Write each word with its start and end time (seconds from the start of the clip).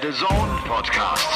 der 0.00 0.12
The 0.12 0.18
Zone 0.18 0.58
Podcast. 0.66 1.28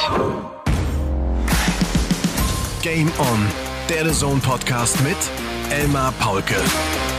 Game 2.81 3.09
On, 3.19 3.47
der 3.87 4.05
The 4.05 4.19
Zone 4.19 4.41
Podcast 4.41 5.01
mit 5.01 5.15
Elmar 5.71 6.11
Paulke 6.19 6.55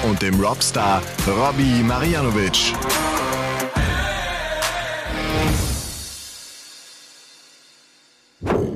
und 0.07 0.21
dem 0.21 0.39
Robstar 0.39 1.03
Robbie 1.27 1.83
Marianovic. 1.83 2.75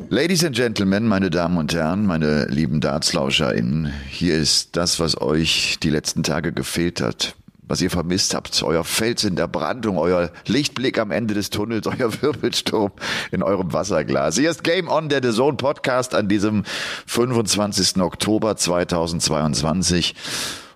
Ladies 0.09 0.45
and 0.45 0.57
Gentlemen, 0.57 1.07
meine 1.07 1.29
Damen 1.29 1.59
und 1.59 1.75
Herren, 1.75 2.07
meine 2.07 2.47
lieben 2.47 2.81
DartslauscherInnen, 2.81 3.93
hier 4.09 4.37
ist 4.37 4.77
das, 4.77 5.01
was 5.01 5.21
euch 5.21 5.79
die 5.83 5.91
letzten 5.91 6.23
Tage 6.23 6.53
gefehlt 6.53 7.03
hat 7.03 7.35
was 7.67 7.81
ihr 7.81 7.91
vermisst 7.91 8.35
habt, 8.35 8.63
euer 8.63 8.85
Fels 8.85 9.25
in 9.25 9.37
der 9.37 9.49
Brandung, 9.49 9.99
euer 9.99 10.31
Lichtblick 10.47 10.99
am 10.99 11.11
Ende 11.11 11.35
des 11.35 11.51
Tunnels, 11.51 11.87
euer 11.87 12.23
Wirbelsturm 12.23 12.93
in 13.31 13.43
eurem 13.43 13.73
Wasserglas. 13.73 14.37
Hier 14.37 14.51
ist 14.51 14.65
Game 14.65 14.89
On, 14.89 15.09
der 15.09 15.23
The 15.23 15.33
Zone 15.33 15.57
Podcast 15.57 16.15
an 16.15 16.29
diesem 16.29 16.65
25. 17.07 18.03
Oktober 18.03 18.57
2022. 18.57 20.15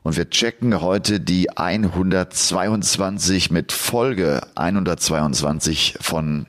Und 0.02 0.16
wir 0.16 0.30
checken 0.30 0.80
heute 0.80 1.20
die 1.20 1.50
122 1.56 3.50
mit 3.50 3.72
Folge 3.72 4.40
122 4.54 5.96
von 6.00 6.46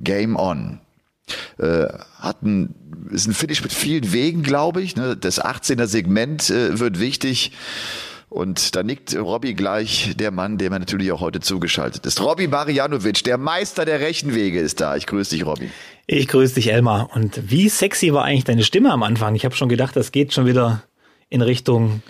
Game 0.00 0.34
On. 0.36 0.80
Äh, 1.58 1.86
hatten, 2.18 2.74
ist 3.10 3.26
ein 3.26 3.34
Finish 3.34 3.62
mit 3.62 3.72
vielen 3.72 4.12
Wegen, 4.12 4.42
glaube 4.42 4.82
ich. 4.82 4.96
Ne? 4.96 5.16
Das 5.16 5.40
18er 5.40 5.86
Segment 5.86 6.50
äh, 6.50 6.80
wird 6.80 6.98
wichtig. 6.98 7.52
Und 8.28 8.74
da 8.74 8.82
nickt 8.82 9.16
Robby 9.16 9.54
gleich, 9.54 10.14
der 10.16 10.30
Mann, 10.30 10.58
dem 10.58 10.72
er 10.72 10.80
natürlich 10.80 11.12
auch 11.12 11.20
heute 11.20 11.40
zugeschaltet 11.40 12.04
ist. 12.06 12.20
Robby 12.20 12.48
Marianovic, 12.48 13.22
der 13.24 13.38
Meister 13.38 13.84
der 13.84 14.00
Rechenwege 14.00 14.58
ist 14.58 14.80
da. 14.80 14.96
Ich 14.96 15.06
grüße 15.06 15.36
dich, 15.36 15.46
Robby. 15.46 15.70
Ich 16.06 16.26
grüße 16.28 16.56
dich, 16.56 16.72
Elmar. 16.72 17.10
Und 17.14 17.50
wie 17.50 17.68
sexy 17.68 18.12
war 18.12 18.24
eigentlich 18.24 18.44
deine 18.44 18.64
Stimme 18.64 18.92
am 18.92 19.02
Anfang? 19.02 19.34
Ich 19.36 19.44
habe 19.44 19.54
schon 19.54 19.68
gedacht, 19.68 19.94
das 19.94 20.10
geht 20.10 20.32
schon 20.32 20.46
wieder 20.46 20.82
in 21.28 21.40
Richtung 21.40 22.02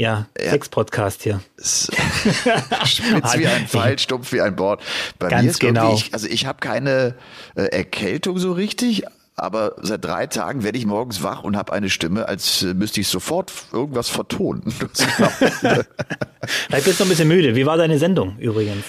ja, 0.00 0.26
ja. 0.38 0.50
Sex-Podcast 0.50 1.22
hier. 1.22 1.40
Spitz 1.58 1.90
wie 3.36 3.46
ein 3.46 3.68
Pfeil, 3.68 3.98
stumpf 3.98 4.32
wie 4.32 4.40
ein 4.40 4.56
Bord. 4.56 4.82
Bei 5.18 5.28
Ganz 5.28 5.42
mir 5.42 5.50
ist 5.50 5.60
genau. 5.60 5.94
Ich, 5.94 6.14
also 6.14 6.26
ich 6.26 6.46
habe 6.46 6.58
keine 6.60 7.16
äh, 7.54 7.64
Erkältung 7.64 8.38
so 8.38 8.52
richtig, 8.52 9.04
aber 9.42 9.74
seit 9.80 10.04
drei 10.04 10.26
Tagen 10.26 10.62
werde 10.62 10.78
ich 10.78 10.86
morgens 10.86 11.22
wach 11.22 11.42
und 11.42 11.56
habe 11.56 11.72
eine 11.72 11.90
Stimme, 11.90 12.28
als 12.28 12.62
äh, 12.62 12.74
müsste 12.74 13.00
ich 13.00 13.08
sofort 13.08 13.52
irgendwas 13.72 14.08
vertonen. 14.08 14.62
Vielleicht 14.70 16.84
bist 16.84 17.00
du 17.00 17.04
ein 17.04 17.08
bisschen 17.08 17.28
müde. 17.28 17.54
Wie 17.54 17.66
war 17.66 17.76
deine 17.76 17.98
Sendung 17.98 18.38
übrigens? 18.38 18.84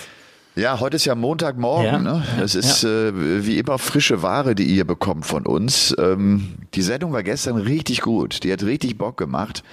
Ja, 0.55 0.81
heute 0.81 0.97
ist 0.97 1.05
ja 1.05 1.15
Montagmorgen. 1.15 1.85
Ja, 1.85 1.97
ne? 1.99 2.23
Es 2.43 2.55
ist 2.55 2.83
ja. 2.83 3.07
äh, 3.07 3.45
wie 3.45 3.57
immer 3.57 3.77
frische 3.77 4.21
Ware, 4.21 4.53
die 4.53 4.65
ihr 4.65 4.83
bekommt 4.83 5.25
von 5.25 5.45
uns. 5.45 5.95
Ähm, 5.97 6.55
die 6.73 6.81
Sendung 6.81 7.13
war 7.13 7.23
gestern 7.23 7.55
richtig 7.55 8.01
gut. 8.01 8.43
Die 8.43 8.51
hat 8.51 8.61
richtig 8.63 8.97
Bock 8.97 9.15
gemacht. 9.15 9.63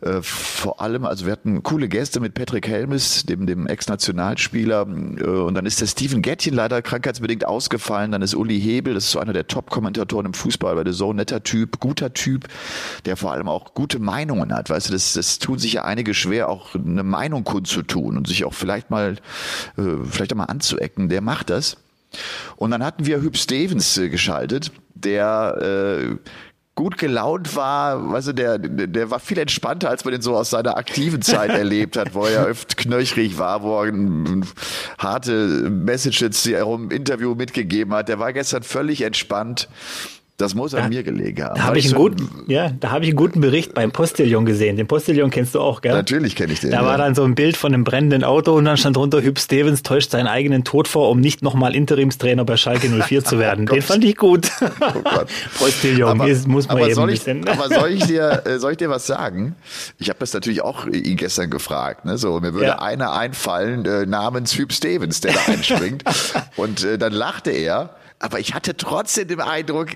Äh, 0.00 0.22
vor 0.22 0.80
allem, 0.80 1.04
also 1.04 1.26
wir 1.26 1.32
hatten 1.32 1.62
coole 1.62 1.88
Gäste 1.88 2.20
mit 2.20 2.32
Patrick 2.32 2.66
Helmes, 2.66 3.26
dem, 3.26 3.46
dem 3.46 3.66
Ex-Nationalspieler. 3.66 4.86
Äh, 5.18 5.24
und 5.24 5.54
dann 5.54 5.66
ist 5.66 5.82
der 5.82 5.86
Steven 5.88 6.22
Gettchen 6.22 6.54
leider 6.54 6.80
krankheitsbedingt 6.80 7.46
ausgefallen. 7.46 8.10
Dann 8.10 8.22
ist 8.22 8.34
Uli 8.34 8.58
Hebel, 8.58 8.94
das 8.94 9.04
ist 9.04 9.10
so 9.10 9.18
einer 9.18 9.34
der 9.34 9.46
Top-Kommentatoren 9.46 10.24
im 10.24 10.34
Fußball, 10.34 10.74
weil 10.74 10.84
der 10.84 10.94
so 10.94 11.10
ein 11.10 11.16
netter 11.16 11.42
Typ, 11.42 11.80
guter 11.80 12.14
Typ, 12.14 12.48
der 13.04 13.18
vor 13.18 13.32
allem 13.32 13.48
auch 13.48 13.74
gute 13.74 13.98
Meinungen 13.98 14.54
hat. 14.54 14.70
Weißt 14.70 14.88
du, 14.88 14.92
das, 14.94 15.12
das 15.12 15.38
tun 15.38 15.58
sich 15.58 15.74
ja 15.74 15.84
einige 15.84 16.14
schwer, 16.14 16.48
auch 16.48 16.74
eine 16.74 17.02
Meinung 17.02 17.44
kundzutun 17.44 18.16
und 18.16 18.26
sich 18.26 18.46
auch 18.46 18.54
vielleicht 18.54 18.88
mal 18.88 19.16
äh, 19.76 19.82
vielleicht 20.14 20.32
auch 20.32 20.36
mal 20.36 20.44
anzuecken, 20.44 21.08
der 21.08 21.20
macht 21.20 21.50
das. 21.50 21.76
Und 22.56 22.70
dann 22.70 22.84
hatten 22.84 23.06
wir 23.06 23.20
Hüb 23.20 23.36
Stevens 23.36 23.98
äh, 23.98 24.08
geschaltet, 24.08 24.70
der 24.94 25.58
äh, 25.60 26.16
gut 26.74 26.98
gelaunt 26.98 27.54
war, 27.54 28.10
weißt 28.12 28.28
du, 28.28 28.32
der, 28.32 28.58
der 28.58 29.10
war 29.10 29.20
viel 29.20 29.38
entspannter, 29.38 29.90
als 29.90 30.04
man 30.04 30.14
ihn 30.14 30.22
so 30.22 30.36
aus 30.36 30.50
seiner 30.50 30.76
aktiven 30.76 31.22
Zeit 31.22 31.50
erlebt 31.50 31.96
hat, 31.96 32.14
wo 32.14 32.24
er 32.24 32.32
ja 32.32 32.44
öfter 32.44 32.74
knöchrig 32.76 33.38
war, 33.38 33.62
wo 33.62 33.82
er 33.82 33.92
harte 34.98 35.70
Messages 35.70 36.46
im 36.46 36.90
Interview 36.90 37.34
mitgegeben 37.34 37.94
hat. 37.94 38.08
Der 38.08 38.18
war 38.18 38.32
gestern 38.32 38.62
völlig 38.62 39.02
entspannt 39.02 39.68
das 40.36 40.56
muss 40.56 40.74
an 40.74 40.82
da, 40.82 40.88
mir 40.88 41.04
gelegen 41.04 41.44
haben. 41.44 41.54
Da 41.54 41.62
habe 41.62 41.78
ich, 41.78 41.86
einen 41.86 41.94
guten, 41.94 42.28
ja, 42.48 42.70
da 42.80 42.90
habe 42.90 43.04
ich 43.04 43.10
einen 43.10 43.16
guten 43.16 43.40
Bericht 43.40 43.72
beim 43.72 43.92
Postillon 43.92 44.44
gesehen. 44.44 44.76
Den 44.76 44.88
Postillon 44.88 45.30
kennst 45.30 45.54
du 45.54 45.60
auch, 45.60 45.80
gell? 45.80 45.92
Natürlich 45.92 46.34
kenne 46.34 46.52
ich 46.52 46.58
den. 46.58 46.72
Da 46.72 46.78
ja. 46.78 46.84
war 46.84 46.98
dann 46.98 47.14
so 47.14 47.22
ein 47.22 47.36
Bild 47.36 47.56
von 47.56 47.72
einem 47.72 47.84
brennenden 47.84 48.24
Auto 48.24 48.52
und 48.52 48.64
dann 48.64 48.76
stand 48.76 48.96
drunter, 48.96 49.22
Hüb 49.22 49.38
Stevens 49.38 49.84
täuscht 49.84 50.10
seinen 50.10 50.26
eigenen 50.26 50.64
Tod 50.64 50.88
vor, 50.88 51.10
um 51.10 51.20
nicht 51.20 51.42
nochmal 51.42 51.76
Interimstrainer 51.76 52.44
bei 52.44 52.56
Schalke 52.56 52.88
04 52.88 53.24
zu 53.24 53.38
werden. 53.38 53.66
den 53.66 53.80
fand 53.80 54.02
ich 54.02 54.16
gut. 54.16 54.50
Oh 54.60 55.24
Postillon, 55.58 56.20
aber, 56.20 56.26
muss 56.48 56.66
man 56.66 56.78
aber 56.78 56.86
eben 56.86 56.94
soll 56.96 57.10
ich, 57.10 57.20
bisschen. 57.20 57.46
Aber 57.46 57.68
soll 57.68 57.90
ich 57.92 58.04
dir, 58.04 58.42
äh, 58.46 58.58
soll 58.58 58.72
ich 58.72 58.78
dir 58.78 58.90
was 58.90 59.06
sagen? 59.06 59.54
Ich 59.98 60.08
habe 60.08 60.18
das 60.18 60.32
natürlich 60.32 60.62
auch 60.62 60.88
ihn 60.88 61.16
gestern 61.16 61.48
gefragt. 61.48 62.06
Ne? 62.06 62.18
So, 62.18 62.40
mir 62.40 62.54
würde 62.54 62.66
ja. 62.66 62.78
einer 62.80 63.12
einfallen 63.12 63.84
äh, 63.84 64.04
namens 64.04 64.58
Hüb 64.58 64.72
Stevens, 64.72 65.20
der 65.20 65.34
da 65.34 65.52
einspringt. 65.52 66.02
und 66.56 66.82
äh, 66.82 66.98
dann 66.98 67.12
lachte 67.12 67.52
er. 67.52 67.90
Aber 68.18 68.40
ich 68.40 68.54
hatte 68.54 68.76
trotzdem 68.76 69.28
den 69.28 69.40
Eindruck, 69.40 69.88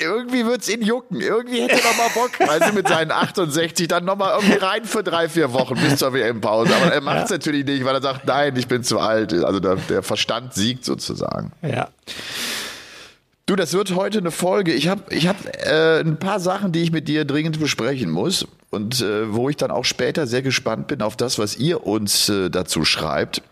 irgendwie 0.00 0.44
wird's 0.44 0.68
ihn 0.68 0.82
jucken. 0.82 1.20
Irgendwie 1.20 1.62
hätte 1.62 1.74
er 1.74 1.90
noch 1.90 1.96
mal 1.96 2.08
Bock, 2.14 2.30
also 2.48 2.72
mit 2.72 2.88
seinen 2.88 3.10
68 3.10 3.88
dann 3.88 4.04
noch 4.04 4.16
mal 4.16 4.34
irgendwie 4.38 4.58
rein 4.58 4.84
für 4.84 5.02
drei, 5.02 5.28
vier 5.28 5.52
Wochen 5.52 5.74
bis 5.74 5.96
zur 5.96 6.12
WM-Pause. 6.12 6.74
Aber 6.74 6.92
er 6.92 7.00
macht's 7.00 7.30
ja. 7.30 7.36
natürlich 7.36 7.64
nicht, 7.64 7.84
weil 7.84 7.94
er 7.94 8.02
sagt, 8.02 8.26
nein, 8.26 8.54
ich 8.56 8.68
bin 8.68 8.82
zu 8.82 8.98
alt. 8.98 9.32
Also 9.32 9.60
der, 9.60 9.76
der 9.76 10.02
Verstand 10.02 10.54
siegt 10.54 10.84
sozusagen. 10.84 11.52
Ja. 11.62 11.88
Du, 13.46 13.54
das 13.54 13.72
wird 13.74 13.94
heute 13.94 14.18
eine 14.18 14.32
Folge. 14.32 14.72
Ich 14.72 14.88
habe 14.88 15.02
ich 15.14 15.28
hab, 15.28 15.36
äh, 15.64 16.00
ein 16.00 16.18
paar 16.18 16.40
Sachen, 16.40 16.72
die 16.72 16.82
ich 16.82 16.90
mit 16.90 17.06
dir 17.06 17.24
dringend 17.24 17.60
besprechen 17.60 18.10
muss 18.10 18.46
und 18.70 19.00
äh, 19.00 19.32
wo 19.32 19.48
ich 19.48 19.56
dann 19.56 19.70
auch 19.70 19.84
später 19.84 20.26
sehr 20.26 20.42
gespannt 20.42 20.88
bin 20.88 21.00
auf 21.00 21.16
das, 21.16 21.38
was 21.38 21.56
ihr 21.56 21.86
uns 21.86 22.28
äh, 22.28 22.50
dazu 22.50 22.84
schreibt 22.84 23.42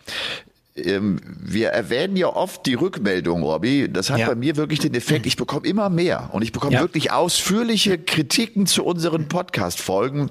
wir 0.76 1.68
erwähnen 1.68 2.16
ja 2.16 2.26
oft 2.26 2.66
die 2.66 2.74
Rückmeldung, 2.74 3.44
Robby. 3.44 3.88
Das 3.92 4.10
hat 4.10 4.18
ja. 4.18 4.26
bei 4.26 4.34
mir 4.34 4.56
wirklich 4.56 4.80
den 4.80 4.94
Effekt, 4.94 5.24
ich 5.24 5.36
bekomme 5.36 5.68
immer 5.68 5.88
mehr 5.88 6.30
und 6.32 6.42
ich 6.42 6.50
bekomme 6.50 6.74
ja. 6.74 6.80
wirklich 6.80 7.12
ausführliche 7.12 7.96
Kritiken 7.96 8.66
zu 8.66 8.84
unseren 8.84 9.28
Podcast-Folgen 9.28 10.30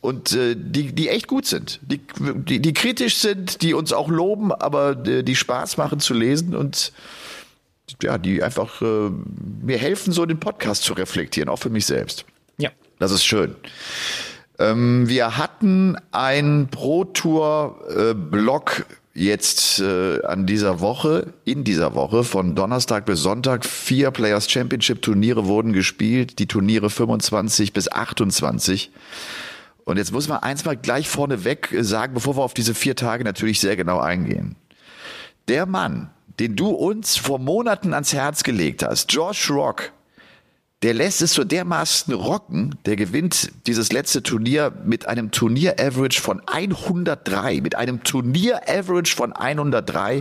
und 0.00 0.32
äh, 0.32 0.54
die, 0.56 0.94
die 0.94 1.08
echt 1.10 1.28
gut 1.28 1.44
sind, 1.44 1.80
die, 1.82 2.00
die, 2.18 2.60
die 2.60 2.72
kritisch 2.72 3.18
sind, 3.18 3.60
die 3.60 3.74
uns 3.74 3.92
auch 3.92 4.08
loben, 4.08 4.52
aber 4.52 5.06
äh, 5.06 5.22
die 5.22 5.36
Spaß 5.36 5.76
machen 5.76 6.00
zu 6.00 6.14
lesen 6.14 6.54
und 6.54 6.92
ja, 8.02 8.16
die 8.16 8.42
einfach 8.42 8.80
äh, 8.80 9.10
mir 9.62 9.76
helfen, 9.76 10.12
so 10.12 10.24
den 10.24 10.40
Podcast 10.40 10.84
zu 10.84 10.94
reflektieren, 10.94 11.50
auch 11.50 11.58
für 11.58 11.70
mich 11.70 11.84
selbst. 11.84 12.24
Ja. 12.56 12.70
Das 12.98 13.12
ist 13.12 13.24
schön. 13.24 13.54
Ähm, 14.58 15.08
wir 15.08 15.36
hatten 15.36 15.96
ein 16.10 16.68
Pro 16.70 17.04
Tour 17.04 17.80
äh, 17.94 18.14
Blog 18.14 18.86
jetzt 19.14 19.80
äh, 19.80 20.22
an 20.24 20.44
dieser 20.44 20.80
Woche, 20.80 21.32
in 21.44 21.64
dieser 21.64 21.94
Woche 21.94 22.24
von 22.24 22.54
Donnerstag 22.56 23.06
bis 23.06 23.20
Sonntag 23.22 23.64
vier 23.64 24.10
Players 24.10 24.50
Championship 24.50 25.02
Turniere 25.02 25.46
wurden 25.46 25.72
gespielt, 25.72 26.38
die 26.40 26.46
Turniere 26.46 26.90
25 26.90 27.72
bis 27.72 27.90
28. 27.90 28.90
Und 29.84 29.98
jetzt 29.98 30.12
muss 30.12 30.28
man 30.28 30.38
eins 30.38 30.64
mal 30.64 30.76
gleich 30.76 31.08
vorneweg 31.08 31.74
sagen, 31.80 32.14
bevor 32.14 32.36
wir 32.36 32.42
auf 32.42 32.54
diese 32.54 32.74
vier 32.74 32.96
Tage 32.96 33.22
natürlich 33.22 33.60
sehr 33.60 33.76
genau 33.76 34.00
eingehen. 34.00 34.56
Der 35.46 35.66
Mann, 35.66 36.10
den 36.40 36.56
du 36.56 36.70
uns 36.70 37.16
vor 37.16 37.38
Monaten 37.38 37.94
ans 37.94 38.12
Herz 38.12 38.42
gelegt 38.42 38.82
hast, 38.82 39.12
Josh 39.12 39.50
Rock, 39.50 39.92
der 40.84 40.92
lässt 40.92 41.22
es 41.22 41.32
so 41.32 41.44
dermaßen 41.44 42.12
rocken, 42.12 42.74
der 42.84 42.96
gewinnt 42.96 43.52
dieses 43.66 43.90
letzte 43.90 44.22
Turnier 44.22 44.70
mit 44.84 45.08
einem 45.08 45.30
Turnier-Average 45.30 46.20
von 46.20 46.42
103, 46.46 47.62
mit 47.62 47.74
einem 47.74 48.04
Turnier-Average 48.04 49.16
von 49.16 49.32
103. 49.32 50.20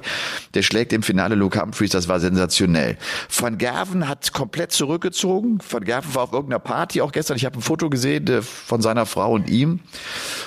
Der 0.53 0.61
schlägt 0.64 0.93
im 0.93 1.03
Finale 1.03 1.35
Luke 1.35 1.61
Humphreys, 1.61 1.90
das 1.90 2.08
war 2.08 2.22
sensationell. 2.22 2.97
Van 3.29 3.58
Gerven 3.58 4.08
hat 4.08 4.32
komplett 4.32 4.72
zurückgezogen. 4.72 5.59
Van 5.70 5.84
Gerven 5.84 6.16
war 6.16 6.23
auf 6.23 6.32
irgendeiner 6.32 6.59
Party 6.59 7.02
auch 7.02 7.11
gestern. 7.11 7.35
Ich 7.35 7.43
habe 7.43 7.59
ein 7.59 7.61
Foto 7.61 7.90
gesehen 7.90 8.26
äh, 8.28 8.41
von 8.41 8.82
seiner 8.82 9.05
Frau 9.05 9.34
und 9.34 9.49
ihm. 9.49 9.82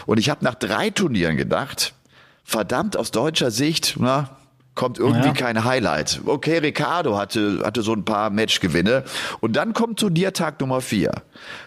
Und 0.06 0.16
ich 0.18 0.30
habe 0.30 0.42
nach 0.42 0.54
drei 0.54 0.88
Turnieren 0.88 1.36
gedacht, 1.36 1.92
verdammt 2.42 2.96
aus 2.96 3.10
deutscher 3.10 3.50
Sicht, 3.50 3.96
na, 3.98 4.35
kommt 4.76 4.98
irgendwie 4.98 5.28
ja. 5.28 5.32
kein 5.32 5.64
Highlight. 5.64 6.20
Okay, 6.26 6.58
Ricardo 6.58 7.18
hatte, 7.18 7.62
hatte 7.64 7.82
so 7.82 7.92
ein 7.92 8.04
paar 8.04 8.30
Matchgewinne. 8.30 9.02
Und 9.40 9.56
dann 9.56 9.72
kommt 9.72 9.98
Turniertag 9.98 10.60
Nummer 10.60 10.80
vier. 10.80 11.10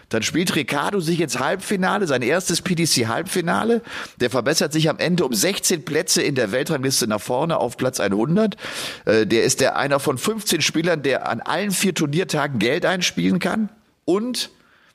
Dann 0.08 0.22
spielt 0.22 0.56
Ricardo 0.56 1.00
sich 1.00 1.20
ins 1.20 1.38
Halbfinale, 1.38 2.06
sein 2.06 2.22
erstes 2.22 2.62
PDC-Halbfinale. 2.62 3.82
Der 4.20 4.30
verbessert 4.30 4.72
sich 4.72 4.88
am 4.88 4.98
Ende 4.98 5.26
um 5.26 5.34
16 5.34 5.84
Plätze 5.84 6.22
in 6.22 6.36
der 6.36 6.52
Weltrangliste 6.52 7.06
nach 7.06 7.20
vorne 7.20 7.58
auf 7.58 7.76
Platz 7.76 8.00
100. 8.00 8.56
Äh, 9.04 9.26
der 9.26 9.44
ist 9.44 9.60
der 9.60 9.76
einer 9.76 10.00
von 10.00 10.16
15 10.16 10.62
Spielern, 10.62 11.02
der 11.02 11.28
an 11.28 11.40
allen 11.40 11.72
vier 11.72 11.94
Turniertagen 11.94 12.58
Geld 12.58 12.86
einspielen 12.86 13.40
kann. 13.40 13.68
Und 14.04 14.50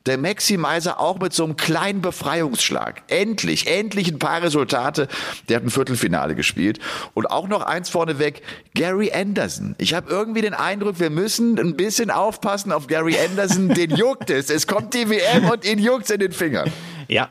Der 0.05 0.17
Maximizer 0.17 0.99
auch 0.99 1.19
mit 1.19 1.33
so 1.33 1.43
einem 1.43 1.57
kleinen 1.57 2.01
Befreiungsschlag. 2.01 3.03
Endlich, 3.07 3.67
endlich 3.67 4.11
ein 4.11 4.19
paar 4.19 4.41
Resultate. 4.41 5.07
Der 5.49 5.57
hat 5.57 5.63
ein 5.63 5.69
Viertelfinale 5.69 6.35
gespielt. 6.35 6.79
Und 7.13 7.29
auch 7.31 7.47
noch 7.47 7.61
eins 7.61 7.89
vorneweg, 7.89 8.41
Gary 8.73 9.11
Anderson. 9.11 9.75
Ich 9.77 9.93
habe 9.93 10.09
irgendwie 10.09 10.41
den 10.41 10.53
Eindruck, 10.53 10.99
wir 10.99 11.09
müssen 11.09 11.59
ein 11.59 11.75
bisschen 11.75 12.11
aufpassen 12.11 12.71
auf 12.71 12.87
Gary 12.87 13.17
Anderson. 13.17 13.69
Den 13.69 13.95
juckt 13.95 14.29
es. 14.29 14.49
Es 14.49 14.67
kommt 14.67 14.93
die 14.93 15.09
WM 15.09 15.49
und 15.49 15.65
ihn 15.65 15.79
juckt 15.79 16.09
in 16.09 16.19
den 16.19 16.31
Fingern. 16.31 16.71
Ja, 17.07 17.29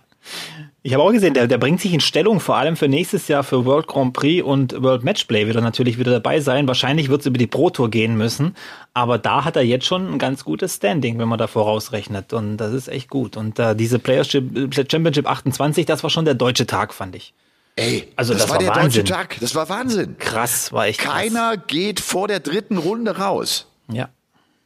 ich 0.86 0.92
habe 0.92 1.02
auch 1.02 1.12
gesehen, 1.12 1.32
der, 1.32 1.46
der 1.46 1.56
bringt 1.56 1.80
sich 1.80 1.94
in 1.94 2.00
Stellung, 2.00 2.40
vor 2.40 2.56
allem 2.56 2.76
für 2.76 2.88
nächstes 2.88 3.26
Jahr 3.26 3.42
für 3.42 3.64
World 3.64 3.86
Grand 3.86 4.12
Prix 4.12 4.44
und 4.44 4.82
World 4.82 5.02
Matchplay 5.02 5.46
wird 5.46 5.56
er 5.56 5.62
natürlich 5.62 5.98
wieder 5.98 6.12
dabei 6.12 6.40
sein. 6.40 6.68
Wahrscheinlich 6.68 7.08
wird 7.08 7.22
es 7.22 7.26
über 7.26 7.38
die 7.38 7.46
Pro 7.46 7.70
Tour 7.70 7.88
gehen 7.88 8.18
müssen, 8.18 8.54
aber 8.92 9.16
da 9.16 9.46
hat 9.46 9.56
er 9.56 9.62
jetzt 9.62 9.86
schon 9.86 10.12
ein 10.12 10.18
ganz 10.18 10.44
gutes 10.44 10.74
Standing, 10.74 11.18
wenn 11.18 11.26
man 11.26 11.38
da 11.38 11.46
vorausrechnet 11.46 12.34
und 12.34 12.58
das 12.58 12.74
ist 12.74 12.88
echt 12.88 13.08
gut. 13.08 13.38
Und 13.38 13.58
äh, 13.58 13.74
diese 13.74 13.98
Players 13.98 14.28
Championship 14.30 15.26
28, 15.26 15.86
das 15.86 16.02
war 16.02 16.10
schon 16.10 16.26
der 16.26 16.34
deutsche 16.34 16.66
Tag, 16.66 16.92
fand 16.92 17.16
ich. 17.16 17.32
Ey, 17.76 18.12
also 18.14 18.34
das, 18.34 18.42
das 18.42 18.50
war, 18.50 18.56
war, 18.56 18.62
der 18.62 18.82
Wahnsinn. 18.82 19.06
deutsche 19.06 19.14
Tag. 19.14 19.36
Das 19.40 19.54
war 19.54 19.70
Wahnsinn. 19.70 20.18
Krass, 20.18 20.70
war 20.70 20.86
echt. 20.86 21.00
Keiner 21.00 21.56
krass. 21.56 21.66
geht 21.66 22.00
vor 22.00 22.28
der 22.28 22.40
dritten 22.40 22.76
Runde 22.76 23.16
raus. 23.16 23.68
Ja. 23.90 24.10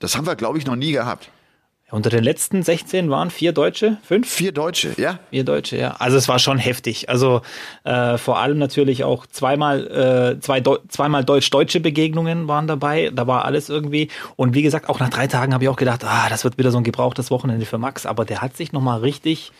Das 0.00 0.16
haben 0.16 0.26
wir, 0.26 0.34
glaube 0.34 0.58
ich, 0.58 0.66
noch 0.66 0.74
nie 0.74 0.90
gehabt. 0.90 1.30
Unter 1.90 2.10
den 2.10 2.22
letzten 2.22 2.62
16 2.62 3.08
waren 3.08 3.30
vier 3.30 3.52
Deutsche, 3.52 3.96
fünf? 4.02 4.28
Vier 4.28 4.52
Deutsche, 4.52 4.92
ja. 4.98 5.20
Vier 5.30 5.44
Deutsche, 5.44 5.78
ja. 5.78 5.96
Also 5.98 6.18
es 6.18 6.28
war 6.28 6.38
schon 6.38 6.58
heftig. 6.58 7.08
Also 7.08 7.40
äh, 7.84 8.18
vor 8.18 8.38
allem 8.38 8.58
natürlich 8.58 9.04
auch 9.04 9.26
zweimal, 9.26 9.86
äh, 10.36 10.40
zwei 10.40 10.60
Deu 10.60 10.76
zweimal 10.88 11.24
deutsch-deutsche 11.24 11.80
Begegnungen 11.80 12.46
waren 12.46 12.66
dabei. 12.66 13.10
Da 13.14 13.26
war 13.26 13.46
alles 13.46 13.70
irgendwie. 13.70 14.08
Und 14.36 14.54
wie 14.54 14.60
gesagt, 14.60 14.90
auch 14.90 15.00
nach 15.00 15.08
drei 15.08 15.28
Tagen 15.28 15.54
habe 15.54 15.64
ich 15.64 15.70
auch 15.70 15.76
gedacht, 15.76 16.04
ah, 16.04 16.28
das 16.28 16.44
wird 16.44 16.58
wieder 16.58 16.70
so 16.70 16.76
ein 16.76 16.84
gebrauchtes 16.84 17.30
Wochenende 17.30 17.64
für 17.64 17.78
Max. 17.78 18.04
Aber 18.04 18.26
der 18.26 18.42
hat 18.42 18.54
sich 18.54 18.72
nochmal 18.72 19.00
richtig 19.00 19.52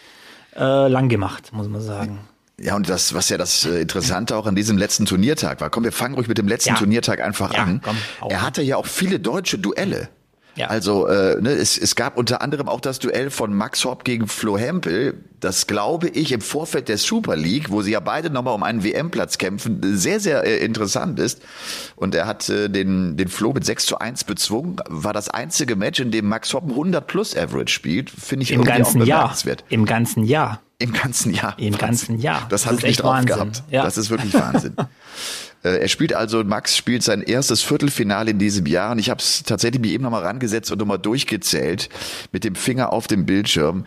äh, 0.55 0.87
lang 0.87 1.09
gemacht, 1.09 1.55
muss 1.55 1.69
man 1.69 1.81
sagen. 1.81 2.19
Ja, 2.61 2.77
und 2.77 2.91
das, 2.91 3.15
was 3.15 3.31
ja 3.31 3.39
das 3.39 3.65
äh, 3.65 3.81
Interessante 3.81 4.37
auch 4.37 4.45
an 4.45 4.55
diesem 4.55 4.77
letzten 4.77 5.07
Turniertag 5.07 5.63
war. 5.63 5.71
Komm, 5.71 5.85
wir 5.85 5.93
fangen 5.93 6.15
ruhig 6.15 6.29
mit 6.29 6.37
dem 6.37 6.49
letzten 6.49 6.71
ja. 6.71 6.77
Turniertag 6.77 7.23
einfach 7.23 7.55
ja, 7.55 7.63
an. 7.63 7.81
Komm, 7.83 7.97
er 8.29 8.43
hatte 8.43 8.61
ja 8.61 8.77
auch 8.77 8.87
viele 8.87 9.19
deutsche 9.19 9.59
Duelle. 9.59 10.11
Ja. 10.59 10.67
Also 10.67 11.07
äh, 11.07 11.41
ne, 11.41 11.51
es, 11.51 11.79
es 11.79 11.95
gab 11.95 12.19
unter 12.19 12.43
anderem 12.43 12.69
auch 12.69 12.81
das 12.81 12.99
Duell 12.99 13.31
von 13.31 13.55
Max 13.55 13.85
Hopp 13.85 14.03
gegen 14.03 14.27
Flo 14.27 14.59
Hempel, 14.59 15.15
das 15.39 15.69
glaube 15.69 16.09
ich 16.09 16.33
im 16.33 16.41
Vorfeld 16.41 16.89
der 16.89 16.99
Super 16.99 17.37
League, 17.37 17.71
wo 17.71 17.81
sie 17.83 17.93
ja 17.93 18.01
beide 18.01 18.29
nochmal 18.29 18.55
um 18.55 18.65
einen 18.65 18.83
WM-Platz 18.83 19.39
kämpfen, 19.39 19.81
sehr, 19.97 20.19
sehr 20.19 20.43
äh, 20.45 20.65
interessant 20.65 21.21
ist. 21.21 21.41
Und 21.95 22.15
er 22.17 22.27
hat 22.27 22.49
äh, 22.49 22.69
den, 22.69 23.17
den 23.17 23.29
Flo 23.29 23.53
mit 23.53 23.65
6 23.65 23.87
zu 23.87 23.99
1 23.99 24.25
bezwungen, 24.25 24.77
war 24.89 25.13
das 25.13 25.29
einzige 25.29 25.77
Match, 25.77 26.01
in 26.01 26.11
dem 26.11 26.27
Max 26.27 26.53
Hopp 26.53 26.69
100 26.69 27.07
plus 27.07 27.37
Average 27.37 27.73
spielt, 27.73 28.11
finde 28.11 28.43
ich 28.43 28.51
Im 28.51 28.65
ganzen 28.65 29.03
Jahr. 29.05 29.33
Im 29.69 29.85
ganzen 29.85 30.25
Jahr. 30.25 30.61
Im 30.81 30.93
ganzen 30.93 31.35
Jahr. 31.35 31.55
Im 31.59 31.79
ganzen 31.79 32.19
Jahr. 32.19 32.47
Das, 32.49 32.63
das 32.63 32.67
habe 32.67 32.77
ich 32.79 32.83
nicht 32.85 33.03
drauf 33.03 33.15
Wahnsinn. 33.15 33.35
gehabt. 33.35 33.63
Ja. 33.71 33.85
Das 33.85 33.97
ist 33.97 34.11
wirklich 34.11 34.35
Wahnsinn. 34.35 34.75
Äh, 35.63 35.81
er 35.81 35.89
spielt 35.89 36.13
also, 36.13 36.43
Max 36.45 36.77
spielt 36.77 37.03
sein 37.03 37.23
erstes 37.23 37.63
Viertelfinale 37.63 38.31
in 38.31 38.39
diesem 38.39 38.67
Jahr 38.67 38.93
und 38.93 38.99
ich 38.99 39.11
habe 39.11 39.21
es 39.21 39.43
tatsächlich 39.43 39.81
mir 39.81 39.93
eben 39.93 40.05
nochmal 40.05 40.23
rangesetzt 40.25 40.71
und 40.71 40.79
nochmal 40.79 40.99
durchgezählt 40.99 41.89
mit 42.33 42.45
dem 42.45 42.55
Finger 42.55 42.93
auf 42.93 43.07
dem 43.07 43.27
Bildschirm. 43.27 43.85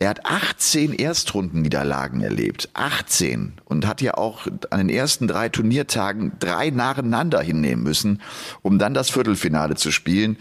Er 0.00 0.10
hat 0.10 0.26
18 0.26 0.92
Erstrundenniederlagen 0.92 2.20
erlebt. 2.20 2.68
18. 2.74 3.54
Und 3.64 3.86
hat 3.86 4.02
ja 4.02 4.14
auch 4.14 4.46
an 4.70 4.78
den 4.78 4.88
ersten 4.88 5.28
drei 5.28 5.48
Turniertagen 5.48 6.32
drei 6.40 6.70
nacheinander 6.70 7.40
hinnehmen 7.40 7.84
müssen, 7.84 8.20
um 8.62 8.78
dann 8.78 8.92
das 8.92 9.10
Viertelfinale 9.10 9.76
zu 9.76 9.92
spielen. 9.92 10.36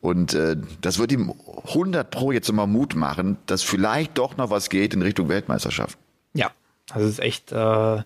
Und 0.00 0.34
äh, 0.34 0.56
das 0.80 0.98
wird 0.98 1.12
ihm 1.12 1.32
100 1.68 2.10
Pro 2.10 2.32
jetzt 2.32 2.48
immer 2.48 2.66
Mut 2.66 2.94
machen, 2.94 3.38
dass 3.46 3.62
vielleicht 3.62 4.18
doch 4.18 4.36
noch 4.36 4.50
was 4.50 4.70
geht 4.70 4.92
in 4.92 5.02
Richtung 5.02 5.28
Weltmeisterschaft. 5.28 5.98
Ja, 6.34 6.50
das 6.92 7.02
ist 7.04 7.20
echt... 7.20 7.52
Äh 7.52 8.02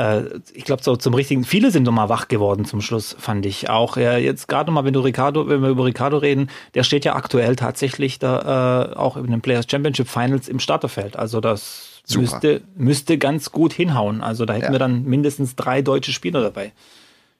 äh, 0.00 0.40
ich 0.54 0.64
glaube, 0.64 0.82
so 0.82 0.96
zum 0.96 1.14
richtigen, 1.14 1.44
viele 1.44 1.70
sind 1.70 1.82
nochmal 1.82 2.08
wach 2.08 2.28
geworden 2.28 2.64
zum 2.64 2.80
Schluss, 2.80 3.14
fand 3.18 3.44
ich 3.44 3.68
auch. 3.68 3.96
Ja, 3.96 4.16
jetzt 4.16 4.48
gerade 4.48 4.70
nochmal, 4.70 4.84
wenn 4.84 4.94
du 4.94 5.00
Ricardo, 5.00 5.48
wenn 5.48 5.60
wir 5.60 5.68
über 5.68 5.84
Ricardo 5.84 6.16
reden, 6.16 6.48
der 6.74 6.84
steht 6.84 7.04
ja 7.04 7.14
aktuell 7.14 7.56
tatsächlich 7.56 8.18
da 8.18 8.92
äh, 8.92 8.96
auch 8.96 9.16
in 9.16 9.30
den 9.30 9.42
Players 9.42 9.66
Championship 9.70 10.08
Finals 10.08 10.48
im 10.48 10.58
Starterfeld. 10.58 11.16
Also 11.16 11.40
das 11.40 12.02
müsste, 12.14 12.62
müsste 12.76 13.18
ganz 13.18 13.52
gut 13.52 13.72
hinhauen. 13.72 14.22
Also 14.22 14.46
da 14.46 14.54
hätten 14.54 14.66
ja. 14.66 14.72
wir 14.72 14.78
dann 14.78 15.04
mindestens 15.04 15.54
drei 15.54 15.82
deutsche 15.82 16.12
Spieler 16.12 16.40
dabei. 16.40 16.72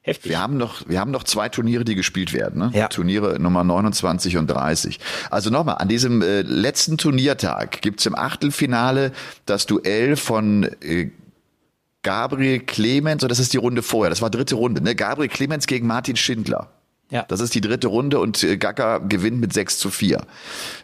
Heftig. 0.03 0.31
Wir 0.31 0.41
haben 0.41 0.57
noch, 0.57 0.89
wir 0.89 0.99
haben 0.99 1.11
noch 1.11 1.25
zwei 1.25 1.51
Turniere, 1.51 1.85
die 1.85 1.95
gespielt 1.95 2.33
werden. 2.33 2.59
Ne? 2.59 2.71
Ja. 2.73 2.89
Turniere 2.89 3.39
Nummer 3.39 3.65
29 3.65 4.39
und 4.39 4.47
30. 4.47 4.99
Also 5.31 5.51
nochmal, 5.51 5.77
an 5.77 5.89
diesem 5.89 6.23
äh, 6.23 6.41
letzten 6.41 6.97
Turniertag 6.97 7.83
gibt's 7.83 8.07
im 8.07 8.15
Achtelfinale 8.15 9.13
das 9.45 9.67
Duell 9.67 10.17
von 10.17 10.65
äh, 10.81 11.11
Gabriel 12.03 12.61
Clemens, 12.61 13.23
und 13.23 13.29
das 13.31 13.39
ist 13.39 13.53
die 13.53 13.59
Runde 13.59 13.83
vorher, 13.83 14.11
das 14.11 14.23
war 14.23 14.31
dritte 14.31 14.55
Runde, 14.55 14.83
ne? 14.83 14.95
Gabriel 14.95 15.29
Clemens 15.29 15.67
gegen 15.67 15.87
Martin 15.87 16.17
Schindler. 16.17 16.69
Ja. 17.11 17.25
Das 17.27 17.41
ist 17.41 17.55
die 17.57 17.61
dritte 17.61 17.89
Runde 17.89 18.21
und 18.21 18.43
äh, 18.45 18.57
Gaga 18.57 18.99
gewinnt 18.99 19.41
mit 19.41 19.53
6 19.53 19.79
zu 19.79 19.91
4. 19.91 20.21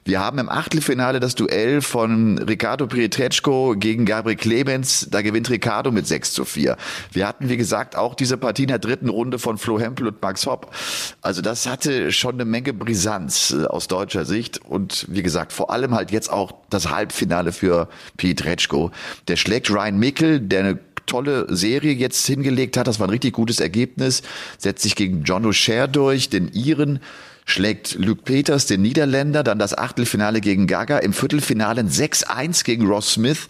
Wir 0.05 0.21
haben 0.21 0.39
im 0.39 0.49
Achtelfinale 0.49 1.21
das 1.21 1.37
Duell 1.37 1.81
von 1.81 2.39
Ricardo 2.39 2.89
Pietreczko 2.89 3.77
gegen 3.79 4.05
Gabriel 4.07 4.37
Clemens. 4.37 5.07
Da 5.09 5.23
gewinnt 5.23 5.49
Ricardo 5.51 5.93
mit 5.93 6.09
6 6.09 6.33
zu 6.33 6.45
4. 6.45 6.77
Wir 7.13 7.29
hatten, 7.29 7.49
wie 7.49 7.57
gesagt, 7.57 7.95
auch 7.95 8.17
diese 8.17 8.37
Partie 8.37 8.63
in 8.63 8.69
der 8.69 8.81
dritten 8.81 9.09
Runde 9.09 9.39
von 9.39 9.57
Flo 9.57 9.79
Hempel 9.79 10.09
und 10.09 10.21
Max 10.21 10.47
Hopp. 10.47 10.75
Also 11.23 11.43
das 11.43 11.67
hatte 11.69 12.11
schon 12.11 12.35
eine 12.35 12.45
Menge 12.45 12.73
Brisanz 12.73 13.53
äh, 13.57 13.65
aus 13.67 13.87
deutscher 13.87 14.25
Sicht. 14.25 14.61
Und 14.65 15.07
wie 15.09 15.23
gesagt, 15.23 15.53
vor 15.53 15.71
allem 15.71 15.95
halt 15.95 16.11
jetzt 16.11 16.33
auch 16.33 16.55
das 16.71 16.91
Halbfinale 16.91 17.53
für 17.53 17.89
Pietreczko. 18.17 18.91
Der 19.29 19.37
schlägt 19.37 19.71
Ryan 19.71 19.97
Mickel, 19.97 20.41
der 20.41 20.61
eine 20.61 20.79
tolle 21.07 21.47
Serie 21.55 21.93
jetzt 21.93 22.27
hingelegt 22.27 22.77
hat. 22.77 22.87
Das 22.87 23.01
war 23.01 23.07
ein 23.07 23.11
richtig 23.11 23.35
gutes 23.35 23.61
Ergebnis. 23.61 24.23
Setzt 24.59 24.83
sich 24.83 24.97
gegen 24.97 25.23
John 25.23 25.47
O'Share 25.47 25.87
durch, 25.87 26.29
den 26.29 26.49
Iren 26.53 27.01
schlägt 27.47 27.95
Luke 27.95 28.23
Peters, 28.23 28.67
den 28.67 28.83
Niederländer, 28.83 29.45
dann 29.45 29.59
das 29.59 29.77
Achtelfinale 29.77 30.41
gegen 30.41 30.67
Gaga, 30.67 30.99
im 30.99 31.13
Viertelfinale 31.13 31.83
6-1 31.83 32.65
gegen 32.65 32.87
Ross 32.87 33.13
Smith 33.13 33.47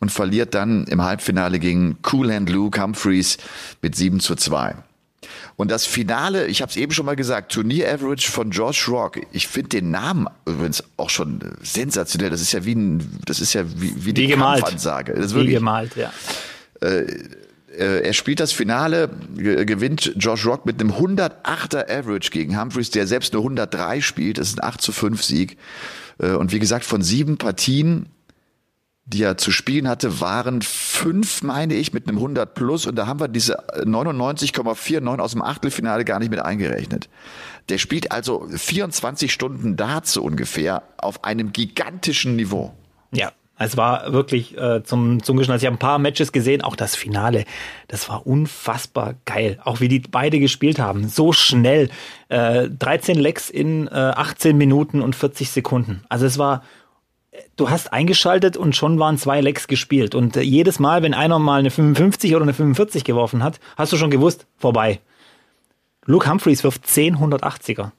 und 0.00 0.10
verliert 0.10 0.54
dann 0.54 0.84
im 0.86 1.02
Halbfinale 1.02 1.58
gegen 1.58 1.96
Cool 2.10 2.32
Hand 2.34 2.50
Luke 2.50 2.82
Humphreys 2.82 3.38
mit 3.80 3.94
7 3.94 4.20
zu 4.20 4.34
2. 4.34 4.74
Und 5.56 5.70
das 5.70 5.86
Finale, 5.86 6.46
ich 6.46 6.60
habe 6.60 6.70
es 6.70 6.76
eben 6.76 6.92
schon 6.92 7.06
mal 7.06 7.16
gesagt, 7.16 7.52
Turnier 7.52 7.90
Average 7.90 8.30
von 8.30 8.50
Josh 8.50 8.88
Rock. 8.88 9.20
Ich 9.32 9.48
finde 9.48 9.70
den 9.70 9.90
Namen 9.90 10.26
übrigens 10.44 10.84
auch 10.98 11.08
schon 11.08 11.40
sensationell. 11.62 12.30
Das 12.30 12.42
ist 12.42 12.52
ja 12.52 12.64
wie 12.64 12.74
ein, 12.74 13.20
das 13.24 13.40
ist 13.40 13.54
ja 13.54 13.64
wie, 13.80 13.94
wie, 13.96 14.04
wie 14.06 14.12
die 14.12 14.26
gemalt. 14.26 14.60
Kampfansage. 14.60 15.14
Das 15.14 15.26
ist 15.26 15.34
wie 15.34 15.46
gemalt, 15.46 15.96
ja. 15.96 16.12
Äh, 16.86 17.06
äh, 17.76 18.06
er 18.06 18.12
spielt 18.12 18.40
das 18.40 18.52
Finale, 18.52 19.10
gewinnt 19.34 20.12
Josh 20.16 20.46
Rock 20.46 20.66
mit 20.66 20.80
einem 20.80 20.92
108er 20.92 21.90
Average 21.90 22.30
gegen 22.30 22.58
Humphreys, 22.58 22.90
der 22.90 23.06
selbst 23.06 23.32
nur 23.34 23.42
103 23.42 24.00
spielt. 24.00 24.38
Das 24.38 24.48
ist 24.48 24.60
ein 24.60 24.68
8 24.68 24.80
zu 24.80 24.92
5 24.92 25.22
Sieg. 25.22 25.58
Äh, 26.18 26.32
und 26.32 26.52
wie 26.52 26.58
gesagt, 26.58 26.84
von 26.84 27.02
sieben 27.02 27.36
Partien, 27.36 28.06
die 29.04 29.22
er 29.22 29.36
zu 29.36 29.52
spielen 29.52 29.88
hatte, 29.88 30.20
waren 30.20 30.62
fünf, 30.62 31.42
meine 31.42 31.74
ich, 31.74 31.92
mit 31.92 32.08
einem 32.08 32.16
100 32.16 32.54
plus. 32.54 32.86
Und 32.86 32.96
da 32.96 33.06
haben 33.06 33.20
wir 33.20 33.28
diese 33.28 33.58
99,49 33.84 35.18
aus 35.18 35.32
dem 35.32 35.42
Achtelfinale 35.42 36.04
gar 36.04 36.18
nicht 36.18 36.30
mit 36.30 36.40
eingerechnet. 36.40 37.08
Der 37.68 37.78
spielt 37.78 38.10
also 38.10 38.48
24 38.50 39.32
Stunden 39.32 39.76
Darts 39.76 40.12
so 40.12 40.22
ungefähr 40.22 40.82
auf 40.96 41.24
einem 41.24 41.52
gigantischen 41.52 42.36
Niveau. 42.36 42.74
Ja, 43.12 43.32
es 43.58 43.76
war 43.76 44.12
wirklich 44.12 44.56
äh, 44.58 44.82
zum, 44.84 45.22
zum 45.22 45.36
Geschmack. 45.36 45.58
Ich 45.58 45.66
habe 45.66 45.76
ein 45.76 45.78
paar 45.80 45.98
Matches 45.98 46.32
gesehen, 46.32 46.62
auch 46.62 46.76
das 46.76 46.94
Finale. 46.94 47.44
Das 47.88 48.08
war 48.08 48.26
unfassbar 48.26 49.14
geil. 49.24 49.58
Auch 49.64 49.80
wie 49.80 49.88
die 49.88 50.00
beide 50.00 50.38
gespielt 50.38 50.78
haben. 50.78 51.08
So 51.08 51.32
schnell. 51.32 51.88
Äh, 52.28 52.68
13 52.68 53.18
Lecks 53.18 53.48
in 53.48 53.88
äh, 53.88 53.90
18 53.90 54.58
Minuten 54.58 55.00
und 55.00 55.16
40 55.16 55.50
Sekunden. 55.50 56.02
Also 56.10 56.26
es 56.26 56.36
war, 56.36 56.62
du 57.56 57.70
hast 57.70 57.92
eingeschaltet 57.94 58.58
und 58.58 58.76
schon 58.76 58.98
waren 58.98 59.16
zwei 59.16 59.40
Lecks 59.40 59.68
gespielt. 59.68 60.14
Und 60.14 60.36
äh, 60.36 60.42
jedes 60.42 60.78
Mal, 60.78 61.02
wenn 61.02 61.14
einer 61.14 61.38
mal 61.38 61.60
eine 61.60 61.70
55 61.70 62.34
oder 62.34 62.42
eine 62.42 62.54
45 62.54 63.04
geworfen 63.04 63.42
hat, 63.42 63.58
hast 63.78 63.90
du 63.90 63.96
schon 63.96 64.10
gewusst, 64.10 64.46
vorbei. 64.58 65.00
Luke 66.04 66.28
Humphreys 66.28 66.62
wirft 66.62 66.86
10 66.86 67.16
180er. 67.16 67.92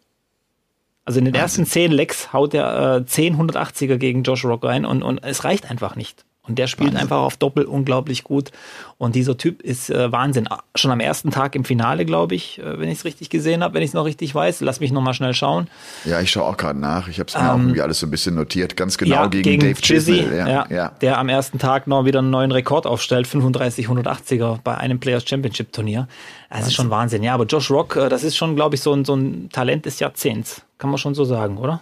Also 1.07 1.19
in 1.19 1.25
den 1.25 1.35
ersten 1.35 1.65
zehn 1.65 1.93
Lecks 1.93 2.33
haut 2.33 2.53
er 2.53 2.97
äh, 2.97 3.05
10 3.05 3.37
180er 3.37 3.95
gegen 3.95 4.23
Josh 4.23 4.43
Rock 4.43 4.65
rein 4.65 4.83
und, 4.83 5.03
und 5.03 5.23
es 5.23 5.45
reicht 5.45 5.71
einfach 5.71 5.95
nicht. 5.95 6.25
Und 6.47 6.57
der 6.57 6.67
spielt 6.67 6.89
Wahnsinn. 6.89 7.01
einfach 7.01 7.17
auf 7.17 7.37
Doppel 7.37 7.65
unglaublich 7.65 8.23
gut. 8.23 8.51
Und 8.97 9.15
dieser 9.15 9.37
Typ 9.37 9.61
ist 9.61 9.89
äh, 9.89 10.11
Wahnsinn. 10.11 10.47
Schon 10.75 10.91
am 10.91 10.99
ersten 10.99 11.31
Tag 11.31 11.55
im 11.55 11.65
Finale, 11.65 12.05
glaube 12.05 12.35
ich, 12.35 12.59
äh, 12.59 12.79
wenn 12.79 12.89
ich 12.89 12.99
es 12.99 13.05
richtig 13.05 13.29
gesehen 13.29 13.63
habe, 13.63 13.73
wenn 13.75 13.83
ich 13.83 13.89
es 13.89 13.93
noch 13.93 14.05
richtig 14.05 14.33
weiß. 14.33 14.61
Lass 14.61 14.79
mich 14.79 14.91
noch 14.91 15.01
mal 15.01 15.13
schnell 15.13 15.33
schauen. 15.33 15.67
Ja, 16.05 16.21
ich 16.21 16.31
schaue 16.31 16.45
auch 16.45 16.57
gerade 16.57 16.79
nach. 16.79 17.07
Ich 17.07 17.19
habe 17.19 17.27
es 17.27 17.35
mir 17.35 17.41
ähm, 17.41 17.47
auch 17.47 17.57
irgendwie 17.57 17.81
alles 17.81 17.99
so 17.99 18.07
ein 18.07 18.11
bisschen 18.11 18.35
notiert. 18.35 18.75
Ganz 18.75 18.97
genau 18.97 19.15
ja, 19.15 19.27
gegen, 19.27 19.43
gegen 19.43 19.61
Dave 19.61 19.81
Chizzy, 19.81 20.23
ja, 20.23 20.47
ja, 20.47 20.67
ja, 20.69 20.89
Der 21.01 21.17
am 21.17 21.29
ersten 21.29 21.59
Tag 21.59 21.87
noch 21.87 22.05
wieder 22.05 22.19
einen 22.19 22.29
neuen 22.29 22.51
Rekord 22.51 22.87
aufstellt. 22.87 23.27
35 23.27 23.87
180er 23.87 24.59
bei 24.63 24.75
einem 24.75 24.99
Players 24.99 25.27
Championship 25.27 25.73
Turnier. 25.73 26.07
Das 26.49 26.67
ist 26.67 26.73
schon 26.73 26.89
Wahnsinn. 26.89 27.23
Ja, 27.23 27.33
aber 27.33 27.45
Josh 27.45 27.69
Rock, 27.69 27.95
äh, 27.95 28.09
das 28.09 28.23
ist 28.23 28.37
schon, 28.37 28.55
glaube 28.55 28.75
ich, 28.75 28.81
so 28.81 28.93
ein, 28.93 29.05
so 29.05 29.15
ein 29.15 29.49
Talent 29.51 29.85
des 29.85 29.99
Jahrzehnts. 29.99 30.61
Kann 30.77 30.89
man 30.89 30.97
schon 30.97 31.15
so 31.15 31.25
sagen, 31.25 31.57
oder? 31.57 31.81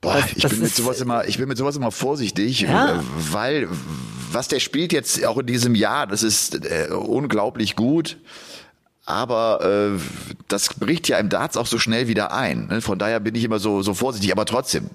Boah, 0.00 0.14
Das- 0.14 0.32
ich, 0.32 0.42
das 0.42 0.52
bin 0.52 0.60
mit 0.62 0.74
sowas 0.74 1.00
immer, 1.00 1.26
ich 1.28 1.36
bin 1.38 1.48
mit 1.48 1.58
sowas 1.58 1.76
immer 1.76 1.90
vorsichtig, 1.90 2.60
Ja. 2.62 2.96
äh, 2.96 2.98
weil 3.32 3.68
was 4.32 4.48
der 4.48 4.60
spielt 4.60 4.92
jetzt 4.92 5.24
auch 5.26 5.38
in 5.38 5.46
diesem 5.46 5.74
Jahr, 5.74 6.06
das 6.06 6.22
ist 6.22 6.64
äh, 6.64 6.88
unglaublich 6.92 7.74
gut. 7.76 8.16
Aber 9.10 9.64
äh, 9.64 10.00
das 10.48 10.74
bricht 10.74 11.08
ja 11.08 11.18
im 11.18 11.28
Darts 11.28 11.56
auch 11.56 11.66
so 11.66 11.78
schnell 11.78 12.06
wieder 12.06 12.32
ein. 12.32 12.68
Ne? 12.68 12.80
Von 12.80 12.98
daher 12.98 13.18
bin 13.18 13.34
ich 13.34 13.42
immer 13.44 13.58
so, 13.58 13.82
so 13.82 13.92
vorsichtig. 13.92 14.30
Aber 14.30 14.44
trotzdem, 14.44 14.88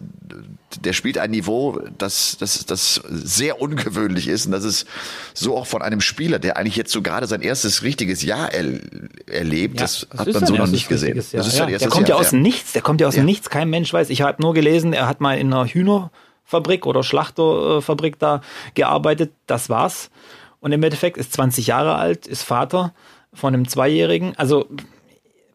der 0.83 0.93
spielt 0.93 1.17
ein 1.17 1.31
Niveau, 1.31 1.81
das, 1.97 2.37
das, 2.39 2.65
das 2.65 3.01
sehr 3.09 3.59
ungewöhnlich 3.61 4.29
ist. 4.29 4.45
Und 4.45 4.53
das 4.53 4.63
ist 4.63 4.87
so 5.33 5.57
auch 5.57 5.67
von 5.67 5.81
einem 5.81 5.99
Spieler, 5.99 6.39
der 6.39 6.55
eigentlich 6.55 6.77
jetzt 6.77 6.91
so 6.93 7.01
gerade 7.01 7.27
sein 7.27 7.41
erstes 7.41 7.83
richtiges 7.83 8.21
Jahr 8.23 8.53
er, 8.53 8.79
erlebt. 9.27 9.81
das, 9.81 10.07
hat 10.17 10.27
ist 10.27 10.33
man 10.39 10.45
so 10.45 10.55
noch 10.55 10.67
nicht 10.67 10.87
gesehen. 10.87 11.15
Jahr. 11.17 11.25
Das 11.33 11.33
ist 11.33 11.33
ja. 11.33 11.41
sein 11.59 11.67
Der 11.67 11.73
erstes 11.73 11.91
kommt 11.91 12.07
ja 12.07 12.15
Jahr, 12.15 12.21
aus 12.21 12.29
dem 12.29 12.41
Nichts, 12.41 12.71
der 12.71 12.81
kommt 12.81 13.01
ja 13.01 13.07
aus 13.07 13.15
Ja. 13.15 13.21
dem 13.21 13.25
Nichts. 13.25 13.49
Kein 13.49 13.69
Mensch 13.69 13.91
weiß. 13.91 14.09
Ich 14.09 14.21
habe 14.21 14.41
nur 14.41 14.53
gelesen, 14.53 14.93
er 14.93 15.07
hat 15.09 15.19
mal 15.19 15.37
in 15.37 15.53
einer 15.53 15.65
Hühnerfabrik 15.65 16.85
oder 16.85 17.03
Schlachterfabrik 17.03 18.17
da 18.17 18.39
gearbeitet. 18.75 19.33
Das 19.45 19.69
war's. 19.69 20.09
Und 20.61 20.71
im 20.71 20.81
Endeffekt 20.81 21.17
ist 21.17 21.33
20 21.33 21.67
Jahre 21.67 21.95
alt, 21.95 22.27
ist 22.27 22.43
Vater 22.43 22.93
von 23.35 23.53
einem 23.53 23.67
Zweijährigen. 23.67 24.33
Also 24.37 24.65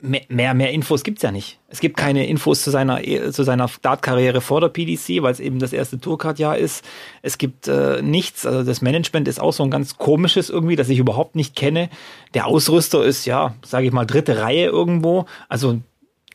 mehr, 0.02 0.22
mehr, 0.28 0.54
mehr 0.54 0.70
Infos 0.70 1.02
gibt's 1.04 1.22
ja 1.22 1.30
nicht. 1.30 1.58
Es 1.68 1.80
gibt 1.80 1.96
keine 1.96 2.26
Infos 2.26 2.62
zu 2.62 2.70
seiner, 2.70 3.02
zu 3.32 3.42
seiner 3.42 3.68
Dart-Karriere 3.82 4.40
vor 4.40 4.60
der 4.60 4.68
PDC, 4.68 5.22
weil 5.22 5.32
es 5.32 5.40
eben 5.40 5.58
das 5.58 5.72
erste 5.72 5.98
Tourcard-Jahr 5.98 6.56
ist. 6.56 6.84
Es 7.22 7.36
gibt 7.38 7.68
äh, 7.68 8.00
nichts. 8.00 8.46
Also 8.46 8.62
das 8.62 8.80
Management 8.80 9.28
ist 9.28 9.40
auch 9.40 9.52
so 9.52 9.62
ein 9.62 9.70
ganz 9.70 9.98
komisches 9.98 10.48
irgendwie, 10.48 10.76
das 10.76 10.88
ich 10.88 10.98
überhaupt 10.98 11.36
nicht 11.36 11.54
kenne. 11.56 11.90
Der 12.34 12.46
Ausrüster 12.46 13.04
ist, 13.04 13.26
ja, 13.26 13.54
sage 13.64 13.86
ich 13.86 13.92
mal, 13.92 14.06
dritte 14.06 14.40
Reihe 14.40 14.66
irgendwo. 14.66 15.26
Also 15.48 15.80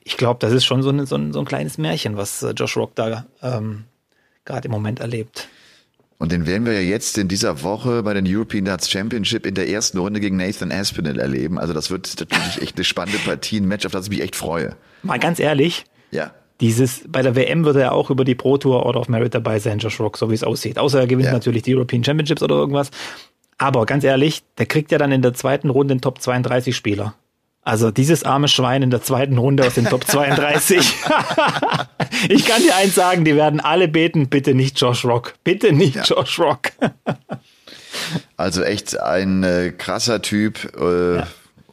ich 0.04 0.18
glaube, 0.18 0.38
das 0.40 0.54
ist 0.54 0.66
schon 0.66 0.84
so, 0.84 0.92
ein- 0.92 1.06
so, 1.08 1.16
ein, 1.16 1.34
so 1.34 1.40
ein 1.40 1.46
kleines 1.46 1.80
Märchen, 1.80 2.18
was 2.18 2.44
äh, 2.44 2.52
Josh 2.52 2.78
Rock 2.78 2.94
da 2.94 3.26
ähm, 3.42 3.86
gerade 4.46 4.68
im 4.68 4.72
Moment 4.72 5.00
erlebt. 5.00 5.48
Und 6.18 6.32
den 6.32 6.48
werden 6.48 6.66
wir 6.66 6.74
ja 6.74 6.80
jetzt 6.80 7.18
in 7.18 7.28
dieser 7.28 7.62
Woche 7.62 8.02
bei 8.04 8.14
den 8.14 8.26
European 8.28 8.64
Darts 8.66 8.90
Championship 8.90 9.46
in 9.46 9.54
der 9.54 9.68
ersten 9.70 9.98
Runde 9.98 10.20
gegen 10.22 10.38
Nathan 10.38 10.72
Aspinall 10.72 11.20
erleben. 11.20 11.60
Also 11.60 11.74
das 11.74 11.92
wird 11.92 12.14
natürlich 12.20 12.62
echt 12.62 12.78
eine 12.78 12.86
spannende 12.86 13.20
Partie, 13.20 13.58
ein 13.60 13.68
Match, 13.68 13.86
auf 13.86 13.92
das 13.92 14.06
ich 14.06 14.10
mich 14.12 14.22
echt 14.22 14.36
freue. 14.36 14.76
Mal 15.04 15.20
ganz 15.20 15.40
ehrlich, 15.40 15.86
Ja. 16.12 16.32
Dieses, 16.62 17.02
bei 17.10 17.22
der 17.22 17.36
WM 17.36 17.66
wird 17.66 17.76
er 17.76 17.92
auch 17.92 18.10
über 18.10 18.24
die 18.24 18.34
Pro 18.34 18.58
Tour 18.58 18.86
Order 18.86 19.02
of 19.02 19.10
Merit 19.10 19.34
dabei 19.36 19.60
sein, 19.60 19.78
Josh 19.80 20.00
Rock, 20.00 20.18
so 20.18 20.30
wie 20.30 20.36
es 20.36 20.44
aussieht. 20.46 20.80
Außer 20.80 21.02
er 21.02 21.08
gewinnt 21.08 21.26
Ja. 21.28 21.34
natürlich 21.34 21.64
die 21.64 21.76
European 21.76 22.02
Championships 22.02 22.42
oder 22.42 22.56
irgendwas. 22.56 22.92
Aber 23.58 23.86
ganz 23.86 24.06
ehrlich, 24.06 24.42
der 24.58 24.66
kriegt 24.66 24.90
ja 24.94 24.98
dann 24.98 25.12
in 25.12 25.22
der 25.22 25.34
zweiten 25.34 25.70
Runde 25.70 25.96
den 25.96 26.00
Top 26.02 26.22
32 26.22 26.74
Spieler. 26.74 27.14
Also 27.66 27.92
dieses 27.92 28.24
arme 28.24 28.48
Schwein 28.48 28.84
in 28.84 28.92
der 28.92 29.02
zweiten 29.02 29.38
Runde 29.38 29.66
aus 29.66 29.74
den 29.74 29.86
Top 29.86 30.04
32. 30.08 30.78
ich 32.30 32.46
kann 32.46 32.62
dir 32.62 32.76
eins 32.76 32.96
sagen, 32.96 33.26
die 33.26 33.36
werden 33.36 33.60
alle 33.60 33.88
beten, 33.88 34.30
bitte 34.30 34.54
nicht 34.54 34.80
Josh 34.80 35.04
Rock. 35.04 35.34
Bitte 35.44 35.74
nicht 35.74 35.96
Ja. 35.96 36.04
Josh 36.04 36.40
Rock. 36.40 36.72
Also 38.38 38.62
echt 38.62 39.00
ein 39.00 39.44
äh, 39.44 39.72
krasser 39.76 40.22
Typ 40.22 40.78
äh, 40.80 41.16
Ja. 41.18 41.28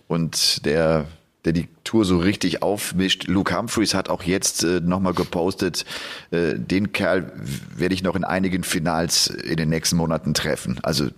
und 0.06 0.64
der 0.64 1.06
der 1.44 1.52
die 1.52 1.66
Tour 1.82 2.04
so 2.04 2.18
richtig 2.18 2.62
aufmischt. 2.62 3.24
Luke 3.26 3.56
Humphreys 3.58 3.94
hat 3.94 4.08
auch 4.08 4.22
jetzt 4.22 4.62
äh, 4.62 4.78
nochmal 4.80 5.12
gepostet, 5.14 5.84
äh, 6.30 6.54
den 6.56 6.92
Kerl 6.92 7.32
werde 7.76 7.94
ich 7.96 8.04
noch 8.04 8.14
in 8.14 8.22
einigen 8.22 8.62
Finals 8.62 9.26
in 9.26 9.56
den 9.56 9.68
nächsten 9.68 9.96
Monaten 9.96 10.34
treffen. 10.34 10.78
Also 10.84 11.08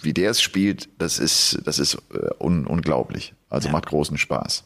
wie 0.00 0.14
der 0.14 0.30
es 0.30 0.40
spielt, 0.40 0.88
das 0.98 1.18
ist, 1.18 1.58
das 1.64 1.78
ist 1.78 1.96
äh, 2.14 2.30
un 2.42 2.66
unglaublich. 2.66 3.34
Also 3.54 3.68
Ja. 3.68 3.72
macht 3.72 3.86
großen 3.86 4.18
Spaß. 4.18 4.64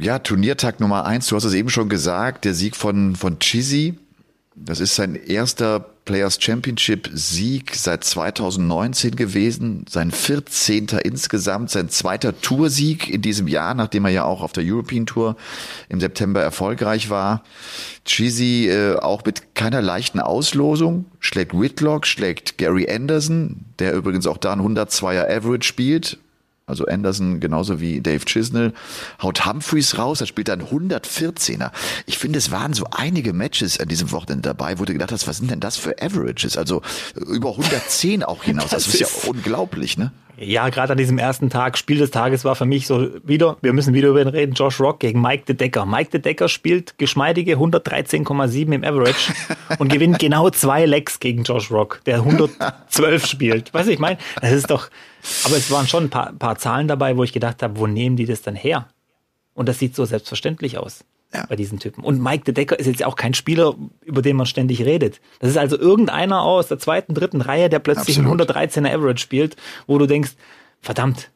Ja, 0.00 0.18
Turniertag 0.18 0.80
Nummer 0.80 1.04
eins, 1.04 1.28
du 1.28 1.36
hast 1.36 1.44
es 1.44 1.54
eben 1.54 1.68
schon 1.68 1.88
gesagt, 1.88 2.44
der 2.44 2.54
Sieg 2.54 2.76
von, 2.76 3.14
von 3.14 3.38
Chizzy. 3.38 3.98
Das 4.54 4.80
ist 4.80 4.96
sein 4.96 5.14
erster 5.14 5.80
Players 6.04 6.38
Championship 6.42 7.08
Sieg 7.12 7.76
seit 7.76 8.02
2019 8.02 9.14
gewesen, 9.14 9.84
sein 9.88 10.10
14. 10.10 10.88
insgesamt, 11.04 11.70
sein 11.70 11.88
zweiter 11.88 12.40
Toursieg 12.40 13.08
in 13.08 13.22
diesem 13.22 13.46
Jahr, 13.46 13.74
nachdem 13.74 14.04
er 14.04 14.10
ja 14.10 14.24
auch 14.24 14.42
auf 14.42 14.52
der 14.52 14.64
European 14.66 15.06
Tour 15.06 15.36
im 15.88 16.00
September 16.00 16.42
erfolgreich 16.42 17.08
war. 17.08 17.44
Chizzy 18.04 18.68
äh, 18.68 18.96
auch 18.96 19.24
mit 19.24 19.54
keiner 19.54 19.80
leichten 19.80 20.18
Auslosung, 20.18 21.04
schlägt 21.20 21.58
Whitlock, 21.58 22.06
schlägt 22.06 22.58
Gary 22.58 22.90
Anderson, 22.90 23.64
der 23.78 23.94
übrigens 23.94 24.26
auch 24.26 24.38
da 24.38 24.52
ein 24.52 24.60
102er 24.60 25.30
Average 25.30 25.66
spielt, 25.68 26.18
also 26.66 26.86
Anderson 26.86 27.40
genauso 27.40 27.80
wie 27.80 28.00
Dave 28.00 28.24
Chisnell, 28.24 28.72
haut 29.20 29.44
Humphreys 29.46 29.98
raus, 29.98 30.20
er 30.20 30.26
spielt 30.26 30.48
dann 30.48 30.62
114er. 30.62 31.70
Ich 32.06 32.18
finde, 32.18 32.38
es 32.38 32.50
waren 32.50 32.72
so 32.72 32.86
einige 32.90 33.32
Matches 33.32 33.80
an 33.80 33.88
diesem 33.88 34.12
Wochenende 34.12 34.42
dabei, 34.48 34.78
wo 34.78 34.84
du 34.84 34.92
gedacht 34.92 35.12
hast, 35.12 35.26
was 35.26 35.38
sind 35.38 35.50
denn 35.50 35.60
das 35.60 35.76
für 35.76 36.00
Averages? 36.00 36.56
Also 36.56 36.82
über 37.16 37.50
110 37.50 38.22
auch 38.22 38.44
hinaus. 38.44 38.62
Das, 38.70 38.84
Das 38.84 38.94
ist 38.94 39.00
ja 39.00 39.06
ist- 39.06 39.28
unglaublich, 39.28 39.98
ne? 39.98 40.12
Ja, 40.38 40.68
gerade 40.70 40.92
an 40.92 40.98
diesem 40.98 41.18
ersten 41.18 41.50
Tag, 41.50 41.76
Spiel 41.76 41.98
des 41.98 42.10
Tages 42.10 42.44
war 42.44 42.54
für 42.54 42.64
mich 42.64 42.86
so 42.86 43.08
wieder, 43.22 43.58
wir 43.60 43.72
müssen 43.72 43.92
wieder 43.94 44.08
über 44.08 44.22
ihn 44.22 44.28
reden, 44.28 44.54
Josh 44.54 44.80
Rock 44.80 45.00
gegen 45.00 45.20
Mike 45.20 45.44
de 45.44 45.54
Decker. 45.54 45.84
Mike 45.84 46.10
de 46.10 46.20
Decker 46.20 46.48
spielt 46.48 46.98
geschmeidige 46.98 47.56
113,7 47.56 48.72
im 48.72 48.82
Average 48.82 49.32
und 49.78 49.92
gewinnt 49.92 50.18
genau 50.18 50.50
zwei 50.50 50.86
Lecks 50.86 51.20
gegen 51.20 51.42
Josh 51.42 51.70
Rock, 51.70 52.00
der 52.06 52.18
112 52.18 53.26
spielt. 53.26 53.74
Weißt 53.74 53.88
du, 53.88 53.92
ich 53.92 53.98
meine, 53.98 54.18
das 54.40 54.52
ist 54.52 54.70
doch, 54.70 54.88
aber 55.44 55.56
es 55.56 55.70
waren 55.70 55.86
schon 55.86 56.04
ein 56.04 56.10
paar, 56.10 56.32
paar 56.32 56.56
Zahlen 56.56 56.88
dabei, 56.88 57.16
wo 57.16 57.24
ich 57.24 57.32
gedacht 57.32 57.62
habe, 57.62 57.78
wo 57.78 57.86
nehmen 57.86 58.16
die 58.16 58.26
das 58.26 58.42
dann 58.42 58.54
her? 58.54 58.88
Und 59.54 59.68
das 59.68 59.78
sieht 59.78 59.94
so 59.94 60.04
selbstverständlich 60.06 60.78
aus 60.78 61.04
Ja. 61.34 61.46
bei 61.48 61.56
diesen 61.56 61.78
Typen. 61.78 62.04
Und 62.04 62.22
Mike 62.22 62.44
de 62.44 62.52
Decker 62.54 62.78
ist 62.78 62.86
jetzt 62.86 63.04
auch 63.04 63.16
kein 63.16 63.32
Spieler, 63.34 63.74
über 64.04 64.20
den 64.22 64.36
man 64.36 64.46
ständig 64.46 64.84
redet. 64.84 65.20
Das 65.40 65.48
ist 65.50 65.56
also 65.56 65.78
irgendeiner 65.78 66.42
aus 66.42 66.68
der 66.68 66.78
zweiten, 66.78 67.14
dritten 67.14 67.40
Reihe, 67.40 67.68
der 67.70 67.78
plötzlich 67.78 68.18
Absolut. 68.18 68.40
ein 68.50 68.68
113er 68.68 68.94
Average 68.94 69.22
spielt, 69.22 69.56
wo 69.86 69.96
du 69.98 70.06
denkst, 70.06 70.32
verdammt. 70.80 71.30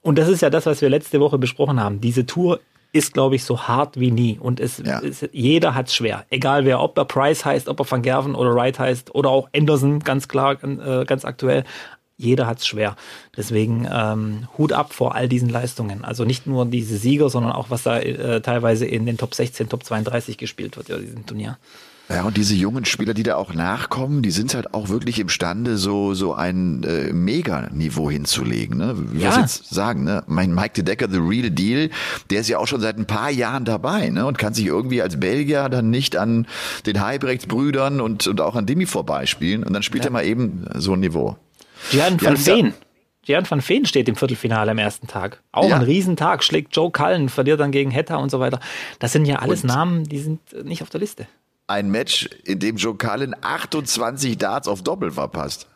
Und 0.00 0.18
das 0.18 0.28
ist 0.28 0.40
ja 0.42 0.50
das, 0.50 0.66
was 0.66 0.80
wir 0.80 0.88
letzte 0.88 1.20
Woche 1.20 1.38
besprochen 1.38 1.78
haben. 1.80 2.00
Diese 2.00 2.24
Tour 2.26 2.60
ist, 2.92 3.12
glaube 3.12 3.34
ich, 3.34 3.44
so 3.44 3.62
hart 3.62 3.98
wie 3.98 4.10
nie. 4.12 4.38
Und 4.40 4.60
es, 4.60 4.78
Ja. 4.78 5.00
es 5.00 5.26
jeder 5.32 5.74
hat's 5.74 5.94
schwer. 5.94 6.24
Egal 6.30 6.64
wer, 6.64 6.80
ob 6.80 6.96
er 6.96 7.04
Price 7.04 7.44
heißt, 7.44 7.68
ob 7.68 7.80
er 7.80 7.90
Van 7.90 8.02
Gerven 8.02 8.34
oder 8.34 8.54
Wright 8.54 8.78
heißt 8.78 9.14
oder 9.14 9.30
auch 9.30 9.48
Anderson, 9.54 9.98
ganz 9.98 10.28
klar, 10.28 10.62
äh, 10.62 11.04
ganz 11.04 11.24
aktuell. 11.24 11.64
Jeder 12.16 12.46
hat's 12.46 12.66
schwer. 12.66 12.96
Deswegen 13.36 13.88
ähm, 13.90 14.46
Hut 14.56 14.72
ab 14.72 14.92
vor 14.92 15.14
all 15.14 15.28
diesen 15.28 15.48
Leistungen. 15.48 16.04
Also 16.04 16.24
nicht 16.24 16.46
nur 16.46 16.64
diese 16.66 16.96
Sieger, 16.96 17.28
sondern 17.28 17.52
auch 17.52 17.70
was 17.70 17.82
da 17.82 17.98
äh, 17.98 18.40
teilweise 18.40 18.86
in 18.86 19.04
den 19.04 19.18
Top 19.18 19.34
16, 19.34 19.68
Top 19.68 19.84
32 19.84 20.38
gespielt 20.38 20.76
wird, 20.76 20.88
ja, 20.88 20.96
diesem 20.98 21.26
Turnier. 21.26 21.58
Ja, 22.10 22.24
und 22.24 22.36
diese 22.36 22.54
jungen 22.54 22.84
Spieler, 22.84 23.14
die 23.14 23.22
da 23.22 23.36
auch 23.36 23.54
nachkommen, 23.54 24.20
die 24.20 24.30
sind 24.30 24.54
halt 24.54 24.74
auch 24.74 24.90
wirklich 24.90 25.18
imstande, 25.18 25.78
so, 25.78 26.12
so 26.12 26.34
ein 26.34 26.82
äh, 26.82 27.14
Mega-Niveau 27.14 28.10
hinzulegen. 28.10 28.76
Ne? 28.76 28.94
Wie 29.12 29.22
Ja. 29.22 29.30
es 29.30 29.36
jetzt 29.36 29.74
sagen, 29.74 30.04
ne? 30.04 30.22
Mein 30.26 30.54
Mike 30.54 30.74
de 30.74 30.84
Decker, 30.84 31.08
the 31.10 31.16
real 31.18 31.50
deal, 31.50 31.88
der 32.28 32.42
ist 32.42 32.48
ja 32.48 32.58
auch 32.58 32.66
schon 32.66 32.82
seit 32.82 32.98
ein 32.98 33.06
paar 33.06 33.30
Jahren 33.30 33.64
dabei 33.64 34.10
ne? 34.10 34.26
und 34.26 34.36
kann 34.36 34.52
sich 34.52 34.66
irgendwie 34.66 35.00
als 35.00 35.18
Belgier 35.18 35.70
dann 35.70 35.88
nicht 35.88 36.16
an 36.16 36.46
den 36.84 37.00
Heibrechts-Brüdern 37.00 38.02
und, 38.02 38.26
und 38.26 38.40
auch 38.42 38.54
an 38.54 38.66
Dimi 38.66 38.84
vorbeispielen 38.84 39.64
und 39.64 39.72
dann 39.72 39.82
spielt 39.82 40.04
er 40.04 40.10
mal 40.10 40.26
eben 40.26 40.66
so 40.74 40.92
ein 40.92 41.00
Niveau. 41.00 41.38
Gian 41.90 42.18
Ja, 42.18 42.24
van 42.28 42.36
Veen. 42.36 42.74
Gian 43.22 43.48
van 43.50 43.60
Veen 43.62 43.86
steht 43.86 44.08
im 44.08 44.16
Viertelfinale 44.16 44.70
am 44.72 44.78
ersten 44.78 45.06
Tag. 45.06 45.42
Auch 45.52 45.68
Ja. 45.68 45.76
ein 45.76 45.82
Riesentag, 45.82 46.44
schlägt 46.44 46.76
Joe 46.76 46.90
Cullen, 46.90 47.28
verliert 47.28 47.60
dann 47.60 47.70
gegen 47.72 47.90
Hetta 47.90 48.16
und 48.16 48.30
so 48.30 48.38
weiter. 48.40 48.60
Das 48.98 49.12
sind 49.12 49.24
ja 49.24 49.36
alles 49.36 49.62
Und- 49.62 49.68
Namen, 49.68 50.04
die 50.04 50.18
sind 50.18 50.40
nicht 50.64 50.82
auf 50.82 50.90
der 50.90 51.00
Liste. 51.00 51.26
Ein 51.66 51.90
Match, 51.90 52.28
in 52.44 52.58
dem 52.58 52.76
Joe 52.76 52.94
Cullen 52.96 53.34
28 53.40 54.36
Darts 54.36 54.68
auf 54.68 54.82
Doppel 54.82 55.10
verpasst. 55.10 55.66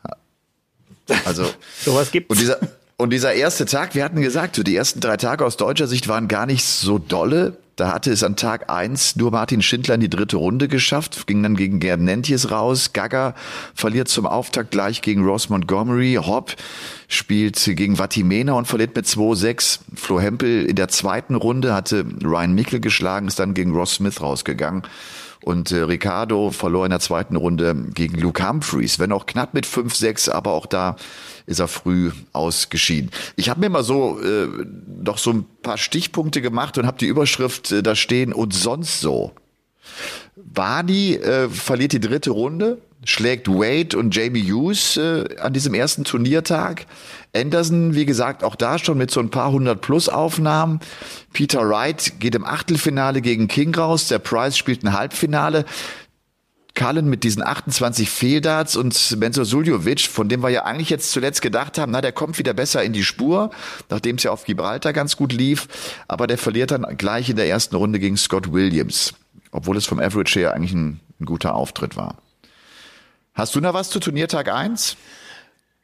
Also 1.24 1.44
Sowas 1.84 2.10
gibt's. 2.10 2.30
Und 2.30 2.38
dieser, 2.40 2.58
und 2.98 3.10
dieser 3.10 3.32
erste 3.32 3.64
Tag, 3.64 3.94
wir 3.94 4.04
hatten 4.04 4.20
gesagt, 4.20 4.56
so 4.56 4.62
die 4.62 4.76
ersten 4.76 5.00
drei 5.00 5.16
Tage 5.16 5.46
aus 5.46 5.56
deutscher 5.56 5.86
Sicht 5.86 6.06
waren 6.08 6.28
gar 6.28 6.44
nicht 6.44 6.64
so 6.64 6.98
dolle. 6.98 7.56
Da 7.78 7.92
hatte 7.92 8.10
es 8.10 8.24
an 8.24 8.34
Tag 8.34 8.70
eins 8.70 9.14
nur 9.14 9.30
Martin 9.30 9.62
Schindler 9.62 9.94
in 9.94 10.00
die 10.00 10.10
dritte 10.10 10.36
Runde 10.36 10.66
geschafft, 10.66 11.28
ging 11.28 11.44
dann 11.44 11.54
gegen 11.54 11.78
Gerd 11.78 12.00
Nentjes 12.00 12.50
raus. 12.50 12.92
Gaga 12.92 13.36
verliert 13.72 14.08
zum 14.08 14.26
Auftakt 14.26 14.72
gleich 14.72 15.00
gegen 15.00 15.24
Ross 15.24 15.48
Montgomery. 15.48 16.18
Hopp 16.20 16.56
spielt 17.06 17.62
gegen 17.76 17.96
Vatimena 17.96 18.54
und 18.54 18.66
verliert 18.66 18.96
mit 18.96 19.06
2-6. 19.06 19.78
Flo 19.94 20.18
Hempel 20.20 20.66
in 20.66 20.74
der 20.74 20.88
zweiten 20.88 21.36
Runde 21.36 21.72
hatte 21.72 22.04
Ryan 22.20 22.52
Mickel 22.52 22.80
geschlagen, 22.80 23.28
ist 23.28 23.38
dann 23.38 23.54
gegen 23.54 23.72
Ross 23.72 23.94
Smith 23.94 24.20
rausgegangen. 24.20 24.82
Und 25.42 25.70
äh, 25.70 25.82
Ricardo 25.82 26.50
verlor 26.50 26.84
in 26.84 26.90
der 26.90 27.00
zweiten 27.00 27.36
Runde 27.36 27.74
gegen 27.94 28.18
Luke 28.18 28.46
Humphreys, 28.46 28.98
wenn 28.98 29.12
auch 29.12 29.26
knapp 29.26 29.54
mit 29.54 29.66
5-6, 29.66 30.30
aber 30.30 30.52
auch 30.52 30.66
da 30.66 30.96
ist 31.46 31.60
er 31.60 31.68
früh 31.68 32.10
ausgeschieden. 32.32 33.10
Ich 33.36 33.48
habe 33.48 33.60
mir 33.60 33.70
mal 33.70 33.84
so 33.84 34.20
äh, 34.20 34.48
doch 34.86 35.18
so 35.18 35.30
ein 35.30 35.46
paar 35.62 35.78
Stichpunkte 35.78 36.42
gemacht 36.42 36.76
und 36.76 36.86
habe 36.86 36.98
die 36.98 37.06
Überschrift 37.06 37.72
äh, 37.72 37.82
da 37.82 37.94
stehen 37.94 38.32
und 38.32 38.52
sonst 38.52 39.00
so. 39.00 39.32
Wadi 40.36 41.16
äh, 41.16 41.48
verliert 41.48 41.92
die 41.92 42.00
dritte 42.00 42.30
Runde 42.30 42.78
schlägt 43.04 43.48
Wade 43.48 43.96
und 43.96 44.14
Jamie 44.14 44.50
Hughes 44.50 44.96
äh, 44.96 45.36
an 45.40 45.52
diesem 45.52 45.74
ersten 45.74 46.04
Turniertag. 46.04 46.86
Anderson, 47.34 47.94
wie 47.94 48.06
gesagt, 48.06 48.42
auch 48.42 48.56
da 48.56 48.78
schon 48.78 48.98
mit 48.98 49.10
so 49.10 49.20
ein 49.20 49.30
paar 49.30 49.52
hundert 49.52 49.80
plus 49.80 50.08
Aufnahmen. 50.08 50.80
Peter 51.32 51.68
Wright 51.68 52.14
geht 52.20 52.34
im 52.34 52.44
Achtelfinale 52.44 53.20
gegen 53.20 53.48
King 53.48 53.74
raus. 53.74 54.08
Der 54.08 54.18
Price 54.18 54.56
spielt 54.56 54.82
ein 54.82 54.92
Halbfinale. 54.92 55.64
Cullen 56.74 57.08
mit 57.10 57.24
diesen 57.24 57.42
28 57.42 58.08
Fehldarts 58.08 58.76
und 58.76 59.16
Benzo 59.18 59.42
Suljovic, 59.42 60.02
von 60.02 60.28
dem 60.28 60.42
wir 60.42 60.48
ja 60.50 60.64
eigentlich 60.64 60.90
jetzt 60.90 61.10
zuletzt 61.10 61.42
gedacht 61.42 61.76
haben, 61.76 61.90
na, 61.90 62.00
der 62.00 62.12
kommt 62.12 62.38
wieder 62.38 62.54
besser 62.54 62.84
in 62.84 62.92
die 62.92 63.02
Spur, 63.02 63.50
nachdem 63.90 64.14
es 64.14 64.22
ja 64.22 64.30
auf 64.30 64.44
Gibraltar 64.44 64.92
ganz 64.92 65.16
gut 65.16 65.32
lief, 65.32 65.66
aber 66.06 66.28
der 66.28 66.38
verliert 66.38 66.70
dann 66.70 66.86
gleich 66.96 67.28
in 67.30 67.36
der 67.36 67.48
ersten 67.48 67.74
Runde 67.74 67.98
gegen 67.98 68.16
Scott 68.16 68.52
Williams, 68.52 69.14
obwohl 69.50 69.76
es 69.76 69.86
vom 69.86 69.98
Average 69.98 70.38
her 70.38 70.54
eigentlich 70.54 70.72
ein, 70.72 71.00
ein 71.20 71.26
guter 71.26 71.56
Auftritt 71.56 71.96
war. 71.96 72.18
Hast 73.38 73.54
du 73.54 73.60
noch 73.60 73.72
was 73.72 73.88
zu 73.88 74.00
Turniertag 74.00 74.52
1? 74.52 74.96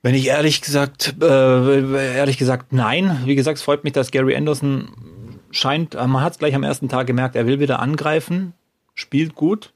Wenn 0.03 0.15
ich 0.15 0.27
ehrlich 0.27 0.61
gesagt, 0.61 1.15
äh, 1.23 2.17
ehrlich 2.17 2.37
gesagt, 2.37 2.73
nein. 2.73 3.23
Wie 3.25 3.37
gesagt, 3.37 3.59
es 3.59 3.65
freut 3.65 3.85
mich, 3.85 3.93
dass 3.93 4.11
Gary 4.11 4.37
Anderson 4.37 4.89
scheint, 5.51 5.95
man 5.95 6.21
hat 6.21 6.33
es 6.33 6.39
gleich 6.39 6.55
am 6.55 6.65
ersten 6.65 6.89
Tag 6.89 7.07
gemerkt, 7.07 7.37
er 7.37 7.47
will 7.47 7.61
wieder 7.61 7.79
angreifen, 7.79 8.53
spielt 8.95 9.35
gut 9.35 9.73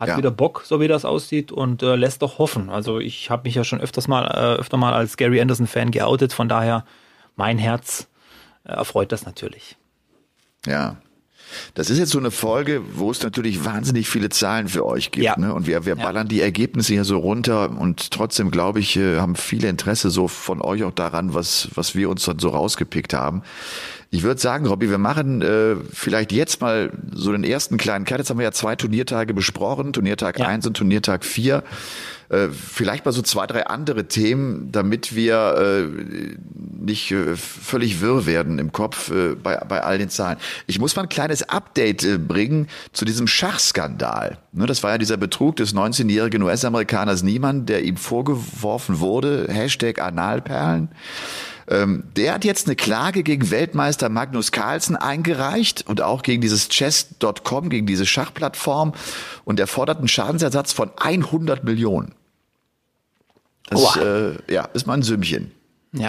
hat 0.00 0.08
ja. 0.08 0.16
wieder 0.16 0.30
Bock, 0.30 0.62
so 0.64 0.80
wie 0.80 0.88
das 0.88 1.04
aussieht 1.04 1.52
und 1.52 1.82
äh, 1.82 1.94
lässt 1.94 2.22
doch 2.22 2.38
hoffen. 2.38 2.70
Also 2.70 2.98
ich 3.00 3.28
habe 3.28 3.42
mich 3.44 3.54
ja 3.54 3.64
schon 3.64 3.82
öfters 3.82 4.08
mal, 4.08 4.24
äh, 4.24 4.58
öfter 4.58 4.78
mal 4.78 4.94
als 4.94 5.18
Gary 5.18 5.42
Anderson 5.42 5.66
Fan 5.66 5.90
geoutet, 5.90 6.32
von 6.32 6.48
daher 6.48 6.86
mein 7.36 7.58
Herz 7.58 8.08
äh, 8.64 8.72
erfreut 8.72 9.12
das 9.12 9.26
natürlich. 9.26 9.76
Ja. 10.64 10.96
Das 11.74 11.90
ist 11.90 11.98
jetzt 11.98 12.10
so 12.10 12.18
eine 12.18 12.30
Folge, 12.30 12.82
wo 12.94 13.10
es 13.10 13.22
natürlich 13.22 13.64
wahnsinnig 13.64 14.08
viele 14.08 14.28
Zahlen 14.28 14.68
für 14.68 14.84
euch 14.86 15.10
gibt. 15.10 15.24
Ja. 15.24 15.38
Ne? 15.38 15.54
Und 15.54 15.66
wir, 15.66 15.86
wir 15.86 15.96
ballern 15.96 16.26
ja. 16.26 16.30
die 16.30 16.40
Ergebnisse 16.40 16.92
hier 16.92 17.04
so 17.04 17.18
runter 17.18 17.70
und 17.70 18.10
trotzdem, 18.10 18.50
glaube 18.50 18.80
ich, 18.80 18.96
äh, 18.96 19.18
haben 19.18 19.36
viele 19.36 19.68
Interesse 19.68 20.10
so 20.10 20.28
von 20.28 20.60
euch 20.60 20.84
auch 20.84 20.92
daran, 20.92 21.34
was, 21.34 21.68
was 21.74 21.94
wir 21.94 22.10
uns 22.10 22.24
dann 22.24 22.38
so 22.38 22.50
rausgepickt 22.50 23.14
haben. 23.14 23.42
Ich 24.12 24.24
würde 24.24 24.40
sagen, 24.40 24.66
Robby, 24.66 24.90
wir 24.90 24.98
machen 24.98 25.40
äh, 25.40 25.76
vielleicht 25.92 26.32
jetzt 26.32 26.60
mal 26.60 26.90
so 27.12 27.30
den 27.30 27.44
ersten 27.44 27.76
kleinen 27.76 28.04
Cut. 28.04 28.18
Jetzt 28.18 28.30
haben 28.30 28.38
wir 28.38 28.44
ja 28.44 28.50
zwei 28.50 28.74
Turniertage 28.74 29.34
besprochen, 29.34 29.92
Turniertag 29.92 30.40
ja. 30.40 30.48
eins 30.48 30.66
und 30.66 30.76
Turniertag 30.76 31.24
vier. 31.24 31.62
Äh, 32.28 32.48
vielleicht 32.48 33.04
mal 33.04 33.12
so 33.12 33.22
zwei, 33.22 33.46
drei 33.46 33.66
andere 33.66 34.08
Themen, 34.08 34.72
damit 34.72 35.14
wir 35.14 35.54
äh, 35.58 36.36
nicht 36.80 37.12
äh, 37.12 37.36
völlig 37.36 38.00
wirr 38.00 38.26
werden 38.26 38.58
im 38.58 38.72
Kopf 38.72 39.12
äh, 39.12 39.36
bei, 39.36 39.56
bei 39.58 39.82
all 39.82 39.98
den 39.98 40.10
Zahlen. 40.10 40.38
Ich 40.66 40.80
muss 40.80 40.96
mal 40.96 41.02
ein 41.02 41.08
kleines 41.08 41.48
Update 41.48 42.02
äh, 42.02 42.18
bringen 42.18 42.66
zu 42.92 43.04
diesem 43.04 43.28
Schachskandal. 43.28 44.38
Ne, 44.52 44.66
das 44.66 44.82
war 44.82 44.90
ja 44.90 44.98
dieser 44.98 45.18
Betrug 45.18 45.54
des 45.54 45.72
19-jährigen 45.72 46.42
US-Amerikaners 46.42 47.22
Niemann, 47.22 47.64
der 47.66 47.84
ihm 47.84 47.96
vorgeworfen 47.96 48.98
wurde, 48.98 49.46
Hashtag 49.48 50.00
Analperlen. 50.00 50.88
Ähm, 51.70 52.02
der 52.16 52.34
hat 52.34 52.44
jetzt 52.44 52.66
eine 52.66 52.74
Klage 52.74 53.22
gegen 53.22 53.50
Weltmeister 53.50 54.08
Magnus 54.08 54.50
Carlsen 54.50 54.96
eingereicht 54.96 55.86
und 55.86 56.02
auch 56.02 56.22
gegen 56.22 56.42
dieses 56.42 56.68
Chess.com, 56.68 57.70
gegen 57.70 57.86
diese 57.86 58.06
Schachplattform. 58.06 58.92
Und 59.44 59.60
er 59.60 59.68
fordert 59.68 59.98
einen 59.98 60.08
Schadensersatz 60.08 60.72
von 60.72 60.90
100 60.96 61.62
Millionen. 61.62 62.14
Das 63.68 63.96
äh, 63.96 64.52
ja, 64.52 64.64
ist 64.64 64.88
mal 64.88 64.94
ein 64.94 65.02
Sümmchen. 65.02 65.52
Ja. 65.92 66.08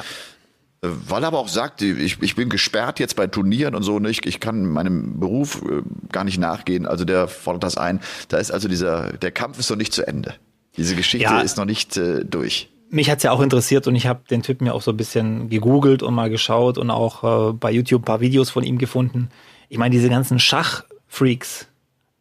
Äh, 0.81 0.87
weil 1.07 1.23
er 1.23 1.27
aber 1.27 1.37
auch 1.37 1.47
sagt, 1.47 1.83
ich, 1.83 2.19
ich 2.21 2.35
bin 2.35 2.49
gesperrt 2.49 2.99
jetzt 2.99 3.15
bei 3.15 3.27
Turnieren 3.27 3.75
und 3.75 3.83
so, 3.83 3.99
nicht, 3.99 4.25
ne? 4.25 4.29
ich 4.29 4.39
kann 4.39 4.65
meinem 4.65 5.19
Beruf 5.19 5.61
äh, 5.61 5.83
gar 6.11 6.23
nicht 6.23 6.39
nachgehen. 6.39 6.87
Also 6.87 7.05
der 7.05 7.27
fordert 7.27 7.63
das 7.63 7.77
ein. 7.77 7.99
Da 8.29 8.37
ist 8.37 8.51
also 8.51 8.67
dieser, 8.67 9.13
der 9.13 9.31
Kampf 9.31 9.59
ist 9.59 9.69
noch 9.69 9.77
nicht 9.77 9.93
zu 9.93 10.07
Ende. 10.07 10.33
Diese 10.75 10.95
Geschichte 10.95 11.25
ja. 11.25 11.41
ist 11.41 11.57
noch 11.57 11.65
nicht 11.65 11.97
äh, 11.97 12.25
durch 12.25 12.71
mich 12.91 13.09
hat's 13.09 13.23
ja 13.23 13.31
auch 13.31 13.41
interessiert 13.41 13.87
und 13.87 13.95
ich 13.95 14.05
habe 14.05 14.21
den 14.29 14.43
Typen 14.43 14.67
ja 14.67 14.73
auch 14.73 14.81
so 14.81 14.91
ein 14.91 14.97
bisschen 14.97 15.49
gegoogelt 15.49 16.03
und 16.03 16.13
mal 16.13 16.29
geschaut 16.29 16.77
und 16.77 16.91
auch 16.91 17.49
äh, 17.49 17.53
bei 17.53 17.71
YouTube 17.71 18.03
ein 18.03 18.05
paar 18.05 18.21
Videos 18.21 18.49
von 18.49 18.63
ihm 18.63 18.77
gefunden. 18.77 19.29
Ich 19.69 19.77
meine, 19.77 19.93
diese 19.93 20.09
ganzen 20.09 20.39
Schachfreaks, 20.39 21.67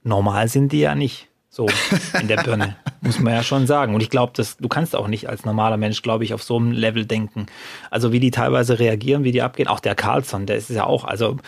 normal 0.04 0.48
sind 0.48 0.72
die 0.72 0.80
ja 0.80 0.94
nicht 0.94 1.26
so 1.52 1.66
in 2.20 2.28
der 2.28 2.36
Birne, 2.36 2.76
muss 3.00 3.18
man 3.18 3.34
ja 3.34 3.42
schon 3.42 3.66
sagen. 3.66 3.94
Und 3.96 4.00
ich 4.00 4.10
glaube, 4.10 4.32
dass 4.36 4.56
du 4.58 4.68
kannst 4.68 4.94
auch 4.94 5.08
nicht 5.08 5.28
als 5.28 5.44
normaler 5.44 5.76
Mensch, 5.76 6.00
glaube 6.02 6.22
ich, 6.22 6.32
auf 6.32 6.44
so 6.44 6.56
einem 6.56 6.70
Level 6.70 7.04
denken. 7.04 7.46
Also 7.90 8.12
wie 8.12 8.20
die 8.20 8.30
teilweise 8.30 8.78
reagieren, 8.78 9.24
wie 9.24 9.32
die 9.32 9.42
abgehen. 9.42 9.66
Auch 9.66 9.80
der 9.80 9.96
Carlson, 9.96 10.46
der 10.46 10.56
ist 10.56 10.70
ja 10.70 10.84
auch, 10.84 11.04
also 11.04 11.38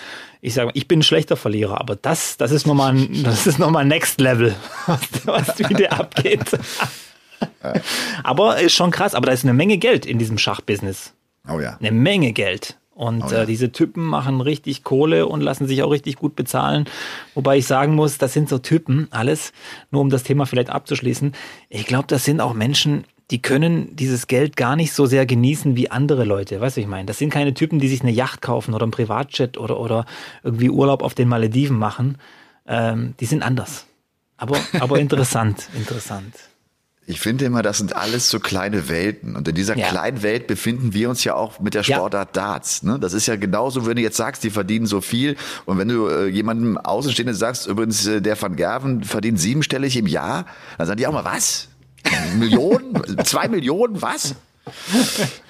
ich 0.41 0.55
sage, 0.55 0.73
ich 0.75 0.89
bin 0.89 0.99
ein 0.99 1.05
schlechter 1.05 1.37
Verlierer, 1.37 1.81
aber 1.81 1.95
das, 1.95 2.37
das 2.37 2.51
ist 2.51 2.67
nochmal, 2.67 2.97
das 3.23 3.47
ist 3.47 3.61
nochmal 3.61 3.85
Next 3.85 4.21
Level, 4.21 4.57
was, 4.87 5.01
was 5.25 5.59
wie 5.61 5.75
der 5.75 5.93
abgeht. 5.93 6.45
aber 8.25 8.59
ist 8.61 8.75
schon 8.75 8.91
krass, 8.91 9.15
aber 9.15 9.27
da 9.27 9.33
ist 9.33 9.45
eine 9.45 9.55
Menge 9.55 9.79
Geld 9.79 10.07
in 10.07 10.19
diesem 10.19 10.39
Schachbusiness. 10.39 11.13
Oh 11.49 11.61
ja. 11.61 11.77
Eine 11.81 11.93
Menge 11.93 12.33
Geld. 12.33 12.77
Und 12.95 13.25
oh 13.25 13.31
ja. 13.31 13.43
äh, 13.43 13.47
diese 13.47 13.73
Typen 13.73 14.05
machen 14.05 14.41
richtig 14.41 14.85
Kohle 14.85 15.27
und 15.27 15.41
lassen 15.41 15.67
sich 15.67 15.83
auch 15.83 15.91
richtig 15.91 16.17
gut 16.17 16.37
bezahlen. 16.37 16.85
Wobei 17.35 17.59
ich 17.59 17.67
sagen 17.67 17.95
muss, 17.95 18.19
das 18.19 18.33
sind 18.33 18.49
so 18.49 18.59
Typen, 18.59 19.09
alles, 19.11 19.53
nur 19.91 20.03
um 20.03 20.11
das 20.11 20.25
Thema 20.25 20.45
vielleicht 20.47 20.71
abzuschließen. 20.71 21.33
Ich 21.71 21.87
glaube, 21.87 22.07
das 22.09 22.25
sind 22.25 22.41
auch 22.41 22.53
Menschen, 22.53 23.05
die 23.31 23.41
können 23.41 23.97
dieses 23.97 24.27
Geld 24.27 24.57
gar 24.57 24.77
nicht 24.77 24.93
so 24.93 25.07
sehr 25.07 25.25
genießen 25.25 25.75
wie 25.75 25.91
andere 25.91 26.25
Leute. 26.25 26.61
Weißt 26.61 26.77
du, 26.77 26.83
ich 26.83 26.87
meine? 26.87 27.07
Das 27.07 27.17
sind 27.17 27.31
keine 27.31 27.55
Typen, 27.55 27.79
die 27.79 27.89
sich 27.89 28.03
eine 28.03 28.11
Yacht 28.11 28.43
kaufen 28.43 28.75
oder 28.75 28.87
ein 28.87 28.91
Privatjet 28.91 29.57
oder, 29.57 29.81
oder 29.81 30.05
irgendwie 30.43 30.69
Urlaub 30.69 31.03
auf 31.03 31.15
den 31.15 31.29
Malediven 31.29 31.79
machen. 31.79 32.19
Ähm, 32.67 33.15
die 33.21 33.27
sind 33.27 33.43
anders. 33.43 33.87
Aber, 34.37 34.59
aber 34.79 34.99
interessant, 35.01 35.69
interessant. 35.75 36.35
Ich 37.13 37.21
finde 37.21 37.45
immer, 37.45 37.61
das 37.61 37.77
sind 37.77 37.95
alles 37.95 38.31
so 38.31 38.41
kleine 38.41 38.89
Welten. 38.89 39.37
Und 39.37 39.47
in 39.47 39.55
dieser 39.55 39.77
ja. 39.77 39.87
kleinen 39.89 40.23
Welt 40.23 40.47
befinden 40.47 40.95
wir 40.95 41.11
uns 41.11 41.25
ja 41.25 41.35
auch 41.35 41.61
mit 41.61 41.75
der 41.75 41.83
Sportart 41.83 42.35
ja. 42.35 42.43
Darts. 42.43 42.83
Ne? 42.83 42.99
Das 42.99 43.13
ist 43.13 43.27
ja 43.27 43.37
genauso, 43.37 43.85
wenn 43.85 43.97
du 43.97 44.03
jetzt 44.03 44.17
sagst, 44.17 44.43
die 44.45 44.51
verdienen 44.51 44.87
so 44.87 45.03
viel. 45.03 45.37
Und 45.67 45.77
wenn 45.77 45.89
du 45.89 46.09
äh, 46.09 46.29
jemandem 46.29 46.79
Außenstehenden 46.79 47.37
sagst, 47.37 47.67
übrigens, 47.67 48.07
äh, 48.07 48.23
der 48.23 48.41
Van 48.41 48.57
Gerven 48.57 49.05
verdient 49.05 49.39
siebenstellig 49.39 49.99
im 49.99 50.07
Jahr, 50.07 50.47
dann 50.79 50.87
sagen 50.87 50.97
die 50.97 51.07
auch 51.07 51.13
mal, 51.13 51.27
was? 51.27 51.69
Millionen? 52.39 52.95
Zwei 53.25 53.47
Millionen? 53.49 54.01
Was? 54.01 54.35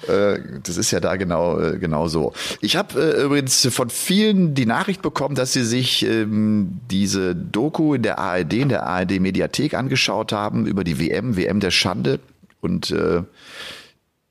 Äh, 0.07 0.39
das 0.63 0.75
ist 0.75 0.91
ja 0.91 0.99
da 0.99 1.15
genau, 1.15 1.59
äh, 1.59 1.77
genau 1.77 2.07
so. 2.07 2.33
Ich 2.61 2.75
habe 2.75 2.99
äh, 2.99 3.23
übrigens 3.23 3.65
von 3.71 3.89
vielen 3.89 4.53
die 4.53 4.65
Nachricht 4.65 5.01
bekommen, 5.01 5.35
dass 5.35 5.53
sie 5.53 5.63
sich 5.63 6.05
ähm, 6.05 6.81
diese 6.91 7.35
Doku 7.35 7.93
in 7.93 8.03
der 8.03 8.19
ARD, 8.19 8.53
in 8.53 8.69
der 8.69 8.85
ARD 8.85 9.19
Mediathek 9.21 9.75
angeschaut 9.75 10.33
haben 10.33 10.65
über 10.65 10.83
die 10.83 10.99
WM, 10.99 11.37
WM 11.37 11.59
der 11.61 11.71
Schande 11.71 12.19
und 12.59 12.91
äh, 12.91 13.23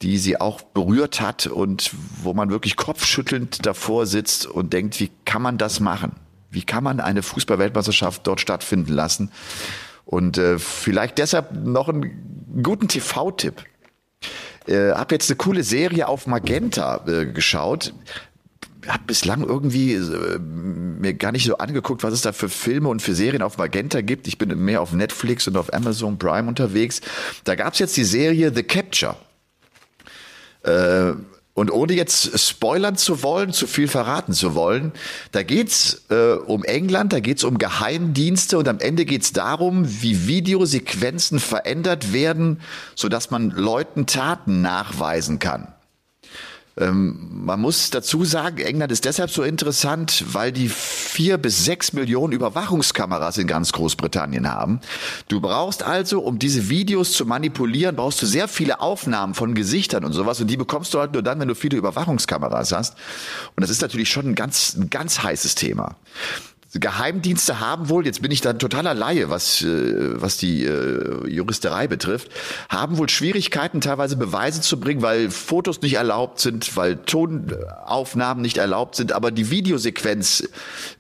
die 0.03 0.19
sie 0.19 0.41
auch 0.41 0.61
berührt 0.61 1.21
hat 1.21 1.47
und 1.47 1.93
wo 2.23 2.35
man 2.35 2.51
wirklich 2.51 2.77
kopfschüttelnd 2.77 3.65
davor 3.65 4.07
sitzt 4.07 4.47
und 4.47 4.73
denkt, 4.73 4.99
wie 5.01 5.11
kann 5.25 5.43
man 5.43 5.59
das 5.59 5.81
machen? 5.81 6.13
Wie 6.51 6.65
kann 6.65 6.85
man 6.85 7.01
eine 7.01 7.23
Fußballweltmeisterschaft 7.23 8.27
dort 8.27 8.41
stattfinden 8.41 8.93
lassen? 8.93 9.31
Und 10.05 10.37
äh, 10.39 10.59
vielleicht 10.59 11.19
deshalb 11.19 11.53
noch 11.65 11.89
einen 11.89 12.61
guten 12.63 12.89
TV-Tipp. 12.89 13.65
Äh, 14.67 14.93
habe 14.93 15.15
jetzt 15.15 15.31
eine 15.31 15.37
coole 15.37 15.63
Serie 15.63 16.09
auf 16.09 16.27
Magenta 16.27 17.05
äh, 17.07 17.27
geschaut 17.27 17.93
habe 18.87 19.05
bislang 19.07 19.45
irgendwie 19.45 19.95
äh, 19.95 20.39
mir 20.39 21.15
gar 21.15 21.33
nicht 21.33 21.45
so 21.45 21.59
angeguckt, 21.59 22.03
was 22.03 22.13
es 22.13 22.23
da 22.23 22.33
für 22.33 22.49
Filme 22.49 22.89
und 22.89 23.01
für 23.01 23.15
Serien 23.15 23.43
auf 23.43 23.59
Magenta 23.59 24.01
gibt. 24.01 24.27
Ich 24.27 24.39
bin 24.39 24.57
mehr 24.65 24.81
auf 24.81 24.93
Netflix 24.93 25.47
und 25.49 25.57
auf 25.57 25.73
Amazon 25.73 26.19
Prime 26.19 26.49
unterwegs. 26.49 27.01
Da 27.45 27.55
gab's 27.55 27.79
jetzt 27.79 27.97
die 27.97 28.05
Serie 28.05 28.53
The 28.55 28.63
Capture. 28.63 29.17
Äh, 30.65 31.13
und 31.55 31.71
ohne 31.71 31.93
jetzt 31.93 32.39
spoilern 32.39 32.97
zu 32.97 33.23
wollen, 33.23 33.53
zu 33.53 33.67
viel 33.67 33.89
verraten 33.89 34.33
zu 34.33 34.55
wollen, 34.55 34.93
da 35.33 35.43
geht's 35.43 36.03
äh, 36.09 36.35
um 36.35 36.65
England, 36.65 37.13
da 37.13 37.21
geht's 37.21 37.45
um 37.45 37.59
Geheimdienste 37.59 38.57
und 38.59 38.69
am 38.69 38.79
Ende 38.79 39.05
geht's 39.05 39.33
darum, 39.33 39.85
wie 40.03 40.27
Videosequenzen 40.27 41.41
verändert 41.41 42.13
werden, 42.13 42.61
sodass 42.95 43.31
man 43.31 43.51
Leuten 43.51 44.07
Taten 44.07 44.63
nachweisen 44.63 45.39
kann. 45.39 45.69
Ähm, 46.79 47.45
man 47.45 47.61
muss 47.61 47.91
dazu 47.91 48.25
sagen, 48.25 48.59
England 48.59 48.93
ist 48.93 49.05
deshalb 49.05 49.31
so 49.31 49.43
interessant, 49.43 50.25
weil 50.33 50.53
die 50.53 50.69
vier 50.69 51.37
bis 51.37 51.65
sechs 51.65 51.93
Millionen 51.93 52.33
Überwachungskameras 52.33 53.37
in 53.39 53.47
ganz 53.47 53.73
Großbritannien 53.73 54.51
haben. 54.51 54.81
Du 55.29 55.41
brauchst 55.41 55.83
also, 55.83 56.21
um 56.21 56.39
diese 56.39 56.71
Videos 56.71 57.13
zu 57.13 57.27
manipulieren, 57.27 57.97
brauchst 57.97 58.23
du 58.23 58.27
sehr 58.27 58.49
viele 58.49 58.81
Aufnahmen 58.81 59.35
von 59.35 59.55
Gesichtern 59.55 60.05
und 60.05 60.13
sowas 60.13 60.41
und 60.41 60.47
die 60.47 60.57
bekommst 60.57 60.95
du 60.95 60.99
halt 60.99 61.13
nur 61.13 61.23
dann, 61.23 61.41
wenn 61.41 61.49
du 61.49 61.55
viele 61.55 61.77
Überwachungskameras 61.77 62.73
hast. 62.73 62.97
Und 63.55 63.61
das 63.63 63.71
ist 63.71 63.83
natürlich 63.83 64.11
schon 64.11 64.29
ein 64.29 64.35
ganz, 64.35 64.75
ein 64.75 64.89
ganz 64.89 65.23
heißes 65.23 65.55
Thema. 65.55 65.97
Geheimdienste 66.75 67.61
haben 67.61 67.91
wohl, 67.91 68.07
jetzt 68.07 68.23
bin 68.23 68.31
ich 68.31 68.41
dann 68.41 68.59
totaler 68.59 68.95
Laie, 68.95 69.29
was, 69.29 69.63
äh, 69.63 70.21
was 70.21 70.39
die 70.39 70.65
äh, 70.65 71.29
Juristerei 71.29 71.87
betrifft, 71.87 72.31
haben 72.71 72.97
wohl 72.97 73.11
Schwierigkeiten, 73.11 73.83
teilweise 73.83 74.17
Beweise 74.17 74.63
zu 74.63 74.81
bringen, 74.81 75.03
weil 75.03 75.31
Fotos 75.31 75.83
nicht 75.83 75.95
erlaubt 75.95 76.41
sind, 76.41 76.75
weil 76.77 76.97
Tonaufnahmen 76.97 78.41
nicht 78.41 78.57
erlaubt 78.57 78.97
sind, 78.97 79.13
aber 79.13 79.31
die 79.31 79.51
Videosequenz 79.51 80.49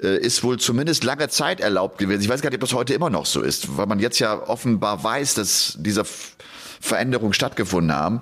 äh, 0.02 0.18
ist 0.18 0.44
wohl 0.44 0.58
zumindest 0.58 1.04
lange 1.04 1.28
Zeit 1.30 1.60
erlaubt 1.60 1.96
gewesen. 1.96 2.22
Ich 2.22 2.28
weiß 2.28 2.42
gar 2.42 2.50
nicht, 2.50 2.58
ob 2.58 2.68
das 2.68 2.74
heute 2.74 2.92
immer 2.92 3.08
noch 3.10 3.24
so 3.24 3.40
ist, 3.40 3.76
weil 3.78 3.86
man 3.86 3.98
jetzt 3.98 4.18
ja 4.18 4.46
offenbar 4.48 5.02
weiß, 5.02 5.34
dass 5.34 5.78
diese 5.78 6.04
Veränderungen 6.80 7.32
stattgefunden 7.32 7.96
haben. 7.96 8.20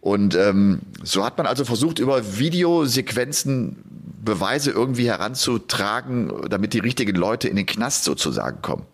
Und 0.00 0.34
ähm, 0.34 0.80
so 1.04 1.24
hat 1.24 1.36
man 1.36 1.46
also 1.46 1.64
versucht, 1.64 1.98
über 1.98 2.38
Videosequenzen 2.38 3.99
Beweise 4.22 4.70
irgendwie 4.70 5.08
heranzutragen, 5.08 6.48
damit 6.48 6.72
die 6.74 6.78
richtigen 6.78 7.16
Leute 7.16 7.48
in 7.48 7.56
den 7.56 7.66
Knast 7.66 8.04
sozusagen 8.04 8.62
kommen. 8.62 8.86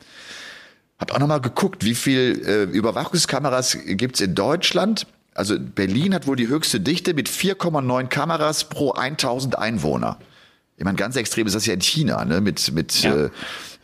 Hab 0.98 1.12
auch 1.12 1.18
nochmal 1.18 1.40
geguckt, 1.40 1.84
wie 1.84 1.94
viel 1.94 2.42
äh, 2.46 2.62
Überwachungskameras 2.64 3.78
gibt's 3.86 4.20
in 4.20 4.34
Deutschland. 4.34 5.06
Also 5.34 5.58
Berlin 5.58 6.14
hat 6.14 6.26
wohl 6.26 6.36
die 6.36 6.48
höchste 6.48 6.80
Dichte 6.80 7.12
mit 7.12 7.28
4,9 7.28 8.06
Kameras 8.06 8.64
pro 8.64 8.92
1000 8.92 9.58
Einwohner. 9.58 10.18
Ich 10.78 10.84
meine, 10.84 10.96
ganz 10.96 11.16
extrem 11.16 11.46
ist 11.46 11.54
das 11.54 11.66
ja 11.66 11.74
in 11.74 11.80
China, 11.80 12.24
ne? 12.24 12.40
mit, 12.40 12.72
mit 12.72 13.02
ja. 13.02 13.26
äh, 13.26 13.30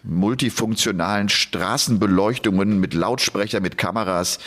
multifunktionalen 0.03 1.29
Straßenbeleuchtungen, 1.29 2.81
mit 2.81 2.95
Lautsprecher, 2.95 3.61
mit 3.61 3.79
Kameras, 3.79 4.39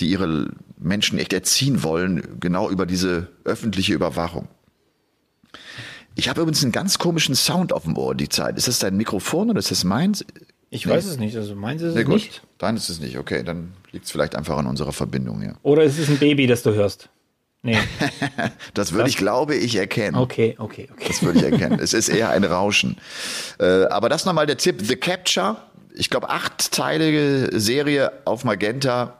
die 0.00 0.10
ihre 0.10 0.50
Menschen 0.76 1.18
echt 1.18 1.32
erziehen 1.32 1.82
wollen, 1.82 2.40
genau 2.40 2.70
über 2.70 2.86
diese 2.86 3.28
öffentliche 3.44 3.94
Überwachung. 3.94 4.48
Ich 6.18 6.28
habe 6.28 6.40
übrigens 6.40 6.64
einen 6.64 6.72
ganz 6.72 6.98
komischen 6.98 7.36
Sound 7.36 7.72
auf 7.72 7.84
dem 7.84 7.96
Ohr 7.96 8.12
die 8.12 8.28
Zeit. 8.28 8.58
Ist 8.58 8.66
das 8.66 8.80
dein 8.80 8.96
Mikrofon 8.96 9.50
oder 9.50 9.60
ist 9.60 9.70
das 9.70 9.84
meins? 9.84 10.24
Ich 10.68 10.84
nee. 10.84 10.92
weiß 10.92 11.06
es 11.06 11.16
nicht. 11.16 11.36
Also 11.36 11.54
meins 11.54 11.80
ist 11.80 11.94
nee, 11.94 12.00
es 12.00 12.06
gut. 12.06 12.14
nicht. 12.14 12.42
Dein 12.58 12.76
ist 12.76 12.88
es 12.88 12.98
nicht. 12.98 13.18
Okay, 13.18 13.44
dann 13.44 13.72
liegt 13.92 14.06
es 14.06 14.10
vielleicht 14.10 14.34
einfach 14.34 14.58
an 14.58 14.66
unserer 14.66 14.92
Verbindung. 14.92 15.40
Ja. 15.42 15.54
Oder 15.62 15.84
ist 15.84 15.96
es 15.96 16.08
ein 16.08 16.18
Baby, 16.18 16.48
das 16.48 16.64
du 16.64 16.74
hörst? 16.74 17.08
Nee. 17.62 17.78
das 18.74 18.90
würde 18.90 19.08
ich, 19.08 19.16
glaube 19.16 19.54
ich, 19.54 19.76
erkennen. 19.76 20.16
Okay, 20.16 20.56
okay, 20.58 20.88
okay. 20.92 21.04
Das 21.06 21.22
würde 21.22 21.38
ich 21.38 21.44
erkennen. 21.44 21.78
es 21.80 21.92
ist 21.92 22.08
eher 22.08 22.30
ein 22.30 22.42
Rauschen. 22.42 22.96
Äh, 23.60 23.84
aber 23.84 24.08
das 24.08 24.24
nochmal 24.24 24.46
der 24.46 24.56
Tipp. 24.56 24.80
The 24.82 24.96
Capture. 24.96 25.56
Ich 25.94 26.10
glaube, 26.10 26.30
achtteilige 26.30 27.50
Serie 27.52 28.10
auf 28.24 28.42
Magenta 28.42 29.18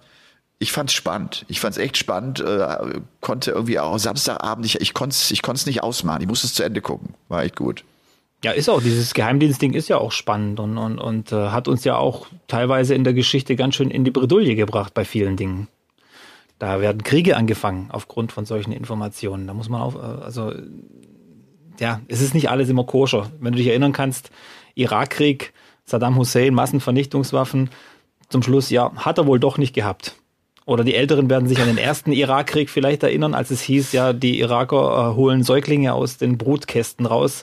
ich 0.59 0.73
fand's 0.73 0.93
spannend. 0.93 1.45
Ich 1.49 1.61
fand's 1.61 1.79
echt 1.79 1.97
spannend. 1.97 2.41
Äh, 2.41 3.01
konnte 3.21 3.53
irgendwie 3.53 3.79
auch 3.79 3.99
Samstagabend, 3.99 4.67
ich, 4.67 4.81
ich 4.81 4.93
konnte 4.95 5.15
es 5.15 5.31
ich 5.31 5.43
konnt's 5.43 5.67
nicht 5.67 5.83
ausmachen. 5.83 6.23
Ich 6.23 6.29
musste 6.29 6.47
es 6.47 6.55
zu 6.55 6.65
Ende 6.65 6.81
gucken. 6.81 7.15
War 7.29 7.45
echt 7.45 7.57
gut. 7.57 7.85
Ja, 8.45 8.53
ist 8.53 8.69
auch. 8.69 8.83
Dieses 8.83 9.15
Geheimdienstding 9.15 9.75
ist 9.75 9.89
ja 9.89 9.99
auch 9.99 10.13
spannend 10.13 10.61
und, 10.61 10.79
und, 10.79 10.99
und 10.99 11.33
äh, 11.33 11.49
hat 11.49 11.69
uns 11.69 11.85
ja 11.85 11.97
auch 11.97 12.27
teilweise 12.47 12.95
in 12.95 13.05
der 13.05 13.15
Geschichte 13.15 13.57
ganz 13.57 13.75
schön 13.75 13.91
in 13.91 14.05
die 14.05 14.11
Bredouille 14.11 14.55
gebracht 14.55 14.95
bei 14.95 15.05
vielen 15.05 15.37
Dingen. 15.37 15.69
Da 16.59 16.81
werden 16.81 17.05
Kriege 17.05 17.37
angefangen 17.37 17.89
aufgrund 17.91 18.33
von 18.33 18.45
solchen 18.45 18.73
Informationen. 18.73 19.47
Da 19.47 19.55
muss 19.55 19.69
man 19.69 19.81
auch, 19.81 19.95
äh, 19.95 20.25
also 20.25 20.53
ja, 21.81 22.01
es 22.09 22.21
ist 22.21 22.35
nicht 22.35 22.51
alles 22.51 22.69
immer 22.69 22.85
koscher. 22.85 23.31
Wenn 23.41 23.53
du 23.53 23.59
dich 23.59 23.69
erinnern 23.69 23.93
kannst, 23.93 24.31
Irakkrieg, 24.75 25.53
Saddam 25.85 26.17
Hussein, 26.17 26.55
Massenvernichtungswaffen, 26.55 27.71
zum 28.29 28.43
Schluss, 28.43 28.71
ja, 28.71 28.93
hat 28.97 29.19
er 29.19 29.27
wohl 29.27 29.41
doch 29.41 29.59
nicht 29.59 29.75
gehabt. 29.75 30.17
Oder 30.69 30.85
die 30.85 30.95
Älteren 30.95 31.31
werden 31.31 31.49
sich 31.49 31.61
an 31.61 31.67
den 31.67 31.79
ersten 31.79 32.13
Irakkrieg 32.13 32.69
vielleicht 32.69 33.03
erinnern, 33.03 33.33
als 33.33 33.51
es 33.51 33.63
hieß, 33.63 33.93
ja, 33.93 34.13
die 34.13 34.39
Iraker 34.39 35.13
äh, 35.13 35.17
holen 35.17 35.43
Säuglinge 35.43 35.95
aus 35.95 36.19
den 36.19 36.37
Brutkästen 36.37 37.07
raus. 37.07 37.43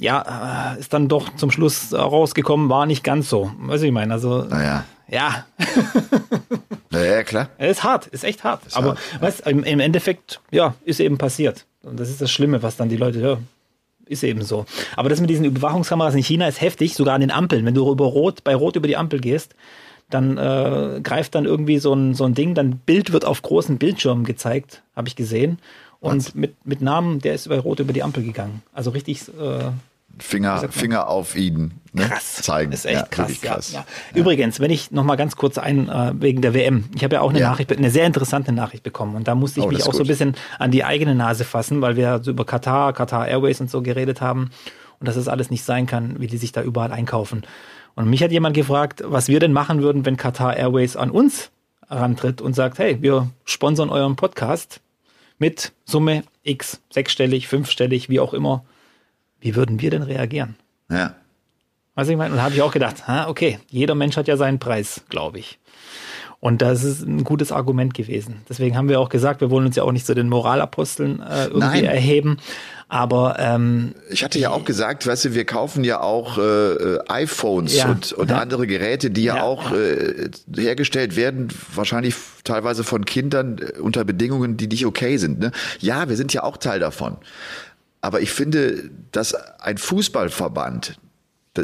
Ja, 0.00 0.74
äh, 0.76 0.78
ist 0.78 0.92
dann 0.92 1.08
doch 1.08 1.34
zum 1.34 1.50
Schluss 1.50 1.92
rausgekommen, 1.92 2.68
war 2.68 2.86
nicht 2.86 3.02
ganz 3.02 3.28
so. 3.28 3.50
Weiß 3.58 3.82
ich 3.82 3.90
meine, 3.90 4.14
also. 4.14 4.44
Naja. 4.44 4.84
Ja. 5.08 5.46
naja, 6.90 7.22
klar. 7.24 7.48
Es 7.58 7.78
ist 7.78 7.82
hart, 7.82 8.06
ist 8.06 8.22
echt 8.22 8.44
hart. 8.44 8.64
Ist 8.68 8.76
Aber 8.76 8.90
hart, 8.90 9.00
weißt, 9.20 9.48
im, 9.48 9.64
im 9.64 9.80
Endeffekt, 9.80 10.40
ja, 10.52 10.76
ist 10.84 11.00
eben 11.00 11.18
passiert. 11.18 11.66
Und 11.82 11.98
das 11.98 12.08
ist 12.08 12.20
das 12.20 12.30
Schlimme, 12.30 12.62
was 12.62 12.76
dann 12.76 12.88
die 12.88 12.96
Leute, 12.96 13.18
ja, 13.18 13.38
ist 14.06 14.22
eben 14.22 14.42
so. 14.42 14.64
Aber 14.94 15.08
das 15.08 15.20
mit 15.20 15.28
diesen 15.28 15.44
Überwachungskameras 15.44 16.14
in 16.14 16.22
China 16.22 16.46
ist 16.46 16.60
heftig, 16.60 16.94
sogar 16.94 17.16
an 17.16 17.20
den 17.20 17.32
Ampeln. 17.32 17.66
Wenn 17.66 17.74
du 17.74 17.90
über 17.90 18.04
Rot, 18.04 18.44
bei 18.44 18.54
Rot 18.54 18.76
über 18.76 18.86
die 18.86 18.96
Ampel 18.96 19.18
gehst, 19.18 19.56
dann 20.10 20.38
äh, 20.38 21.00
greift 21.02 21.34
dann 21.34 21.44
irgendwie 21.44 21.78
so 21.78 21.92
ein, 21.92 22.14
so 22.14 22.24
ein 22.24 22.34
Ding, 22.34 22.54
dann 22.54 22.78
Bild 22.78 23.12
wird 23.12 23.24
auf 23.24 23.42
großen 23.42 23.78
Bildschirmen 23.78 24.24
gezeigt, 24.24 24.82
habe 24.96 25.08
ich 25.08 25.16
gesehen. 25.16 25.58
Und 26.00 26.34
mit, 26.34 26.54
mit 26.64 26.80
Namen, 26.80 27.18
der 27.20 27.34
ist 27.34 27.48
bei 27.48 27.58
Rot 27.58 27.80
über 27.80 27.92
die 27.92 28.02
Ampel 28.02 28.22
gegangen. 28.22 28.62
Also 28.72 28.90
richtig 28.90 29.28
äh, 29.28 29.70
Finger, 30.18 30.68
Finger 30.70 31.08
auf 31.08 31.36
ihn 31.36 31.72
ne? 31.92 32.04
krass. 32.04 32.36
zeigen. 32.36 32.70
Das 32.70 32.80
ist 32.80 32.86
echt 32.86 32.96
ja, 32.96 33.06
krass. 33.06 33.40
krass. 33.40 33.72
Ja, 33.72 33.80
ja. 33.80 34.20
Übrigens, 34.20 34.60
wenn 34.60 34.70
ich 34.70 34.90
noch 34.90 35.04
mal 35.04 35.16
ganz 35.16 35.36
kurz 35.36 35.58
ein 35.58 35.88
äh, 35.88 36.12
wegen 36.18 36.42
der 36.42 36.54
WM. 36.54 36.84
Ich 36.94 37.04
habe 37.04 37.16
ja 37.16 37.20
auch 37.20 37.30
eine 37.30 37.40
Nachricht, 37.40 37.76
eine 37.76 37.90
sehr 37.90 38.06
interessante 38.06 38.52
Nachricht 38.52 38.82
bekommen 38.82 39.16
und 39.16 39.28
da 39.28 39.34
musste 39.34 39.60
ich 39.60 39.66
oh, 39.66 39.68
mich 39.68 39.82
auch 39.82 39.86
gut. 39.86 39.96
so 39.96 40.04
ein 40.04 40.06
bisschen 40.06 40.34
an 40.58 40.70
die 40.70 40.84
eigene 40.84 41.14
Nase 41.14 41.44
fassen, 41.44 41.80
weil 41.80 41.96
wir 41.96 42.20
so 42.22 42.30
über 42.30 42.44
Katar, 42.44 42.92
Katar 42.92 43.28
Airways 43.28 43.60
und 43.60 43.70
so 43.70 43.82
geredet 43.82 44.20
haben 44.20 44.50
und 45.00 45.06
dass 45.06 45.14
das 45.14 45.28
alles 45.28 45.50
nicht 45.50 45.64
sein 45.64 45.86
kann, 45.86 46.20
wie 46.20 46.26
die 46.26 46.38
sich 46.38 46.52
da 46.52 46.62
überall 46.62 46.92
einkaufen. 46.92 47.42
Und 47.98 48.08
mich 48.08 48.22
hat 48.22 48.30
jemand 48.30 48.54
gefragt, 48.54 49.02
was 49.04 49.26
wir 49.26 49.40
denn 49.40 49.52
machen 49.52 49.82
würden, 49.82 50.06
wenn 50.06 50.16
Qatar 50.16 50.56
Airways 50.56 50.94
an 50.94 51.10
uns 51.10 51.50
herantritt 51.88 52.40
und 52.40 52.54
sagt, 52.54 52.78
hey, 52.78 53.02
wir 53.02 53.28
sponsern 53.44 53.90
euren 53.90 54.14
Podcast 54.14 54.80
mit 55.38 55.72
Summe 55.84 56.22
X, 56.44 56.80
sechsstellig, 56.90 57.48
fünfstellig, 57.48 58.08
wie 58.08 58.20
auch 58.20 58.34
immer. 58.34 58.64
Wie 59.40 59.56
würden 59.56 59.80
wir 59.80 59.90
denn 59.90 60.04
reagieren? 60.04 60.54
Ja. 60.88 61.16
Was 61.96 62.08
ich 62.08 62.16
meine? 62.16 62.30
Und 62.30 62.36
da 62.36 62.44
habe 62.44 62.54
ich 62.54 62.62
auch 62.62 62.70
gedacht, 62.70 63.08
ha, 63.08 63.26
okay, 63.26 63.58
jeder 63.68 63.96
Mensch 63.96 64.16
hat 64.16 64.28
ja 64.28 64.36
seinen 64.36 64.60
Preis, 64.60 65.00
glaube 65.08 65.40
ich. 65.40 65.58
Und 66.38 66.62
das 66.62 66.84
ist 66.84 67.02
ein 67.02 67.24
gutes 67.24 67.50
Argument 67.50 67.94
gewesen. 67.94 68.42
Deswegen 68.48 68.76
haben 68.76 68.88
wir 68.88 69.00
auch 69.00 69.08
gesagt, 69.08 69.40
wir 69.40 69.50
wollen 69.50 69.66
uns 69.66 69.74
ja 69.74 69.82
auch 69.82 69.90
nicht 69.90 70.06
zu 70.06 70.14
den 70.14 70.28
Moralaposteln 70.28 71.20
äh, 71.20 71.46
irgendwie 71.46 71.82
Nein. 71.82 71.84
erheben. 71.84 72.36
Aber 72.90 73.36
ähm, 73.38 73.94
ich 74.08 74.24
hatte 74.24 74.38
ja 74.38 74.50
auch 74.50 74.64
gesagt, 74.64 75.06
weißt 75.06 75.26
du, 75.26 75.34
wir 75.34 75.44
kaufen 75.44 75.84
ja 75.84 76.00
auch 76.00 76.38
äh, 76.38 76.98
iPhones 77.08 77.76
ja, 77.76 77.90
und, 77.90 78.12
und 78.12 78.30
ja. 78.30 78.38
andere 78.38 78.66
Geräte, 78.66 79.10
die 79.10 79.24
ja, 79.24 79.36
ja 79.36 79.42
auch 79.42 79.72
äh, 79.72 80.30
hergestellt 80.56 81.14
werden, 81.14 81.48
wahrscheinlich 81.74 82.14
teilweise 82.44 82.84
von 82.84 83.04
Kindern 83.04 83.58
äh, 83.58 83.78
unter 83.78 84.04
Bedingungen, 84.04 84.56
die 84.56 84.68
nicht 84.68 84.86
okay 84.86 85.18
sind. 85.18 85.38
Ne? 85.38 85.52
Ja, 85.80 86.08
wir 86.08 86.16
sind 86.16 86.32
ja 86.32 86.44
auch 86.44 86.56
Teil 86.56 86.80
davon. 86.80 87.18
Aber 88.00 88.22
ich 88.22 88.30
finde, 88.30 88.90
dass 89.12 89.34
ein 89.34 89.76
Fußballverband, 89.76 90.98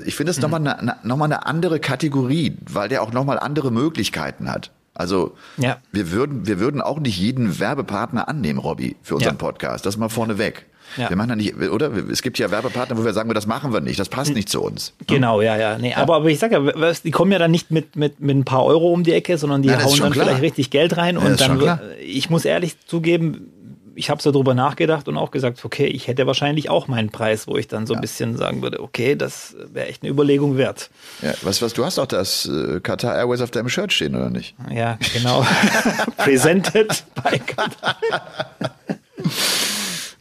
ich 0.04 0.16
finde 0.16 0.28
das 0.30 0.36
mhm. 0.36 0.42
nochmal 0.42 0.76
eine, 0.76 0.96
noch 1.04 1.16
mal 1.16 1.24
eine 1.24 1.46
andere 1.46 1.80
Kategorie, 1.80 2.58
weil 2.68 2.90
der 2.90 3.02
auch 3.02 3.12
nochmal 3.12 3.38
andere 3.38 3.70
Möglichkeiten 3.70 4.50
hat. 4.50 4.72
Also 4.94 5.34
ja. 5.56 5.78
wir 5.92 6.12
würden 6.12 6.46
wir 6.46 6.60
würden 6.60 6.80
auch 6.80 7.00
nicht 7.00 7.18
jeden 7.18 7.58
Werbepartner 7.58 8.28
annehmen, 8.28 8.58
Robby, 8.58 8.96
für 9.02 9.16
unseren 9.16 9.34
ja. 9.34 9.38
Podcast. 9.38 9.84
Das 9.86 9.96
mal 9.96 10.08
vorneweg. 10.08 10.66
Ja. 10.96 11.08
Wir 11.08 11.16
machen 11.16 11.30
da 11.30 11.36
nicht, 11.36 11.56
oder? 11.56 11.90
Es 12.10 12.22
gibt 12.22 12.38
ja 12.38 12.50
Werbepartner, 12.50 12.96
wo 12.96 13.04
wir 13.04 13.12
sagen, 13.12 13.32
das 13.34 13.46
machen 13.46 13.72
wir 13.72 13.80
nicht, 13.80 13.98
das 13.98 14.08
passt 14.08 14.34
nicht 14.34 14.48
zu 14.48 14.62
uns. 14.62 14.92
Genau, 15.06 15.40
ja, 15.40 15.56
ja. 15.56 15.78
Nee, 15.78 15.90
ja. 15.90 15.96
Aber, 15.96 16.16
aber 16.16 16.28
ich 16.28 16.38
sag 16.38 16.52
ja, 16.52 16.60
die 16.60 17.10
kommen 17.10 17.32
ja 17.32 17.38
dann 17.38 17.50
nicht 17.50 17.70
mit, 17.70 17.96
mit, 17.96 18.20
mit 18.20 18.36
ein 18.36 18.44
paar 18.44 18.64
Euro 18.64 18.92
um 18.92 19.02
die 19.02 19.12
Ecke, 19.12 19.38
sondern 19.38 19.62
die 19.62 19.68
Nein, 19.68 19.84
hauen 19.84 19.98
dann 19.98 20.12
klar. 20.12 20.26
vielleicht 20.26 20.42
richtig 20.42 20.70
Geld 20.70 20.96
rein. 20.96 21.16
und 21.16 21.40
dann, 21.40 21.80
ich 22.00 22.30
muss 22.30 22.44
ehrlich 22.44 22.76
zugeben, 22.86 23.50
ich 23.94 24.10
habe 24.10 24.22
so 24.22 24.30
drüber 24.32 24.54
nachgedacht 24.54 25.08
und 25.08 25.16
auch 25.16 25.30
gesagt, 25.30 25.64
okay, 25.64 25.86
ich 25.86 26.08
hätte 26.08 26.26
wahrscheinlich 26.26 26.70
auch 26.70 26.88
meinen 26.88 27.10
Preis, 27.10 27.46
wo 27.46 27.56
ich 27.56 27.68
dann 27.68 27.86
so 27.86 27.94
ein 27.94 28.00
bisschen 28.00 28.36
sagen 28.36 28.62
würde, 28.62 28.80
okay, 28.82 29.16
das 29.16 29.54
wäre 29.72 29.86
echt 29.88 30.02
eine 30.02 30.10
Überlegung 30.10 30.56
wert. 30.56 30.90
Ja, 31.22 31.34
was, 31.42 31.62
was, 31.62 31.72
du 31.72 31.84
hast 31.84 31.98
auch 31.98 32.06
das 32.06 32.46
äh, 32.46 32.80
Qatar 32.80 33.16
Airways 33.16 33.40
auf 33.40 33.50
deinem 33.50 33.68
Shirt 33.68 33.92
stehen, 33.92 34.14
oder 34.14 34.30
nicht? 34.30 34.54
Ja, 34.70 34.98
genau. 35.12 35.46
Presented 36.16 37.04
by 37.14 37.38
Qatar. 37.38 37.96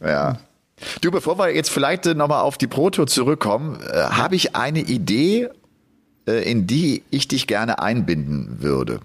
ja. 0.00 0.38
Du, 1.00 1.10
bevor 1.10 1.38
wir 1.38 1.54
jetzt 1.54 1.70
vielleicht 1.70 2.06
äh, 2.06 2.14
nochmal 2.14 2.42
auf 2.42 2.58
die 2.58 2.66
Pro 2.66 2.90
Tour 2.90 3.06
zurückkommen, 3.06 3.80
äh, 3.80 3.96
habe 3.96 4.36
ich 4.36 4.54
eine 4.54 4.80
Idee, 4.80 5.48
äh, 6.26 6.50
in 6.50 6.66
die 6.66 7.02
ich 7.10 7.28
dich 7.28 7.46
gerne 7.46 7.78
einbinden 7.80 8.60
würde. 8.60 9.00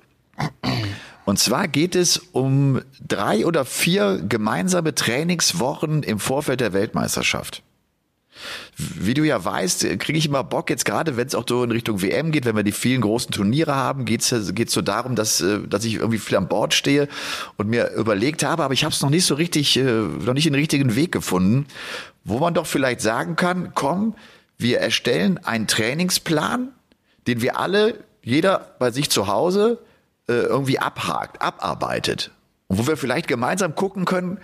Und 1.30 1.38
zwar 1.38 1.68
geht 1.68 1.96
es 1.96 2.18
um 2.18 2.82
drei 3.08 3.46
oder 3.46 3.64
vier 3.64 4.20
gemeinsame 4.28 4.96
Trainingswochen 4.96 6.02
im 6.02 6.18
Vorfeld 6.18 6.60
der 6.60 6.74
Weltmeisterschaft. 6.74 7.62
Wie 8.76 9.14
du 9.14 9.24
ja 9.24 9.46
weißt, 9.46 10.00
kriege 10.00 10.18
ich 10.18 10.26
immer 10.26 10.44
Bock, 10.44 10.72
jetzt 10.72 10.86
gerade 10.86 11.18
wenn 11.18 11.28
es 11.28 11.36
auch 11.36 11.44
so 11.48 11.64
in 11.64 11.70
Richtung 11.70 12.02
WM 12.02 12.32
geht, 12.32 12.46
wenn 12.46 12.56
wir 12.56 12.64
die 12.64 12.72
vielen 12.72 13.02
großen 13.02 13.30
Turniere 13.30 13.76
haben, 13.76 14.06
geht 14.06 14.22
es 14.24 14.74
so 14.74 14.82
darum, 14.82 15.16
dass, 15.16 15.40
äh, 15.42 15.60
dass 15.68 15.86
ich 15.86 15.96
irgendwie 15.96 16.18
viel 16.18 16.36
an 16.36 16.48
Bord 16.48 16.74
stehe 16.74 17.08
und 17.58 17.70
mir 17.70 17.92
überlegt 17.92 18.42
habe, 18.42 18.64
aber 18.64 18.74
ich 18.74 18.84
habe 18.84 18.96
es 18.96 19.02
noch 19.02 19.12
nicht 19.12 19.26
so 19.26 19.36
richtig, 19.36 19.78
äh, 19.78 19.84
noch 19.84 20.34
nicht 20.34 20.48
den 20.48 20.56
richtigen 20.56 20.96
Weg 20.96 21.12
gefunden, 21.12 21.68
wo 22.24 22.40
man 22.40 22.56
doch 22.56 22.66
vielleicht 22.66 23.02
sagen 23.02 23.36
kann, 23.36 23.74
komm, 23.76 24.16
wir 24.58 24.80
erstellen 24.80 25.38
einen 25.38 25.68
Trainingsplan, 25.68 26.70
den 27.28 27.44
wir 27.44 27.60
alle, 27.60 28.04
jeder 28.24 28.76
bei 28.80 28.90
sich 28.90 29.12
zu 29.12 29.28
Hause, 29.28 29.78
irgendwie 30.34 30.80
abhakt, 30.80 31.42
abarbeitet. 31.42 32.32
Und 32.68 32.80
wo 32.80 32.88
wir 32.88 32.98
vielleicht 32.98 33.28
gemeinsam 33.28 33.76
gucken 33.76 34.06
können, 34.06 34.40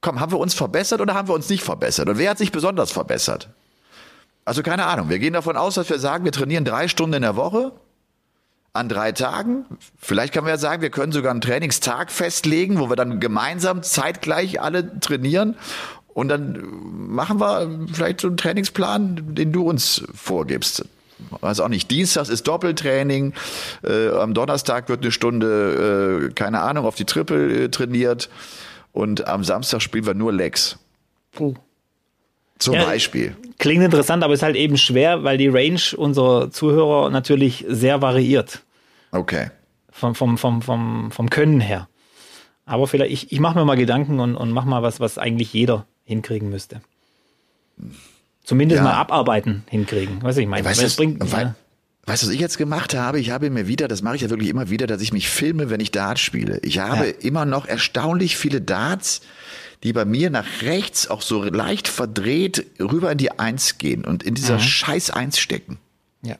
komm, 0.00 0.20
haben 0.20 0.32
wir 0.32 0.38
uns 0.38 0.54
verbessert 0.54 1.00
oder 1.00 1.14
haben 1.14 1.28
wir 1.28 1.34
uns 1.34 1.48
nicht 1.48 1.62
verbessert? 1.62 2.08
Und 2.08 2.18
wer 2.18 2.30
hat 2.30 2.38
sich 2.38 2.52
besonders 2.52 2.92
verbessert? 2.92 3.48
Also 4.44 4.62
keine 4.62 4.86
Ahnung. 4.86 5.08
Wir 5.08 5.18
gehen 5.18 5.32
davon 5.32 5.56
aus, 5.56 5.74
dass 5.74 5.88
wir 5.90 5.98
sagen, 5.98 6.24
wir 6.24 6.32
trainieren 6.32 6.64
drei 6.64 6.88
Stunden 6.88 7.14
in 7.14 7.22
der 7.22 7.36
Woche 7.36 7.72
an 8.72 8.88
drei 8.88 9.12
Tagen. 9.12 9.64
Vielleicht 9.98 10.32
können 10.32 10.46
wir 10.46 10.52
ja 10.52 10.58
sagen, 10.58 10.82
wir 10.82 10.90
können 10.90 11.12
sogar 11.12 11.32
einen 11.32 11.40
Trainingstag 11.40 12.10
festlegen, 12.10 12.78
wo 12.78 12.88
wir 12.88 12.96
dann 12.96 13.20
gemeinsam 13.20 13.82
zeitgleich 13.82 14.60
alle 14.60 15.00
trainieren. 15.00 15.56
Und 16.14 16.28
dann 16.28 16.66
machen 16.92 17.40
wir 17.40 17.86
vielleicht 17.92 18.20
so 18.20 18.28
einen 18.28 18.36
Trainingsplan, 18.36 19.34
den 19.34 19.52
du 19.52 19.68
uns 19.68 20.04
vorgibst. 20.14 20.84
Weiß 21.40 21.60
auch 21.60 21.68
nicht. 21.68 21.90
Dienstags 21.90 22.28
ist 22.28 22.46
Doppeltraining. 22.48 23.34
Äh, 23.82 24.08
am 24.10 24.34
Donnerstag 24.34 24.88
wird 24.88 25.02
eine 25.02 25.12
Stunde, 25.12 26.28
äh, 26.30 26.32
keine 26.32 26.60
Ahnung, 26.60 26.86
auf 26.86 26.94
die 26.94 27.04
Triple 27.04 27.64
äh, 27.64 27.68
trainiert. 27.68 28.28
Und 28.92 29.26
am 29.28 29.44
Samstag 29.44 29.80
spielen 29.82 30.06
wir 30.06 30.14
nur 30.14 30.32
Legs. 30.32 30.78
Puh. 31.32 31.54
Zum 32.58 32.74
Ja, 32.74 32.84
Beispiel. 32.84 33.36
Klingt 33.58 33.82
interessant, 33.82 34.22
aber 34.22 34.34
ist 34.34 34.42
halt 34.42 34.56
eben 34.56 34.76
schwer, 34.76 35.24
weil 35.24 35.38
die 35.38 35.48
Range 35.48 35.80
unserer 35.96 36.50
Zuhörer 36.50 37.10
natürlich 37.10 37.64
sehr 37.68 38.02
variiert. 38.02 38.62
Okay. 39.12 39.50
Vom, 39.90 40.14
vom, 40.14 40.38
vom, 40.38 40.62
vom, 40.62 41.10
vom 41.10 41.30
Können 41.30 41.60
her. 41.60 41.88
Aber 42.66 42.86
vielleicht, 42.86 43.12
ich, 43.12 43.32
ich 43.32 43.40
mache 43.40 43.58
mir 43.58 43.64
mal 43.64 43.76
Gedanken 43.76 44.20
und, 44.20 44.36
und 44.36 44.50
mach 44.50 44.64
mal 44.64 44.82
was, 44.82 45.00
was 45.00 45.18
eigentlich 45.18 45.52
jeder 45.52 45.86
hinkriegen 46.04 46.50
müsste. 46.50 46.82
Zumindest 48.50 48.78
Ja. 48.78 48.82
mal 48.82 48.94
abarbeiten 48.94 49.62
hinkriegen. 49.70 50.20
Weißt 50.24 50.36
du, 50.38 50.42
ich 50.42 50.48
meine, 50.48 50.64
Weißt 50.64 50.82
es 50.82 50.96
bringt, 50.96 51.20
wei- 51.32 51.42
ja. 51.42 51.54
weißt 52.06 52.24
du, 52.24 52.26
was 52.26 52.34
ich 52.34 52.40
jetzt 52.40 52.58
gemacht 52.58 52.94
habe? 52.94 53.20
Ich 53.20 53.30
habe 53.30 53.48
mir 53.48 53.68
wieder, 53.68 53.86
das 53.86 54.02
mache 54.02 54.16
ich 54.16 54.22
ja 54.22 54.28
wirklich 54.30 54.48
immer 54.48 54.70
wieder, 54.70 54.88
dass 54.88 55.00
ich 55.00 55.12
mich 55.12 55.28
filme, 55.28 55.70
wenn 55.70 55.78
ich 55.78 55.92
Darts 55.92 56.20
spiele. 56.20 56.58
Ich 56.64 56.80
habe 56.80 57.06
Ja. 57.06 57.12
immer 57.20 57.44
noch 57.44 57.66
erstaunlich 57.66 58.36
viele 58.36 58.60
Darts, 58.60 59.20
die 59.84 59.92
bei 59.92 60.04
mir 60.04 60.30
nach 60.30 60.46
rechts 60.62 61.06
auch 61.08 61.22
so 61.22 61.44
leicht 61.44 61.86
verdreht 61.86 62.66
rüber 62.80 63.12
in 63.12 63.18
die 63.18 63.38
Eins 63.38 63.78
gehen 63.78 64.04
und 64.04 64.24
in 64.24 64.34
dieser 64.34 64.58
scheiß 64.58 65.10
Eins 65.10 65.38
stecken. 65.38 65.78
ja. 66.22 66.34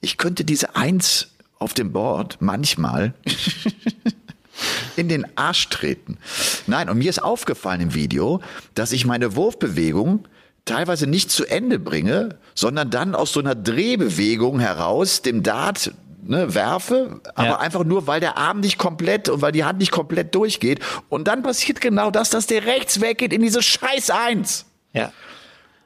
Ich 0.00 0.16
könnte 0.16 0.44
diese 0.46 0.74
Eins 0.74 1.28
auf 1.58 1.74
dem 1.74 1.92
Board 1.92 2.38
manchmal 2.40 3.12
in 4.96 5.08
den 5.08 5.26
Arsch 5.36 5.68
treten. 5.68 6.18
Nein, 6.66 6.88
und 6.88 6.98
mir 6.98 7.10
ist 7.10 7.22
aufgefallen 7.22 7.80
im 7.82 7.94
Video, 7.94 8.40
dass 8.74 8.92
ich 8.92 9.04
meine 9.06 9.36
Wurfbewegung 9.36 10.26
teilweise 10.64 11.06
nicht 11.06 11.30
zu 11.30 11.44
Ende 11.46 11.78
bringe, 11.78 12.36
sondern 12.54 12.90
dann 12.90 13.14
aus 13.14 13.32
so 13.32 13.40
einer 13.40 13.54
Drehbewegung 13.54 14.60
heraus 14.60 15.22
dem 15.22 15.42
Dart 15.42 15.92
ne, 16.24 16.54
werfe, 16.54 17.20
aber 17.34 17.48
Ja. 17.48 17.58
einfach 17.58 17.84
nur, 17.84 18.06
weil 18.06 18.20
der 18.20 18.38
Arm 18.38 18.60
nicht 18.60 18.78
komplett 18.78 19.28
und 19.28 19.42
weil 19.42 19.52
die 19.52 19.64
Hand 19.64 19.78
nicht 19.80 19.90
komplett 19.90 20.34
durchgeht. 20.34 20.80
Und 21.08 21.26
dann 21.28 21.42
passiert 21.42 21.80
genau 21.80 22.10
das, 22.10 22.30
dass 22.30 22.46
der 22.46 22.64
rechts 22.64 23.00
weggeht 23.00 23.32
in 23.32 23.42
diese 23.42 23.62
scheiß 23.62 24.10
Eins. 24.10 24.64
ja. 24.92 25.12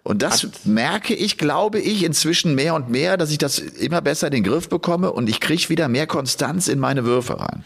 Und 0.02 0.22
das 0.22 0.46
merke 0.64 1.14
ich, 1.16 1.36
glaube 1.36 1.80
ich, 1.80 2.04
inzwischen 2.04 2.54
mehr 2.54 2.76
und 2.76 2.88
mehr, 2.88 3.16
dass 3.16 3.32
ich 3.32 3.38
das 3.38 3.58
immer 3.58 4.00
besser 4.00 4.28
in 4.28 4.34
den 4.34 4.44
Griff 4.44 4.68
bekomme 4.68 5.10
und 5.10 5.28
ich 5.28 5.40
kriege 5.40 5.68
wieder 5.68 5.88
mehr 5.88 6.06
Konstanz 6.06 6.68
in 6.68 6.78
meine 6.78 7.04
Würfe 7.04 7.40
rein. 7.40 7.64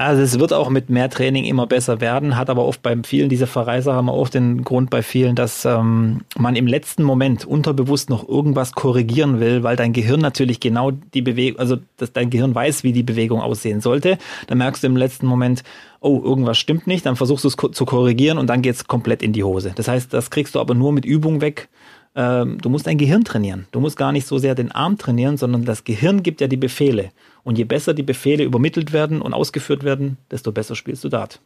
Also 0.00 0.22
es 0.22 0.38
wird 0.38 0.54
auch 0.54 0.70
mit 0.70 0.88
mehr 0.88 1.10
Training 1.10 1.44
immer 1.44 1.66
besser 1.66 2.00
werden, 2.00 2.38
hat 2.38 2.48
aber 2.48 2.64
oft 2.64 2.80
bei 2.80 2.96
vielen 3.04 3.28
dieser 3.28 3.46
Verreiser 3.46 3.92
haben 3.92 4.06
wir 4.06 4.14
oft 4.14 4.32
den 4.32 4.64
Grund 4.64 4.88
bei 4.88 5.02
vielen, 5.02 5.36
dass 5.36 5.66
ähm, 5.66 6.22
man 6.38 6.56
im 6.56 6.66
letzten 6.66 7.02
Moment 7.02 7.44
unterbewusst 7.44 8.08
noch 8.08 8.26
irgendwas 8.26 8.72
korrigieren 8.72 9.40
will, 9.40 9.62
weil 9.62 9.76
dein 9.76 9.92
Gehirn 9.92 10.20
natürlich 10.20 10.58
genau 10.58 10.90
die 10.90 11.20
Bewegung, 11.20 11.60
also 11.60 11.76
dass 11.98 12.14
dein 12.14 12.30
Gehirn 12.30 12.54
weiß, 12.54 12.82
wie 12.82 12.94
die 12.94 13.02
Bewegung 13.02 13.42
aussehen 13.42 13.82
sollte. 13.82 14.16
Dann 14.46 14.56
merkst 14.56 14.82
du 14.82 14.86
im 14.86 14.96
letzten 14.96 15.26
Moment, 15.26 15.64
oh, 16.00 16.18
irgendwas 16.24 16.56
stimmt 16.56 16.86
nicht, 16.86 17.04
dann 17.04 17.16
versuchst 17.16 17.44
du 17.44 17.48
es 17.48 17.58
ko 17.58 17.68
zu 17.68 17.84
korrigieren 17.84 18.38
und 18.38 18.46
dann 18.46 18.62
geht's 18.62 18.86
komplett 18.86 19.22
in 19.22 19.34
die 19.34 19.44
Hose. 19.44 19.72
Das 19.74 19.86
heißt, 19.86 20.14
das 20.14 20.30
kriegst 20.30 20.54
du 20.54 20.60
aber 20.60 20.72
nur 20.72 20.94
mit 20.94 21.04
Übung 21.04 21.42
weg. 21.42 21.68
Ähm, 22.14 22.56
du 22.62 22.70
musst 22.70 22.86
dein 22.86 22.96
Gehirn 22.96 23.24
trainieren. 23.24 23.66
Du 23.70 23.80
musst 23.80 23.98
gar 23.98 24.12
nicht 24.12 24.26
so 24.26 24.38
sehr 24.38 24.54
den 24.54 24.72
Arm 24.72 24.96
trainieren, 24.96 25.36
sondern 25.36 25.66
das 25.66 25.84
Gehirn 25.84 26.22
gibt 26.22 26.40
ja 26.40 26.46
die 26.46 26.56
Befehle. 26.56 27.10
Und 27.42 27.58
je 27.58 27.64
besser 27.64 27.94
die 27.94 28.02
Befehle 28.02 28.44
übermittelt 28.44 28.92
werden 28.92 29.22
und 29.22 29.34
ausgeführt 29.34 29.84
werden, 29.84 30.18
desto 30.30 30.52
besser 30.52 30.76
spielst 30.76 31.04
du 31.04 31.08
Dart. 31.08 31.40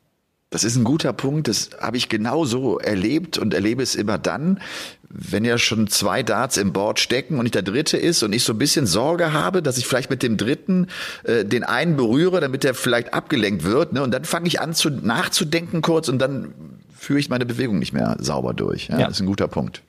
Das 0.50 0.62
ist 0.62 0.76
ein 0.76 0.84
guter 0.84 1.12
Punkt. 1.12 1.48
Das 1.48 1.70
habe 1.80 1.96
ich 1.96 2.08
genauso 2.08 2.78
erlebt 2.78 3.38
und 3.38 3.54
erlebe 3.54 3.82
es 3.82 3.96
immer 3.96 4.18
dann, 4.18 4.60
wenn 5.08 5.44
ja 5.44 5.58
schon 5.58 5.88
zwei 5.88 6.22
Darts 6.22 6.56
im 6.56 6.72
Board 6.72 7.00
stecken 7.00 7.38
und 7.38 7.44
nicht 7.44 7.56
der 7.56 7.62
dritte 7.62 7.96
ist 7.96 8.22
und 8.22 8.32
ich 8.32 8.44
so 8.44 8.52
ein 8.52 8.58
bisschen 8.58 8.86
Sorge 8.86 9.32
habe, 9.32 9.62
dass 9.62 9.78
ich 9.78 9.86
vielleicht 9.86 10.10
mit 10.10 10.22
dem 10.22 10.36
dritten 10.36 10.88
äh, 11.24 11.44
den 11.44 11.64
einen 11.64 11.96
berühre, 11.96 12.40
damit 12.40 12.62
der 12.62 12.74
vielleicht 12.74 13.14
abgelenkt 13.14 13.64
wird. 13.64 13.92
Ne? 13.92 14.02
Und 14.02 14.12
dann 14.12 14.24
fange 14.24 14.46
ich 14.46 14.60
an 14.60 14.74
zu 14.74 14.90
nachzudenken 14.90 15.82
kurz 15.82 16.08
und 16.08 16.18
dann 16.20 16.54
führe 16.96 17.18
ich 17.18 17.28
meine 17.28 17.46
Bewegung 17.46 17.78
nicht 17.78 17.92
mehr 17.92 18.16
sauber 18.20 18.54
durch. 18.54 18.88
Ja, 18.88 19.00
Ja. 19.00 19.06
Das 19.06 19.16
ist 19.16 19.20
ein 19.22 19.26
guter 19.26 19.48
Punkt. 19.48 19.82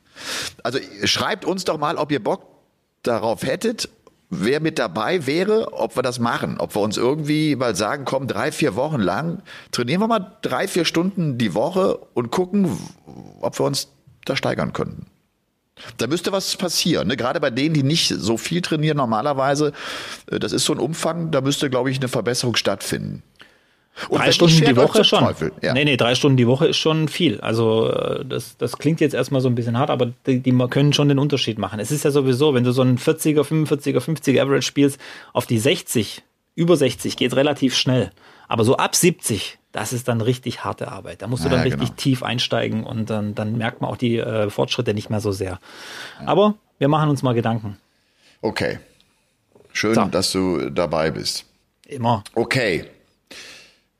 Also 0.63 0.79
schreibt 1.03 1.45
uns 1.45 1.65
doch 1.65 1.77
mal, 1.77 1.97
ob 1.97 2.11
ihr 2.11 2.23
Bock 2.23 2.47
darauf 3.03 3.43
hättet, 3.43 3.89
wer 4.43 4.59
mit 4.59 4.79
dabei 4.79 5.25
wäre, 5.27 5.73
ob 5.73 5.95
wir 5.95 6.03
das 6.03 6.19
machen. 6.19 6.57
Ob 6.59 6.75
wir 6.75 6.81
uns 6.81 6.97
irgendwie 6.97 7.55
mal 7.55 7.75
sagen, 7.75 8.05
komm, 8.05 8.27
drei, 8.27 8.51
vier 8.51 8.75
Wochen 8.75 8.99
lang, 8.99 9.41
trainieren 9.71 10.01
wir 10.01 10.07
mal 10.07 10.37
drei, 10.41 10.67
vier 10.67 10.85
Stunden 10.85 11.37
die 11.37 11.53
Woche 11.53 11.97
und 12.13 12.31
gucken, 12.31 12.77
ob 13.41 13.59
wir 13.59 13.65
uns 13.65 13.89
da 14.25 14.35
steigern 14.35 14.73
könnten. 14.73 15.07
Da 15.97 16.07
müsste 16.07 16.31
was 16.31 16.55
passieren. 16.55 17.07
Ne? 17.07 17.17
Gerade 17.17 17.39
bei 17.39 17.49
denen, 17.49 17.73
die 17.73 17.83
nicht 17.83 18.07
so 18.07 18.37
viel 18.37 18.61
trainieren 18.61 18.97
normalerweise, 18.97 19.73
äh, 20.31 20.39
das 20.39 20.51
ist 20.53 20.65
so 20.65 20.73
ein 20.73 20.79
Umfang, 20.79 21.31
da 21.31 21.41
müsste, 21.41 21.69
glaube 21.69 21.91
ich, 21.91 21.97
eine 21.97 22.07
Verbesserung 22.07 22.55
stattfinden. 22.55 23.23
Und 24.09 24.19
drei 24.19 24.31
Stunden 24.31 24.63
die 24.65 24.75
Woche 24.75 25.03
schon. 25.03 25.19
Teufel. 25.19 25.51
Ja. 25.61 25.73
Nee, 25.73 25.85
nee, 25.85 25.95
drei 25.97 26.15
Stunden 26.15 26.37
die 26.37 26.47
Woche 26.47 26.67
ist 26.67 26.77
schon 26.77 27.07
viel. 27.07 27.39
Also 27.39 27.89
äh, 27.91 28.25
das, 28.25 28.57
das 28.57 28.77
klingt 28.77 28.99
jetzt 28.99 29.13
erstmal 29.13 29.41
so 29.41 29.47
ein 29.47 29.55
bisschen 29.55 29.77
hart, 29.77 29.89
aber 29.89 30.11
die, 30.27 30.39
die 30.41 30.51
können 30.69 30.91
schon 30.93 31.07
den 31.07 31.19
Unterschied 31.19 31.57
machen. 31.57 31.79
Es 31.79 31.91
ist 31.91 32.03
ja 32.03 32.11
sowieso, 32.11 32.53
wenn 32.53 32.63
du 32.63 32.71
so 32.73 32.81
einen 32.81 32.97
40er, 32.97 33.41
45er, 33.41 33.99
50er 33.99 34.41
Average 34.41 34.63
spielst, 34.63 34.99
auf 35.33 35.45
die 35.45 35.59
60, 35.59 36.23
über 36.55 36.75
60 36.75 37.15
geht 37.17 37.35
relativ 37.35 37.75
schnell. 37.75 38.11
Aber 38.47 38.63
so 38.63 38.77
ab 38.77 38.95
70, 38.95 39.57
das 39.71 39.93
ist 39.93 40.07
dann 40.07 40.21
richtig 40.21 40.63
harte 40.63 40.89
Arbeit. 40.89 41.21
Da 41.21 41.27
musst 41.27 41.43
du 41.43 41.47
Ja, 41.49 41.55
dann 41.55 41.59
ja, 41.61 41.65
richtig 41.75 41.89
genau. 41.89 41.97
tief 42.01 42.23
einsteigen 42.23 42.83
und 42.83 43.09
dann, 43.09 43.33
dann 43.33 43.57
merkt 43.57 43.81
man 43.81 43.89
auch 43.89 43.97
die 43.97 44.17
äh, 44.17 44.49
Fortschritte 44.49 44.93
nicht 44.93 45.09
mehr 45.09 45.19
so 45.21 45.31
sehr. 45.31 45.59
Aber 46.25 46.55
wir 46.79 46.87
machen 46.89 47.09
uns 47.09 47.23
mal 47.23 47.33
Gedanken. 47.33 47.77
Okay. 48.41 48.79
Schön, 49.73 49.95
So. 49.95 50.05
dass 50.05 50.31
du 50.31 50.69
dabei 50.69 51.11
bist. 51.11 51.45
Immer. 51.87 52.23
Okay. 52.35 52.85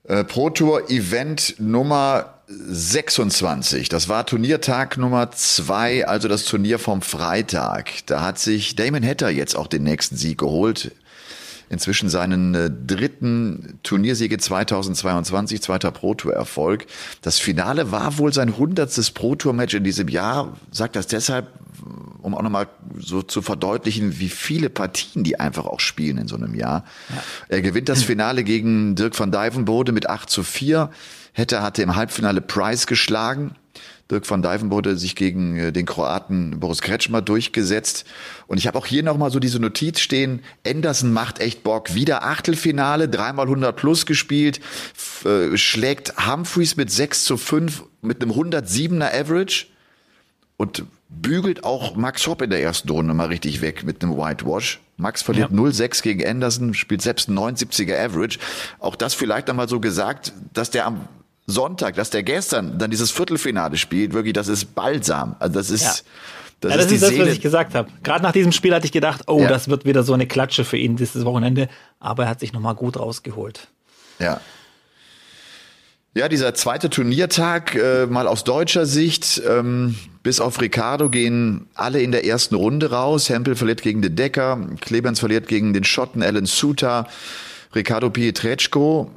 Äh, 0.08 0.24
Pro 0.24 0.50
Tour 0.50 0.88
Event 0.88 1.56
Nummer 1.58 2.34
26. 2.48 3.88
Das 3.88 4.08
war 4.08 4.24
Turniertag 4.24 4.98
Nummer 4.98 5.32
2, 5.32 6.06
also 6.06 6.28
das 6.28 6.44
Turnier 6.44 6.78
vom 6.78 7.02
Freitag. 7.02 8.06
Da 8.06 8.22
hat 8.22 8.38
sich 8.38 8.76
Damon 8.76 9.04
Hatter 9.04 9.30
jetzt 9.30 9.56
auch 9.56 9.66
den 9.66 9.82
nächsten 9.82 10.16
Sieg 10.16 10.38
geholt. 10.38 10.92
Inzwischen 11.68 12.08
seinen 12.08 12.54
äh, 12.54 12.70
dritten 12.70 13.80
Turniersiege 13.82 14.38
2022, 14.38 15.60
zweiter 15.60 15.90
Pro 15.90 16.14
Tour 16.14 16.32
Erfolg. 16.32 16.86
Das 17.22 17.40
Finale 17.40 17.90
war 17.90 18.18
wohl 18.18 18.32
sein 18.32 18.56
hundertstes 18.56 19.10
Pro 19.10 19.34
Tour 19.34 19.52
Match 19.52 19.74
in 19.74 19.82
diesem 19.82 20.06
Jahr. 20.06 20.56
Sagt 20.70 20.94
das 20.94 21.08
deshalb, 21.08 21.48
um 22.22 22.34
auch 22.34 22.42
nochmal 22.42 22.68
so 22.98 23.22
zu 23.22 23.42
verdeutlichen, 23.42 24.18
wie 24.18 24.28
viele 24.28 24.70
Partien 24.70 25.24
die 25.24 25.38
einfach 25.38 25.66
auch 25.66 25.80
spielen 25.80 26.18
in 26.18 26.28
so 26.28 26.36
einem 26.36 26.54
Jahr. 26.54 26.84
Er 27.48 27.62
gewinnt 27.62 27.88
das 27.88 28.02
Finale 28.02 28.44
gegen 28.44 28.94
Dirk 28.94 29.18
van 29.18 29.32
Dijvenbode 29.32 29.92
mit 29.92 30.08
8 30.08 30.28
zu 30.28 30.42
4. 30.42 30.90
Hätte 31.32 31.62
hatte 31.62 31.82
im 31.82 31.96
Halbfinale 31.96 32.40
Price 32.40 32.86
geschlagen. 32.86 33.54
Dirk 34.10 34.30
van 34.30 34.40
Dijvenbode 34.40 34.96
sich 34.96 35.16
gegen 35.16 35.56
äh, 35.56 35.72
den 35.72 35.84
Kroaten 35.84 36.60
Boris 36.60 36.80
Kretschmer 36.80 37.22
durchgesetzt. 37.22 38.04
Und 38.46 38.58
ich 38.58 38.66
habe 38.66 38.78
auch 38.78 38.86
hier 38.86 39.02
nochmal 39.02 39.30
so 39.30 39.40
diese 39.40 39.58
Notiz 39.58 39.98
stehen, 40.00 40.42
Anderson 40.66 41.12
macht 41.12 41.40
echt 41.40 41.64
Bock. 41.64 41.94
Wieder 41.94 42.22
Achtelfinale, 42.22 43.08
dreimal 43.08 43.46
100 43.46 43.74
plus 43.74 44.06
gespielt, 44.06 44.60
äh, 45.24 45.56
schlägt 45.56 46.14
Humphreys 46.26 46.76
mit 46.76 46.90
6 46.90 47.24
zu 47.24 47.36
5 47.36 47.82
mit 48.00 48.22
einem 48.22 48.30
107er 48.30 49.12
Average 49.12 49.66
und 50.56 50.84
bügelt 51.08 51.64
auch 51.64 51.94
Max 51.96 52.26
Hopp 52.26 52.42
in 52.42 52.50
der 52.50 52.60
ersten 52.62 52.88
Runde 52.90 53.14
mal 53.14 53.28
richtig 53.28 53.60
weg 53.60 53.84
mit 53.84 54.02
einem 54.02 54.16
Whitewash. 54.16 54.80
Max 54.96 55.22
verliert 55.22 55.50
Ja. 55.50 55.56
0-6 55.56 56.02
gegen 56.02 56.26
Anderson, 56.26 56.74
spielt 56.74 57.02
selbst 57.02 57.28
einen 57.28 57.38
79er 57.38 57.96
Average. 57.98 58.38
Auch 58.78 58.96
das 58.96 59.14
vielleicht 59.14 59.48
einmal 59.50 59.68
so 59.68 59.78
gesagt, 59.80 60.32
dass 60.52 60.70
der 60.70 60.86
am 60.86 61.06
Sonntag, 61.46 61.94
dass 61.94 62.10
der 62.10 62.22
gestern 62.24 62.78
dann 62.78 62.90
dieses 62.90 63.10
Viertelfinale 63.12 63.76
spielt, 63.76 64.12
wirklich, 64.14 64.32
das 64.34 64.48
ist 64.48 64.74
Balsam. 64.74 65.36
Also 65.38 65.54
das 65.54 65.70
ist, 65.70 65.82
Ja. 65.84 65.90
das 66.60 66.70
ja, 66.72 66.76
das 66.78 66.86
ist 66.86 66.92
ist 66.92 67.02
das, 67.02 67.10
Seele. 67.10 67.26
was 67.26 67.32
ich 67.34 67.40
gesagt 67.40 67.74
habe. 67.76 67.88
Gerade 68.02 68.24
nach 68.24 68.32
diesem 68.32 68.50
Spiel 68.50 68.74
hatte 68.74 68.86
ich 68.86 68.92
gedacht, 68.92 69.22
oh, 69.28 69.40
Ja. 69.42 69.48
das 69.48 69.68
wird 69.68 69.84
wieder 69.84 70.02
so 70.02 70.12
eine 70.12 70.26
Klatsche 70.26 70.64
für 70.64 70.76
ihn 70.76 70.96
dieses 70.96 71.24
Wochenende. 71.24 71.68
Aber 72.00 72.24
er 72.24 72.30
hat 72.30 72.40
sich 72.40 72.52
nochmal 72.52 72.74
gut 72.74 72.98
rausgeholt. 72.98 73.68
Ja. 74.18 74.40
Ja, 76.16 76.30
dieser 76.30 76.54
zweite 76.54 76.88
Turniertag, 76.88 77.74
äh, 77.74 78.06
mal 78.06 78.26
aus 78.26 78.42
deutscher 78.42 78.86
Sicht, 78.86 79.42
ähm, 79.46 79.96
bis 80.22 80.40
auf 80.40 80.62
Ricardo 80.62 81.10
gehen 81.10 81.66
alle 81.74 82.00
in 82.00 82.10
der 82.10 82.24
ersten 82.24 82.54
Runde 82.54 82.90
raus. 82.90 83.28
Hempel 83.28 83.54
verliert 83.54 83.82
gegen 83.82 84.00
De 84.00 84.10
Decker, 84.10 84.58
Clemens 84.80 85.20
verliert 85.20 85.46
gegen 85.46 85.74
den 85.74 85.84
Schotten 85.84 86.22
Alan 86.22 86.46
Suter, 86.46 87.06
Ricardo 87.74 88.08
Pietreczko 88.08 89.10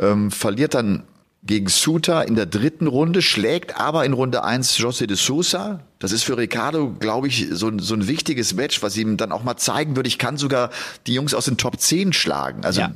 ähm, 0.00 0.32
verliert 0.32 0.74
dann 0.74 1.04
gegen 1.44 1.68
Suta 1.68 2.22
in 2.22 2.34
der 2.34 2.46
dritten 2.46 2.88
Runde, 2.88 3.22
schlägt 3.22 3.78
aber 3.78 4.04
in 4.04 4.12
Runde 4.12 4.42
eins 4.42 4.76
José 4.76 5.06
de 5.06 5.16
Sousa. 5.16 5.84
Das 6.00 6.10
ist 6.10 6.24
für 6.24 6.36
Ricardo, 6.36 6.90
glaube 6.98 7.28
ich, 7.28 7.46
so, 7.52 7.68
ein 7.68 7.78
so 7.78 7.94
ein 7.94 8.08
wichtiges 8.08 8.54
Match, 8.54 8.82
was 8.82 8.96
ihm 8.96 9.16
dann 9.16 9.30
auch 9.30 9.44
mal 9.44 9.56
zeigen 9.56 9.94
würde, 9.94 10.08
ich 10.08 10.18
kann 10.18 10.36
sogar 10.36 10.70
die 11.06 11.14
Jungs 11.14 11.32
aus 11.32 11.44
den 11.44 11.58
Top 11.58 11.78
10 11.78 12.12
schlagen. 12.12 12.64
Also, 12.64 12.80
ja. 12.80 12.92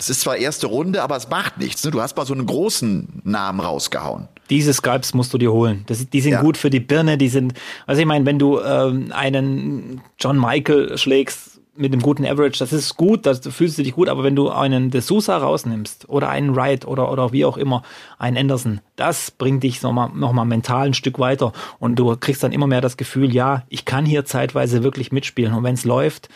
Das 0.00 0.08
ist 0.08 0.22
zwar 0.22 0.38
erste 0.38 0.66
Runde, 0.66 1.02
aber 1.02 1.14
es 1.16 1.28
macht 1.28 1.58
nichts. 1.58 1.84
Ne? 1.84 1.90
Du 1.90 2.00
hast 2.00 2.16
mal 2.16 2.24
so 2.24 2.32
einen 2.32 2.46
großen 2.46 3.20
Namen 3.22 3.60
rausgehauen. 3.60 4.28
Diese 4.48 4.72
Skypes 4.72 5.12
musst 5.12 5.34
du 5.34 5.36
dir 5.36 5.52
holen. 5.52 5.84
Das, 5.88 6.08
die 6.08 6.22
sind 6.22 6.32
ja. 6.32 6.40
gut 6.40 6.56
für 6.56 6.70
die 6.70 6.80
Birne, 6.80 7.18
die 7.18 7.28
sind, 7.28 7.52
also 7.86 8.00
ich 8.00 8.06
meine, 8.06 8.24
wenn 8.24 8.38
du 8.38 8.60
ähm, 8.60 9.12
einen 9.12 10.00
John 10.18 10.40
Michael 10.40 10.96
schlägst, 10.96 11.60
mit 11.76 11.92
einem 11.92 12.00
guten 12.00 12.24
Average, 12.24 12.58
das 12.58 12.72
ist 12.72 12.96
gut, 12.96 13.26
das 13.26 13.40
fühlst 13.46 13.76
du 13.78 13.82
dich 13.82 13.94
gut, 13.94 14.08
aber 14.08 14.24
wenn 14.24 14.36
du 14.36 14.48
einen 14.48 14.90
De 14.90 15.02
Sousa 15.02 15.36
rausnimmst 15.36 16.08
oder 16.08 16.30
einen 16.30 16.56
Wright 16.56 16.86
oder, 16.86 17.12
oder 17.12 17.32
wie 17.32 17.44
auch 17.44 17.58
immer, 17.58 17.82
einen 18.18 18.38
Anderson, 18.38 18.80
das 18.96 19.30
bringt 19.30 19.62
dich 19.62 19.82
nochmal 19.82 20.10
noch 20.14 20.32
mal 20.32 20.44
mental 20.46 20.86
ein 20.86 20.94
Stück 20.94 21.18
weiter 21.18 21.52
und 21.78 21.98
du 21.98 22.16
kriegst 22.16 22.42
dann 22.42 22.52
immer 22.52 22.66
mehr 22.66 22.80
das 22.80 22.96
Gefühl, 22.96 23.34
ja, 23.34 23.64
ich 23.68 23.84
kann 23.84 24.06
hier 24.06 24.24
zeitweise 24.24 24.82
wirklich 24.82 25.12
mitspielen 25.12 25.54
und 25.54 25.62
wenn 25.62 25.74
es 25.74 25.84
läuft, 25.84 26.30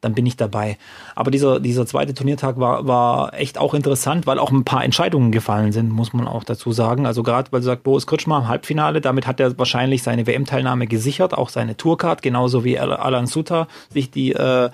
dann 0.00 0.14
bin 0.14 0.26
ich 0.26 0.36
dabei. 0.36 0.78
Aber 1.14 1.30
dieser, 1.30 1.60
dieser 1.60 1.86
zweite 1.86 2.14
Turniertag 2.14 2.58
war, 2.58 2.86
war 2.86 3.34
echt 3.34 3.58
auch 3.58 3.74
interessant, 3.74 4.26
weil 4.26 4.38
auch 4.38 4.50
ein 4.50 4.64
paar 4.64 4.84
Entscheidungen 4.84 5.32
gefallen 5.32 5.72
sind, 5.72 5.90
muss 5.90 6.12
man 6.12 6.28
auch 6.28 6.44
dazu 6.44 6.72
sagen. 6.72 7.06
Also 7.06 7.22
gerade, 7.22 7.50
weil 7.52 7.60
du 7.60 7.66
sagst, 7.66 7.84
Boris 7.84 8.06
Kutschmer 8.06 8.38
im 8.38 8.48
Halbfinale, 8.48 9.00
damit 9.00 9.26
hat 9.26 9.40
er 9.40 9.58
wahrscheinlich 9.58 10.02
seine 10.02 10.26
WM-Teilnahme 10.26 10.86
gesichert, 10.86 11.34
auch 11.34 11.48
seine 11.48 11.76
Tourcard, 11.76 12.22
genauso 12.22 12.64
wie 12.64 12.78
Alan 12.78 13.26
Suter 13.26 13.68
sich 13.90 14.10
die 14.10 14.32
äh, 14.32 14.70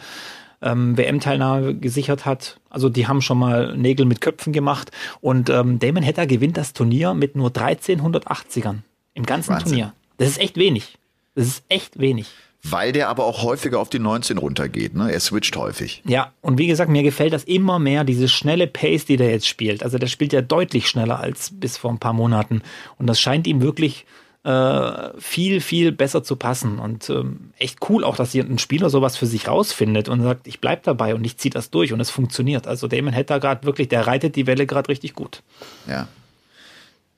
ähm, 0.62 0.96
WM-Teilnahme 0.96 1.74
gesichert 1.74 2.26
hat. 2.26 2.58
Also 2.70 2.88
die 2.88 3.06
haben 3.06 3.22
schon 3.22 3.38
mal 3.38 3.76
Nägel 3.76 4.06
mit 4.06 4.20
Köpfen 4.20 4.52
gemacht. 4.52 4.90
Und 5.20 5.50
ähm, 5.50 5.78
Damon 5.78 6.04
Hatter 6.04 6.26
gewinnt 6.26 6.56
das 6.56 6.72
Turnier 6.72 7.14
mit 7.14 7.37
nur 7.37 7.50
1380ern 7.50 8.78
im 9.14 9.26
ganzen 9.26 9.50
Wahnsinn. 9.50 9.68
Turnier. 9.68 9.92
Das 10.16 10.28
ist 10.28 10.40
echt 10.40 10.56
wenig. 10.56 10.98
Das 11.34 11.46
ist 11.46 11.64
echt 11.68 11.98
wenig. 11.98 12.30
Weil 12.66 12.92
der 12.92 13.11
aber 13.11 13.27
auch 13.27 13.42
häufiger 13.42 13.79
auf 13.79 13.90
die 13.90 13.98
19 13.98 14.38
runtergeht, 14.38 14.94
ne? 14.94 15.12
Er 15.12 15.20
switcht 15.20 15.55
häufig. 15.57 16.03
Ja, 16.07 16.33
und 16.40 16.57
wie 16.57 16.66
gesagt, 16.66 16.90
mir 16.90 17.03
gefällt 17.03 17.35
das 17.35 17.44
immer 17.44 17.79
mehr, 17.79 18.05
diese 18.05 18.27
schnelle 18.27 18.66
Pace, 18.66 19.05
die 19.05 19.18
der 19.18 19.31
jetzt 19.31 19.46
spielt. 19.46 19.83
Also 19.83 19.98
der 19.98 20.07
spielt 20.07 20.33
ja 20.33 20.40
deutlich 20.40 20.88
schneller 20.88 21.20
als 21.20 21.50
bis 21.53 21.77
vor 21.77 21.90
ein 21.90 21.98
paar 21.98 22.14
Monaten. 22.14 22.62
Und 22.96 23.07
das 23.07 23.20
scheint 23.20 23.46
ihm 23.46 23.61
wirklich 23.61 24.07
äh, 24.44 25.11
viel, 25.18 25.61
viel 25.61 25.92
besser 25.92 26.22
zu 26.22 26.37
passen. 26.37 26.79
Und 26.79 27.11
ähm, 27.11 27.50
echt 27.59 27.79
cool 27.88 28.03
auch, 28.03 28.16
dass 28.16 28.33
hier 28.33 28.44
ein 28.44 28.59
Spieler 28.59 28.88
sowas 28.88 29.18
für 29.18 29.27
sich 29.27 29.46
rausfindet 29.46 30.09
und 30.09 30.22
sagt, 30.22 30.46
ich 30.46 30.61
bleib 30.61 30.85
dabei 30.85 31.14
und 31.14 31.24
ich 31.24 31.37
ziehe 31.37 31.53
das 31.53 31.70
durch 31.70 31.92
und 31.92 32.00
es 32.00 32.11
funktioniert. 32.11 32.66
Also 32.66 32.88
Damon 32.88 33.14
Hatter 33.14 33.40
gerade 33.40 33.66
wirklich, 33.66 33.88
der 33.88 34.07
reitet 34.07 34.37
die 34.37 34.46
Welle 34.46 34.66
gerade 34.66 34.88
richtig 34.88 35.14
gut. 35.14 35.42
Ja. 35.87 36.09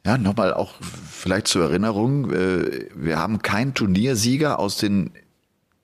Ja, 0.04 0.18
nochmal 0.18 0.54
auch 0.54 0.74
vielleicht 1.10 1.48
zur 1.48 1.64
Erinnerung, 1.64 2.32
äh, 2.32 2.88
wir 2.94 3.18
haben 3.18 3.42
keinen 3.42 3.74
Turniersieger 3.74 4.60
aus 4.60 4.76
den 4.76 5.10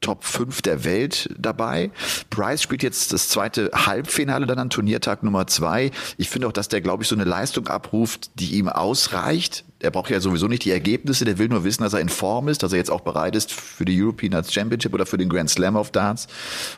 Top 0.03 0.25
5 0.25 0.61
der 0.61 0.85
Welt 0.85 1.31
dabei. 1.39 1.91
Bryce 2.29 2.63
spielt 2.63 2.83
jetzt 2.83 3.13
das 3.13 3.29
zweite 3.29 3.71
Halbfinale 3.75 4.47
dann 4.47 4.59
an 4.59 4.69
Turniertag 4.69 5.23
Nummer 5.23 5.47
2. 5.47 5.91
Ich 6.19 6.29
finde 6.29 6.49
auch, 6.49 6.53
dass 6.53 6.69
der, 6.69 6.83
glaube 6.83 7.03
ich, 7.05 7.09
so 7.09 7.15
eine 7.15 7.25
Leistung 7.25 7.69
abruft, 7.69 8.31
die 8.35 8.57
ihm 8.57 8.69
ausreicht. 8.69 9.65
Er 9.79 9.91
braucht 9.91 10.11
ja 10.11 10.21
sowieso 10.21 10.47
nicht 10.49 10.65
die 10.65 10.71
Ergebnisse, 10.71 11.25
der 11.25 11.39
will 11.39 11.49
nur 11.49 11.65
wissen, 11.65 11.83
dass 11.83 11.95
er 11.95 12.01
in 12.01 12.09
Form 12.09 12.49
ist, 12.49 12.63
dass 12.63 12.73
er 12.73 12.79
jetzt 12.79 12.91
auch 12.91 13.01
bereit 13.01 13.35
ist 13.35 13.51
für 13.51 13.85
die 13.85 14.01
European 14.01 14.33
Darts 14.33 14.53
Championship 14.53 14.93
oder 14.93 15.07
für 15.07 15.19
den 15.19 15.29
Grand 15.29 15.51
Slam 15.51 15.77
of 15.77 15.91
Darts 15.91 16.29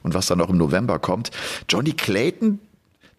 und 0.03 0.15
was 0.15 0.27
dann 0.27 0.39
noch 0.39 0.49
im 0.49 0.57
November 0.57 0.99
kommt. 0.99 1.31
Johnny 1.69 1.93
Clayton 1.93 2.61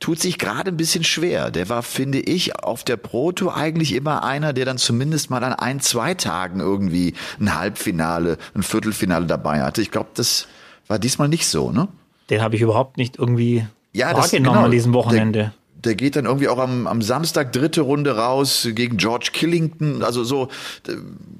tut 0.06 0.20
sich 0.20 0.38
gerade 0.38 0.70
ein 0.70 0.78
bisschen 0.78 1.04
schwer. 1.04 1.50
Der 1.50 1.68
war, 1.68 1.82
finde 1.82 2.20
ich, 2.20 2.60
auf 2.60 2.84
der 2.84 2.96
Pro 2.96 3.32
Tour 3.32 3.58
eigentlich 3.58 3.96
immer 3.96 4.24
einer, 4.24 4.54
der 4.54 4.64
dann 4.64 4.78
zumindest 4.78 5.32
mal 5.32 5.44
an 5.44 5.54
ein, 5.54 5.80
zwei 5.80 6.14
Tagen 6.14 6.60
irgendwie 6.60 7.16
ein 7.40 7.58
Halbfinale, 7.58 8.38
ein 8.54 8.62
Viertelfinale 8.62 9.26
dabei 9.26 9.64
hatte. 9.64 9.82
Ich 9.82 9.90
glaube, 9.90 10.10
das 10.14 10.48
war 10.88 11.00
diesmal 11.00 11.28
nicht 11.28 11.48
so, 11.48 11.72
ne? 11.72 11.88
Den 12.30 12.44
habe 12.44 12.56
ich 12.56 12.62
überhaupt 12.62 12.98
nicht 12.98 13.18
irgendwie 13.18 13.66
ja, 13.94 14.16
wahrgenommen 14.16 14.54
genau, 14.54 14.66
an 14.66 14.72
diesem 14.72 14.94
Wochenende. 14.94 15.40
Der, 15.40 15.94
der 15.94 15.96
geht 15.96 16.16
dann 16.16 16.26
irgendwie 16.26 16.50
auch 16.50 16.60
am, 16.60 16.86
am 16.86 17.02
Samstag 17.02 17.52
dritte 17.52 17.82
Runde 17.82 18.16
raus 18.16 18.68
gegen 18.74 18.98
George 18.98 19.30
Killington. 19.34 20.04
Also 20.04 20.24
so, 20.24 20.50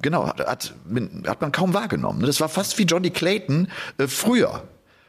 genau, 0.02 0.26
hat, 0.26 0.74
hat 1.28 1.42
man 1.42 1.52
kaum 1.52 1.76
wahrgenommen. 1.76 2.22
Das 2.22 2.42
war 2.42 2.50
fast 2.50 2.80
wie 2.80 2.84
Johnny 2.86 3.12
Clayton 3.12 3.68
äh, 4.00 4.08
früher. 4.08 4.64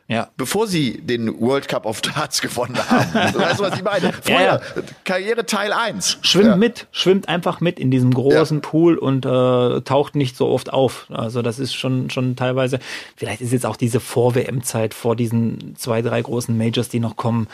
Ja. 0.09 0.31
Bevor 0.37 0.69
sie 0.69 1.01
den 1.01 1.41
World 1.41 1.67
Cup 1.67 1.85
of 1.85 2.01
Darts 2.01 2.41
gewonnen 2.43 2.79
haben. 2.89 3.13
weißt 3.15 3.59
du, 3.59 3.65
was 3.65 3.77
ich 3.77 3.83
meine? 3.83 4.13
Vorher, 4.13 4.47
ja, 4.47 4.61
ja. 4.77 4.83
Karriere 5.05 5.47
Teil 5.47 5.73
1. 5.73 6.19
Schwimmt 6.23 6.47
ja. 6.47 6.57
mit, 6.57 6.87
schwimmt 6.93 7.29
einfach 7.29 7.61
mit 7.61 7.81
in 7.81 7.91
diesem 7.91 8.15
großen 8.15 8.61
Pool 8.61 8.99
und 8.99 9.27
äh, 9.27 9.81
taucht 9.81 10.15
nicht 10.15 10.37
so 10.37 10.47
oft 10.49 10.73
auf. 10.73 11.07
Also 11.11 11.43
das 11.43 11.59
ist 11.59 11.75
schon, 11.75 12.09
schon 12.11 12.37
teilweise, 12.37 12.79
vielleicht 13.17 13.41
ist 13.41 13.53
jetzt 13.53 13.67
auch 13.67 13.77
diese 13.77 13.99
Vor-WM-Zeit, 13.99 14.95
vor 14.95 15.17
diesen 15.17 15.75
zwei, 15.77 16.03
drei 16.03 16.23
großen 16.23 16.57
Majors, 16.57 16.89
die 16.89 17.01
noch 17.01 17.17
kommen, 17.17 17.49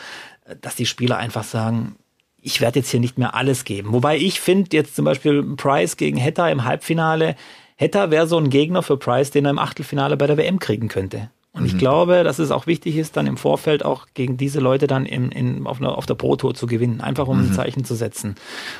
dass 0.61 0.75
die 0.75 0.85
Spieler 0.85 1.17
einfach 1.17 1.43
sagen, 1.43 1.95
ich 2.39 2.61
werde 2.61 2.79
jetzt 2.79 2.91
hier 2.91 2.99
nicht 2.99 3.17
mehr 3.17 3.33
alles 3.33 3.63
geben. 3.63 3.93
Wobei 3.93 4.17
ich 4.17 4.39
finde 4.41 4.75
jetzt 4.75 4.95
zum 4.95 5.05
Beispiel 5.05 5.43
Price 5.55 5.97
gegen 5.97 6.17
Hetta 6.17 6.49
im 6.49 6.65
Halbfinale, 6.65 7.35
Hetta 7.77 8.11
wäre 8.11 8.27
so 8.27 8.37
ein 8.37 8.49
Gegner 8.49 8.83
für 8.83 8.97
Price, 8.97 9.31
den 9.31 9.45
er 9.45 9.51
im 9.51 9.59
Achtelfinale 9.59 10.17
bei 10.17 10.27
der 10.27 10.37
WM 10.37 10.59
kriegen 10.59 10.89
könnte. 10.89 11.31
Und 11.53 11.61
mhm. 11.61 11.67
ich 11.67 11.77
glaube, 11.77 12.23
dass 12.23 12.39
es 12.39 12.51
auch 12.51 12.67
wichtig 12.67 12.97
ist, 12.97 13.15
dann 13.15 13.27
im 13.27 13.37
Vorfeld 13.37 13.85
auch 13.85 14.07
gegen 14.15 14.37
diese 14.37 14.59
Leute 14.59 14.87
dann 14.87 15.05
in, 15.05 15.31
in, 15.31 15.65
auf, 15.67 15.79
einer, 15.79 15.97
auf 15.97 16.07
der 16.07 16.15
Pro 16.15 16.35
Tour 16.35 16.55
zu 16.55 16.65
gewinnen, 16.65 16.99
einfach 16.99 17.27
um 17.27 17.37
mhm. 17.37 17.49
ein 17.49 17.53
Zeichen 17.53 17.85
zu 17.85 17.95
setzen. 17.95 18.35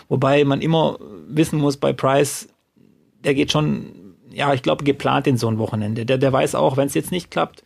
Wobei 0.10 0.44
man 0.44 0.62
immer 0.62 0.98
wissen 1.28 1.60
muss, 1.60 1.78
bei 1.78 1.94
Price, 1.94 2.50
der 3.24 3.36
geht 3.36 3.52
schon, 3.52 4.16
ja, 4.32 4.54
ich 4.54 4.64
glaube, 4.64 4.84
geplant 4.84 5.28
in 5.28 5.38
so 5.38 5.48
ein 5.48 5.60
Wochenende. 5.60 6.06
Der, 6.06 6.18
der 6.18 6.34
weiß 6.34 6.56
auch, 6.56 6.76
wenn 6.76 6.88
es 6.88 6.96
jetzt 6.96 7.12
nicht 7.12 7.30
klappt, 7.30 7.64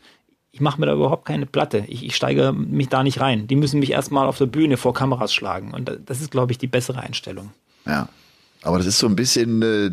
ich 0.52 0.60
mache 0.60 0.80
mir 0.80 0.88
da 0.88 0.94
überhaupt 0.94 1.26
keine 1.26 1.46
Platte. 1.46 1.86
Ich, 1.88 2.04
ich 2.04 2.16
steige 2.16 2.52
mich 2.52 2.90
da 2.90 3.04
nicht 3.04 3.22
rein. 3.22 3.48
Die 3.48 3.56
müssen 3.56 3.80
mich 3.80 3.92
erstmal 3.92 4.28
auf 4.28 4.38
der 4.38 4.48
Bühne 4.48 4.76
vor 4.76 4.94
Kameras 4.94 5.34
schlagen. 5.34 5.74
Und 5.74 6.00
das 6.06 6.20
ist, 6.20 6.32
glaube 6.32 6.52
ich, 6.52 6.58
die 6.58 6.68
bessere 6.68 7.00
Einstellung. 7.00 7.52
Ja. 7.86 8.10
Aber 8.68 8.78
das 8.78 8.88
ist 8.88 9.00
so 9.00 9.08
ein 9.08 9.16
bisschen 9.16 9.62
äh, 9.62 9.92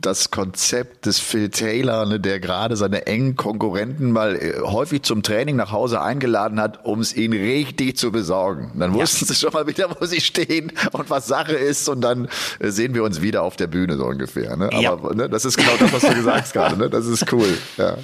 das 0.00 0.30
Konzept 0.30 1.06
des 1.06 1.18
Phil 1.18 1.50
Taylor, 1.50 2.06
ne, 2.06 2.20
der 2.20 2.40
gerade 2.40 2.76
seine 2.76 3.06
engen 3.06 3.36
Konkurrenten 3.36 4.12
mal 4.12 4.36
äh, 4.36 4.60
häufig 4.62 5.02
zum 5.02 5.22
Training 5.22 5.56
nach 5.56 5.72
Hause 5.72 6.00
eingeladen 6.00 6.60
hat, 6.60 6.84
um 6.84 7.00
es 7.00 7.14
ihnen 7.14 7.38
richtig 7.38 7.96
zu 7.96 8.10
besorgen. 8.12 8.72
Dann 8.78 8.94
wussten 8.94 9.24
ja. 9.26 9.34
sie 9.34 9.34
schon 9.34 9.52
mal 9.52 9.66
wieder, 9.66 9.88
wo 9.98 10.06
sie 10.06 10.20
stehen 10.20 10.72
und 10.92 11.10
was 11.10 11.26
Sache 11.26 11.54
ist 11.54 11.88
und 11.88 12.00
dann 12.00 12.28
äh, 12.58 12.70
sehen 12.70 12.94
wir 12.94 13.04
uns 13.04 13.20
wieder 13.20 13.42
auf 13.42 13.56
der 13.56 13.66
Bühne 13.66 13.96
so 13.96 14.06
ungefähr. 14.06 14.56
Ne? 14.56 14.70
Aber 14.72 14.80
ja. 14.80 15.14
ne, 15.14 15.28
das 15.28 15.44
ist 15.44 15.56
genau 15.56 15.72
das, 15.78 15.92
was 15.92 16.02
du 16.02 16.14
gesagt 16.14 16.40
hast 16.42 16.52
gerade. 16.52 16.76
Ne? 16.76 16.88
Das 16.90 17.06
ist 17.06 17.30
cool. 17.32 17.58
Ja. 17.76 17.96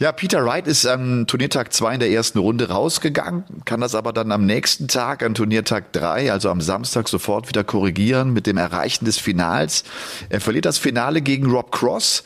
Ja, 0.00 0.12
Peter 0.12 0.44
Wright 0.44 0.68
ist 0.68 0.86
am 0.86 1.26
Turniertag 1.26 1.72
2 1.72 1.94
in 1.94 2.00
der 2.00 2.10
ersten 2.10 2.38
Runde 2.38 2.68
rausgegangen, 2.68 3.42
kann 3.64 3.80
das 3.80 3.96
aber 3.96 4.12
dann 4.12 4.30
am 4.30 4.46
nächsten 4.46 4.86
Tag, 4.86 5.24
an 5.24 5.34
Turniertag 5.34 5.92
3, 5.92 6.30
also 6.30 6.50
am 6.50 6.60
Samstag, 6.60 7.08
sofort 7.08 7.48
wieder 7.48 7.64
korrigieren 7.64 8.32
mit 8.32 8.46
dem 8.46 8.58
Erreichen 8.58 9.06
des 9.06 9.18
Finals. 9.18 9.82
Er 10.28 10.40
verliert 10.40 10.66
das 10.66 10.78
Finale 10.78 11.20
gegen 11.20 11.50
Rob 11.50 11.72
Cross 11.72 12.22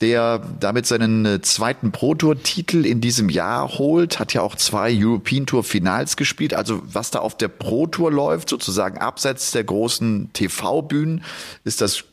der 0.00 0.40
damit 0.58 0.86
seinen 0.86 1.26
äh, 1.26 1.42
zweiten 1.42 1.92
Pro 1.92 2.14
Tour 2.14 2.42
Titel 2.42 2.86
in 2.86 3.02
diesem 3.02 3.28
Jahr 3.28 3.68
holt, 3.78 4.18
hat 4.18 4.32
ja 4.32 4.40
auch 4.40 4.56
zwei 4.56 4.90
European 4.94 5.44
Tour 5.44 5.62
Finals 5.62 6.16
gespielt. 6.16 6.54
Also 6.54 6.80
was 6.86 7.10
da 7.10 7.18
auf 7.18 7.36
der 7.36 7.48
Pro 7.48 7.86
Tour 7.86 8.10
läuft, 8.10 8.48
sozusagen 8.48 8.96
abseits 8.96 9.50
der 9.50 9.64
großen 9.64 10.30
TV 10.32 10.80
Bühnen, 10.80 11.22
ist 11.64 11.82
das 11.82 12.04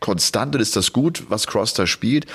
konstant 0.00 0.54
und 0.54 0.60
ist 0.60 0.76
das 0.76 0.92
gut, 0.92 1.24
was 1.28 1.46
Cross 1.46 1.74
da 1.74 1.86
spielt. 1.86 2.26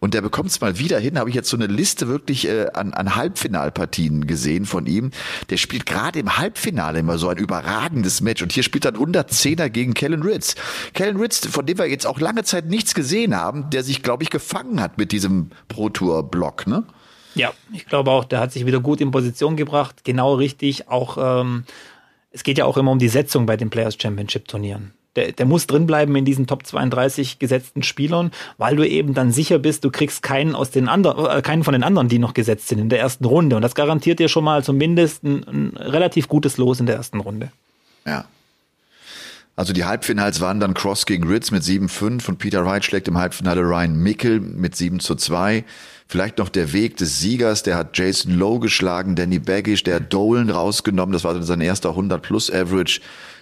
Und 0.00 0.14
der 0.14 0.20
bekommt 0.20 0.50
es 0.50 0.60
mal 0.60 0.78
wieder 0.78 0.98
hin. 0.98 1.18
Habe 1.18 1.28
ich 1.28 1.34
jetzt 1.34 1.48
so 1.48 1.56
eine 1.56 1.66
Liste 1.66 2.08
wirklich 2.08 2.46
äh, 2.48 2.68
an, 2.72 2.92
an 2.94 3.16
Halbfinalpartien 3.16 4.26
gesehen 4.26 4.64
von 4.64 4.86
ihm. 4.86 5.10
Der 5.50 5.56
spielt 5.56 5.86
gerade 5.86 6.18
im 6.18 6.38
Halbfinale 6.38 7.00
immer 7.00 7.18
so 7.18 7.28
ein 7.28 7.36
überragendes 7.36 8.20
Match. 8.20 8.42
Und 8.42 8.52
hier 8.52 8.62
spielt 8.62 8.84
er 8.84 8.92
110er 8.92 9.68
gegen 9.68 9.94
Kellen 9.94 10.22
Ritz. 10.22 10.54
Kellen 10.94 11.16
Ritz, 11.16 11.46
von 11.46 11.66
dem 11.66 11.78
wir 11.78 11.86
jetzt 11.86 12.06
auch 12.06 12.20
lange 12.20 12.44
Zeit 12.44 12.66
nichts 12.66 12.94
gesehen 12.94 13.36
haben, 13.36 13.70
der 13.70 13.82
sich, 13.82 14.02
glaube 14.02 14.22
ich, 14.22 14.30
gefangen 14.30 14.80
hat 14.80 14.98
mit 14.98 15.10
diesem 15.10 15.50
Pro 15.68 15.88
Tour 15.88 16.22
Block, 16.22 16.66
ne? 16.66 16.84
Ja, 17.34 17.52
ich 17.72 17.86
glaube 17.86 18.10
auch, 18.10 18.24
der 18.24 18.40
hat 18.40 18.52
sich 18.52 18.66
wieder 18.66 18.80
gut 18.80 19.00
in 19.00 19.10
Position 19.10 19.56
gebracht. 19.56 20.02
Genau 20.04 20.34
richtig. 20.34 20.88
Auch 20.88 21.18
ähm, 21.40 21.64
es 22.30 22.42
geht 22.42 22.58
ja 22.58 22.64
auch 22.64 22.76
immer 22.76 22.90
um 22.90 22.98
die 22.98 23.08
Setzung 23.08 23.46
bei 23.46 23.56
den 23.56 23.70
Players 23.70 23.96
Championship 24.00 24.48
Turnieren 24.48 24.97
der, 25.18 25.32
der 25.32 25.46
muss 25.46 25.66
drinbleiben 25.66 26.14
in 26.14 26.24
diesen 26.24 26.46
Top 26.46 26.64
32 26.64 27.38
gesetzten 27.38 27.82
Spielern, 27.82 28.30
weil 28.56 28.76
du 28.76 28.86
eben 28.86 29.14
dann 29.14 29.32
sicher 29.32 29.58
bist, 29.58 29.84
du 29.84 29.90
kriegst 29.90 30.22
keinen 30.22 30.54
aus 30.54 30.70
den 30.70 30.88
anderen, 30.88 31.26
äh, 31.26 31.42
keinen 31.42 31.64
von 31.64 31.72
den 31.72 31.82
anderen, 31.82 32.08
die 32.08 32.18
noch 32.18 32.34
gesetzt 32.34 32.68
sind 32.68 32.78
in 32.78 32.88
der 32.88 33.00
ersten 33.00 33.24
Runde. 33.24 33.56
Und 33.56 33.62
das 33.62 33.74
garantiert 33.74 34.20
dir 34.20 34.28
schon 34.28 34.44
mal 34.44 34.62
zumindest 34.62 35.24
ein, 35.24 35.44
ein 35.44 35.76
relativ 35.76 36.28
gutes 36.28 36.56
Los 36.56 36.78
in 36.80 36.86
der 36.86 36.96
ersten 36.96 37.20
Runde. 37.20 37.50
Ja. 38.06 38.26
Also 39.56 39.72
die 39.72 39.84
Halbfinals 39.84 40.40
waren 40.40 40.60
dann 40.60 40.72
Cross 40.72 41.04
gegen 41.04 41.26
Ritz 41.26 41.50
mit 41.50 41.64
7-5 41.64 42.28
und 42.28 42.38
Peter 42.38 42.64
Wright 42.64 42.84
schlägt 42.84 43.08
im 43.08 43.18
Halbfinale 43.18 43.62
Ryan 43.62 43.96
Mickel 43.96 44.38
mit 44.38 44.76
7 44.76 45.00
zu 45.00 45.16
2. 45.16 45.64
Vielleicht 46.06 46.38
noch 46.38 46.48
der 46.48 46.72
Weg 46.72 46.96
des 46.96 47.18
Siegers, 47.18 47.64
der 47.64 47.76
hat 47.76 47.98
Jason 47.98 48.38
Lowe 48.38 48.60
geschlagen, 48.60 49.16
Danny 49.16 49.40
Baggish, 49.40 49.82
der 49.82 49.96
hat 49.96 50.12
Dolan 50.12 50.48
rausgenommen, 50.48 51.12
das 51.12 51.24
war 51.24 51.42
sein 51.42 51.60
erster 51.60 51.90
100-plus-Average 51.90 53.00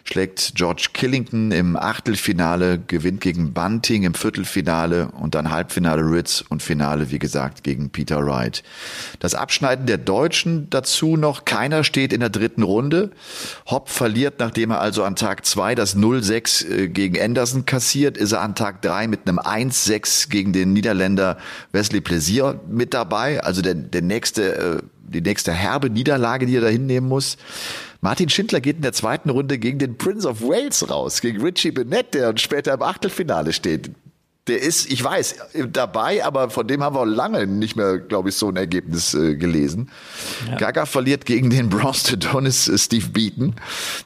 schlägt 0.09 0.53
George 0.55 0.89
Killington 0.93 1.51
im 1.51 1.77
Achtelfinale, 1.77 2.79
gewinnt 2.79 3.21
gegen 3.21 3.53
Bunting 3.53 4.05
im 4.05 4.15
Viertelfinale 4.15 5.09
und 5.09 5.35
dann 5.35 5.51
Halbfinale 5.51 6.03
Ritz 6.03 6.45
und 6.49 6.63
Finale, 6.63 7.11
wie 7.11 7.19
gesagt, 7.19 7.65
gegen 7.65 7.91
Peter 7.91 8.25
Wright. 8.25 8.63
Das 9.19 9.35
Abschneiden 9.35 9.87
der 9.87 9.99
Deutschen 9.99 10.71
dazu 10.71 11.17
noch, 11.17 11.45
keiner 11.45 11.85
steht 11.85 12.13
in 12.13 12.21
der 12.21 12.31
dritten 12.31 12.63
Runde. 12.63 13.11
Hopp 13.67 13.89
verliert, 13.89 14.35
nachdem 14.39 14.71
er 14.71 14.81
also 14.81 15.03
an 15.05 15.17
Tag 15.17 15.45
zwei 15.45 15.75
das 15.75 15.97
0-6 15.97 16.69
äh, 16.69 16.89
gegen 16.89 17.21
Anderson 17.21 17.67
kassiert, 17.67 18.17
ist 18.17 18.33
er 18.33 18.43
an 18.43 18.55
Tag 18.55 18.83
drei 18.83 19.09
mit 19.09 19.21
einem 19.27 19.39
1-6 19.39 20.29
gegen 20.29 20.53
den 20.53 20.73
Niederländer 20.73 21.37
Wesley 21.73 22.01
Plaisir 22.01 22.61
mit 22.69 22.95
dabei. 22.95 23.43
Also 23.43 23.63
der, 23.63 23.75
der 23.75 24.03
nächste, 24.03 24.57
äh, 24.57 24.83
die 25.09 25.21
nächste 25.21 25.53
herbe 25.53 25.91
Niederlage, 25.91 26.47
die 26.47 26.57
er 26.57 26.63
da 26.63 26.69
hinnehmen 26.69 27.09
muss. 27.09 27.37
Martin 28.01 28.29
Schindler 28.29 28.61
geht 28.61 28.77
in 28.77 28.83
der 28.83 28.93
zweiten 28.93 29.31
Runde 29.31 29.59
gegen 29.59 29.79
den 29.79 29.99
Prince 29.99 30.29
of 30.29 30.43
Wales 30.43 30.89
raus, 30.91 31.21
gegen 31.21 31.43
Richie 31.43 31.71
Bennett, 31.71 32.15
der 32.15 32.37
später 32.37 32.75
im 32.75 32.83
Achtelfinale 32.83 33.53
steht. 33.53 33.91
Der 34.47 34.63
ist, 34.63 34.93
ich 34.93 35.03
weiß, 35.03 35.37
dabei, 35.73 36.25
aber 36.25 36.51
von 36.51 36.69
dem 36.69 36.81
haben 36.81 36.95
wir 36.95 37.05
lange 37.05 37.49
nicht 37.49 37.75
mehr, 37.75 37.99
glaube 37.99 38.29
ich, 38.29 38.37
so 38.37 38.49
ein 38.49 38.55
Ergebnis 38.55 39.13
äh, 39.13 39.35
gelesen. 39.35 39.91
Ja. 40.49 40.57
Gaga 40.57 40.87
verliert 40.87 41.27
gegen 41.27 41.51
den 41.51 41.69
Bronze 41.69 42.17
Donis 42.17 42.69
äh, 42.69 42.79
Steve 42.79 43.09
Beaton. 43.09 43.57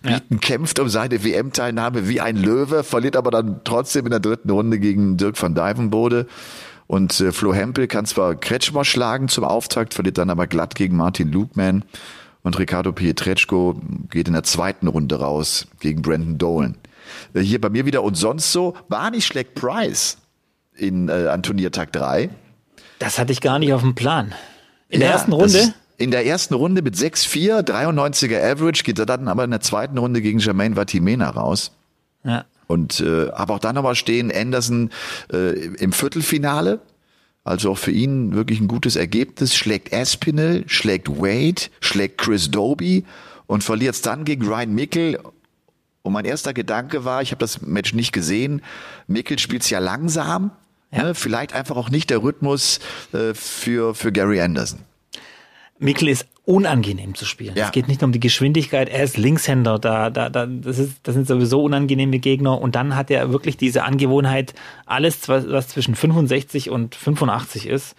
Beaton 0.00 0.24
ja. 0.30 0.38
kämpft 0.38 0.78
um 0.78 0.88
seine 0.88 1.22
WM-Teilnahme 1.22 2.08
wie 2.08 2.22
ein 2.22 2.36
Löwe, 2.36 2.84
verliert 2.84 3.16
aber 3.16 3.30
dann 3.30 3.60
trotzdem 3.64 4.06
in 4.06 4.12
der 4.12 4.20
dritten 4.20 4.48
Runde 4.48 4.78
gegen 4.78 5.18
Dirk 5.18 5.40
van 5.40 5.54
Dijvenbode. 5.54 6.26
Und 6.86 7.20
äh, 7.20 7.32
Flo 7.32 7.52
Hempel 7.52 7.86
kann 7.86 8.06
zwar 8.06 8.34
Kretschmer 8.34 8.86
schlagen 8.86 9.28
zum 9.28 9.44
Auftakt, 9.44 9.92
verliert 9.92 10.16
dann 10.16 10.30
aber 10.30 10.46
glatt 10.46 10.74
gegen 10.74 10.96
Martin 10.96 11.30
Lukeman. 11.30 11.84
Und 12.42 12.58
Ricardo 12.58 12.92
Pietreczko 12.92 13.80
geht 14.10 14.28
in 14.28 14.34
der 14.34 14.44
zweiten 14.44 14.86
Runde 14.86 15.16
raus 15.16 15.66
gegen 15.78 16.02
Brandon 16.02 16.38
Dolan. 16.38 16.74
Äh, 17.34 17.40
hier 17.40 17.60
bei 17.60 17.68
mir 17.68 17.86
wieder 17.86 18.02
und 18.02 18.16
sonst 18.16 18.52
so. 18.52 18.74
Barney 18.88 19.20
schlägt 19.20 19.54
Price 19.54 20.18
in, 20.74 21.08
äh, 21.08 21.28
an 21.28 21.42
Turniertag 21.42 21.92
3. 21.92 22.30
Das 22.98 23.18
hatte 23.18 23.32
ich 23.32 23.40
gar 23.40 23.58
nicht 23.58 23.72
auf 23.72 23.82
dem 23.82 23.94
Plan. 23.94 24.34
In 24.88 25.00
ja, 25.00 25.06
der 25.06 25.14
ersten 25.14 25.32
Runde? 25.32 25.74
In 25.96 26.10
der 26.10 26.24
ersten 26.24 26.54
Runde 26.54 26.80
mit 26.80 26.94
6-4, 26.94 27.60
93er 27.62 28.42
Average, 28.42 28.84
geht 28.84 28.98
er 28.98 29.04
dann 29.04 29.28
aber 29.28 29.44
in 29.44 29.50
der 29.50 29.60
zweiten 29.60 29.98
Runde 29.98 30.22
gegen 30.22 30.38
Jermaine 30.38 30.74
Vatimena 30.74 31.28
raus. 31.28 31.72
Ja. 32.24 32.46
Und 32.66 33.00
äh, 33.00 33.28
aber 33.30 33.54
auch 33.54 33.58
dann 33.58 33.76
aber 33.76 33.94
stehen 33.94 34.32
Anderson 34.32 34.90
äh, 35.32 35.66
im 35.74 35.92
Viertelfinale 35.92 36.80
also 37.44 37.72
auch 37.72 37.78
für 37.78 37.90
ihn 37.90 38.34
wirklich 38.34 38.60
ein 38.60 38.68
gutes 38.68 38.96
Ergebnis. 38.96 39.54
Schlägt 39.54 39.92
Aspinall, 39.92 40.64
schlägt 40.66 41.08
Wade, 41.08 41.62
schlägt 41.80 42.18
Chris 42.18 42.50
Doby 42.50 43.04
und 43.46 43.64
verliert 43.64 43.94
es 43.94 44.02
dann 44.02 44.24
gegen 44.24 44.46
Ryan 44.46 44.74
Mickel. 44.74 45.18
Und 46.02 46.12
mein 46.12 46.24
erster 46.24 46.54
Gedanke 46.54 47.04
war, 47.04 47.22
ich 47.22 47.30
habe 47.30 47.40
das 47.40 47.62
Match 47.62 47.92
nicht 47.92 48.12
gesehen, 48.12 48.62
Mickel 49.06 49.38
spielt 49.38 49.68
ja 49.70 49.78
langsam. 49.78 50.50
Ja. 50.92 51.04
Ne? 51.04 51.14
Vielleicht 51.14 51.52
einfach 51.52 51.76
auch 51.76 51.90
nicht 51.90 52.10
der 52.10 52.22
Rhythmus 52.22 52.80
äh, 53.12 53.34
für, 53.34 53.94
für 53.94 54.12
Gary 54.12 54.40
Anderson. 54.40 54.80
Mikkel 55.78 56.08
ist 56.08 56.26
unangenehm 56.50 57.14
zu 57.14 57.24
spielen. 57.24 57.54
Ja. 57.54 57.66
Es 57.66 57.72
geht 57.72 57.86
nicht 57.86 58.00
nur 58.00 58.06
um 58.06 58.12
die 58.12 58.20
Geschwindigkeit, 58.20 58.88
er 58.88 59.04
ist 59.04 59.16
Linkshänder, 59.16 59.78
da, 59.78 60.10
da, 60.10 60.28
da, 60.28 60.46
das, 60.46 60.78
ist, 60.78 60.98
das 61.04 61.14
sind 61.14 61.28
sowieso 61.28 61.62
unangenehme 61.62 62.18
Gegner 62.18 62.60
und 62.60 62.74
dann 62.74 62.96
hat 62.96 63.10
er 63.10 63.32
wirklich 63.32 63.56
diese 63.56 63.84
Angewohnheit, 63.84 64.54
alles, 64.84 65.28
was 65.28 65.68
zwischen 65.68 65.94
65 65.94 66.70
und 66.70 66.96
85 66.96 67.68
ist, 67.68 67.94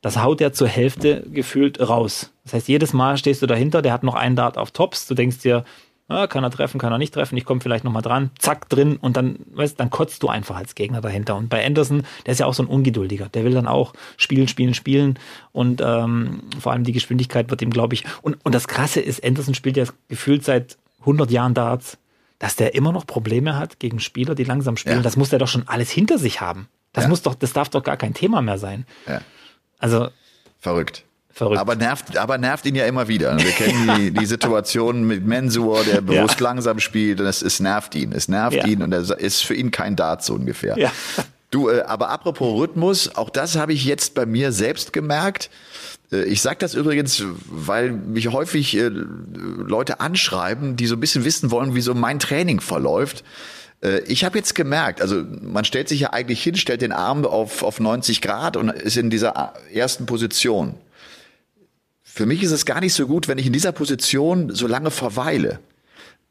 das 0.00 0.20
haut 0.20 0.40
er 0.40 0.52
zur 0.52 0.66
Hälfte 0.66 1.24
gefühlt 1.30 1.80
raus. 1.80 2.32
Das 2.42 2.54
heißt, 2.54 2.68
jedes 2.68 2.92
Mal 2.92 3.16
stehst 3.16 3.40
du 3.40 3.46
dahinter, 3.46 3.82
der 3.82 3.92
hat 3.92 4.02
noch 4.02 4.16
einen 4.16 4.34
Dart 4.34 4.58
auf 4.58 4.72
Tops, 4.72 5.06
du 5.06 5.14
denkst 5.14 5.38
dir, 5.38 5.64
ja, 6.12 6.26
kann 6.26 6.44
er 6.44 6.50
treffen, 6.50 6.78
kann 6.78 6.92
er 6.92 6.98
nicht 6.98 7.14
treffen, 7.14 7.36
ich 7.36 7.44
komme 7.44 7.60
vielleicht 7.60 7.84
nochmal 7.84 8.02
dran, 8.02 8.30
zack, 8.38 8.68
drin 8.68 8.96
und 8.96 9.16
dann, 9.16 9.36
weißt 9.52 9.78
dann 9.78 9.90
kotzt 9.90 10.22
du 10.22 10.28
einfach 10.28 10.56
als 10.56 10.74
Gegner 10.74 11.00
dahinter. 11.00 11.36
Und 11.36 11.48
bei 11.48 11.64
Anderson, 11.64 12.04
der 12.26 12.32
ist 12.32 12.38
ja 12.38 12.46
auch 12.46 12.54
so 12.54 12.62
ein 12.62 12.68
Ungeduldiger, 12.68 13.28
der 13.28 13.44
will 13.44 13.54
dann 13.54 13.66
auch 13.66 13.92
spielen, 14.16 14.48
spielen, 14.48 14.74
spielen 14.74 15.18
und 15.52 15.80
ähm, 15.84 16.42
vor 16.60 16.72
allem 16.72 16.84
die 16.84 16.92
Geschwindigkeit 16.92 17.50
wird 17.50 17.62
ihm, 17.62 17.70
glaube 17.70 17.94
ich, 17.94 18.04
und, 18.22 18.36
und 18.44 18.54
das 18.54 18.68
Krasse 18.68 19.00
ist, 19.00 19.24
Anderson 19.24 19.54
spielt 19.54 19.76
ja 19.76 19.84
gefühlt 20.08 20.44
seit 20.44 20.78
100 21.00 21.30
Jahren 21.30 21.54
Darts, 21.54 21.98
dass 22.38 22.56
der 22.56 22.74
immer 22.74 22.92
noch 22.92 23.06
Probleme 23.06 23.56
hat 23.56 23.78
gegen 23.78 24.00
Spieler, 24.00 24.34
die 24.34 24.44
langsam 24.44 24.76
spielen, 24.76 24.96
ja. 24.96 25.02
das 25.02 25.16
muss 25.16 25.30
der 25.30 25.38
doch 25.38 25.48
schon 25.48 25.68
alles 25.68 25.90
hinter 25.90 26.18
sich 26.18 26.40
haben. 26.40 26.68
Das 26.92 27.04
ja. 27.04 27.08
muss 27.08 27.22
doch, 27.22 27.34
das 27.34 27.52
darf 27.52 27.68
doch 27.68 27.82
gar 27.82 27.96
kein 27.96 28.14
Thema 28.14 28.42
mehr 28.42 28.58
sein. 28.58 28.86
Ja. 29.06 29.20
Also. 29.78 30.08
Verrückt. 30.58 31.04
Verrückt. 31.34 31.60
Aber 31.60 31.76
nervt, 31.76 32.16
aber 32.16 32.36
nervt 32.36 32.66
ihn 32.66 32.74
ja 32.74 32.84
immer 32.84 33.08
wieder. 33.08 33.38
Wir 33.38 33.52
kennen 33.52 33.90
die, 33.96 34.10
die 34.20 34.26
Situation 34.26 35.04
mit 35.04 35.24
Mensur, 35.26 35.82
der 35.84 36.02
bewusst 36.02 36.40
ja. 36.40 36.44
langsam 36.44 36.78
spielt 36.78 37.20
und 37.20 37.26
es, 37.26 37.40
es 37.40 37.58
nervt 37.58 37.94
ihn. 37.94 38.12
Es 38.12 38.28
nervt 38.28 38.56
ja. 38.56 38.66
ihn 38.66 38.82
und 38.82 38.92
es 38.92 39.10
ist 39.10 39.42
für 39.42 39.54
ihn 39.54 39.70
kein 39.70 39.96
Dart 39.96 40.22
so 40.22 40.34
ungefähr. 40.34 40.78
Ja. 40.78 40.92
Du, 41.50 41.68
äh, 41.68 41.82
aber 41.82 42.10
apropos 42.10 42.60
Rhythmus, 42.60 43.14
auch 43.14 43.30
das 43.30 43.56
habe 43.56 43.72
ich 43.72 43.84
jetzt 43.84 44.14
bei 44.14 44.26
mir 44.26 44.52
selbst 44.52 44.92
gemerkt. 44.92 45.50
Äh, 46.12 46.24
ich 46.24 46.42
sage 46.42 46.56
das 46.58 46.74
übrigens, 46.74 47.24
weil 47.46 47.92
mich 47.92 48.28
häufig 48.30 48.76
äh, 48.76 48.88
Leute 48.88 50.00
anschreiben, 50.00 50.76
die 50.76 50.86
so 50.86 50.96
ein 50.96 51.00
bisschen 51.00 51.24
wissen 51.24 51.50
wollen, 51.50 51.74
wie 51.74 51.80
so 51.80 51.94
mein 51.94 52.18
Training 52.18 52.60
verläuft. 52.60 53.24
Äh, 53.82 54.00
ich 54.00 54.24
habe 54.24 54.38
jetzt 54.38 54.54
gemerkt, 54.54 55.00
also 55.00 55.24
man 55.40 55.64
stellt 55.64 55.88
sich 55.88 56.00
ja 56.00 56.12
eigentlich 56.12 56.42
hin, 56.42 56.56
stellt 56.56 56.82
den 56.82 56.92
Arm 56.92 57.24
auf, 57.24 57.62
auf 57.62 57.80
90 57.80 58.20
Grad 58.20 58.56
und 58.56 58.70
ist 58.70 58.96
in 58.96 59.10
dieser 59.10 59.54
ersten 59.72 60.06
Position. 60.06 60.74
Für 62.14 62.26
mich 62.26 62.42
ist 62.42 62.50
es 62.50 62.66
gar 62.66 62.80
nicht 62.80 62.92
so 62.92 63.06
gut, 63.06 63.26
wenn 63.26 63.38
ich 63.38 63.46
in 63.46 63.54
dieser 63.54 63.72
Position 63.72 64.54
so 64.54 64.66
lange 64.66 64.90
verweile. 64.90 65.60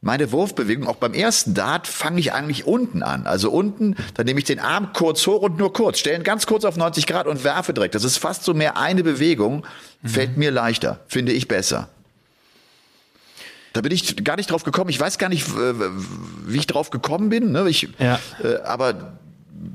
Meine 0.00 0.30
Wurfbewegung, 0.30 0.86
auch 0.86 0.96
beim 0.96 1.12
ersten 1.12 1.54
Dart, 1.54 1.88
fange 1.88 2.20
ich 2.20 2.32
eigentlich 2.32 2.68
unten 2.68 3.02
an. 3.02 3.26
Also 3.26 3.50
unten, 3.50 3.96
dann 4.14 4.26
nehme 4.26 4.38
ich 4.38 4.44
den 4.44 4.60
Arm 4.60 4.92
kurz 4.92 5.26
hoch 5.26 5.42
und 5.42 5.58
nur 5.58 5.72
kurz, 5.72 5.98
stelle 5.98 6.18
ihn 6.18 6.22
ganz 6.22 6.46
kurz 6.46 6.64
auf 6.64 6.76
90 6.76 7.08
Grad 7.08 7.26
und 7.26 7.42
werfe 7.42 7.74
direkt. 7.74 7.96
Das 7.96 8.04
ist 8.04 8.18
fast 8.18 8.44
so 8.44 8.54
mehr 8.54 8.76
eine 8.76 9.02
Bewegung, 9.02 9.66
mhm. 10.02 10.08
fällt 10.08 10.36
mir 10.36 10.52
leichter, 10.52 11.00
finde 11.08 11.32
ich 11.32 11.48
besser. 11.48 11.88
Da 13.72 13.80
bin 13.80 13.90
ich 13.90 14.22
gar 14.22 14.36
nicht 14.36 14.52
drauf 14.52 14.62
gekommen. 14.62 14.90
Ich 14.90 15.00
weiß 15.00 15.18
gar 15.18 15.28
nicht, 15.28 15.46
wie 16.46 16.58
ich 16.58 16.66
drauf 16.68 16.90
gekommen 16.90 17.28
bin. 17.28 17.50
Ne? 17.50 17.68
Ich, 17.68 17.88
ja. 17.98 18.20
äh, 18.44 18.58
aber 18.62 19.18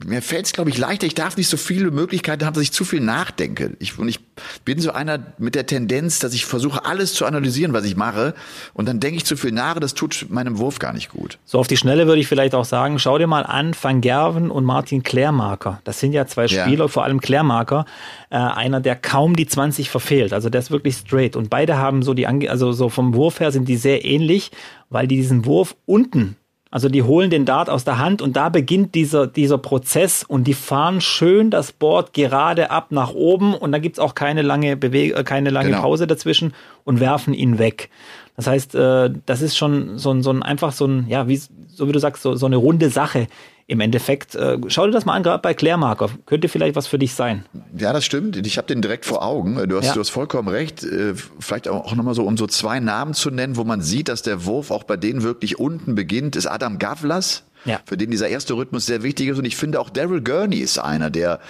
mir 0.06 0.22
fällt 0.22 0.46
es, 0.46 0.54
glaube 0.54 0.70
ich, 0.70 0.78
leichter. 0.78 1.08
Ich 1.08 1.16
darf 1.16 1.38
nicht 1.38 1.48
so 1.48 1.58
viele 1.58 1.92
Möglichkeiten 1.92 2.46
haben, 2.46 2.54
dass 2.54 2.64
ich 2.64 2.72
zu 2.72 2.84
viel 2.84 3.00
nachdenke. 3.00 3.76
Ich, 3.80 3.98
und 3.98 4.08
ich 4.08 4.20
bin 4.66 4.80
so 4.80 4.92
einer 4.92 5.20
mit 5.38 5.56
der 5.56 5.66
Tendenz, 5.66 6.20
dass 6.20 6.34
ich 6.34 6.46
versuche, 6.46 6.86
alles 6.86 7.14
zu 7.14 7.26
analysieren, 7.26 7.74
was 7.74 7.86
ich 7.86 7.96
mache. 7.96 8.34
Und 8.74 8.88
dann 8.88 9.00
denke 9.00 9.18
ich 9.18 9.26
zu 9.26 9.38
viel 9.38 9.52
nach. 9.52 9.80
Das 9.80 9.94
tut 9.94 10.28
meinem 10.30 10.58
Wurf 10.58 10.80
gar 10.80 10.94
nicht 10.94 11.10
gut. 11.10 11.40
So 11.46 11.60
auf 11.60 11.68
die 11.68 11.78
Schnelle 11.78 12.08
würde 12.08 12.20
ich 12.20 12.28
vielleicht 12.28 12.56
auch 12.56 12.66
sagen, 12.66 13.00
schau 13.00 13.18
dir 13.18 13.28
mal 13.28 13.44
an, 13.44 13.76
Van 13.80 14.02
Gerven 14.02 14.52
und 14.52 14.66
Martin 14.66 15.04
Klärmarker. 15.04 15.82
Das 15.84 16.00
sind 16.00 16.14
ja 16.14 16.26
zwei 16.26 16.48
Spieler, 16.48 16.86
ja. 16.86 16.88
vor 16.88 17.04
allem 17.04 17.22
Klärmarker. 17.22 17.86
Äh, 18.30 18.38
einer, 18.38 18.82
der 18.82 18.96
kaum 18.96 19.36
die 19.36 19.48
20 19.48 19.90
verfehlt. 19.90 20.34
Also 20.34 20.50
der 20.50 20.60
ist 20.60 20.72
wirklich 20.72 20.96
straight. 20.96 21.36
Und 21.36 21.50
beide 21.50 21.78
haben 21.78 22.04
so 22.04 22.14
die, 22.14 22.28
Ange 22.28 22.50
also 22.52 22.72
so 22.74 22.90
vom 22.90 23.14
Wurf 23.14 23.40
her 23.40 23.52
sind 23.52 23.70
die 23.70 23.78
sehr 23.78 24.04
ähnlich, 24.04 24.52
weil 24.90 25.08
die 25.08 25.18
diesen 25.18 25.46
Wurf 25.46 25.76
unten 25.86 26.36
also 26.78 26.90
die 26.90 27.02
holen 27.02 27.32
den 27.32 27.44
Dart 27.44 27.72
aus 27.72 27.86
der 27.86 27.98
Hand 27.98 28.22
und 28.22 28.36
da 28.36 28.50
beginnt 28.50 28.94
dieser, 28.94 29.26
dieser 29.26 29.58
Prozess 29.58 30.24
und 30.24 30.44
die 30.44 30.54
fahren 30.54 31.02
schön 31.02 31.50
das 31.50 31.72
Board 31.72 32.14
gerade 32.14 32.70
ab 32.70 32.92
nach 32.92 33.16
oben 33.16 33.56
und 33.56 33.72
da 33.72 33.80
gibt's 33.80 33.98
auch 33.98 34.14
keine 34.14 34.44
lange 34.44 34.78
Bewe 34.78 35.16
äh, 35.16 35.24
keine 35.24 35.50
lange 35.50 35.70
genau. 35.70 35.82
Pause 35.82 36.06
dazwischen 36.06 36.54
und 36.84 37.00
werfen 37.00 37.34
ihn 37.34 37.58
weg. 37.58 37.90
Das 38.36 38.46
heißt, 38.46 38.76
äh, 38.76 39.10
das 39.26 39.42
ist 39.42 39.58
schon 39.58 39.98
so 39.98 40.12
ein, 40.12 40.22
so 40.22 40.30
ein 40.30 40.44
einfach 40.44 40.72
so 40.72 40.86
ein, 40.86 41.08
ja, 41.10 41.28
wie, 41.28 41.38
so 41.38 41.88
wie 41.88 41.94
du 41.94 41.98
sagst, 41.98 42.22
so, 42.22 42.36
so 42.36 42.46
eine 42.46 42.58
runde 42.58 42.92
Sache 42.92 43.26
im 43.68 43.82
Endeffekt. 43.82 44.34
Äh, 44.34 44.58
schau 44.68 44.86
dir 44.86 44.94
das 44.94 45.06
mal 45.06 45.14
an, 45.14 45.24
gerade 45.24 45.42
bei 45.42 45.54
Klärmarker. 45.54 46.10
Könnte 46.26 46.48
vielleicht 46.48 46.76
was 46.76 46.88
für 46.88 46.98
dich 46.98 47.14
sein. 47.14 47.46
Ja, 47.78 47.92
das 47.92 48.06
stimmt. 48.06 48.38
Ich 48.48 48.58
habe 48.58 48.68
den 48.68 48.82
direkt 48.82 49.06
vor 49.06 49.24
Augen. 49.24 49.56
Du 49.68 49.78
hast, 49.78 49.88
ja. 49.88 49.94
du 49.94 50.00
hast 50.00 50.10
vollkommen 50.10 50.48
recht. 50.48 50.84
Äh, 50.84 51.14
vielleicht 51.40 51.68
auch 51.68 51.94
nochmal 51.94 52.16
so, 52.16 52.24
um 52.24 52.38
so 52.38 52.48
zwei 52.48 52.80
Namen 52.80 53.14
zu 53.14 53.30
nennen, 53.30 53.58
wo 53.58 53.66
man 53.66 53.82
sieht, 53.82 54.08
dass 54.08 54.22
der 54.22 54.46
Wurf 54.46 54.72
auch 54.72 54.84
bei 54.84 54.96
denen 54.96 55.22
wirklich 55.22 55.60
unten 55.60 55.96
beginnt, 55.96 56.36
ist 56.38 56.48
Adam 56.48 56.80
Gavlas. 56.80 57.44
Ja. 57.66 57.82
für 57.86 57.98
den 57.98 58.12
dieser 58.12 58.30
erste 58.30 58.54
Rhythmus 58.54 58.86
sehr 58.86 59.04
wichtig 59.04 59.28
ist. 59.28 59.40
Und 59.40 59.44
ich 59.44 59.58
finde 59.58 59.82
auch 59.82 59.90
Daryl 59.90 60.22
Gurney 60.22 60.60
ist 60.60 60.78
einer, 60.78 61.10
der, 61.10 61.42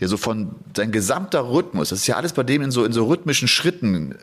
der 0.00 0.08
so 0.08 0.16
von 0.16 0.54
sein 0.74 0.90
gesamter 0.90 1.50
Rhythmus, 1.50 1.90
das 1.90 1.98
ist 1.98 2.06
ja 2.06 2.16
alles 2.16 2.32
bei 2.32 2.44
dem 2.44 2.62
in 2.62 2.70
so, 2.70 2.84
in 2.84 2.92
so 2.92 3.04
rhythmischen 3.06 3.46
Schritten 3.46 4.14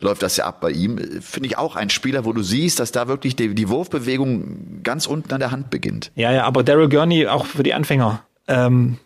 läuft 0.00 0.22
das 0.22 0.36
ja 0.36 0.46
ab 0.46 0.60
bei 0.60 0.70
ihm. 0.70 0.98
Finde 1.20 1.48
ich 1.48 1.58
auch 1.58 1.76
ein 1.76 1.90
Spieler, 1.90 2.24
wo 2.24 2.32
du 2.32 2.42
siehst, 2.42 2.80
dass 2.80 2.92
da 2.92 3.08
wirklich 3.08 3.36
die, 3.36 3.54
die 3.54 3.68
Wurfbewegung 3.68 4.82
ganz 4.82 5.06
unten 5.06 5.32
an 5.32 5.40
der 5.40 5.50
Hand 5.50 5.70
beginnt. 5.70 6.10
Ja, 6.14 6.32
ja, 6.32 6.44
aber 6.44 6.62
Daryl 6.62 6.88
Gurney 6.88 7.26
auch 7.26 7.46
für 7.46 7.62
die 7.62 7.74
Anfänger. 7.74 8.22
Ähm, 8.48 8.98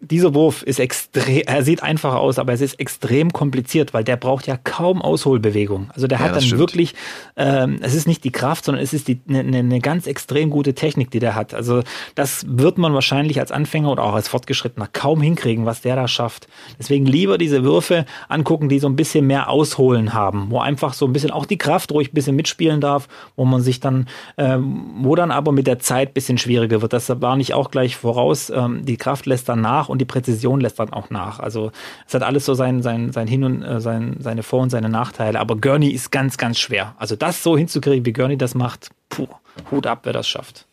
dieser 0.00 0.34
Wurf 0.34 0.62
ist 0.62 0.78
extrem, 0.78 1.42
er 1.46 1.62
sieht 1.62 1.82
einfach 1.82 2.14
aus, 2.14 2.38
aber 2.38 2.52
es 2.52 2.60
ist 2.60 2.78
extrem 2.78 3.32
kompliziert, 3.32 3.94
weil 3.94 4.04
der 4.04 4.16
braucht 4.16 4.46
ja 4.46 4.58
kaum 4.58 5.00
Ausholbewegung. 5.00 5.90
Also 5.94 6.06
der 6.06 6.18
Ja, 6.18 6.24
hat 6.26 6.36
dann 6.36 6.42
stimmt. 6.42 6.58
wirklich, 6.58 6.94
ähm, 7.36 7.78
es 7.80 7.94
ist 7.94 8.06
nicht 8.06 8.24
die 8.24 8.30
Kraft, 8.30 8.66
sondern 8.66 8.84
es 8.84 8.92
ist 8.92 9.08
eine, 9.08 9.38
eine 9.40 9.58
eine 9.58 9.80
ganz 9.80 10.06
extrem 10.06 10.50
gute 10.50 10.74
Technik, 10.74 11.10
die 11.10 11.18
der 11.18 11.34
hat. 11.34 11.54
Also 11.54 11.82
das 12.14 12.44
wird 12.46 12.76
man 12.76 12.92
wahrscheinlich 12.92 13.40
als 13.40 13.50
Anfänger 13.52 13.90
oder 13.90 14.02
auch 14.04 14.12
als 14.12 14.28
Fortgeschrittener 14.28 14.88
kaum 14.92 15.22
hinkriegen, 15.22 15.64
was 15.64 15.80
der 15.80 15.96
da 15.96 16.08
schafft. 16.08 16.46
Deswegen 16.78 17.06
lieber 17.06 17.38
diese 17.38 17.64
Würfe 17.64 18.04
angucken, 18.28 18.68
die 18.68 18.80
so 18.80 18.88
ein 18.88 18.96
bisschen 18.96 19.26
mehr 19.26 19.48
Ausholen 19.48 20.12
haben, 20.12 20.50
wo 20.50 20.58
einfach 20.58 20.92
so 20.92 21.06
ein 21.06 21.14
bisschen 21.14 21.30
auch 21.30 21.46
die 21.46 21.56
Kraft 21.58 21.90
ruhig 21.92 22.10
ein 22.10 22.14
bisschen 22.14 22.36
mitspielen 22.36 22.82
darf, 22.82 23.08
wo 23.36 23.46
man 23.46 23.62
sich 23.62 23.80
dann, 23.80 24.08
ähm, 24.36 24.90
wo 24.98 25.14
dann 25.14 25.30
aber 25.30 25.52
mit 25.52 25.66
der 25.66 25.78
Zeit 25.78 26.10
ein 26.10 26.14
bisschen 26.14 26.36
schwieriger 26.36 26.82
wird. 26.82 26.92
Das 26.92 27.08
war 27.22 27.36
nicht 27.36 27.54
auch 27.54 27.70
gleich 27.70 27.96
voraus. 27.96 28.50
Ähm, 28.50 28.84
die 28.84 28.98
Kraft 28.98 29.24
lässt 29.24 29.48
dann 29.48 29.53
nach 29.60 29.88
und 29.88 29.98
die 29.98 30.04
Präzision 30.04 30.60
lässt 30.60 30.78
dann 30.78 30.92
auch 30.92 31.10
nach. 31.10 31.38
Also 31.40 31.72
es 32.06 32.14
hat 32.14 32.22
alles 32.22 32.44
so 32.44 32.54
sein, 32.54 32.82
sein, 32.82 33.12
sein 33.12 33.26
Hin 33.26 33.44
und 33.44 33.62
äh, 33.62 33.80
sein, 33.80 34.16
seine 34.20 34.42
Vor- 34.42 34.62
und 34.62 34.70
seine 34.70 34.88
Nachteile. 34.88 35.40
Aber 35.40 35.56
Gurney 35.56 35.88
ist 35.88 36.10
ganz, 36.10 36.38
ganz 36.38 36.58
schwer. 36.58 36.94
Also 36.98 37.16
das 37.16 37.42
so 37.42 37.56
hinzukriegen, 37.56 38.04
wie 38.04 38.12
Gurney 38.12 38.36
das 38.36 38.54
macht, 38.54 38.90
puh, 39.08 39.28
Hut 39.70 39.86
ab, 39.86 40.00
wer 40.04 40.12
das 40.12 40.28
schafft. 40.28 40.66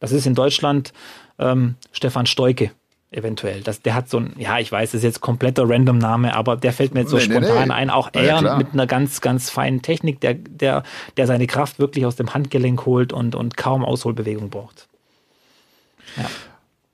Das 0.00 0.12
ist 0.12 0.26
in 0.26 0.34
Deutschland 0.34 0.92
ähm, 1.38 1.74
Stefan 1.92 2.26
Steuke 2.26 2.70
eventuell. 3.10 3.62
Das, 3.62 3.80
der 3.80 3.94
hat 3.94 4.08
so 4.10 4.18
ein, 4.18 4.34
ja, 4.36 4.58
ich 4.58 4.70
weiß, 4.70 4.90
das 4.90 4.98
ist 4.98 5.04
jetzt 5.04 5.20
kompletter 5.20 5.68
Random-Name, 5.68 6.34
aber 6.36 6.56
der 6.56 6.72
fällt 6.72 6.92
mir 6.94 7.00
jetzt 7.00 7.10
so 7.10 7.16
Nee, 7.16 7.26
nee, 7.26 7.34
spontan 7.36 7.68
nee. 7.68 7.74
ein. 7.74 7.90
Auch 7.90 8.10
Ja, 8.14 8.22
ja, 8.22 8.34
er 8.34 8.38
klar. 8.40 8.58
mit 8.58 8.72
einer 8.74 8.86
ganz, 8.86 9.20
ganz 9.20 9.48
feinen 9.50 9.80
Technik, 9.82 10.20
der, 10.20 10.34
der, 10.34 10.82
der 11.16 11.26
seine 11.26 11.46
Kraft 11.46 11.78
wirklich 11.78 12.04
aus 12.04 12.16
dem 12.16 12.34
Handgelenk 12.34 12.84
holt 12.84 13.12
und, 13.12 13.34
und 13.34 13.56
kaum 13.56 13.84
Ausholbewegung 13.84 14.50
braucht. 14.50 14.88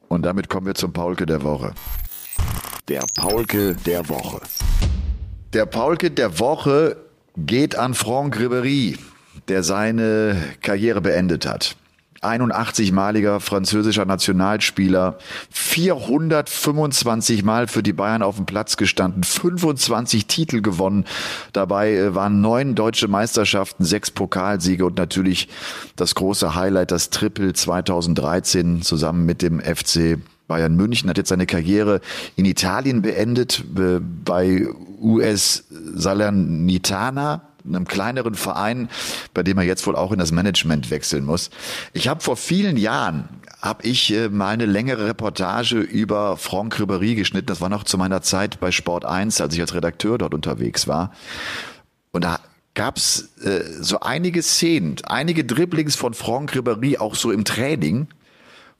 Und 0.09 0.25
damit 0.25 0.49
kommen 0.49 0.67
wir 0.67 0.75
zum 0.75 0.93
Paulke 0.93 1.27
der 1.27 1.43
Woche. 1.43 1.73
Der 2.89 3.03
Paulke 3.17 3.75
der 3.87 4.09
Woche. 4.09 4.41
Der 5.53 5.67
Paulke 5.67 6.11
der 6.11 6.39
Woche 6.39 6.97
geht 7.37 7.77
an 7.77 7.95
Franck 7.95 8.37
Ribéry, 8.37 8.99
der 9.49 9.63
seine 9.63 10.37
Karriere 10.61 11.01
beendet 11.01 11.47
hat. 11.47 11.77
81-maliger 12.25 13.41
französischer 13.41 14.05
Nationalspieler, 14.05 15.19
425 15.51 17.45
Mal 17.45 17.67
für 17.69 17.83
die 17.83 17.93
Bayern 17.93 18.23
auf 18.23 18.37
dem 18.37 18.47
Platz 18.47 18.77
gestanden, 18.77 19.25
25 19.25 20.27
Titel 20.27 20.61
gewonnen. 20.61 21.05
Dabei 21.53 21.95
äh, 21.95 22.15
waren 22.15 22.41
neun 22.41 22.75
deutsche 22.75 23.09
Meisterschaften, 23.09 23.85
sechs 23.85 24.11
Pokalsiege 24.11 24.85
und 24.87 24.97
natürlich 24.97 25.49
das 25.97 26.15
große 26.15 26.55
Highlight, 26.55 26.91
das 26.91 27.11
Triple 27.11 27.53
2013 27.53 28.83
zusammen 28.83 29.25
mit 29.27 29.43
dem 29.43 29.61
FC 29.61 30.19
Bayern 30.47 30.77
München 30.77 31.09
hat 31.09 31.17
jetzt 31.17 31.31
seine 31.31 31.47
Karriere 31.47 32.01
in 32.37 32.45
Italien 32.45 33.03
beendet, 33.03 33.65
äh, 33.79 33.99
bei 34.01 34.67
US 35.01 35.65
Salernitana, 35.71 37.43
einem 37.67 37.87
kleineren 37.87 38.35
Verein, 38.35 38.89
bei 39.33 39.43
dem 39.43 39.59
er 39.59 39.65
jetzt 39.65 39.87
wohl 39.87 39.97
auch 39.97 40.13
in 40.13 40.19
das 40.19 40.33
Management 40.33 40.91
wechseln 40.91 41.25
muss. 41.25 41.51
Ich 41.93 42.09
habe 42.09 42.21
vor 42.21 42.37
vielen 42.37 42.77
Jahren 42.77 43.29
habe 43.61 43.87
ich 43.87 44.13
äh, 44.13 44.29
mal 44.29 44.49
eine 44.49 44.67
längere 44.67 45.07
Reportage 45.07 45.79
über 45.79 46.37
Franck 46.37 46.79
Ribéry 46.79 47.15
geschnitten. 47.15 47.47
Das 47.47 47.61
war 47.61 47.71
noch 47.71 47.85
zu 47.85 47.97
meiner 47.97 48.21
Zeit 48.21 48.61
bei 48.61 48.71
Sport 48.71 49.05
1, 49.05 49.41
als 49.41 49.55
ich 49.55 49.61
als 49.61 49.75
Redakteur 49.75 50.19
dort 50.19 50.35
unterwegs 50.35 50.87
war. 50.87 51.13
Und 52.13 52.25
da 52.25 52.41
gab's 52.75 53.31
äh, 53.43 53.63
so 53.81 54.01
einige 54.01 54.43
Szenen, 54.43 54.97
einige 55.05 55.45
Dribblings 55.45 55.97
von 55.97 56.13
Franck 56.13 56.55
Ribéry 56.55 56.99
auch 56.99 57.15
so 57.15 57.31
im 57.31 57.45
Training, 57.45 58.09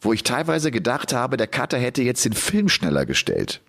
wo 0.01 0.13
ich 0.13 0.23
teilweise 0.23 0.71
gedacht 0.71 1.15
habe, 1.15 1.37
der 1.37 1.47
Cutter 1.47 1.79
hätte 1.79 2.03
jetzt 2.03 2.25
den 2.25 2.35
Film 2.35 2.69
schneller 2.69 3.07
gestellt. 3.07 3.63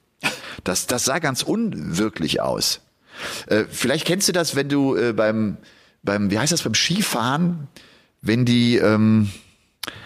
Das, 0.63 0.87
das 0.87 1.05
sah 1.05 1.19
ganz 1.19 1.43
unwirklich 1.43 2.41
aus. 2.41 2.81
Äh, 3.47 3.65
vielleicht 3.69 4.05
kennst 4.05 4.27
du 4.27 4.31
das, 4.31 4.55
wenn 4.55 4.69
du 4.69 4.95
äh, 4.95 5.13
beim, 5.13 5.57
beim, 6.03 6.31
wie 6.31 6.39
heißt 6.39 6.51
das, 6.51 6.63
beim 6.63 6.75
Skifahren, 6.75 7.67
wenn 8.21 8.45
die, 8.45 8.77
ähm, 8.77 9.31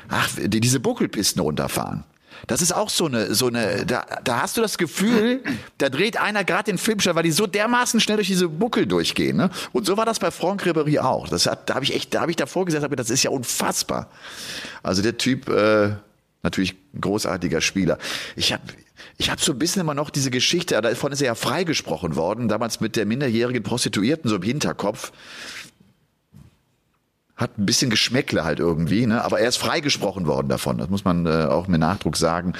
ach, 0.07 0.29
die 0.37 0.59
diese 0.59 0.79
Buckelpisten 0.79 1.41
runterfahren. 1.41 2.03
Das 2.47 2.61
ist 2.61 2.71
auch 2.71 2.89
so 2.89 3.05
eine, 3.05 3.33
so 3.35 3.47
eine, 3.47 3.85
da, 3.85 4.05
da 4.23 4.41
hast 4.41 4.57
du 4.57 4.61
das 4.61 4.77
Gefühl, 4.77 5.41
da 5.77 5.89
dreht 5.89 6.17
einer 6.17 6.43
gerade 6.43 6.65
den 6.65 6.77
Film 6.77 6.99
schnell, 6.99 7.15
weil 7.15 7.23
die 7.23 7.31
so 7.31 7.47
dermaßen 7.47 7.99
schnell 7.99 8.17
durch 8.17 8.27
diese 8.27 8.47
Buckel 8.47 8.85
durchgehen. 8.85 9.37
Ne? 9.37 9.49
Und 9.73 9.85
so 9.85 9.97
war 9.97 10.05
das 10.05 10.19
bei 10.19 10.31
Franck 10.31 10.63
Ribéry 10.63 10.99
auch. 10.99 11.27
Das 11.27 11.45
hat, 11.45 11.69
da 11.69 11.75
habe 11.75 11.85
ich 11.85 11.93
echt, 11.93 12.13
da 12.13 12.21
habe 12.21 12.31
ich 12.31 12.37
davor 12.37 12.65
gedacht, 12.65 12.87
das 12.95 13.09
ist 13.09 13.23
ja 13.23 13.31
unfassbar. 13.31 14.09
Also 14.83 15.01
der 15.01 15.17
Typ, 15.17 15.49
äh, 15.49 15.91
natürlich 16.43 16.75
großartiger 16.99 17.61
Spieler. 17.61 17.97
Ich 18.35 18.53
habe 18.53 18.63
ich 19.19 19.29
hab 19.29 19.41
so 19.41 19.51
ein 19.51 19.59
bisschen 19.59 19.81
immer 19.81 19.93
noch 19.93 20.09
diese 20.09 20.31
Geschichte, 20.31 20.81
davon 20.81 21.11
ist 21.11 21.21
er 21.21 21.27
ja 21.27 21.35
freigesprochen 21.35 22.15
worden, 22.15 22.47
damals 22.47 22.79
mit 22.79 22.95
der 22.95 23.05
minderjährigen 23.05 23.63
Prostituierten 23.63 24.29
so 24.29 24.37
im 24.37 24.41
Hinterkopf. 24.41 25.11
Hat 27.35 27.57
ein 27.57 27.65
bisschen 27.65 27.89
Geschmäckle 27.89 28.45
halt 28.45 28.59
irgendwie, 28.59 29.05
ne? 29.05 29.23
aber 29.23 29.41
er 29.41 29.49
ist 29.49 29.57
freigesprochen 29.57 30.25
worden 30.25 30.47
davon. 30.47 30.77
Das 30.77 30.89
muss 30.89 31.03
man 31.03 31.25
äh, 31.25 31.45
auch 31.45 31.67
mit 31.67 31.81
Nachdruck 31.81 32.15
sagen. 32.15 32.53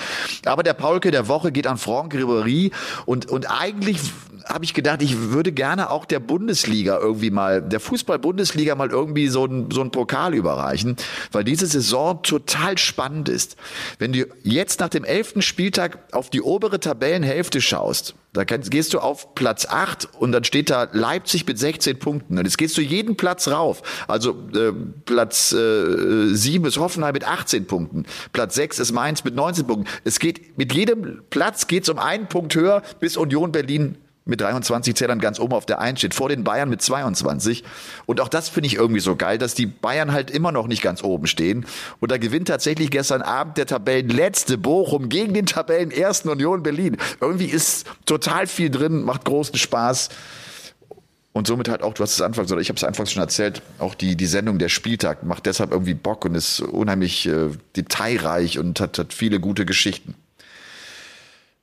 Aber 0.46 0.64
der 0.64 0.74
Paulke 0.74 1.12
der 1.12 1.30
Woche 1.30 1.54
geht 1.54 1.66
an 1.66 1.78
Franck 1.78 2.14
Ribéry 2.14 2.72
und, 3.06 3.26
und 3.28 3.50
eigentlich 3.50 4.02
habe 4.46 4.66
ich 4.66 4.74
gedacht, 4.74 5.02
ich 5.02 5.32
würde 5.32 5.52
gerne 5.52 5.90
auch 5.90 6.06
der 6.06 6.20
Bundesliga 6.20 6.98
irgendwie 6.98 7.32
mal, 7.32 7.62
der 7.62 7.80
Fußball-Bundesliga 7.80 8.76
mal 8.76 8.90
irgendwie 8.90 9.28
so 9.28 9.46
ein 9.46 9.70
so 9.72 9.82
ein 9.82 9.92
Pokal 9.92 10.34
überreichen, 10.34 10.96
weil 11.32 11.44
diese 11.44 11.66
Saison 11.66 12.22
total 12.24 12.78
spannend 12.78 13.30
ist. 13.30 13.56
Wenn 13.98 14.14
du 14.14 14.28
jetzt 14.44 14.80
nach 14.80 14.90
dem 14.90 15.04
elften 15.04 15.42
Spieltag 15.42 16.00
auf 16.12 16.30
die 16.30 16.42
obere 16.42 16.80
Tabellenhälfte 16.80 17.62
schaust, 17.62 18.16
da 18.34 18.46
kannst, 18.46 18.70
gehst 18.70 18.94
du 18.94 19.00
auf 19.00 19.34
Platz 19.34 19.66
8 19.66 20.08
und 20.20 20.32
dann 20.32 20.44
steht 20.44 20.70
da 20.70 20.88
Leipzig 20.92 21.48
mit 21.48 21.58
16 21.58 21.98
Punkten. 21.98 22.38
Und 22.38 22.46
jetzt 22.46 22.60
gehst 22.60 22.78
du 22.78 22.82
jeden 22.82 23.18
Platz 23.18 23.48
rauf. 23.48 23.82
Also 24.08 24.36
äh, 24.54 24.72
Platz 25.06 25.52
äh, 25.52 26.34
7 26.34 26.64
ist 26.66 26.78
Hoffenheim 26.78 27.14
mit 27.14 27.28
18 27.28 27.66
Punkten. 27.66 28.06
Platz 28.32 28.54
6 28.56 28.80
ist 28.80 28.92
Mainz 28.92 29.24
mit 29.24 29.34
19 29.36 29.66
Punkten. 29.66 29.90
Es 30.04 30.20
geht 30.20 30.60
mit 30.60 30.74
jedem 30.74 31.24
Platz 31.32 31.66
geht's 31.66 31.90
um 31.90 31.98
einen 31.98 32.28
Punkt 32.30 32.54
höher, 32.54 32.84
bis 33.00 33.18
Union 33.18 33.52
Berlin 33.52 33.98
mit 34.30 34.42
23 34.42 34.96
Zählern 34.96 35.20
ganz 35.20 35.40
oben 35.40 35.54
auf 35.54 35.66
der 35.66 35.80
1 35.80 36.00
steht, 36.00 36.14
vor 36.14 36.30
den 36.30 36.44
Bayern 36.44 36.70
mit 36.70 36.82
22. 36.82 37.64
Und 38.06 38.22
auch 38.22 38.30
das 38.30 38.50
finde 38.50 38.68
ich 38.68 38.76
irgendwie 38.76 39.02
so 39.02 39.16
geil, 39.16 39.38
dass 39.38 39.54
die 39.54 39.66
Bayern 39.66 40.12
halt 40.14 40.32
immer 40.32 40.52
noch 40.52 40.68
nicht 40.68 40.82
ganz 40.82 41.04
oben 41.04 41.28
stehen. 41.28 41.66
Und 42.00 42.12
da 42.12 42.18
gewinnt 42.18 42.48
tatsächlich 42.48 42.92
gestern 42.92 43.22
Abend 43.22 43.58
der 43.58 43.66
Tabellenletzte 43.66 44.58
Bochum 44.58 45.10
gegen 45.10 45.34
den 45.34 45.46
Tabellenersten 45.46 46.32
Union 46.32 46.64
Berlin. 46.64 46.98
Irgendwie 47.20 47.48
ist 47.48 47.88
total 48.06 48.48
viel 48.48 48.70
drin, 48.70 49.04
macht 49.04 49.26
großen 49.26 49.58
Spaß. 49.58 50.10
Und 51.32 51.48
somit 51.48 51.70
halt 51.70 51.84
auch, 51.84 51.94
du 51.94 52.04
hast 52.04 52.14
es 52.14 52.22
anfangs, 52.22 52.52
oder 52.52 52.60
ich 52.60 52.70
habe 52.70 52.78
es 52.78 52.84
anfangs 52.84 53.12
schon 53.12 53.22
erzählt, 53.22 53.62
auch 53.78 53.94
die, 53.94 54.16
die 54.16 54.26
Sendung 54.26 54.58
der 54.58 54.70
Spieltag 54.70 55.24
macht 55.24 55.46
deshalb 55.46 55.72
irgendwie 55.72 55.94
Bock 55.94 56.26
und 56.26 56.36
ist 56.36 56.60
unheimlich 56.60 57.28
äh, 57.28 57.50
detailreich 57.76 58.58
und 58.58 58.80
hat, 58.80 58.98
hat 58.98 59.14
viele 59.14 59.40
gute 59.40 59.66
Geschichten. 59.66 60.16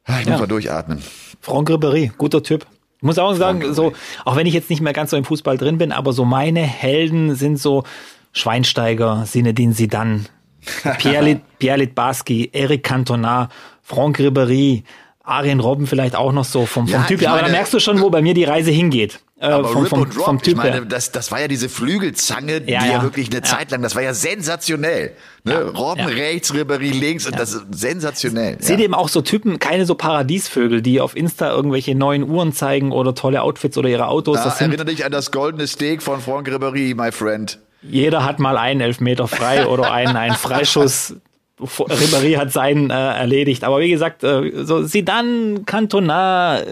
Ah, 0.07 0.21
Ich 0.21 0.27
muss 0.27 0.35
Ja. 0.35 0.39
mal 0.39 0.47
durchatmen. 0.47 1.03
Franck 1.41 1.69
Ribéry, 1.71 2.11
guter 2.17 2.43
Typ. 2.43 2.67
Ich 2.99 3.03
muss 3.03 3.19
auch 3.19 3.35
sagen, 3.35 3.75
so, 3.75 3.93
auch 4.25 4.37
wenn 4.37 4.47
ich 4.47 4.55
jetzt 4.55 4.71
nicht 4.71 4.81
mehr 4.81 4.93
ganz 4.93 5.11
so 5.11 5.17
im 5.17 5.25
Fußball 5.25 5.59
drin 5.59 5.79
bin, 5.79 5.93
aber 5.93 6.13
so 6.13 6.25
meine 6.25 6.61
Helden 6.63 7.35
sind 7.35 7.59
so 7.59 7.85
Schweinsteiger, 8.33 9.25
Zinedine 9.27 9.73
Zidane, 9.75 10.25
Pierre, 10.99 11.41
Pierre 11.59 11.79
Litbarski, 11.79 12.51
Eric 12.53 12.85
Cantona, 12.85 13.49
Franck 13.83 14.19
Ribéry, 14.19 14.85
Arjen 15.23 15.61
Robben 15.61 15.87
vielleicht 15.87 16.15
auch 16.15 16.33
noch 16.33 16.45
so 16.45 16.67
vom, 16.67 16.87
vom 16.87 17.01
Ja, 17.01 17.07
Typ 17.07 17.21
her. 17.21 17.29
Aber 17.31 17.39
da 17.39 17.43
meine- 17.45 17.55
merkst 17.57 17.75
du 17.75 17.81
schon, 17.81 18.01
wo 18.01 18.11
bei 18.11 18.23
mir 18.23 18.35
die 18.35 18.45
Reise 18.45 18.71
hingeht. 18.71 19.21
Äh, 19.39 19.47
Aber 19.49 19.69
vom, 19.69 19.83
Rip 19.83 19.91
vom, 19.91 20.01
und 20.01 20.17
Drop, 20.17 20.25
vom 20.25 20.39
Typ 20.39 20.49
ich 20.49 20.57
meine, 20.57 20.87
das, 20.87 21.13
das 21.13 21.31
war 21.31 21.41
ja 21.41 21.47
diese 21.49 21.69
Flügelzange, 21.69 22.63
die 22.63 22.73
Ja, 22.73 22.87
ja, 22.87 22.93
ja. 22.93 23.03
wirklich 23.03 23.27
eine 23.29 23.37
Ja. 23.37 23.43
Zeit 23.43 23.71
lang, 23.71 23.83
das 23.83 23.95
war 23.95 24.03
ja 24.03 24.15
sensationell. 24.15 25.13
Ne? 25.45 25.53
Ja, 25.53 25.61
Robben 25.61 26.01
ja. 26.01 26.15
rechts, 26.15 26.55
Ribéry 26.55 26.91
links, 26.99 27.27
und 27.27 27.39
das 27.39 27.53
ist 27.53 27.67
sensationell. 27.71 28.57
Seht 28.61 28.81
eben 28.81 28.95
auch 28.95 29.09
so 29.11 29.21
Typen, 29.21 29.59
keine 29.59 29.85
so 29.85 29.95
Paradiesvögel, 29.95 30.81
die 30.81 31.03
auf 31.03 31.15
Insta 31.15 31.51
irgendwelche 31.51 31.95
neuen 31.95 32.23
Uhren 32.29 32.55
zeigen 32.55 32.93
oder 32.93 33.15
tolle 33.15 33.43
Outfits 33.43 33.77
oder 33.77 33.91
ihre 33.91 34.07
Autos. 34.09 34.37
Ja, 34.39 34.45
Das 34.45 34.59
sind, 34.59 34.69
erinnere 34.69 34.87
dich 34.87 35.05
an 35.05 35.13
das 35.13 35.31
goldene 35.31 35.67
Steak 35.67 36.03
von 36.03 36.21
Franck 36.21 36.49
Ribéry, 36.49 36.95
my 36.95 37.13
friend. 37.13 37.59
jeder 37.83 38.25
hat 38.25 38.39
mal 38.39 38.57
einen 38.57 38.81
Elfmeter 38.81 39.29
frei 39.29 39.67
oder 39.67 39.93
einen, 39.93 40.17
einen 40.17 40.35
Freischuss. 40.37 41.15
Ribéry 41.59 42.37
hat 42.37 42.53
seinen 42.53 42.91
äh, 42.91 42.95
erledigt. 42.95 43.65
Aber 43.65 43.81
wie 43.81 43.91
gesagt, 43.91 44.23
äh, 44.25 44.65
so 44.65 44.83
Sidan, 44.83 45.65
Cantona, 45.65 46.61
äh, 46.61 46.65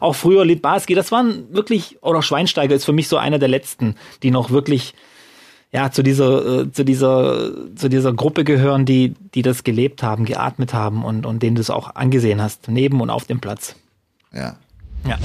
auch 0.00 0.14
früher 0.14 0.44
Litbarski, 0.44 0.94
das 0.94 1.12
waren 1.12 1.52
wirklich, 1.52 1.98
oder 2.02 2.22
Schweinsteiger 2.22 2.74
ist 2.74 2.84
für 2.84 2.94
mich 2.94 3.08
so 3.08 3.18
einer 3.18 3.38
der 3.38 3.48
letzten, 3.48 3.96
die 4.22 4.30
noch 4.30 4.50
wirklich 4.50 4.94
ja, 5.72 5.90
zu 5.90 6.02
dieser, 6.02 6.60
äh, 6.60 6.72
zu 6.72 6.84
dieser, 6.84 7.50
zu 7.76 7.88
dieser 7.88 8.12
Gruppe 8.12 8.44
gehören, 8.44 8.84
die, 8.84 9.14
die 9.34 9.42
das 9.42 9.64
gelebt 9.64 10.02
haben, 10.02 10.26
geatmet 10.26 10.74
haben 10.74 11.04
und, 11.04 11.24
und 11.24 11.42
denen 11.42 11.56
du 11.56 11.62
es 11.62 11.70
auch 11.70 11.94
angesehen 11.94 12.42
hast, 12.42 12.68
neben 12.68 13.00
und 13.00 13.10
auf 13.10 13.24
dem 13.24 13.40
Platz. 13.40 13.74
Ja. 14.32 14.56
Ja. 15.06 15.18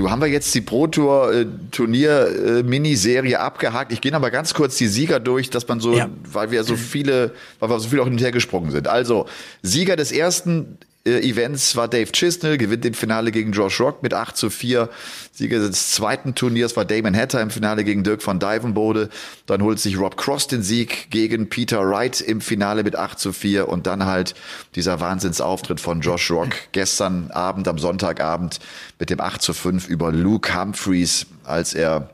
Du 0.00 0.10
haben 0.10 0.22
wir 0.22 0.28
jetzt 0.28 0.54
die 0.54 0.62
Pro 0.62 0.86
Tour 0.86 1.30
äh, 1.30 1.46
Turnier 1.72 2.26
äh, 2.26 2.62
Miniserie 2.62 3.38
abgehakt. 3.38 3.92
Ich 3.92 4.00
gehe 4.00 4.14
aber 4.14 4.30
ganz 4.30 4.54
kurz 4.54 4.78
die 4.78 4.86
Sieger 4.86 5.20
durch, 5.20 5.50
dass 5.50 5.68
man 5.68 5.78
so, 5.78 5.92
ja. 5.92 6.08
weil 6.24 6.50
wir 6.50 6.64
so 6.64 6.74
viele, 6.74 7.32
weil 7.58 7.68
wir 7.68 7.78
so 7.80 7.90
viel 7.90 8.00
auch 8.00 8.04
hin 8.04 8.14
und 8.14 8.20
her 8.22 8.32
gesprungen 8.32 8.70
sind. 8.70 8.88
Also 8.88 9.26
Sieger 9.60 9.96
des 9.96 10.10
ersten 10.10 10.78
Events 11.04 11.76
war 11.76 11.88
Dave 11.88 12.12
Chisnell, 12.12 12.58
gewinnt 12.58 12.84
im 12.84 12.92
Finale 12.92 13.32
gegen 13.32 13.52
Josh 13.52 13.80
Rock 13.80 14.02
mit 14.02 14.12
8 14.12 14.36
zu 14.36 14.50
4. 14.50 14.90
Sieger 15.32 15.58
des 15.58 15.92
zweiten 15.92 16.34
Turniers 16.34 16.76
war 16.76 16.84
Damon 16.84 17.16
Hatter 17.16 17.40
im 17.40 17.48
Finale 17.48 17.84
gegen 17.84 18.04
Dirk 18.04 18.26
van 18.26 18.38
Dijvenbode. 18.38 19.08
Dann 19.46 19.62
holt 19.62 19.80
sich 19.80 19.98
Rob 19.98 20.18
Cross 20.18 20.48
den 20.48 20.62
Sieg 20.62 21.10
gegen 21.10 21.48
Peter 21.48 21.88
Wright 21.88 22.20
im 22.20 22.42
Finale 22.42 22.84
mit 22.84 22.96
8 22.96 23.18
zu 23.18 23.32
4. 23.32 23.68
Und 23.68 23.86
dann 23.86 24.04
halt 24.04 24.34
dieser 24.74 25.00
Wahnsinnsauftritt 25.00 25.80
von 25.80 26.02
Josh 26.02 26.30
Rock 26.30 26.50
gestern 26.72 27.30
Abend, 27.30 27.66
am 27.66 27.78
Sonntagabend 27.78 28.60
mit 28.98 29.08
dem 29.08 29.22
8 29.22 29.40
zu 29.40 29.54
5 29.54 29.88
über 29.88 30.12
Luke 30.12 30.54
Humphreys, 30.54 31.24
als 31.44 31.72
er 31.72 32.10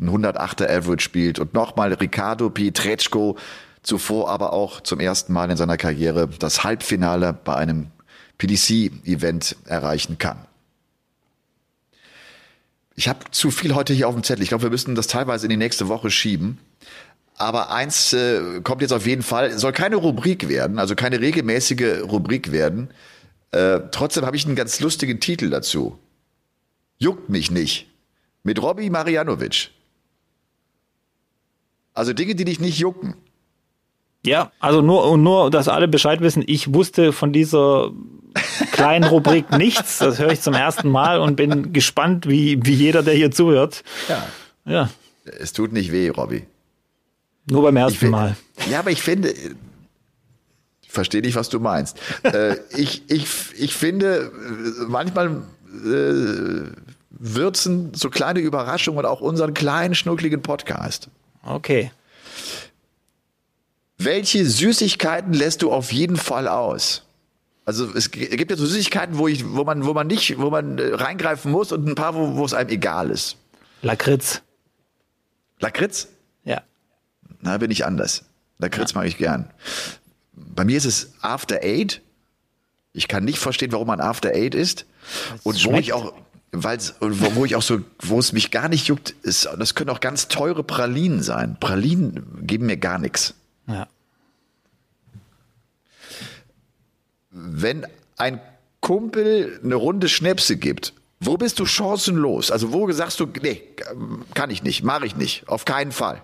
ein 0.00 0.08
108er 0.08 0.66
Average 0.66 1.04
spielt. 1.04 1.38
Und 1.38 1.52
nochmal 1.52 1.92
Ricardo 1.92 2.48
Pietreczko, 2.48 3.36
zuvor 3.82 4.30
aber 4.30 4.54
auch 4.54 4.80
zum 4.80 4.98
ersten 4.98 5.34
Mal 5.34 5.50
in 5.50 5.58
seiner 5.58 5.76
Karriere 5.76 6.26
das 6.38 6.64
Halbfinale 6.64 7.34
bei 7.44 7.54
einem 7.54 7.88
PDC-Event 8.40 9.56
erreichen 9.66 10.18
kann. 10.18 10.46
Ich 12.96 13.08
habe 13.08 13.20
zu 13.30 13.50
viel 13.50 13.74
heute 13.74 13.92
hier 13.92 14.08
auf 14.08 14.14
dem 14.14 14.24
Zettel. 14.24 14.42
Ich 14.42 14.48
glaube, 14.48 14.64
wir 14.64 14.70
müssen 14.70 14.94
das 14.94 15.06
teilweise 15.06 15.46
in 15.46 15.50
die 15.50 15.56
nächste 15.56 15.88
Woche 15.88 16.10
schieben. 16.10 16.58
Aber 17.36 17.70
eins 17.70 18.12
äh, 18.12 18.60
kommt 18.62 18.82
jetzt 18.82 18.92
auf 18.92 19.06
jeden 19.06 19.22
Fall, 19.22 19.58
soll 19.58 19.72
keine 19.72 19.96
Rubrik 19.96 20.48
werden, 20.48 20.78
also 20.78 20.94
keine 20.94 21.20
regelmäßige 21.20 22.02
Rubrik 22.02 22.52
werden. 22.52 22.90
Äh, 23.52 23.80
trotzdem 23.90 24.26
habe 24.26 24.36
ich 24.36 24.44
einen 24.44 24.56
ganz 24.56 24.80
lustigen 24.80 25.20
Titel 25.20 25.48
dazu. 25.48 25.98
Juckt 26.98 27.30
mich 27.30 27.50
nicht. 27.50 27.88
Mit 28.42 28.60
Robbie 28.60 28.90
Marianovic. 28.90 29.70
Also 31.94 32.12
Dinge, 32.12 32.34
die 32.34 32.44
dich 32.44 32.60
nicht 32.60 32.78
jucken. 32.78 33.14
Ja, 34.24 34.52
also 34.60 34.82
nur, 34.82 35.16
nur, 35.16 35.50
dass 35.50 35.68
alle 35.68 35.88
Bescheid 35.88 36.20
wissen, 36.20 36.44
ich 36.46 36.74
wusste 36.74 37.12
von 37.12 37.32
dieser 37.32 37.90
kleinen 38.72 39.04
Rubrik 39.04 39.50
nichts. 39.52 39.98
Das 39.98 40.18
höre 40.18 40.32
ich 40.32 40.40
zum 40.40 40.54
ersten 40.54 40.88
Mal 40.88 41.20
und 41.20 41.36
bin 41.36 41.72
gespannt, 41.72 42.28
wie, 42.28 42.64
wie 42.64 42.74
jeder, 42.74 43.02
der 43.02 43.14
hier 43.14 43.30
zuhört. 43.30 43.82
Ja. 44.08 44.26
ja. 44.64 44.90
Es 45.38 45.52
tut 45.52 45.72
nicht 45.72 45.92
weh, 45.92 46.08
Robby. 46.08 46.46
Nur 47.46 47.62
beim 47.62 47.76
ersten 47.76 47.98
find, 47.98 48.10
Mal. 48.12 48.36
Ja, 48.70 48.80
aber 48.80 48.90
ich 48.90 49.02
finde, 49.02 49.32
ich 50.82 50.90
verstehe 50.90 51.20
nicht, 51.20 51.36
was 51.36 51.48
du 51.48 51.60
meinst. 51.60 51.98
äh, 52.22 52.56
ich, 52.76 53.02
ich, 53.10 53.26
ich 53.56 53.74
finde, 53.74 54.32
manchmal 54.88 55.42
äh, 55.84 56.70
würzen 57.10 57.92
so 57.94 58.10
kleine 58.10 58.40
Überraschungen 58.40 59.04
auch 59.04 59.20
unseren 59.20 59.54
kleinen, 59.54 59.94
schnuckligen 59.94 60.42
Podcast. 60.42 61.08
Okay. 61.44 61.92
Welche 63.98 64.46
Süßigkeiten 64.46 65.34
lässt 65.34 65.62
du 65.62 65.72
auf 65.72 65.92
jeden 65.92 66.16
Fall 66.16 66.48
aus? 66.48 67.02
Also 67.70 67.88
es 67.94 68.10
gibt 68.10 68.50
ja 68.50 68.56
so 68.56 68.66
Süßigkeiten, 68.66 69.16
wo 69.16 69.28
ich, 69.28 69.48
wo 69.48 69.62
man, 69.62 69.86
wo 69.86 69.94
man 69.94 70.08
nicht, 70.08 70.40
wo 70.40 70.50
man 70.50 70.76
äh, 70.78 70.92
reingreifen 70.92 71.52
muss 71.52 71.70
und 71.70 71.86
ein 71.86 71.94
paar, 71.94 72.16
wo, 72.16 72.34
wo 72.34 72.44
es 72.44 72.52
einem 72.52 72.68
egal 72.68 73.12
ist. 73.12 73.36
Lakritz. 73.80 74.42
Lakritz? 75.60 76.08
Ja. 76.42 76.62
Na, 77.40 77.58
bin 77.58 77.70
ich 77.70 77.86
anders. 77.86 78.24
Lakritz 78.58 78.90
ja. 78.90 78.98
mag 78.98 79.06
ich 79.06 79.18
gern. 79.18 79.48
Bei 80.32 80.64
mir 80.64 80.78
ist 80.78 80.84
es 80.84 81.12
After 81.20 81.60
Eight. 81.62 82.02
Ich 82.92 83.06
kann 83.06 83.24
nicht 83.24 83.38
verstehen, 83.38 83.70
warum 83.70 83.86
man 83.86 84.00
After 84.00 84.30
Eight 84.30 84.56
ist. 84.56 84.84
Und 85.44 85.64
wo 85.64 85.74
ich 85.74 85.92
auch, 85.92 86.12
weil 86.50 86.80
wo, 86.98 87.36
wo 87.36 87.44
ich 87.44 87.54
auch 87.54 87.62
so, 87.62 87.82
wo 88.00 88.18
es 88.18 88.32
mich 88.32 88.50
gar 88.50 88.68
nicht 88.68 88.88
juckt, 88.88 89.14
ist, 89.22 89.48
das 89.56 89.76
können 89.76 89.90
auch 89.90 90.00
ganz 90.00 90.26
teure 90.26 90.64
Pralinen 90.64 91.22
sein. 91.22 91.56
Pralinen 91.60 92.26
geben 92.42 92.66
mir 92.66 92.78
gar 92.78 92.98
nichts. 92.98 93.36
Wenn 97.30 97.86
ein 98.16 98.40
Kumpel 98.80 99.60
eine 99.62 99.74
Runde 99.74 100.08
Schnäpse 100.08 100.56
gibt, 100.56 100.94
wo 101.20 101.36
bist 101.36 101.58
du 101.58 101.66
chancenlos? 101.66 102.50
Also 102.50 102.72
wo 102.72 102.90
sagst 102.92 103.20
du, 103.20 103.26
nee, 103.42 103.60
kann 104.34 104.50
ich 104.50 104.62
nicht, 104.62 104.82
mache 104.82 105.06
ich 105.06 105.16
nicht, 105.16 105.48
auf 105.48 105.64
keinen 105.64 105.92
Fall. 105.92 106.22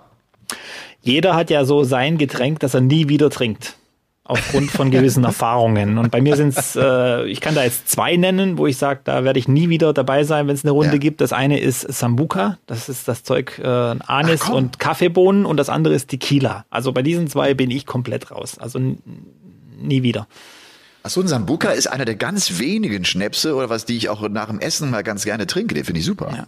Jeder 1.02 1.36
hat 1.36 1.50
ja 1.50 1.64
so 1.64 1.84
sein 1.84 2.18
Getränk, 2.18 2.60
das 2.60 2.74
er 2.74 2.80
nie 2.80 3.08
wieder 3.08 3.30
trinkt. 3.30 3.76
Aufgrund 4.24 4.72
von 4.72 4.90
gewissen 4.90 5.22
Erfahrungen. 5.24 5.98
Und 5.98 6.10
bei 6.10 6.20
mir 6.20 6.34
sind 6.34 6.56
es, 6.56 6.74
äh, 6.74 7.26
ich 7.26 7.40
kann 7.40 7.54
da 7.54 7.62
jetzt 7.62 7.88
zwei 7.88 8.16
nennen, 8.16 8.58
wo 8.58 8.66
ich 8.66 8.76
sage, 8.76 9.00
da 9.04 9.22
werde 9.22 9.38
ich 9.38 9.46
nie 9.46 9.68
wieder 9.68 9.92
dabei 9.92 10.24
sein, 10.24 10.48
wenn 10.48 10.54
es 10.56 10.64
eine 10.64 10.72
Runde 10.72 10.94
ja. 10.94 10.98
gibt. 10.98 11.20
Das 11.20 11.32
eine 11.32 11.60
ist 11.60 11.82
Sambuca, 11.82 12.58
das 12.66 12.88
ist 12.88 13.06
das 13.06 13.22
Zeug 13.22 13.60
äh, 13.62 13.68
Anis 13.68 14.40
Ach, 14.46 14.50
und 14.50 14.80
Kaffeebohnen 14.80 15.46
und 15.46 15.58
das 15.58 15.68
andere 15.68 15.94
ist 15.94 16.08
Tequila. 16.08 16.64
Also 16.70 16.92
bei 16.92 17.02
diesen 17.02 17.28
zwei 17.28 17.54
bin 17.54 17.70
ich 17.70 17.86
komplett 17.86 18.32
raus. 18.32 18.58
Also 18.58 18.80
nie 18.80 20.02
wieder. 20.02 20.26
Achso, 21.06 21.20
ein 21.20 21.28
Sambuca 21.28 21.70
ist 21.70 21.86
einer 21.86 22.04
der 22.04 22.16
ganz 22.16 22.58
wenigen 22.58 23.04
Schnäpse 23.04 23.54
oder 23.54 23.70
was, 23.70 23.84
die 23.84 23.96
ich 23.96 24.08
auch 24.08 24.28
nach 24.28 24.48
dem 24.48 24.58
Essen 24.58 24.90
mal 24.90 25.04
ganz 25.04 25.24
gerne 25.24 25.46
trinke. 25.46 25.72
Den 25.72 25.84
finde 25.84 26.00
ich 26.00 26.04
super. 26.04 26.32
Ja. 26.34 26.46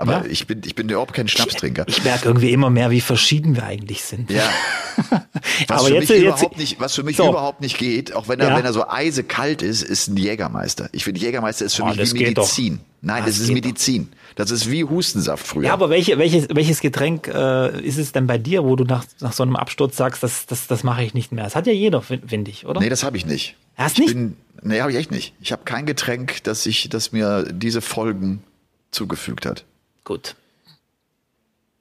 Aber 0.00 0.12
ja. 0.12 0.24
ich 0.30 0.46
bin, 0.46 0.62
ich 0.64 0.76
bin 0.76 0.88
überhaupt 0.88 1.12
kein 1.12 1.26
Schnapstrinker. 1.26 1.84
Ich, 1.88 1.98
ich 1.98 2.04
merke 2.04 2.28
irgendwie 2.28 2.52
immer 2.52 2.70
mehr, 2.70 2.92
wie 2.92 3.00
verschieden 3.00 3.56
wir 3.56 3.64
eigentlich 3.64 4.04
sind. 4.04 4.30
Ja. 4.30 4.48
Was 5.66 5.80
Aber 5.80 5.88
für 5.88 5.94
jetzt, 5.94 6.08
mich 6.08 6.22
jetzt, 6.22 6.22
überhaupt 6.22 6.58
nicht, 6.58 6.80
was 6.80 6.94
für 6.94 7.02
mich 7.02 7.16
so. 7.16 7.28
überhaupt 7.28 7.60
nicht 7.60 7.78
geht, 7.78 8.14
auch 8.14 8.28
wenn 8.28 8.40
er, 8.40 8.50
ja. 8.50 8.56
wenn 8.56 8.64
er 8.64 8.72
so 8.72 8.88
eisekalt 8.88 9.62
ist, 9.62 9.82
ist 9.82 10.08
ein 10.08 10.16
Jägermeister. 10.16 10.88
Ich 10.92 11.04
finde, 11.04 11.20
Jägermeister 11.20 11.64
ist 11.64 11.74
für 11.74 11.82
oh, 11.82 11.86
mich 11.86 12.14
wie 12.14 12.24
Medizin. 12.24 12.80
Nein, 13.00 13.24
das, 13.24 13.36
das 13.36 13.44
ist 13.44 13.52
Medizin. 13.52 14.08
Doch. 14.10 14.34
Das 14.36 14.50
ist 14.50 14.70
wie 14.70 14.84
Hustensaft 14.84 15.46
früher. 15.46 15.66
Ja, 15.66 15.72
aber 15.72 15.90
welche, 15.90 16.18
welches, 16.18 16.48
welches 16.52 16.80
Getränk 16.80 17.28
äh, 17.28 17.80
ist 17.80 17.98
es 17.98 18.12
denn 18.12 18.26
bei 18.26 18.38
dir, 18.38 18.64
wo 18.64 18.76
du 18.76 18.84
nach, 18.84 19.04
nach 19.20 19.32
so 19.32 19.42
einem 19.42 19.56
Absturz 19.56 19.96
sagst, 19.96 20.22
das, 20.22 20.46
das, 20.46 20.66
das 20.68 20.84
mache 20.84 21.02
ich 21.02 21.14
nicht 21.14 21.32
mehr? 21.32 21.44
Das 21.44 21.56
hat 21.56 21.66
ja 21.66 21.72
jeder, 21.72 22.02
finde 22.02 22.50
ich, 22.50 22.66
oder? 22.66 22.80
Nee, 22.80 22.88
das 22.88 23.02
habe 23.02 23.16
ich 23.16 23.26
nicht. 23.26 23.56
Hast 23.76 23.98
nicht? 23.98 24.14
Bin, 24.14 24.36
nee, 24.62 24.80
habe 24.80 24.92
ich 24.92 24.96
echt 24.96 25.10
nicht. 25.10 25.34
Ich 25.40 25.52
habe 25.52 25.62
kein 25.64 25.86
Getränk, 25.86 26.42
das 26.44 26.66
ich, 26.66 26.88
das 26.88 27.12
mir 27.12 27.44
diese 27.52 27.80
Folgen 27.80 28.42
zugefügt 28.90 29.46
hat. 29.46 29.64
Gut. 30.08 30.36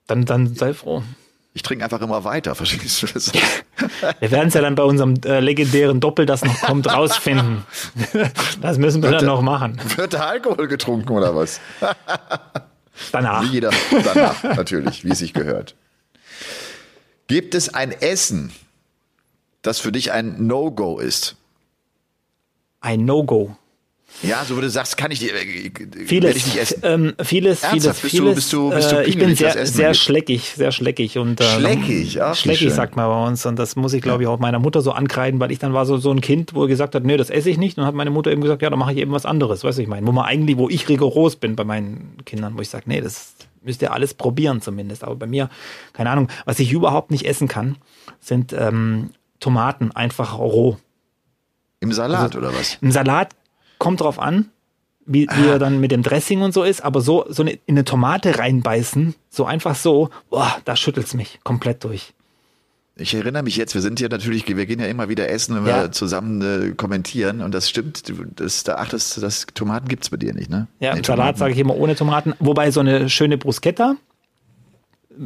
Dann, 0.06 0.26
dann 0.26 0.54
sei 0.54 0.74
froh. 0.74 1.02
Ich 1.54 1.64
trinke 1.64 1.86
einfach 1.86 2.02
immer 2.02 2.26
weiter, 2.26 2.56
verstehst 2.56 3.02
du 3.02 3.08
das? 3.08 3.32
wir 4.20 4.32
werden 4.32 4.50
es 4.50 4.54
ja 4.54 4.60
dann 4.60 4.76
bei 4.76 4.84
unserem 4.84 5.14
äh, 5.24 5.40
legendären 5.40 6.02
Doppel, 6.02 6.26
das 6.26 6.44
noch 6.44 6.60
kommt, 6.60 6.88
rausfinden. 6.94 7.64
das 8.60 8.80
müssen 8.80 9.02
wir 9.02 9.12
wird 9.12 9.22
dann 9.22 9.28
noch 9.28 9.42
machen. 9.42 9.80
Wird 9.96 10.12
der 10.12 10.28
Alkohol 10.28 10.68
getrunken 10.68 11.14
oder 11.14 11.38
was? 11.38 11.62
danach. 13.14 13.44
Wie 13.44 13.54
jeder, 13.54 13.72
danach, 14.04 14.44
natürlich, 14.44 15.06
wie 15.06 15.12
es 15.12 15.20
sich 15.20 15.32
gehört. 15.32 15.76
Gibt 17.28 17.56
es 17.56 17.74
ein 17.74 17.94
Essen, 17.94 18.52
das 19.62 19.80
für 19.80 19.94
dich 19.94 20.12
ein 20.12 20.48
No-Go 20.48 21.00
ist? 21.00 21.38
Ein 22.82 23.06
No-Go. 23.06 23.56
Ja, 24.24 24.44
so 24.44 24.58
wo 24.58 24.62
du 24.62 24.70
sagst, 24.70 24.98
kann 24.98 25.12
ich, 25.12 25.20
die, 25.20 25.30
äh, 25.30 25.72
vieles, 26.06 26.36
ich 26.36 26.46
nicht 26.48 26.58
essen. 26.58 26.80
Ähm, 26.84 27.14
vieles, 27.22 27.62
Ernsthaft? 27.62 28.00
vieles, 28.00 28.12
vieles. 28.12 28.36
Bist 28.36 28.54
du, 28.54 28.70
bist 28.70 28.82
du, 28.82 28.92
bist 28.92 28.92
du 28.92 28.96
äh, 28.96 29.06
ich 29.06 29.18
bin 29.18 29.36
sehr, 29.36 29.66
sehr 29.68 29.94
schleckig, 29.94 30.54
sehr 30.56 30.72
schleckig 30.72 31.20
und 31.20 31.40
äh, 31.40 31.44
schleckig, 31.44 32.22
ach, 32.22 32.36
schleckig 32.36 32.74
sagt 32.74 32.96
man 32.96 33.08
bei 33.08 33.28
uns 33.28 33.46
und 33.46 33.58
das 33.58 33.76
muss 33.76 33.94
ich 33.94 34.02
glaube 34.02 34.24
ich 34.24 34.28
auch 34.28 34.40
meiner 34.40 34.60
Mutter 34.60 34.82
so 34.82 34.92
ankreiden, 34.92 35.40
weil 35.40 35.52
ich 35.52 35.60
dann 35.60 35.74
war 35.74 35.86
so 35.86 35.98
so 35.98 36.12
ein 36.12 36.22
Kind, 36.22 36.56
wo 36.56 36.64
er 36.64 36.68
gesagt 36.68 36.96
hat, 36.96 37.04
nee, 37.04 37.18
das 37.18 37.30
esse 37.30 37.50
ich 37.50 37.58
nicht 37.58 37.78
und 37.78 37.86
hat 37.86 37.94
meine 37.94 38.10
Mutter 38.10 38.32
eben 38.32 38.42
gesagt, 38.42 38.64
ja, 38.64 38.70
dann 38.72 38.80
mache 38.80 38.94
ich 38.94 38.98
eben 38.98 39.12
was 39.12 39.26
anderes, 39.26 39.64
weißt 39.64 39.78
du, 39.78 39.84
ich 39.84 39.88
meine, 39.88 40.08
wo 40.08 40.12
man 40.12 40.26
eigentlich, 40.26 40.58
wo 40.58 40.68
ich 40.68 40.90
rigoros 40.90 41.36
bin 41.36 41.56
bei 41.56 41.64
meinen 41.64 42.18
Kindern, 42.26 42.58
wo 42.58 42.62
ich 42.62 42.70
sage, 42.70 42.86
nee, 42.88 43.02
das 43.02 43.36
müsst 43.62 43.84
ihr 43.84 43.94
alles 43.94 44.16
probieren 44.16 44.62
zumindest, 44.62 45.04
aber 45.04 45.16
bei 45.16 45.28
mir, 45.28 45.50
keine 45.94 46.10
Ahnung, 46.10 46.30
was 46.46 46.60
ich 46.60 46.72
überhaupt 46.72 47.12
nicht 47.12 47.26
essen 47.26 47.48
kann, 47.48 47.76
sind 48.20 48.52
ähm, 48.54 49.12
Tomaten 49.40 49.92
einfach 49.92 50.40
roh. 50.40 50.78
Im 51.80 51.94
Salat 51.94 52.36
also, 52.36 52.40
oder 52.40 52.56
was? 52.56 52.80
Im 52.82 52.92
Salat 52.92 53.36
kommt 53.78 54.02
drauf 54.02 54.20
an, 54.20 54.50
wie, 55.08 55.28
wie 55.34 55.48
er 55.48 55.58
dann 55.58 55.80
mit 55.80 55.92
dem 55.92 56.04
Dressing 56.04 56.42
und 56.42 56.54
so 56.54 56.64
ist, 56.64 56.84
aber 56.84 57.02
so, 57.02 57.26
so 57.30 57.42
eine, 57.42 57.52
in 57.52 57.76
eine 57.76 57.86
Tomate 57.86 58.38
reinbeißen, 58.38 59.16
so 59.30 59.46
einfach 59.46 59.76
so, 59.76 60.10
boah, 60.30 60.58
da 60.66 60.76
schüttelt's 60.76 61.14
mich 61.14 61.40
komplett 61.44 61.84
durch. 61.84 62.14
Ich 63.00 63.14
erinnere 63.14 63.44
mich 63.44 63.56
jetzt, 63.58 63.74
wir 63.74 63.82
sind 63.82 64.00
hier 64.00 64.10
natürlich, 64.10 64.48
wir 64.48 64.66
gehen 64.66 64.80
ja 64.80 64.88
immer 64.88 65.08
wieder 65.08 65.30
essen, 65.30 65.56
wenn 65.56 65.68
ja. 65.68 65.84
wir 65.84 65.92
zusammen 65.92 66.42
äh, 66.42 66.72
kommentieren 66.74 67.42
und 67.42 67.54
das 67.54 67.70
stimmt, 67.70 68.10
du, 68.10 68.26
das, 68.36 68.64
da 68.64 68.76
achtest, 68.76 69.22
das 69.22 69.46
Tomaten 69.54 69.88
gibt's 69.88 70.10
bei 70.10 70.18
dir 70.18 70.34
nicht, 70.34 70.50
ne? 70.50 70.68
Ja, 70.80 70.94
nee, 70.94 71.00
im 71.00 71.04
Salat 71.04 71.38
sage 71.38 71.54
ich 71.54 71.60
immer 71.60 71.76
ohne 71.76 71.96
Tomaten, 71.96 72.34
wobei 72.40 72.72
so 72.72 72.80
eine 72.80 73.10
schöne 73.10 73.38
Bruschetta, 73.38 73.96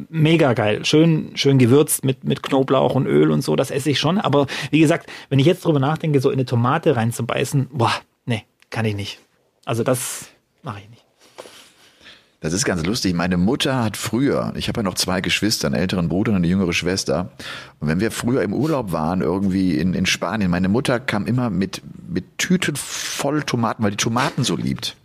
mega 0.09 0.53
geil, 0.53 0.85
schön, 0.85 1.31
schön 1.35 1.57
gewürzt 1.57 2.03
mit, 2.03 2.23
mit 2.25 2.43
Knoblauch 2.43 2.93
und 2.93 3.07
Öl 3.07 3.31
und 3.31 3.41
so, 3.41 3.55
das 3.55 3.71
esse 3.71 3.89
ich 3.89 3.99
schon, 3.99 4.17
aber 4.17 4.47
wie 4.69 4.79
gesagt, 4.79 5.09
wenn 5.29 5.39
ich 5.39 5.45
jetzt 5.45 5.63
drüber 5.63 5.79
nachdenke, 5.79 6.19
so 6.19 6.29
in 6.29 6.35
eine 6.35 6.45
Tomate 6.45 6.97
reinzubeißen, 6.97 7.69
boah, 7.71 7.93
kann 8.71 8.85
ich 8.85 8.95
nicht. 8.95 9.19
Also 9.65 9.83
das 9.83 10.29
mache 10.63 10.79
ich 10.79 10.89
nicht. 10.89 11.05
Das 12.39 12.53
ist 12.53 12.65
ganz 12.65 12.83
lustig. 12.83 13.13
Meine 13.13 13.37
Mutter 13.37 13.83
hat 13.83 13.97
früher, 13.97 14.51
ich 14.55 14.67
habe 14.67 14.79
ja 14.79 14.83
noch 14.83 14.95
zwei 14.95 15.21
Geschwister, 15.21 15.67
einen 15.67 15.75
älteren 15.75 16.09
Bruder 16.09 16.31
und 16.31 16.37
eine 16.37 16.47
jüngere 16.47 16.73
Schwester. 16.73 17.31
Und 17.79 17.87
wenn 17.87 17.99
wir 17.99 18.09
früher 18.09 18.41
im 18.41 18.51
Urlaub 18.51 18.91
waren, 18.91 19.21
irgendwie 19.21 19.77
in, 19.77 19.93
in 19.93 20.07
Spanien, 20.07 20.49
meine 20.49 20.67
Mutter 20.67 20.99
kam 20.99 21.27
immer 21.27 21.51
mit, 21.51 21.83
mit 22.09 22.39
Tüten 22.39 22.75
voll 22.75 23.43
Tomaten, 23.43 23.83
weil 23.83 23.91
die 23.91 23.97
Tomaten 23.97 24.43
so 24.43 24.55
liebt. 24.55 24.95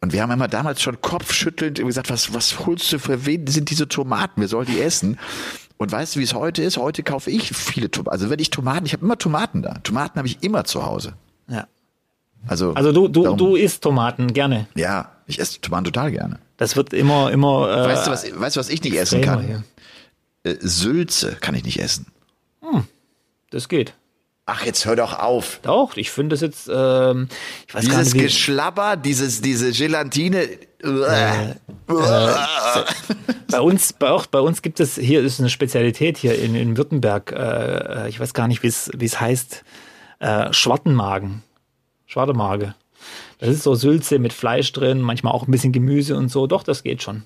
Und 0.00 0.12
wir 0.12 0.20
haben 0.20 0.32
immer 0.32 0.48
damals 0.48 0.82
schon 0.82 1.00
kopfschüttelnd 1.00 1.78
gesagt, 1.78 2.10
was, 2.10 2.34
was 2.34 2.66
holst 2.66 2.92
du 2.92 2.98
für 2.98 3.24
wen 3.24 3.46
sind 3.46 3.70
diese 3.70 3.86
Tomaten? 3.86 4.40
Wir 4.40 4.48
sollen 4.48 4.66
die 4.66 4.80
essen. 4.80 5.16
Und 5.76 5.92
weißt 5.92 6.16
du, 6.16 6.20
wie 6.20 6.24
es 6.24 6.34
heute 6.34 6.64
ist? 6.64 6.76
Heute 6.76 7.04
kaufe 7.04 7.30
ich 7.30 7.50
viele 7.50 7.88
Tomaten. 7.88 8.10
Also 8.12 8.30
wenn 8.30 8.40
ich 8.40 8.50
Tomaten, 8.50 8.84
ich 8.84 8.94
habe 8.94 9.04
immer 9.04 9.16
Tomaten 9.16 9.62
da. 9.62 9.74
Tomaten 9.84 10.18
habe 10.18 10.26
ich 10.26 10.42
immer 10.42 10.64
zu 10.64 10.84
Hause. 10.84 11.14
Ja. 11.48 11.68
Also, 12.46 12.72
Also 12.74 12.92
du, 12.92 13.08
du, 13.08 13.22
darum- 13.24 13.38
du 13.38 13.56
isst 13.56 13.82
Tomaten 13.82 14.32
gerne. 14.32 14.66
Ja, 14.74 15.12
ich 15.26 15.38
esse 15.40 15.60
Tomaten 15.60 15.84
total 15.84 16.10
gerne. 16.12 16.38
Das 16.56 16.76
wird 16.76 16.92
immer, 16.92 17.30
immer. 17.30 17.70
Äh, 17.70 17.88
Weißt 17.88 18.06
du, 18.06 18.10
was, 18.10 18.40
weißt 18.40 18.56
du, 18.56 18.60
was 18.60 18.68
ich 18.68 18.82
nicht 18.82 18.96
essen 18.96 19.20
kann? 19.20 19.44
hier. 19.44 19.64
Äh, 20.44 20.56
Sülze 20.60 21.36
kann 21.40 21.54
ich 21.54 21.64
nicht 21.64 21.80
essen. 21.80 22.06
Das 23.50 23.68
geht. 23.68 23.94
Ach, 24.44 24.64
jetzt 24.64 24.84
hör 24.86 24.96
doch 24.96 25.18
auf. 25.18 25.60
Doch, 25.62 25.96
ich 25.96 26.10
finde 26.10 26.34
das 26.34 26.40
jetzt, 26.42 26.68
ähm, 26.72 27.28
ich 27.66 27.74
weiß 27.74 27.86
gar 27.88 27.98
Dieses 27.98 28.14
nicht, 28.14 28.22
Geschlabber, 28.24 28.96
dieses, 28.96 29.40
diese 29.40 29.72
Gelatine. 29.72 30.42
Äh, 30.42 31.54
bei 33.50 33.60
uns, 33.60 33.92
bei, 33.92 34.10
auch 34.10 34.26
bei 34.26 34.40
uns 34.40 34.62
gibt 34.62 34.80
es, 34.80 34.96
hier 34.96 35.22
ist 35.22 35.40
eine 35.40 35.50
Spezialität 35.50 36.18
hier 36.18 36.38
in, 36.38 36.54
in 36.54 36.76
Württemberg, 36.76 37.32
äh, 37.32 38.08
ich 38.08 38.20
weiß 38.20 38.34
gar 38.34 38.48
nicht, 38.48 38.62
wie 38.62 38.68
es 38.68 38.90
wie 38.96 39.04
es 39.06 39.20
heißt, 39.20 39.64
äh, 40.20 40.52
Schwartenmagen. 40.52 41.42
Schwartemage. 42.08 42.74
Das 43.38 43.50
ist 43.50 43.62
so 43.62 43.76
Sülze 43.76 44.18
mit 44.18 44.32
Fleisch 44.32 44.72
drin, 44.72 45.00
manchmal 45.00 45.32
auch 45.32 45.46
ein 45.46 45.50
bisschen 45.52 45.70
Gemüse 45.72 46.16
und 46.16 46.28
so. 46.30 46.48
Doch, 46.48 46.64
das 46.64 46.82
geht 46.82 47.00
schon. 47.02 47.22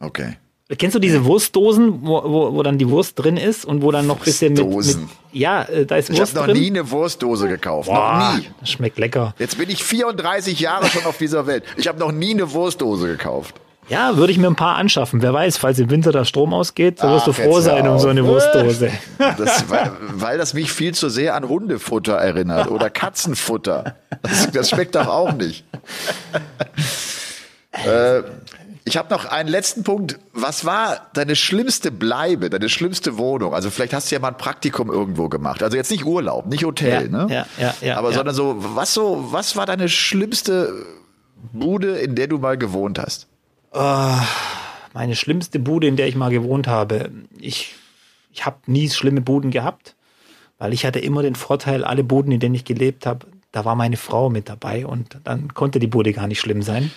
okay. 0.00 0.38
Kennst 0.78 0.94
du 0.94 1.00
diese 1.00 1.24
Wurstdosen, 1.24 2.02
wo, 2.06 2.22
wo, 2.22 2.54
wo 2.54 2.62
dann 2.62 2.78
die 2.78 2.88
Wurst 2.88 3.18
drin 3.18 3.36
ist 3.36 3.64
und 3.64 3.82
wo 3.82 3.90
dann 3.90 4.06
noch 4.06 4.18
ein 4.18 4.22
bisschen 4.24 4.52
mit, 4.52 4.62
mit 4.64 4.72
Wurstdosen? 4.72 5.10
Ja, 5.32 5.64
äh, 5.64 5.84
da 5.84 5.96
ist 5.96 6.10
Ich 6.10 6.14
habe 6.14 6.20
Wurst 6.20 6.36
noch 6.36 6.44
drin. 6.44 6.58
nie 6.60 6.66
eine 6.68 6.88
Wurstdose 6.92 7.48
gekauft. 7.48 7.88
Boah, 7.88 8.30
Noch 8.34 8.38
nie. 8.38 8.48
Das 8.60 8.70
schmeckt 8.70 8.96
lecker. 8.96 9.34
Jetzt 9.40 9.58
bin 9.58 9.68
ich 9.68 9.82
34 9.82 10.60
Jahre 10.60 10.86
schon 10.86 11.04
auf 11.06 11.18
dieser 11.18 11.48
Welt. 11.48 11.64
Ich 11.76 11.88
habe 11.88 11.98
noch 11.98 12.12
nie 12.12 12.30
eine 12.30 12.52
Wurstdose 12.52 13.08
gekauft. 13.08 13.60
Ja, 13.90 14.16
würde 14.16 14.32
ich 14.32 14.38
mir 14.38 14.46
ein 14.46 14.56
paar 14.56 14.76
anschaffen. 14.76 15.20
Wer 15.20 15.32
weiß, 15.34 15.56
falls 15.58 15.78
im 15.78 15.90
Winter 15.90 16.12
der 16.12 16.24
Strom 16.24 16.54
ausgeht, 16.54 17.02
dann 17.02 17.10
wirst 17.12 17.26
du 17.26 17.32
froh 17.32 17.60
sein 17.60 17.86
um 17.88 17.94
auf. 17.96 18.00
so 18.02 18.08
eine 18.08 18.24
Wurstdose. 18.24 18.90
Das, 19.38 19.68
weil, 19.68 19.90
weil 20.14 20.38
das 20.38 20.54
mich 20.54 20.72
viel 20.72 20.94
zu 20.94 21.08
sehr 21.08 21.34
an 21.34 21.48
Hundefutter 21.48 22.14
erinnert 22.14 22.70
oder 22.70 22.88
Katzenfutter. 22.90 23.96
Das, 24.22 24.50
das 24.50 24.70
schmeckt 24.70 24.94
doch 24.94 25.08
auch 25.08 25.32
nicht. 25.32 25.64
äh, 27.84 28.22
ich 28.84 28.96
habe 28.96 29.12
noch 29.12 29.24
einen 29.26 29.48
letzten 29.48 29.82
Punkt. 29.84 30.18
Was 30.32 30.64
war 30.64 31.08
deine 31.12 31.36
schlimmste 31.36 31.90
Bleibe, 31.92 32.50
deine 32.50 32.68
schlimmste 32.68 33.18
Wohnung? 33.18 33.54
Also 33.54 33.70
vielleicht 33.70 33.92
hast 33.92 34.10
du 34.10 34.14
ja 34.14 34.20
mal 34.20 34.28
ein 34.28 34.36
Praktikum 34.38 34.90
irgendwo 34.90 35.28
gemacht. 35.28 35.62
Also 35.62 35.76
jetzt 35.76 35.90
nicht 35.90 36.04
Urlaub, 36.04 36.46
nicht 36.46 36.64
Hotel, 36.64 37.10
Ja, 37.10 37.26
ne? 37.26 37.26
ja, 37.32 37.46
ja, 37.58 37.74
ja, 37.80 37.96
Aber 37.98 38.10
ja. 38.10 38.16
sondern 38.16 38.34
so, 38.34 38.56
was 38.58 38.94
so, 38.94 39.26
was 39.30 39.56
war 39.56 39.66
deine 39.66 39.88
schlimmste 39.88 40.72
Bude, 41.52 41.98
in 41.98 42.14
der 42.14 42.26
du 42.26 42.38
mal 42.38 42.56
gewohnt 42.56 42.98
hast? 42.98 43.26
Meine 43.72 45.14
schlimmste 45.14 45.58
Bude, 45.58 45.86
in 45.86 45.96
der 45.96 46.08
ich 46.08 46.16
mal 46.16 46.30
gewohnt 46.30 46.66
habe. 46.66 47.10
Ich, 47.38 47.74
ich 48.32 48.44
habe 48.44 48.58
nie 48.66 48.88
schlimme 48.88 49.20
Buden 49.20 49.50
gehabt, 49.50 49.94
weil 50.58 50.72
ich 50.72 50.84
hatte 50.84 50.98
immer 50.98 51.22
den 51.22 51.36
Vorteil, 51.36 51.84
alle 51.84 52.04
Buden, 52.04 52.32
in 52.32 52.40
denen 52.40 52.54
ich 52.54 52.64
gelebt 52.64 53.06
habe, 53.06 53.26
da 53.52 53.64
war 53.64 53.74
meine 53.74 53.96
Frau 53.96 54.30
mit 54.30 54.48
dabei 54.48 54.86
und 54.86 55.18
dann 55.24 55.54
konnte 55.54 55.78
die 55.78 55.86
Bude 55.86 56.12
gar 56.12 56.26
nicht 56.26 56.40
schlimm 56.40 56.62
sein. 56.62 56.90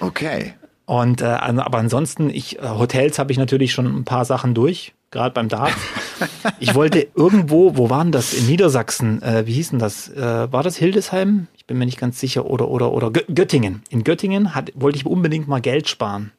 Okay. 0.00 0.54
Und 0.86 1.22
äh, 1.22 1.26
aber 1.26 1.78
ansonsten, 1.78 2.30
ich 2.30 2.58
äh, 2.58 2.68
Hotels 2.68 3.20
habe 3.20 3.30
ich 3.30 3.38
natürlich 3.38 3.72
schon 3.72 3.86
ein 3.86 4.04
paar 4.04 4.24
Sachen 4.24 4.54
durch, 4.54 4.92
gerade 5.12 5.32
beim 5.32 5.48
Dart. 5.48 5.72
ich 6.58 6.74
wollte 6.74 7.06
irgendwo, 7.14 7.76
wo 7.76 7.90
waren 7.90 8.10
das? 8.10 8.32
In 8.34 8.46
Niedersachsen, 8.46 9.22
äh, 9.22 9.46
wie 9.46 9.52
hieß 9.52 9.70
denn 9.70 9.78
das? 9.78 10.08
Äh, 10.08 10.52
war 10.52 10.64
das 10.64 10.76
Hildesheim? 10.76 11.46
Bin 11.70 11.78
mir 11.78 11.86
nicht 11.86 12.00
ganz 12.00 12.18
sicher. 12.18 12.46
Oder 12.46 12.66
oder 12.66 12.90
oder 12.90 13.12
Gö 13.12 13.20
Göttingen. 13.32 13.84
In 13.90 14.02
Göttingen 14.02 14.56
hat, 14.56 14.72
wollte 14.74 14.98
ich 14.98 15.06
unbedingt 15.06 15.46
mal 15.46 15.60
Geld 15.60 15.88
sparen 15.88 16.32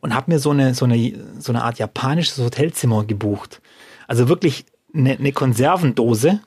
und 0.00 0.12
habe 0.12 0.32
mir 0.32 0.40
so 0.40 0.50
eine 0.50 0.74
so 0.74 0.86
eine 0.86 1.14
so 1.38 1.52
eine 1.52 1.62
Art 1.62 1.78
japanisches 1.78 2.36
Hotelzimmer 2.38 3.04
gebucht. 3.04 3.62
Also 4.08 4.28
wirklich 4.28 4.64
eine, 4.92 5.12
eine 5.12 5.30
Konservendose. 5.30 6.40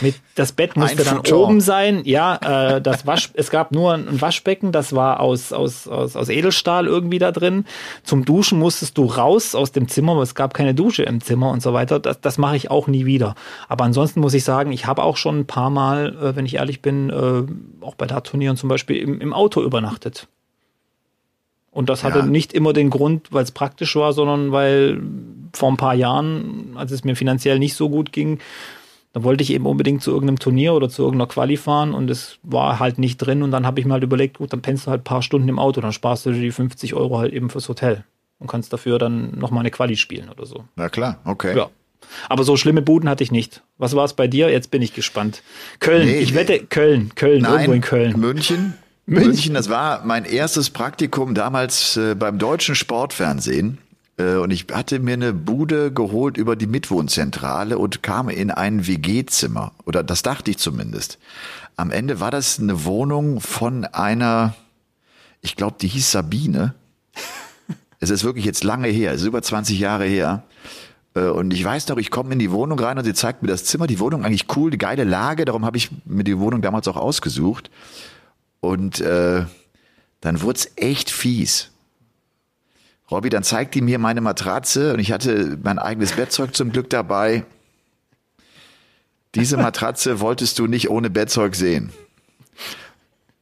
Mit, 0.00 0.16
das 0.34 0.52
Bett 0.52 0.76
musste 0.76 1.04
dann 1.04 1.20
oben 1.32 1.60
sein. 1.60 2.02
Ja, 2.04 2.74
äh, 2.76 2.80
das 2.82 3.06
Wasch, 3.06 3.30
es 3.34 3.50
gab 3.50 3.72
nur 3.72 3.94
ein 3.94 4.20
Waschbecken, 4.20 4.72
das 4.72 4.94
war 4.94 5.20
aus, 5.20 5.52
aus, 5.52 5.88
aus, 5.88 6.16
aus 6.16 6.28
Edelstahl 6.28 6.86
irgendwie 6.86 7.18
da 7.18 7.32
drin. 7.32 7.64
Zum 8.02 8.24
Duschen 8.24 8.58
musstest 8.58 8.98
du 8.98 9.06
raus 9.06 9.54
aus 9.54 9.72
dem 9.72 9.88
Zimmer, 9.88 10.12
aber 10.12 10.22
es 10.22 10.34
gab 10.34 10.54
keine 10.54 10.74
Dusche 10.74 11.02
im 11.04 11.20
Zimmer 11.20 11.50
und 11.50 11.62
so 11.62 11.72
weiter. 11.72 11.98
Das, 11.98 12.20
das 12.20 12.38
mache 12.38 12.56
ich 12.56 12.70
auch 12.70 12.86
nie 12.88 13.06
wieder. 13.06 13.34
Aber 13.68 13.84
ansonsten 13.84 14.20
muss 14.20 14.34
ich 14.34 14.44
sagen, 14.44 14.72
ich 14.72 14.86
habe 14.86 15.02
auch 15.02 15.16
schon 15.16 15.40
ein 15.40 15.46
paar 15.46 15.70
Mal, 15.70 16.16
äh, 16.16 16.36
wenn 16.36 16.46
ich 16.46 16.56
ehrlich 16.56 16.82
bin, 16.82 17.10
äh, 17.10 17.84
auch 17.84 17.94
bei 17.94 18.06
Dart-Turnieren 18.06 18.56
zum 18.56 18.68
Beispiel 18.68 18.96
im, 18.96 19.20
im 19.20 19.32
Auto 19.32 19.62
übernachtet. 19.62 20.28
Und 21.70 21.90
das 21.90 22.04
hatte 22.04 22.20
Ja. 22.20 22.24
nicht 22.26 22.54
immer 22.54 22.72
den 22.72 22.88
Grund, 22.88 23.28
weil 23.32 23.44
es 23.44 23.50
praktisch 23.50 23.96
war, 23.96 24.14
sondern 24.14 24.50
weil 24.50 24.98
vor 25.52 25.70
ein 25.70 25.76
paar 25.76 25.94
Jahren, 25.94 26.72
als 26.74 26.90
es 26.90 27.04
mir 27.04 27.16
finanziell 27.16 27.58
nicht 27.58 27.74
so 27.74 27.90
gut 27.90 28.12
ging, 28.12 28.38
da 29.16 29.22
wollte 29.22 29.42
ich 29.42 29.50
eben 29.50 29.64
unbedingt 29.64 30.02
zu 30.02 30.10
irgendeinem 30.10 30.38
Turnier 30.38 30.74
oder 30.74 30.90
zu 30.90 31.00
irgendeiner 31.02 31.26
Quali 31.26 31.56
fahren 31.56 31.94
und 31.94 32.10
es 32.10 32.36
war 32.42 32.78
halt 32.78 32.98
nicht 32.98 33.16
drin 33.16 33.42
und 33.42 33.50
dann 33.50 33.64
habe 33.64 33.80
ich 33.80 33.86
mir 33.86 33.94
halt 33.94 34.02
überlegt, 34.02 34.36
gut, 34.36 34.52
dann 34.52 34.60
pennst 34.60 34.86
du 34.86 34.90
halt 34.90 35.00
ein 35.00 35.04
paar 35.04 35.22
Stunden 35.22 35.48
im 35.48 35.58
Auto, 35.58 35.80
dann 35.80 35.94
sparst 35.94 36.26
du 36.26 36.32
dir 36.32 36.40
die 36.42 36.52
50 36.52 36.92
Euro 36.92 37.16
halt 37.16 37.32
eben 37.32 37.48
fürs 37.48 37.66
Hotel 37.70 38.04
und 38.38 38.46
kannst 38.46 38.74
dafür 38.74 38.98
dann 38.98 39.30
nochmal 39.38 39.60
eine 39.60 39.70
Quali 39.70 39.96
spielen 39.96 40.28
oder 40.28 40.44
so. 40.44 40.64
Na 40.76 40.90
klar, 40.90 41.18
okay. 41.24 41.56
Ja. 41.56 41.70
Aber 42.28 42.44
so 42.44 42.58
schlimme 42.58 42.82
Buden 42.82 43.08
hatte 43.08 43.24
ich 43.24 43.32
nicht. 43.32 43.62
Was 43.78 43.96
war 43.96 44.04
es 44.04 44.12
bei 44.12 44.28
dir? 44.28 44.50
Jetzt 44.50 44.70
bin 44.70 44.82
ich 44.82 44.92
gespannt. 44.92 45.42
Köln, 45.80 46.04
Nee, 46.04 46.18
ich 46.18 46.32
nee. 46.32 46.36
wette 46.36 46.58
Köln, 46.66 47.10
Köln, 47.14 47.46
irgendwo 47.46 47.72
in 47.72 47.80
Köln. 47.80 48.20
München. 48.20 48.74
München. 49.06 49.30
München, 49.30 49.54
das 49.54 49.70
war 49.70 50.04
mein 50.04 50.26
erstes 50.26 50.68
Praktikum 50.68 51.34
damals 51.34 51.96
äh, 51.96 52.14
beim 52.14 52.38
deutschen 52.38 52.74
Sportfernsehen. 52.74 53.78
Äh, 54.18 54.36
und 54.36 54.50
ich 54.50 54.66
hatte 54.72 54.98
mir 54.98 55.14
eine 55.14 55.32
Bude 55.32 55.92
geholt 55.92 56.36
über 56.36 56.56
die 56.56 56.66
Mitwohnzentrale 56.66 57.78
und 57.78 58.02
kam 58.02 58.28
in 58.28 58.50
ein 58.50 58.86
WG-Zimmer. 58.86 59.72
Oder 59.84 60.02
das 60.02 60.22
dachte 60.22 60.50
ich 60.50 60.58
zumindest. 60.58 61.18
Am 61.76 61.90
Ende 61.90 62.20
war 62.20 62.30
das 62.30 62.58
eine 62.58 62.84
Wohnung 62.84 63.40
von 63.40 63.84
einer, 63.84 64.54
ich 65.42 65.56
glaube, 65.56 65.76
die 65.80 65.88
hieß 65.88 66.10
Sabine. 66.12 66.74
Es 67.98 68.10
ist 68.10 68.24
wirklich 68.24 68.44
jetzt 68.44 68.62
lange 68.62 68.88
her, 68.88 69.12
es 69.12 69.22
ist 69.22 69.26
über 69.26 69.40
20 69.40 69.78
Jahre 69.78 70.04
her. 70.04 70.42
Äh, 71.14 71.28
Und 71.28 71.54
ich 71.54 71.64
weiß 71.64 71.88
noch, 71.88 71.96
ich 71.96 72.10
komme 72.10 72.34
in 72.34 72.38
die 72.38 72.50
Wohnung 72.50 72.78
rein 72.78 72.98
und 72.98 73.04
sie 73.04 73.14
zeigt 73.14 73.40
mir 73.40 73.48
das 73.48 73.64
Zimmer. 73.64 73.86
Die 73.86 73.98
Wohnung 73.98 74.22
eigentlich 74.22 74.54
cool, 74.54 74.70
die 74.70 74.76
geile 74.78 75.04
Lage. 75.04 75.46
Darum 75.46 75.64
habe 75.64 75.78
ich 75.78 75.88
mir 76.04 76.22
die 76.22 76.38
Wohnung 76.38 76.60
damals 76.60 76.86
auch 76.88 76.96
ausgesucht. 76.96 77.70
Und 78.60 79.00
äh, 79.00 79.46
dann 80.20 80.42
wurde 80.42 80.58
es 80.58 80.72
echt 80.76 81.10
fies. 81.10 81.70
Robby, 83.10 83.28
dann 83.28 83.44
zeigt 83.44 83.74
die 83.74 83.82
mir 83.82 83.98
meine 83.98 84.20
Matratze 84.20 84.92
und 84.92 84.98
ich 84.98 85.12
hatte 85.12 85.58
mein 85.62 85.78
eigenes 85.78 86.12
Bettzeug 86.12 86.56
zum 86.56 86.72
Glück 86.72 86.90
dabei. 86.90 87.44
Diese 89.34 89.56
Matratze 89.58 90.20
wolltest 90.20 90.58
du 90.58 90.66
nicht 90.66 90.90
ohne 90.90 91.10
Bettzeug 91.10 91.54
sehen. 91.54 91.92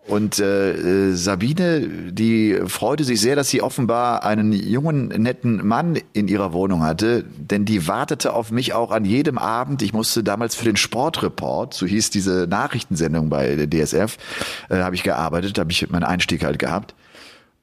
Und 0.06 0.38
äh, 0.38 0.72
äh, 0.72 1.14
Sabine, 1.14 1.80
die 2.12 2.60
freute 2.66 3.04
sich 3.04 3.22
sehr, 3.22 3.36
dass 3.36 3.48
sie 3.48 3.62
offenbar 3.62 4.22
einen 4.22 4.52
jungen, 4.52 5.08
netten 5.08 5.66
Mann 5.66 5.98
in 6.12 6.28
ihrer 6.28 6.52
Wohnung 6.52 6.82
hatte, 6.82 7.24
denn 7.24 7.64
die 7.64 7.88
wartete 7.88 8.34
auf 8.34 8.50
mich 8.50 8.74
auch 8.74 8.90
an 8.90 9.06
jedem 9.06 9.38
Abend. 9.38 9.80
Ich 9.80 9.94
musste 9.94 10.22
damals 10.22 10.56
für 10.56 10.66
den 10.66 10.76
Sportreport, 10.76 11.72
so 11.72 11.86
hieß 11.86 12.10
diese 12.10 12.46
Nachrichtensendung 12.46 13.30
bei 13.30 13.56
der 13.56 13.66
DSF, 13.70 14.18
äh, 14.68 14.76
habe 14.76 14.94
ich 14.94 15.04
gearbeitet, 15.04 15.58
habe 15.58 15.72
ich 15.72 15.88
meinen 15.88 16.04
Einstieg 16.04 16.44
halt 16.44 16.58
gehabt. 16.58 16.94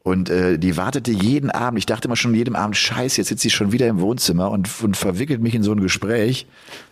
Und 0.03 0.29
äh, 0.31 0.57
die 0.57 0.77
wartete 0.77 1.11
jeden 1.11 1.51
Abend. 1.51 1.77
Ich 1.77 1.85
dachte 1.85 2.07
immer 2.07 2.15
schon 2.15 2.33
jeden 2.33 2.55
Abend, 2.55 2.75
scheiße, 2.75 3.21
jetzt 3.21 3.27
sitzt 3.27 3.43
sie 3.43 3.51
schon 3.51 3.71
wieder 3.71 3.87
im 3.87 3.99
Wohnzimmer 3.99 4.49
und, 4.49 4.67
und 4.81 4.97
verwickelt 4.97 5.41
mich 5.41 5.53
in 5.53 5.61
so 5.61 5.71
ein 5.71 5.79
Gespräch. 5.79 6.47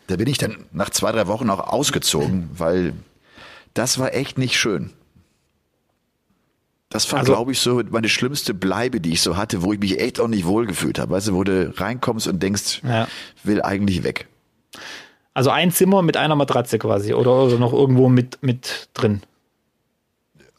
Da 0.08 0.16
bin 0.18 0.28
ich 0.28 0.38
dann 0.38 0.58
nach 0.72 0.92
zwei, 0.92 1.12
drei 1.12 1.26
Wochen 1.28 1.50
auch 1.50 1.60
ausgezogen, 1.60 2.50
weil 2.54 2.94
das 3.74 3.98
war 3.98 4.14
echt 4.14 4.38
nicht 4.38 4.60
schön. 4.60 4.92
Das 6.90 7.12
war, 7.12 7.20
Also- 7.20 7.34
glaube 7.34 7.52
ich, 7.52 7.60
so 7.60 7.82
meine 7.90 8.10
schlimmste 8.10 8.54
Bleibe, 8.54 9.00
die 9.00 9.14
ich 9.14 9.22
so 9.22 9.38
hatte, 9.38 9.62
wo 9.64 9.74
ich 9.74 9.80
mich 9.80 10.00
echt 10.00 10.20
auch 10.20 10.28
nicht 10.28 10.46
wohlgefühlt 10.46 10.98
habe. 11.00 11.12
Weißt 11.14 11.28
du, 11.30 11.34
wo 11.36 11.44
du 11.44 11.74
reinkommst 11.78 12.28
und 12.28 12.42
denkst, 12.42 12.82
Ja. 12.84 13.08
will 13.44 13.62
eigentlich 13.62 14.04
weg. 14.04 14.28
Also 15.36 15.52
ein 15.52 15.72
Zimmer 15.72 16.02
mit 16.02 16.18
einer 16.18 16.36
Matratze 16.36 16.80
quasi 16.80 17.14
oder, 17.14 17.44
oder 17.44 17.58
noch 17.60 17.74
irgendwo 17.74 18.10
mit, 18.10 18.40
mit 18.42 18.90
drin. 18.94 19.22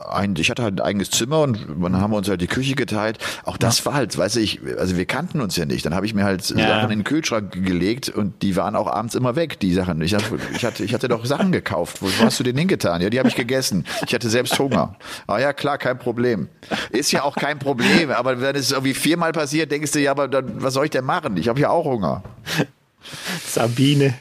Ein, 0.09 0.35
ich 0.37 0.51
hatte 0.51 0.63
halt 0.63 0.81
ein 0.81 0.85
eigenes 0.85 1.11
Zimmer 1.11 1.41
und 1.41 1.59
dann 1.81 2.01
haben 2.01 2.13
wir 2.13 2.17
uns 2.17 2.29
halt 2.29 2.41
die 2.41 2.47
Küche 2.47 2.75
geteilt. 2.75 3.19
Auch 3.45 3.57
das 3.57 3.85
war 3.85 3.95
halt, 3.95 4.17
weißt 4.17 4.37
du, 4.37 4.41
ich, 4.41 4.61
also 4.79 4.97
wir 4.97 5.05
kannten 5.05 5.41
uns 5.41 5.57
ja 5.57 5.67
nicht. 5.67 5.85
Dann 5.85 5.95
habe 5.95 6.07
ich 6.07 6.15
mir 6.15 6.25
halt 6.25 6.49
Ja. 6.51 6.69
Sachen 6.69 6.91
in 6.91 7.01
den 7.01 7.05
Kühlschrank 7.05 7.53
gelegt 7.53 8.09
und 8.09 8.43
die 8.43 8.57
waren 8.57 8.77
auch 8.77 8.87
abends 8.87 9.15
immer 9.15 9.37
weg, 9.37 9.61
die 9.61 9.73
Sachen. 9.75 10.01
Ich, 10.03 10.15
hab, 10.15 10.23
ich, 10.55 10.65
hatte, 10.65 10.85
ich 10.85 10.95
hatte 10.95 11.09
doch 11.09 11.25
Sachen 11.25 11.53
gekauft. 11.53 12.01
Wo, 12.01 12.07
wo 12.07 12.25
hast 12.25 12.41
du 12.41 12.45
denn 12.45 12.57
hingetan? 12.57 13.01
Ja, 13.03 13.11
die 13.11 13.19
habe 13.19 13.29
ich 13.29 13.37
gegessen. 13.37 13.85
Ich 14.07 14.15
hatte 14.15 14.31
selbst 14.31 14.59
Hunger. 14.59 14.97
Ah 15.27 15.39
ja, 15.39 15.53
klar, 15.53 15.79
kein 15.79 15.99
Problem. 15.99 16.49
Ist 16.91 17.13
ja 17.13 17.23
auch 17.23 17.37
kein 17.37 17.59
Problem. 17.59 18.11
Aber 18.11 18.41
wenn 18.41 18.57
es 18.57 18.73
irgendwie 18.73 18.95
viermal 18.95 19.33
passiert, 19.33 19.71
denkst 19.71 19.93
du, 19.93 20.01
ja, 20.01 20.13
aber 20.13 20.29
dann, 20.29 20.63
was 20.63 20.75
soll 20.75 20.87
ich 20.87 20.91
denn 20.91 21.05
machen? 21.05 21.37
Ich 21.37 21.49
habe 21.49 21.61
ja 21.61 21.71
auch 21.71 21.85
Hunger. 21.85 22.23
Sabine. 23.47 24.15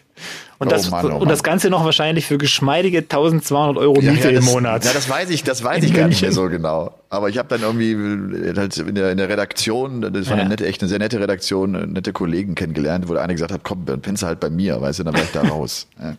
Und, 0.60 0.68
Oh 0.68 0.72
das, 0.72 0.92
Mann, 0.92 1.06
oh 1.06 1.14
und 1.14 1.20
Mann. 1.20 1.30
das 1.30 1.42
Ganze 1.42 1.70
noch 1.70 1.86
wahrscheinlich 1.86 2.26
für 2.26 2.38
geschmeidige 2.38 2.98
1200 3.00 3.78
Euro 3.78 4.02
Miete 4.02 4.24
ja, 4.24 4.30
im 4.30 4.36
das, 4.36 4.46
Monat. 4.46 4.84
Ja, 4.84 4.92
das 4.92 5.08
weiß 5.10 5.30
ich, 5.30 5.44
das 5.44 5.64
weiß 5.64 5.78
In 5.78 5.86
ich 5.86 5.94
gar 5.94 6.08
nicht 6.10 6.22
mehr 6.22 6.34
so 6.34 6.50
genau. 6.50 6.94
Aber 7.10 7.30
ich 7.30 7.38
habe 7.38 7.48
dann 7.48 7.62
irgendwie 7.62 7.94
äh, 7.94 8.54
halt 8.58 8.76
in 8.78 8.94
der, 8.94 9.12
in 9.12 9.18
der 9.18 9.30
Redaktion, 9.30 10.02
das 10.02 10.30
war 10.30 10.36
Ja. 10.36 10.42
eine 10.42 10.50
nette, 10.50 10.66
echt 10.68 10.82
eine 10.82 10.90
sehr 10.90 11.00
nette 11.00 11.18
Redaktion, 11.22 11.76
äh, 11.76 11.88
nette 11.88 12.12
Kollegen 12.12 12.56
kennengelernt, 12.56 13.08
wo 13.08 13.14
der 13.14 13.24
eine 13.24 13.34
gesagt 13.34 13.54
hat, 13.54 13.62
komm, 13.64 13.86
dann 13.86 14.02
pennst 14.02 14.22
du 14.24 14.28
halt 14.28 14.42
bei 14.42 14.50
mir, 14.50 14.82
weißt 14.82 15.00
du, 15.00 15.04
dann 15.06 15.14
war 15.14 15.24
ich 15.24 15.32
da 15.32 15.42
raus. 15.48 15.88
Ja. 15.98 16.16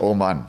Oh 0.00 0.14
Mann. 0.14 0.46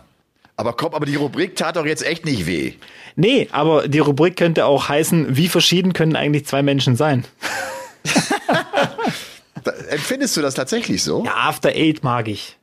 Aber 0.56 0.72
komm, 0.72 0.94
aber 0.94 1.06
die 1.06 1.16
Rubrik 1.16 1.58
tat 1.58 1.76
doch 1.76 1.86
jetzt 1.86 2.06
echt 2.08 2.24
nicht 2.24 2.48
weh. 2.48 2.72
Nee, 3.18 3.50
aber 3.52 3.90
die 3.90 4.00
Rubrik 4.00 4.38
könnte 4.38 4.66
auch 4.66 4.88
heißen, 4.88 5.36
wie 5.36 5.50
verschieden 5.50 5.92
können 5.92 6.16
eigentlich 6.16 6.46
zwei 6.46 6.64
Menschen 6.64 6.96
sein? 6.96 7.26
Empfindest 9.90 10.36
du 10.38 10.42
das 10.42 10.54
tatsächlich 10.54 11.04
so? 11.04 11.24
Ja, 11.26 11.34
After 11.36 11.70
Eight 11.70 12.04
mag 12.04 12.28
ich. 12.28 12.58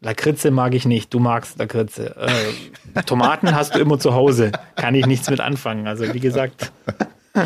Lakritze 0.00 0.50
mag 0.50 0.74
ich 0.74 0.84
nicht. 0.84 1.12
Du 1.14 1.18
magst 1.18 1.58
Lakritze. 1.58 2.14
Äh, 2.94 3.02
Tomaten 3.04 3.54
hast 3.54 3.74
du 3.74 3.78
immer 3.78 3.98
zu 3.98 4.14
Hause. 4.14 4.52
Kann 4.76 4.94
ich 4.94 5.06
nichts 5.06 5.28
mit 5.30 5.40
anfangen. 5.40 5.86
Also 5.86 6.12
wie 6.12 6.20
gesagt, 6.20 6.70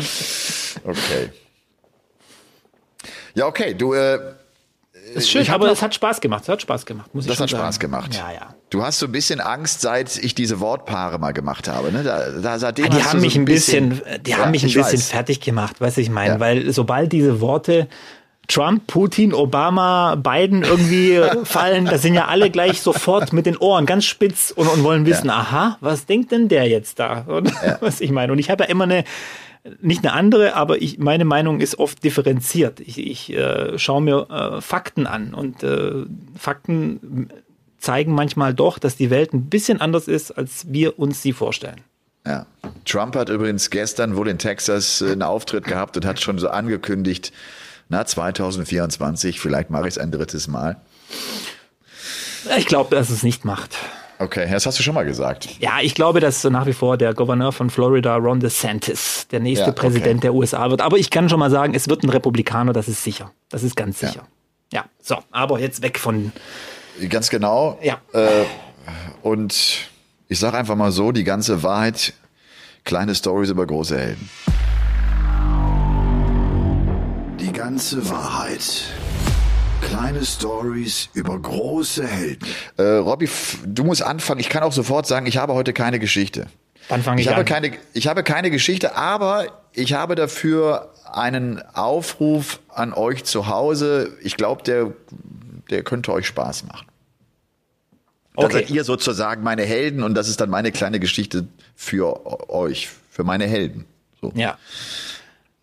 Okay. 0.83 1.29
Ja, 3.33 3.45
okay, 3.47 3.73
du, 3.73 3.93
äh, 3.93 4.19
ist 5.15 5.29
schön, 5.29 5.49
aber 5.49 5.71
es 5.71 5.81
hat 5.81 5.95
Spaß 5.95 6.21
gemacht. 6.21 6.43
Es 6.43 6.49
hat 6.49 6.61
Spaß 6.61 6.85
gemacht, 6.85 7.13
muss 7.13 7.25
ich 7.25 7.29
das 7.31 7.39
hat 7.39 7.49
sagen. 7.49 7.63
Spaß 7.63 7.79
gemacht. 7.79 8.13
Ja, 8.15 8.31
ja. 8.31 8.55
Du 8.69 8.83
hast 8.83 8.99
so 8.99 9.05
ein 9.07 9.11
bisschen 9.11 9.39
Angst, 9.41 9.81
seit 9.81 10.17
ich 10.17 10.35
diese 10.35 10.59
Wortpaare 10.59 11.17
mal 11.19 11.31
gemacht 11.33 11.67
habe. 11.67 11.91
Ne? 11.91 12.03
Da, 12.03 12.29
da, 12.29 12.59
seitdem 12.59 12.85
Ah, 12.85 12.89
Die 12.89 13.03
haben 13.03 13.19
mich 13.21 13.33
so 13.33 13.39
ein 13.39 13.45
bisschen, 13.45 14.01
die 14.25 14.31
Ja, 14.31 14.37
haben 14.37 14.51
mich 14.51 14.63
ein 14.63 14.67
bisschen 14.67 14.83
weiß. 14.99 15.09
fertig 15.09 15.41
gemacht, 15.41 15.81
du, 15.81 15.97
ich 15.97 16.09
meine, 16.09 16.35
Ja. 16.35 16.39
weil 16.39 16.71
sobald 16.71 17.11
diese 17.11 17.41
Worte 17.41 17.87
Trump, 18.47 18.87
Putin, 18.87 19.33
Obama, 19.33 20.15
Biden 20.15 20.63
irgendwie 20.63 21.21
fallen, 21.43 21.85
da 21.85 21.97
sind 21.97 22.15
ja 22.15 22.25
alle 22.27 22.49
gleich 22.49 22.81
sofort 22.81 23.33
mit 23.33 23.45
den 23.45 23.57
Ohren 23.57 23.85
ganz 23.85 24.05
spitz 24.05 24.51
und, 24.51 24.67
und 24.67 24.83
wollen 24.83 25.05
wissen, 25.05 25.29
aha, 25.29 25.77
was 25.79 26.05
denkt 26.05 26.31
denn 26.31 26.49
der 26.49 26.67
jetzt 26.67 26.99
da? 26.99 27.21
Und, 27.27 27.51
Was 27.81 28.01
ich 28.01 28.11
meine. 28.11 28.31
Und 28.31 28.39
ich 28.39 28.49
habe 28.49 28.63
ja 28.63 28.69
immer 28.69 28.83
eine, 28.83 29.03
nicht 29.81 30.03
eine 30.03 30.13
andere, 30.13 30.55
aber 30.55 30.81
ich, 30.81 30.97
meine 30.97 31.25
Meinung 31.25 31.59
ist 31.59 31.79
oft 31.79 32.03
differenziert. 32.03 32.79
Ich, 32.79 32.97
ich 32.97 33.33
äh, 33.33 33.77
schaue 33.77 34.01
mir 34.01 34.27
äh, 34.29 34.61
Fakten 34.61 35.07
an 35.07 35.33
und 35.33 35.63
äh, 35.63 36.05
Fakten 36.37 37.29
zeigen 37.77 38.13
manchmal 38.13 38.53
doch, 38.53 38.79
dass 38.79 38.95
die 38.95 39.09
Welt 39.09 39.33
ein 39.33 39.49
bisschen 39.49 39.81
anders 39.81 40.07
ist, 40.07 40.31
als 40.31 40.71
wir 40.71 40.99
uns 40.99 41.21
sie 41.21 41.33
vorstellen. 41.33 41.81
Ja. 42.25 42.45
Trump 42.85 43.15
hat 43.15 43.29
übrigens 43.29 43.69
gestern 43.69 44.15
wohl 44.15 44.27
in 44.27 44.37
Texas 44.37 45.01
äh, 45.01 45.11
einen 45.11 45.23
Auftritt 45.23 45.65
gehabt 45.65 45.97
und 45.97 46.05
hat 46.05 46.19
schon 46.19 46.37
so 46.37 46.49
angekündigt, 46.49 47.31
na, 47.91 48.05
2024, 48.05 49.39
vielleicht 49.39 49.69
mache 49.69 49.83
ich 49.83 49.95
es 49.95 49.97
ein 49.97 50.11
drittes 50.11 50.47
Mal. 50.47 50.77
Ich 52.57 52.65
glaube, 52.65 52.95
dass 52.95 53.09
es 53.09 53.21
nicht 53.21 53.43
macht. 53.45 53.75
Okay, 54.17 54.47
das 54.49 54.65
hast 54.65 54.79
du 54.79 54.83
schon 54.83 54.93
mal 54.95 55.03
gesagt. 55.03 55.49
Ja, 55.59 55.79
ich 55.81 55.93
glaube, 55.93 56.19
dass 56.21 56.43
nach 56.45 56.65
wie 56.67 56.73
vor 56.73 56.97
der 56.97 57.13
Gouverneur 57.13 57.51
von 57.51 57.69
Florida, 57.69 58.15
Ron 58.15 58.39
DeSantis, 58.39 59.27
der 59.31 59.41
nächste 59.41 59.65
Ja, 59.65 59.71
okay. 59.71 59.81
Präsident 59.81 60.23
der 60.23 60.33
USA 60.33 60.69
wird. 60.69 60.79
Aber 60.81 60.97
ich 60.97 61.09
kann 61.09 61.27
schon 61.27 61.39
mal 61.39 61.51
sagen, 61.51 61.73
es 61.73 61.89
wird 61.89 62.03
ein 62.03 62.09
Republikaner, 62.09 62.71
das 62.71 62.87
ist 62.87 63.03
sicher. 63.03 63.31
Das 63.49 63.61
ist 63.63 63.75
ganz 63.75 63.99
Ja. 63.99 64.07
sicher. 64.09 64.27
Ja, 64.71 64.85
so, 65.01 65.17
aber 65.31 65.59
jetzt 65.59 65.81
weg 65.81 65.99
von. 65.99 66.31
Ganz 67.09 67.29
genau. 67.29 67.77
Ja. 67.81 67.99
Äh, 68.13 68.45
und 69.21 69.89
ich 70.29 70.39
sage 70.39 70.57
einfach 70.57 70.75
mal 70.75 70.91
so, 70.93 71.11
die 71.11 71.25
ganze 71.25 71.61
Wahrheit, 71.61 72.13
kleine 72.85 73.15
Stories 73.15 73.49
über 73.49 73.65
große 73.65 73.97
Helden. 73.99 74.29
Die 77.61 77.65
ganze 77.67 78.09
Wahrheit. 78.09 78.85
Kleine 79.83 80.25
Stories 80.25 81.09
über 81.13 81.37
große 81.37 82.07
Helden. 82.07 82.47
Äh, 82.77 82.81
Robby, 82.81 83.29
du 83.67 83.83
musst 83.83 84.01
anfangen. 84.01 84.39
Ich 84.39 84.49
kann 84.49 84.63
auch 84.63 84.71
sofort 84.71 85.05
sagen, 85.05 85.27
ich 85.27 85.37
habe 85.37 85.53
heute 85.53 85.71
keine 85.71 85.99
Geschichte. 85.99 86.47
Dann 86.89 87.03
fange 87.03 87.21
ich, 87.21 87.27
Ich 87.27 87.31
habe 87.31 87.41
an. 87.41 87.45
keine, 87.45 87.71
ich 87.93 88.07
habe 88.07 88.23
keine 88.23 88.49
Geschichte, 88.49 88.95
aber 88.95 89.45
ich 89.73 89.93
habe 89.93 90.15
dafür 90.15 90.91
einen 91.13 91.61
Aufruf 91.75 92.61
an 92.69 92.93
euch 92.93 93.25
zu 93.25 93.45
Hause. 93.45 94.17
Ich 94.23 94.37
glaube, 94.37 94.63
der, 94.63 94.93
der 95.69 95.83
könnte 95.83 96.13
euch 96.13 96.25
Spaß 96.25 96.65
machen. 96.65 96.87
Okay. 98.33 98.53
seid 98.53 98.71
ihr 98.71 98.83
sozusagen 98.83 99.43
meine 99.43 99.65
Helden 99.65 100.01
und 100.01 100.15
das 100.15 100.29
ist 100.29 100.41
dann 100.41 100.49
meine 100.49 100.71
kleine 100.71 100.99
Geschichte 100.99 101.47
für 101.75 102.49
euch, 102.49 102.89
für 103.11 103.23
meine 103.23 103.45
Helden. 103.45 103.85
So. 104.19 104.31
Ja. 104.33 104.57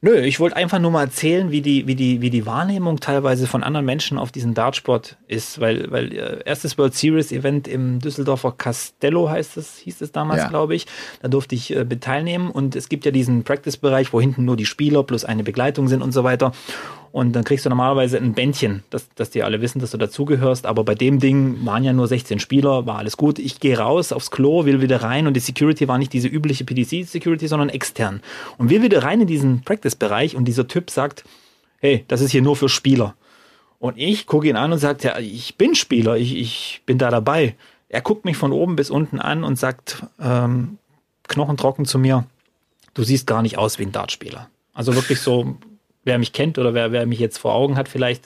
Nö, 0.00 0.14
ich 0.20 0.38
wollte 0.38 0.54
einfach 0.54 0.78
nur 0.78 0.92
mal 0.92 1.02
erzählen, 1.04 1.50
wie 1.50 1.60
die, 1.60 1.88
wie 1.88 1.96
die, 1.96 2.20
wie 2.20 2.30
die 2.30 2.46
Wahrnehmung 2.46 3.00
teilweise 3.00 3.48
von 3.48 3.64
anderen 3.64 3.84
Menschen 3.84 4.16
auf 4.16 4.30
diesen 4.30 4.54
Dartsport 4.54 5.16
ist, 5.26 5.58
weil, 5.60 5.90
weil 5.90 6.12
äh, 6.12 6.38
erstes 6.44 6.78
World 6.78 6.94
Series 6.94 7.32
Event 7.32 7.66
im 7.66 7.98
Düsseldorfer 7.98 8.52
Castello 8.52 9.28
heißt 9.28 9.56
es, 9.56 9.76
hieß 9.78 10.00
es 10.00 10.12
damals, 10.12 10.42
Ja. 10.42 10.48
glaube 10.48 10.76
ich. 10.76 10.86
Da 11.20 11.26
durfte 11.26 11.56
ich 11.56 11.74
äh, 11.74 11.84
mit 11.84 12.04
teilnehmen 12.04 12.52
und 12.52 12.76
es 12.76 12.88
gibt 12.88 13.06
ja 13.06 13.10
diesen 13.10 13.42
Practice-Bereich, 13.42 14.12
wo 14.12 14.20
hinten 14.20 14.44
nur 14.44 14.56
die 14.56 14.66
Spieler 14.66 15.02
plus 15.02 15.24
eine 15.24 15.42
Begleitung 15.42 15.88
sind 15.88 16.00
und 16.02 16.12
so 16.12 16.22
weiter. 16.22 16.52
Und 17.10 17.32
dann 17.32 17.44
kriegst 17.44 17.64
du 17.64 17.70
normalerweise 17.70 18.18
ein 18.18 18.34
Bändchen, 18.34 18.82
dass, 18.90 19.08
dass 19.14 19.30
die 19.30 19.42
alle 19.42 19.60
wissen, 19.60 19.80
dass 19.80 19.92
du 19.92 19.98
dazugehörst. 19.98 20.66
Aber 20.66 20.84
bei 20.84 20.94
dem 20.94 21.20
Ding 21.20 21.64
waren 21.64 21.84
ja 21.84 21.92
nur 21.92 22.06
16 22.06 22.38
Spieler, 22.38 22.86
war 22.86 22.98
alles 22.98 23.16
gut. 23.16 23.38
Ich 23.38 23.60
gehe 23.60 23.78
raus 23.78 24.12
aufs 24.12 24.30
Klo, 24.30 24.64
will 24.64 24.82
wieder 24.82 25.02
rein 25.02 25.26
und 25.26 25.34
die 25.34 25.40
Security 25.40 25.88
war 25.88 25.98
nicht 25.98 26.12
diese 26.12 26.28
übliche 26.28 26.64
PDC-Security, 26.64 27.48
sondern 27.48 27.70
extern. 27.70 28.20
Und 28.58 28.70
wir 28.70 28.82
wieder 28.82 29.02
rein 29.02 29.22
in 29.22 29.26
diesen 29.26 29.62
Practice-Bereich 29.62 30.36
und 30.36 30.44
dieser 30.46 30.68
Typ 30.68 30.90
sagt, 30.90 31.24
hey, 31.78 32.04
das 32.08 32.20
ist 32.20 32.30
hier 32.30 32.42
nur 32.42 32.56
für 32.56 32.68
Spieler. 32.68 33.14
Und 33.78 33.96
ich 33.96 34.26
gucke 34.26 34.48
ihn 34.48 34.56
an 34.56 34.72
und 34.72 34.78
sage, 34.78 35.08
ja, 35.08 35.18
ich 35.18 35.56
bin 35.56 35.74
Spieler, 35.74 36.16
ich, 36.16 36.36
ich 36.36 36.82
bin 36.84 36.98
da 36.98 37.10
dabei. 37.10 37.54
Er 37.88 38.00
guckt 38.00 38.24
mich 38.24 38.36
von 38.36 38.52
oben 38.52 38.76
bis 38.76 38.90
unten 38.90 39.20
an 39.20 39.44
und 39.44 39.56
sagt, 39.58 40.04
ähm, 40.20 40.78
knochentrocken 41.28 41.84
zu 41.84 41.98
mir, 41.98 42.26
du 42.94 43.02
siehst 43.02 43.26
gar 43.26 43.42
nicht 43.42 43.56
aus 43.56 43.78
wie 43.78 43.84
ein 43.84 43.92
Dartspieler. 43.92 44.48
Also 44.74 44.94
wirklich 44.94 45.20
so, 45.20 45.56
wer 46.08 46.18
mich 46.18 46.32
kennt 46.32 46.58
oder 46.58 46.74
wer, 46.74 46.90
wer 46.90 47.06
mich 47.06 47.20
jetzt 47.20 47.38
vor 47.38 47.54
Augen 47.54 47.76
hat, 47.76 47.88
vielleicht 47.88 48.24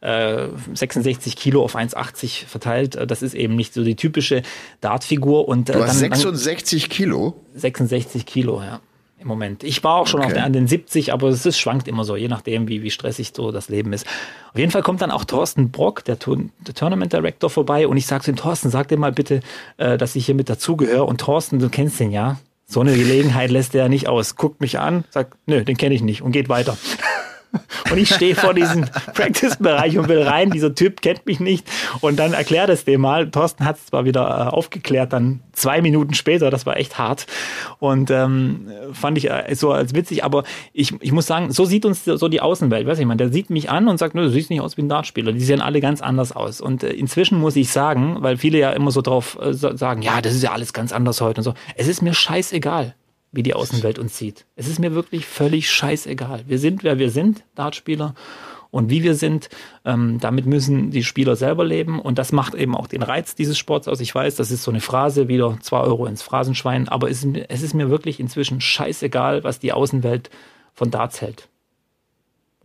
äh, 0.00 0.46
66 0.74 1.36
Kilo 1.36 1.62
auf 1.64 1.76
1,80 1.76 2.46
verteilt. 2.46 2.96
äh, 2.96 3.06
Das 3.06 3.22
ist 3.22 3.34
eben 3.34 3.54
nicht 3.56 3.72
so 3.74 3.84
die 3.84 3.94
typische 3.96 4.42
Dartfigur. 4.80 5.46
Und 5.48 5.70
äh, 5.70 5.74
Du 5.74 5.80
hast 5.84 6.00
dann, 6.02 6.10
dann 6.10 6.18
66 6.18 6.90
Kilo. 6.90 7.34
66 7.54 8.26
Kilo, 8.26 8.60
ja. 8.62 8.80
Im 9.20 9.26
Moment. 9.26 9.64
Ich 9.64 9.82
war 9.82 9.96
auch 9.96 10.06
schon 10.06 10.20
Okay. 10.20 10.28
auf 10.28 10.32
den, 10.34 10.42
an 10.44 10.52
den 10.52 10.68
70, 10.68 11.12
aber 11.12 11.26
es 11.30 11.44
ist, 11.44 11.58
schwankt 11.58 11.88
immer 11.88 12.04
so, 12.04 12.14
je 12.14 12.28
nachdem, 12.28 12.68
wie, 12.68 12.84
wie 12.84 12.90
stressig 12.92 13.32
so 13.34 13.50
das 13.50 13.68
Leben 13.68 13.92
ist. 13.92 14.06
Auf 14.52 14.58
jeden 14.60 14.70
Fall 14.70 14.82
kommt 14.82 15.02
dann 15.02 15.10
auch 15.10 15.24
Thorsten 15.24 15.72
Brock, 15.72 16.04
der, 16.04 16.16
der 16.16 16.74
Tournament 16.74 17.12
Director, 17.12 17.50
vorbei 17.50 17.88
und 17.88 17.96
ich 17.96 18.06
sage 18.06 18.22
zu 18.22 18.30
ihm, 18.30 18.36
Thorsten, 18.36 18.70
sag 18.70 18.86
dir 18.86 18.96
mal 18.96 19.10
bitte, 19.10 19.40
äh, 19.76 19.98
dass 19.98 20.14
ich 20.14 20.24
hier 20.26 20.36
mit 20.36 20.48
dazugehöre. 20.48 21.02
Und 21.04 21.20
Thorsten, 21.20 21.58
du 21.58 21.68
kennst 21.68 21.98
den 21.98 22.12
ja. 22.12 22.38
So 22.70 22.80
eine 22.80 22.94
Gelegenheit 22.94 23.50
lässt 23.50 23.74
er 23.74 23.88
nicht 23.88 24.08
aus. 24.08 24.36
Guckt 24.36 24.60
mich 24.60 24.78
an, 24.78 25.04
sagt, 25.08 25.38
nö, 25.46 25.64
den 25.64 25.78
kenne 25.78 25.94
ich 25.94 26.02
nicht 26.02 26.20
und 26.20 26.32
geht 26.32 26.50
weiter. 26.50 26.76
Und 27.90 27.98
ich 27.98 28.14
stehe 28.14 28.34
vor 28.34 28.54
diesem 28.54 28.84
Practice-Bereich 29.14 29.98
und 29.98 30.08
will 30.08 30.22
rein. 30.22 30.50
Dieser 30.50 30.74
Typ 30.74 31.00
kennt 31.00 31.26
mich 31.26 31.40
nicht. 31.40 31.66
Und 32.00 32.18
dann 32.18 32.32
erklärt 32.32 32.68
es 32.68 32.84
dem 32.84 33.00
mal. 33.00 33.30
Thorsten 33.30 33.64
hat 33.64 33.76
es 33.76 33.86
zwar 33.86 34.04
wieder 34.04 34.22
äh, 34.22 34.54
aufgeklärt, 34.54 35.12
dann 35.12 35.40
zwei 35.52 35.80
Minuten 35.80 36.14
später. 36.14 36.50
Das 36.50 36.66
war 36.66 36.76
echt 36.76 36.98
hart. 36.98 37.26
Und 37.78 38.10
ähm, 38.10 38.68
fand 38.92 39.18
ich 39.18 39.30
äh, 39.30 39.54
so 39.54 39.72
als 39.72 39.94
witzig. 39.94 40.24
Aber 40.24 40.44
ich, 40.72 40.94
ich 41.00 41.12
muss 41.12 41.26
sagen, 41.26 41.50
so 41.50 41.64
sieht 41.64 41.84
uns 41.84 42.04
so 42.04 42.28
die 42.28 42.40
Außenwelt. 42.40 42.86
Weiß 42.86 42.98
ich 42.98 43.06
mal, 43.06 43.16
der 43.16 43.30
sieht 43.30 43.50
mich 43.50 43.70
an 43.70 43.88
und 43.88 43.98
sagt, 43.98 44.14
du 44.14 44.28
siehst 44.28 44.50
nicht 44.50 44.60
aus 44.60 44.76
wie 44.76 44.82
ein 44.82 44.88
Dartspieler. 44.88 45.32
Die 45.32 45.40
sehen 45.40 45.60
alle 45.60 45.80
ganz 45.80 46.02
anders 46.02 46.32
aus. 46.32 46.60
Und 46.60 46.82
äh, 46.82 46.90
inzwischen 46.90 47.38
muss 47.38 47.56
ich 47.56 47.70
sagen, 47.70 48.18
weil 48.20 48.36
viele 48.36 48.58
ja 48.58 48.70
immer 48.70 48.90
so 48.90 49.00
drauf 49.00 49.38
sagen, 49.40 50.02
ja, 50.02 50.20
das 50.20 50.34
ist 50.34 50.42
ja 50.42 50.52
alles 50.52 50.72
ganz 50.72 50.92
anders 50.92 51.20
heute 51.20 51.40
und 51.40 51.44
so. 51.44 51.54
Es 51.76 51.88
ist 51.88 52.02
mir 52.02 52.14
scheißegal 52.14 52.94
wie 53.32 53.42
die 53.42 53.54
Außenwelt 53.54 53.98
uns 53.98 54.16
sieht. 54.16 54.46
Es 54.56 54.68
ist 54.68 54.78
mir 54.78 54.94
wirklich 54.94 55.26
völlig 55.26 55.70
scheißegal. 55.70 56.44
Wir 56.46 56.58
sind, 56.58 56.82
wer 56.82 56.98
wir 56.98 57.10
sind, 57.10 57.44
Dartspieler. 57.54 58.14
Und 58.70 58.90
wie 58.90 59.02
wir 59.02 59.14
sind, 59.14 59.48
ähm, 59.86 60.18
damit 60.20 60.44
müssen 60.44 60.90
die 60.90 61.02
Spieler 61.02 61.36
selber 61.36 61.64
leben. 61.64 62.00
Und 62.00 62.18
das 62.18 62.32
macht 62.32 62.54
eben 62.54 62.74
auch 62.76 62.86
den 62.86 63.02
Reiz 63.02 63.34
dieses 63.34 63.56
Sports 63.56 63.88
aus. 63.88 64.00
Ich 64.00 64.14
weiß, 64.14 64.36
das 64.36 64.50
ist 64.50 64.62
so 64.62 64.70
eine 64.70 64.80
Phrase, 64.80 65.28
wieder 65.28 65.58
zwei 65.62 65.80
Euro 65.80 66.06
ins 66.06 66.22
Phrasenschwein. 66.22 66.88
Aber 66.88 67.10
es 67.10 67.26
es 67.48 67.62
ist 67.62 67.74
mir 67.74 67.88
wirklich 67.88 68.20
inzwischen 68.20 68.60
scheißegal, 68.60 69.42
was 69.42 69.58
die 69.58 69.72
Außenwelt 69.72 70.28
von 70.74 70.90
Darts 70.90 71.22
hält. 71.22 71.48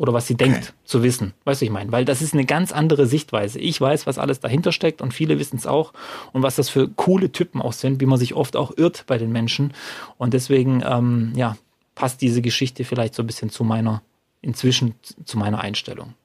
Oder 0.04 0.12
was 0.12 0.28
sie 0.28 0.36
denkt, 0.36 0.74
zu 0.84 1.02
wissen. 1.02 1.34
Weißt 1.46 1.62
du, 1.62 1.66
ich 1.66 1.72
meine? 1.72 1.94
Weil 1.94 2.04
das 2.04 2.22
ist 2.22 2.34
eine 2.34 2.44
ganz 2.44 2.74
andere 2.74 3.08
Sichtweise. 3.08 3.58
Ich 3.58 3.80
weiß, 3.80 4.06
was 4.06 4.18
alles 4.18 4.42
dahinter 4.42 4.74
steckt 4.74 5.02
und 5.02 5.14
viele 5.14 5.40
wissen 5.40 5.56
es 5.56 5.66
auch. 5.66 5.94
Und 6.34 6.44
was 6.44 6.58
das 6.58 6.68
für 6.68 6.90
coole 6.90 7.32
Typen 7.32 7.62
auch 7.62 7.72
sind, 7.72 8.02
wie 8.02 8.06
man 8.06 8.20
sich 8.20 8.34
oft 8.34 8.58
auch 8.58 8.74
irrt 8.76 9.06
bei 9.08 9.18
den 9.18 9.32
Menschen. 9.32 9.74
Und 10.18 10.34
deswegen, 10.34 10.84
ähm, 10.86 11.32
ja, 11.38 11.56
passt 11.96 12.20
diese 12.22 12.42
Geschichte 12.42 12.84
vielleicht 12.84 13.16
so 13.16 13.24
ein 13.24 13.28
bisschen 13.28 13.50
zu 13.50 13.64
meiner, 13.64 14.02
inzwischen 14.42 14.94
zu 15.24 15.38
meiner 15.38 15.62
Einstellung. 15.62 16.16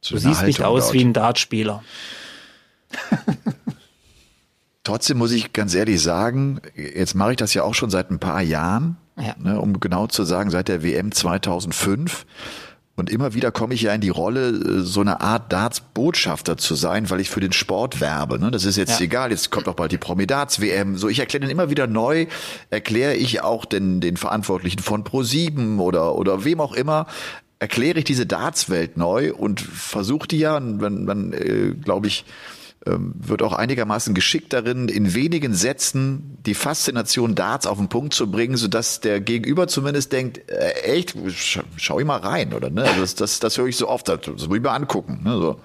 Zu 0.00 0.14
Du 0.14 0.18
siehst 0.20 0.42
nicht 0.42 0.58
Haltung 0.58 0.74
aus 0.76 0.84
dort. 0.86 0.94
wie 0.94 1.04
ein 1.04 1.12
Dartspieler. 1.12 1.84
Trotzdem 4.84 5.18
muss 5.18 5.32
ich 5.32 5.52
ganz 5.52 5.74
ehrlich 5.74 6.02
sagen, 6.02 6.60
jetzt 6.74 7.14
mache 7.14 7.32
ich 7.32 7.36
das 7.36 7.52
ja 7.54 7.62
auch 7.62 7.74
schon 7.74 7.90
seit 7.90 8.10
ein 8.10 8.18
paar 8.18 8.40
Jahren, 8.42 8.96
Ja. 9.16 9.34
ne, 9.38 9.60
um 9.60 9.80
genau 9.80 10.06
zu 10.06 10.24
sagen, 10.24 10.50
seit 10.50 10.68
der 10.68 10.82
WM 10.82 11.12
2005. 11.12 12.24
Und 12.98 13.10
immer 13.10 13.32
wieder 13.32 13.52
komme 13.52 13.74
ich 13.74 13.82
ja 13.82 13.94
in 13.94 14.00
die 14.00 14.08
Rolle, 14.08 14.48
äh, 14.48 14.80
so 14.80 15.00
eine 15.00 15.20
Art 15.20 15.52
Darts-Botschafter 15.52 16.56
zu 16.56 16.74
sein, 16.74 17.08
weil 17.10 17.20
ich 17.20 17.30
für 17.30 17.38
den 17.38 17.52
Sport 17.52 18.00
werbe. 18.00 18.40
Ne? 18.40 18.50
Das 18.50 18.64
ist 18.64 18.76
jetzt 18.76 18.98
Ja. 18.98 19.04
egal, 19.06 19.30
jetzt 19.30 19.50
kommt 19.50 19.68
auch 19.68 19.74
bald 19.74 19.92
die 19.92 19.98
Promi-Darts-WM. 19.98 20.96
So, 20.96 21.08
ich 21.08 21.20
erkläre 21.20 21.42
den 21.42 21.50
immer 21.50 21.70
wieder 21.70 21.86
neu, 21.86 22.26
erkläre 22.70 23.14
ich 23.14 23.40
auch 23.42 23.66
den, 23.66 24.00
den 24.00 24.16
Verantwortlichen 24.16 24.80
von 24.80 25.04
Pro7 25.04 25.78
oder, 25.78 26.16
oder 26.16 26.44
wem 26.44 26.60
auch 26.60 26.72
immer, 26.72 27.06
erkläre 27.60 28.00
ich 28.00 28.04
diese 28.04 28.26
Darts-Welt 28.26 28.96
neu 28.96 29.32
und 29.32 29.60
versuche 29.60 30.26
die 30.26 30.38
ja, 30.38 30.56
und 30.56 30.80
dann, 30.80 31.06
dann 31.06 31.32
äh, 31.32 31.74
glaube 31.80 32.08
ich, 32.08 32.24
wird 32.98 33.42
auch 33.42 33.52
einigermaßen 33.52 34.14
geschickt 34.14 34.52
darin, 34.52 34.88
in 34.88 35.14
wenigen 35.14 35.54
Sätzen 35.54 36.38
die 36.46 36.54
Faszination 36.54 37.34
Darts 37.34 37.66
auf 37.66 37.78
den 37.78 37.88
Punkt 37.88 38.14
zu 38.14 38.30
bringen, 38.30 38.56
sodass 38.56 39.00
der 39.00 39.20
Gegenüber 39.20 39.68
zumindest 39.68 40.12
denkt, 40.12 40.50
äh, 40.50 40.70
echt, 40.82 41.14
sch 41.28 41.60
schau 41.76 42.00
ich 42.00 42.06
mal 42.06 42.18
rein, 42.18 42.54
oder? 42.54 42.70
Ne? 42.70 42.84
Also 42.84 43.00
das, 43.00 43.14
das, 43.14 43.40
das 43.40 43.58
höre 43.58 43.66
ich 43.66 43.76
so 43.76 43.88
oft, 43.88 44.08
das 44.08 44.26
muss 44.26 44.56
ich 44.56 44.62
mal 44.62 44.74
angucken. 44.74 45.20
Ne? 45.24 45.32
So. 45.32 45.60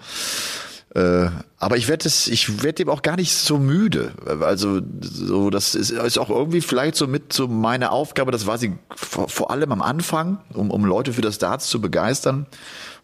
Äh, 0.95 1.30
aber 1.57 1.78
ich 1.78 1.88
werde 1.88 2.07
es, 2.07 2.28
ich 2.28 2.61
werde 2.61 2.84
dem 2.84 2.89
auch 2.89 3.01
gar 3.01 3.15
nicht 3.15 3.34
so 3.34 3.57
müde. 3.57 4.11
Also 4.41 4.82
so, 5.01 5.49
das 5.49 5.74
ist, 5.74 5.89
ist 5.89 6.19
auch 6.19 6.30
irgendwie 6.30 6.61
vielleicht 6.61 6.95
so 6.95 7.07
mit 7.07 7.34
so 7.34 7.47
meine 7.47 7.91
Aufgabe. 7.91 8.32
Das 8.32 8.45
war 8.45 8.59
sie 8.59 8.74
vor, 8.95 9.28
vor 9.28 9.49
allem 9.49 9.71
am 9.71 9.82
Anfang, 9.82 10.39
um, 10.53 10.69
um 10.69 10.86
Leute 10.86 11.13
für 11.13 11.21
das 11.21 11.39
Darts 11.39 11.67
zu 11.67 11.82
begeistern. 11.82 12.45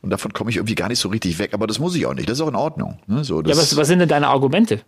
Und 0.02 0.12
davon 0.12 0.32
komme 0.34 0.50
ich 0.50 0.58
irgendwie 0.58 0.76
gar 0.76 0.88
nicht 0.88 1.00
so 1.00 1.10
richtig 1.10 1.40
weg. 1.40 1.54
Aber 1.54 1.68
das 1.68 1.80
muss 1.80 1.96
ich 1.96 2.06
auch 2.06 2.14
nicht. 2.14 2.30
Das 2.30 2.38
ist 2.38 2.42
auch 2.42 2.48
in 2.48 2.56
Ordnung. 2.56 3.00
Ne? 3.08 3.24
So, 3.24 3.42
das, 3.42 3.56
Ja, 3.56 3.62
was, 3.62 3.76
was 3.76 3.88
sind 3.88 4.00
denn 4.00 4.10
deine 4.10 4.28
Argumente, 4.28 4.82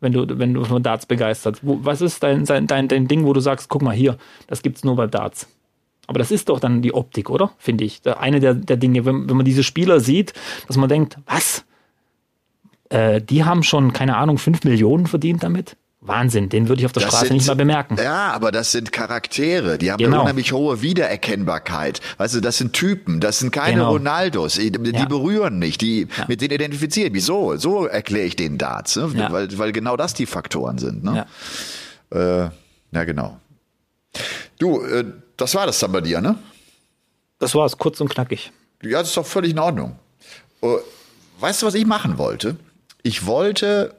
wenn 0.00 0.12
du, 0.12 0.26
wenn 0.38 0.54
du 0.54 0.64
von 0.64 0.82
Darts 0.82 1.06
begeistert? 1.06 1.58
Wo, 1.62 1.80
was 1.82 2.00
ist 2.00 2.22
dein, 2.22 2.44
dein, 2.44 2.66
dein, 2.66 3.08
Ding, 3.08 3.24
wo 3.24 3.32
du 3.32 3.40
sagst, 3.40 3.68
guck 3.68 3.82
mal 3.82 3.94
hier, 3.94 4.16
das 4.46 4.62
gibt's 4.62 4.84
nur 4.84 4.96
bei 4.96 5.06
Darts? 5.06 5.48
Aber 6.06 6.18
das 6.18 6.30
ist 6.30 6.48
doch 6.48 6.60
dann 6.60 6.82
die 6.82 6.94
Optik, 6.94 7.30
oder? 7.30 7.52
Finde 7.58 7.84
ich. 7.84 8.02
Eine 8.06 8.38
der, 8.38 8.54
der 8.54 8.76
Dinge, 8.76 9.04
wenn, 9.04 9.28
wenn 9.28 9.36
man 9.36 9.46
diese 9.46 9.62
Spieler 9.62 10.00
sieht, 10.00 10.34
dass 10.68 10.76
man 10.76 10.88
denkt, 10.88 11.18
was? 11.26 11.64
Äh, 12.90 13.22
die 13.22 13.44
haben 13.44 13.62
schon, 13.62 13.92
keine 13.92 14.16
Ahnung, 14.16 14.38
fünf 14.38 14.64
Millionen 14.64 15.06
verdient 15.06 15.42
damit? 15.42 15.76
Wahnsinn, 16.06 16.50
den 16.50 16.68
würde 16.68 16.80
ich 16.80 16.86
auf 16.86 16.92
der 16.92 17.02
Das 17.04 17.10
Straße 17.12 17.26
sind- 17.28 17.36
nicht 17.38 17.46
mal 17.46 17.54
bemerken. 17.56 17.96
Ja, 17.96 18.32
aber 18.32 18.52
das 18.52 18.72
sind 18.72 18.92
Charaktere, 18.92 19.78
die 19.78 19.90
haben 19.90 19.98
Genau. 19.98 20.16
eine 20.16 20.22
unheimlich 20.22 20.52
hohe 20.52 20.82
Wiedererkennbarkeit. 20.82 22.00
Weißt 22.18 22.34
du, 22.34 22.40
das 22.40 22.58
sind 22.58 22.74
Typen, 22.74 23.20
das 23.20 23.38
sind 23.38 23.52
keine 23.52 23.76
Genau. 23.78 23.92
Ronaldos, 23.92 24.54
die, 24.56 24.70
die 24.70 24.90
Ja. 24.90 25.06
berühren 25.06 25.58
nicht, 25.58 25.80
die 25.80 26.06
mit 26.28 26.42
denen 26.42 26.52
identifizieren. 26.52 27.14
Wieso? 27.14 27.56
So 27.56 27.86
erkläre 27.86 28.26
ich 28.26 28.36
den 28.36 28.58
Darts, 28.58 28.96
ne? 28.96 29.10
Ja. 29.16 29.32
weil, 29.32 29.56
weil 29.58 29.72
genau 29.72 29.96
das 29.96 30.12
die 30.12 30.26
Faktoren 30.26 30.76
sind. 30.76 31.04
Ne? 31.04 31.26
Ja. 32.12 32.44
Äh, 32.44 32.50
ja, 32.92 33.04
genau. 33.04 33.40
Du, 34.58 34.82
äh, 34.84 35.04
das 35.38 35.54
war 35.54 35.66
das 35.66 35.78
dann 35.78 35.90
bei 35.92 36.02
dir, 36.02 36.20
ne? 36.20 36.36
Das 37.38 37.54
war's, 37.54 37.78
kurz 37.78 38.00
und 38.00 38.08
knackig. 38.10 38.52
Ja, 38.82 38.98
das 38.98 39.08
ist 39.08 39.16
doch 39.16 39.26
völlig 39.26 39.52
in 39.52 39.58
Ordnung. 39.58 39.96
Äh, 40.62 40.66
Weißt 41.40 41.62
du, 41.62 41.66
was 41.66 41.74
ich 41.74 41.84
machen 41.86 42.16
wollte? 42.16 42.56
Ich 43.02 43.26
wollte 43.26 43.94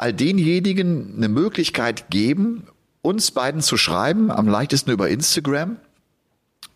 all 0.00 0.14
denjenigen 0.14 1.14
eine 1.16 1.28
Möglichkeit 1.28 2.08
geben, 2.10 2.66
uns 3.02 3.30
beiden 3.32 3.60
zu 3.60 3.76
schreiben, 3.76 4.30
am 4.30 4.48
leichtesten 4.48 4.90
über 4.90 5.10
Instagram. 5.10 5.76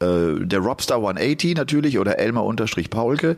Äh, 0.01 0.45
der 0.45 0.59
Robstar 0.59 0.99
180 0.99 1.57
natürlich 1.57 1.99
oder 1.99 2.19
Elmar 2.19 2.45
unterstrich 2.45 2.91
Paulke. 2.91 3.37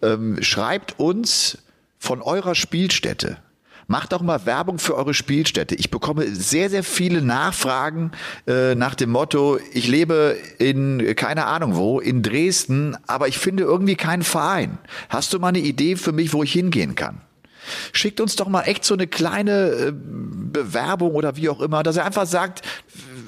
Ähm, 0.00 0.40
schreibt 0.42 1.00
uns 1.00 1.58
von 1.98 2.22
eurer 2.22 2.54
Spielstätte. 2.54 3.38
Macht 3.88 4.12
doch 4.12 4.22
mal 4.22 4.46
Werbung 4.46 4.78
für 4.78 4.96
eure 4.96 5.14
Spielstätte. 5.14 5.74
Ich 5.74 5.90
bekomme 5.90 6.26
sehr, 6.28 6.70
sehr 6.70 6.84
viele 6.84 7.20
Nachfragen 7.20 8.12
äh, 8.46 8.76
nach 8.76 8.94
dem 8.94 9.10
Motto, 9.10 9.58
ich 9.72 9.88
lebe 9.88 10.36
in, 10.58 11.14
keine 11.16 11.46
Ahnung 11.46 11.74
wo, 11.74 11.98
in 11.98 12.22
Dresden, 12.22 12.96
aber 13.08 13.26
ich 13.26 13.38
finde 13.38 13.64
irgendwie 13.64 13.96
keinen 13.96 14.22
Verein. 14.22 14.78
Hast 15.08 15.32
du 15.32 15.38
mal 15.40 15.48
eine 15.48 15.60
Idee 15.60 15.96
für 15.96 16.12
mich, 16.12 16.32
wo 16.32 16.42
ich 16.42 16.52
hingehen 16.52 16.94
kann? 16.94 17.20
Schickt 17.92 18.20
uns 18.20 18.36
doch 18.36 18.48
mal 18.48 18.62
echt 18.62 18.84
so 18.84 18.94
eine 18.94 19.06
kleine 19.06 19.52
äh, 19.52 19.92
Bewerbung 19.92 21.14
oder 21.14 21.36
wie 21.36 21.48
auch 21.48 21.60
immer, 21.60 21.82
dass 21.82 21.96
er 21.96 22.04
einfach 22.04 22.26
sagt, 22.26 22.62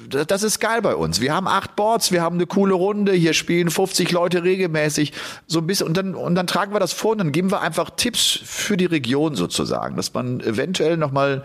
das 0.09 0.39
das 0.39 0.43
ist 0.43 0.59
geil 0.59 0.81
bei 0.81 0.95
uns. 0.95 1.19
Wir 1.19 1.33
haben 1.33 1.47
acht 1.47 1.75
Boards, 1.75 2.13
wir 2.13 2.21
haben 2.21 2.37
eine 2.37 2.47
coole 2.47 2.73
Runde, 2.73 3.11
hier 3.11 3.33
spielen 3.33 3.69
50 3.69 4.11
Leute 4.11 4.43
regelmäßig, 4.43 5.11
so 5.47 5.59
ein 5.59 5.67
bisschen 5.67 5.87
und 5.87 5.97
dann 5.97 6.15
und 6.15 6.35
dann 6.35 6.47
tragen 6.47 6.73
wir 6.73 6.79
das 6.79 6.93
vor 6.93 7.11
und 7.11 7.17
dann 7.17 7.31
geben 7.33 7.51
wir 7.51 7.61
einfach 7.61 7.89
Tipps 7.89 8.39
für 8.41 8.77
die 8.77 8.85
Region 8.85 9.35
sozusagen, 9.35 9.97
dass 9.97 10.13
man 10.13 10.39
eventuell 10.39 10.95
noch 10.95 11.11
mal 11.11 11.43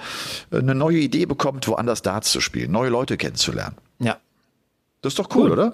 eine 0.52 0.76
neue 0.76 0.98
Idee 0.98 1.26
bekommt, 1.26 1.66
woanders 1.66 2.02
Darts 2.02 2.30
zu 2.30 2.40
spielen, 2.40 2.70
neue 2.70 2.90
Leute 2.90 3.16
kennenzulernen. 3.16 3.76
Das 5.04 5.12
ist 5.12 5.18
doch 5.18 5.28
cool, 5.36 5.52
oder? 5.52 5.72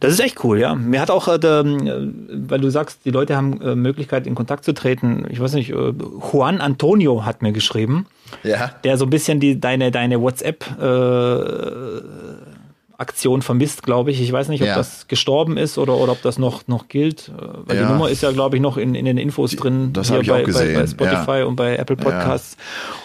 Das 0.00 0.12
ist 0.12 0.18
echt 0.18 0.42
cool, 0.42 0.58
ja. 0.58 0.74
Mir 0.74 1.00
hat 1.00 1.08
auch, 1.08 1.28
äh, 1.28 1.34
äh, 1.36 2.10
weil 2.48 2.58
du 2.60 2.70
sagst, 2.70 3.04
die 3.04 3.10
Leute 3.12 3.36
haben 3.36 3.60
äh, 3.62 3.76
Möglichkeit, 3.76 4.26
in 4.26 4.34
Kontakt 4.34 4.64
zu 4.64 4.74
treten. 4.74 5.26
Ich 5.30 5.38
weiß 5.38 5.52
nicht, 5.54 5.70
äh, 5.70 5.92
Juan 6.32 6.60
Antonio 6.60 7.24
hat 7.24 7.40
mir 7.40 7.52
geschrieben, 7.52 8.06
Ja. 8.42 8.72
der 8.82 8.98
so 8.98 9.04
ein 9.06 9.10
bisschen 9.10 9.38
die, 9.38 9.60
deine, 9.60 9.92
deine 9.92 10.20
WhatsApp 10.20 10.64
äh, 10.80 10.84
Aktion 12.98 13.42
vermisst, 13.42 13.82
glaube 13.82 14.10
ich. 14.10 14.20
Ich 14.20 14.30
weiß 14.32 14.48
nicht, 14.48 14.60
ob 14.62 14.68
Ja. 14.68 14.76
das 14.76 15.08
gestorben 15.08 15.56
ist 15.56 15.78
oder, 15.78 15.96
oder 15.96 16.12
ob 16.12 16.22
das 16.22 16.38
noch, 16.38 16.66
noch 16.68 16.88
gilt. 16.88 17.28
äh, 17.28 17.42
Weil 17.66 17.76
Ja. 17.76 17.86
die 17.86 17.92
Nummer 17.92 18.08
ist 18.08 18.22
ja, 18.22 18.30
glaube 18.32 18.56
ich, 18.56 18.62
noch 18.62 18.76
in, 18.76 18.94
in 18.94 19.04
den 19.04 19.18
Infos 19.18 19.52
drin. 19.56 19.92
das 19.92 20.10
habe 20.10 20.22
ich 20.22 20.28
bei, 20.28 20.42
auch 20.42 20.46
gesehen, 20.46 20.74
Bei, 20.74 20.80
bei 20.80 20.86
Spotify 20.86 21.38
ja. 21.38 21.44
und 21.46 21.56
bei 21.56 21.76
Apple 21.76 21.96
Podcasts. 21.96 22.56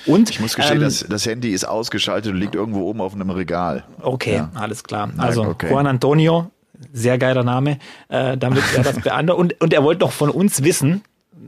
Und 0.05 0.29
Ich 0.29 0.39
muss 0.39 0.55
gestehen, 0.55 0.77
ähm, 0.77 0.83
das, 0.83 1.05
das 1.09 1.25
Handy 1.25 1.49
ist 1.49 1.65
ausgeschaltet 1.67 2.31
und 2.33 2.39
liegt 2.39 2.55
irgendwo 2.55 2.81
oben 2.89 3.01
auf 3.01 3.13
einem 3.13 3.29
Regal. 3.29 3.83
Okay, 4.01 4.35
Ja. 4.35 4.51
alles 4.55 4.83
klar. 4.83 5.09
Also 5.17 5.43
okay. 5.43 5.69
Juan 5.71 5.87
Antonio, 5.87 6.51
sehr 6.93 7.17
geiler 7.17 7.43
Name, 7.43 7.79
äh, 8.09 8.37
damit 8.37 8.63
er 8.75 8.83
das 8.83 8.99
beantwortet. 9.01 9.39
Und, 9.57 9.61
und 9.61 9.73
er 9.73 9.83
wollte 9.83 10.01
noch 10.01 10.11
von 10.11 10.29
uns 10.29 10.63
wissen, 10.63 11.01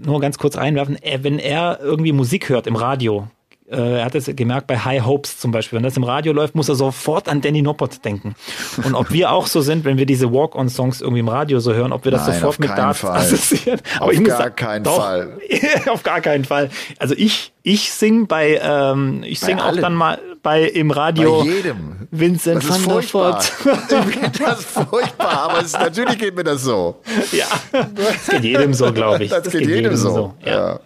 nur 0.04 0.20
ganz 0.20 0.38
kurz 0.38 0.56
einwerfen, 0.56 0.98
er, 1.02 1.24
wenn 1.24 1.38
er 1.40 1.80
irgendwie 1.82 2.12
Musik 2.12 2.50
hört 2.50 2.66
im 2.66 2.76
Radio, 2.76 3.28
äh, 3.28 3.41
er 3.76 4.06
hat 4.06 4.16
es 4.16 4.30
gemerkt 4.36 4.68
bei 4.68 4.78
High 4.78 5.06
Hopes 5.06 5.38
zum 5.40 5.52
Beispiel, 5.52 5.78
wenn 5.78 5.84
das 5.84 5.96
im 5.98 6.04
Radio 6.04 6.34
läuft, 6.34 6.56
muss 6.56 6.70
er 6.70 6.76
sofort 6.76 7.30
an 7.30 7.42
Danny 7.42 7.62
Noppert 7.62 8.04
denken. 8.06 8.36
Und 8.84 8.96
ob 8.96 9.12
wir 9.12 9.32
auch 9.32 9.48
so 9.48 9.62
sind, 9.62 9.86
wenn 9.86 9.98
wir 9.98 10.06
diese 10.06 10.32
Walk-on-Songs 10.32 11.02
irgendwie 11.02 11.20
im 11.22 11.30
Radio 11.30 11.60
so 11.60 11.74
hören, 11.74 11.92
ob 11.94 12.04
wir 12.06 12.12
das 12.12 12.28
Nein, 12.28 12.36
sofort 12.40 12.60
mit 12.60 12.70
Darts 12.70 13.00
Fall. 13.00 13.18
assoziieren. 13.18 13.80
Aber 13.98 14.06
Auf 14.06 14.14
ich 14.14 14.20
muss 14.20 14.30
gar 14.30 14.38
sagen, 14.38 14.56
keinen 14.56 14.84
doch, 14.84 14.98
Fall. 14.98 15.38
auf 15.90 16.04
gar 16.04 16.22
keinen 16.22 16.46
Fall. 16.46 16.70
Also 17.00 17.16
ich, 17.18 17.54
ich 17.64 17.92
sing 17.92 18.28
bei, 18.28 18.60
ähm, 18.64 19.24
ich 19.26 19.40
sing 19.40 19.60
auch 19.60 19.76
dann 19.76 19.94
mal 19.94 20.20
bei 20.44 20.64
im 20.64 20.92
Radio. 20.92 21.40
Bei 21.42 21.46
jedem. 21.50 22.08
Vincent 22.12 22.58
Das 22.64 22.78
ist 22.78 22.86
van 22.88 22.96
der. 22.96 23.14
Voort. 23.14 23.54
Das 24.40 24.66
furchtbar, 24.66 25.50
aber 25.50 25.62
es, 25.62 25.74
natürlich 25.74 26.18
geht 26.18 26.36
mir 26.36 26.44
das 26.44 26.64
so. 26.64 27.00
Ja, 27.32 27.46
das 27.72 28.28
geht 28.30 28.44
jedem 28.44 28.74
so, 28.74 28.92
glaube 28.92 29.24
ich. 29.24 29.30
Das, 29.30 29.50
geht, 29.50 29.68
jedem 29.68 29.96
so. 29.96 30.34
Ja, 30.44 30.52
Ja. 30.74 30.80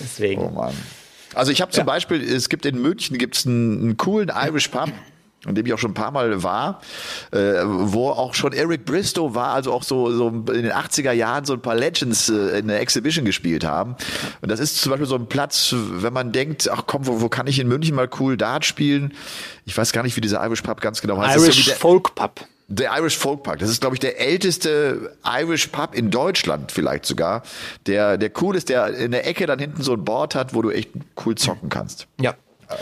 deswegen. 0.00 0.42
Oh 0.42 0.50
Mann. 0.50 0.74
Also 1.34 1.52
ich 1.52 1.60
habe 1.60 1.72
zum 1.72 1.84
Beispiel, 1.86 2.22
es 2.22 2.48
gibt 2.48 2.66
in 2.66 2.80
München 2.80 3.18
gibt's 3.18 3.46
einen, 3.46 3.80
einen 3.82 3.96
coolen 3.96 4.30
Irish 4.34 4.68
Pub, 4.68 4.90
in 5.46 5.54
dem 5.54 5.66
ich 5.66 5.72
auch 5.74 5.78
schon 5.78 5.90
ein 5.90 5.94
paar 5.94 6.10
Mal 6.10 6.42
war, 6.42 6.80
äh, 7.32 7.36
wo 7.64 8.08
auch 8.08 8.32
schon 8.34 8.52
Eric 8.54 8.86
Bristow 8.86 9.34
war, 9.34 9.50
also 9.52 9.72
auch 9.72 9.82
so, 9.82 10.10
so 10.10 10.28
in 10.28 10.44
den 10.62 10.72
80er 10.72 11.12
Jahren 11.12 11.44
so 11.44 11.52
ein 11.52 11.60
paar 11.60 11.74
Legends 11.74 12.30
äh, 12.30 12.58
in 12.60 12.68
der 12.68 12.80
Exhibition 12.80 13.24
gespielt 13.26 13.62
haben. 13.64 13.94
Und 14.40 14.50
das 14.50 14.58
ist 14.60 14.80
zum 14.80 14.90
Beispiel 14.90 15.06
so 15.06 15.16
ein 15.16 15.26
Platz, 15.26 15.74
wenn 15.76 16.12
man 16.14 16.32
denkt, 16.32 16.70
ach 16.72 16.84
komm, 16.86 17.06
wo, 17.06 17.20
wo 17.20 17.28
kann 17.28 17.46
ich 17.46 17.58
in 17.58 17.68
München 17.68 17.94
mal 17.94 18.08
cool 18.20 18.36
Dart 18.38 18.64
spielen? 18.64 19.12
Ich 19.66 19.76
weiß 19.76 19.92
gar 19.92 20.02
nicht, 20.02 20.16
wie 20.16 20.22
dieser 20.22 20.42
Irish 20.46 20.62
Pub 20.62 20.80
ganz 20.80 21.00
genau 21.02 21.18
heißt. 21.18 21.38
So 21.38 21.44
Irish 21.44 21.58
wie 21.58 21.70
der- 21.70 21.76
Folk 21.76 22.14
Pub. 22.14 22.40
Der 22.68 22.90
Irish 22.98 23.16
Folk 23.18 23.42
Park, 23.42 23.58
das 23.58 23.68
ist, 23.70 23.80
glaube 23.80 23.94
ich, 23.96 24.00
der 24.00 24.18
älteste 24.20 25.16
Irish 25.24 25.66
Pub 25.68 25.94
in 25.94 26.10
Deutschland 26.10 26.72
vielleicht 26.72 27.04
sogar. 27.04 27.42
Der, 27.86 28.16
der 28.16 28.30
cool 28.40 28.56
ist, 28.56 28.68
der 28.70 28.88
in 28.96 29.10
der 29.10 29.26
Ecke 29.26 29.46
dann 29.46 29.58
hinten 29.58 29.82
so 29.82 29.92
ein 29.92 30.04
Board 30.04 30.34
hat, 30.34 30.54
wo 30.54 30.62
du 30.62 30.70
echt 30.70 30.90
cool 31.24 31.34
zocken 31.34 31.68
kannst. 31.68 32.06
Ja. 32.20 32.34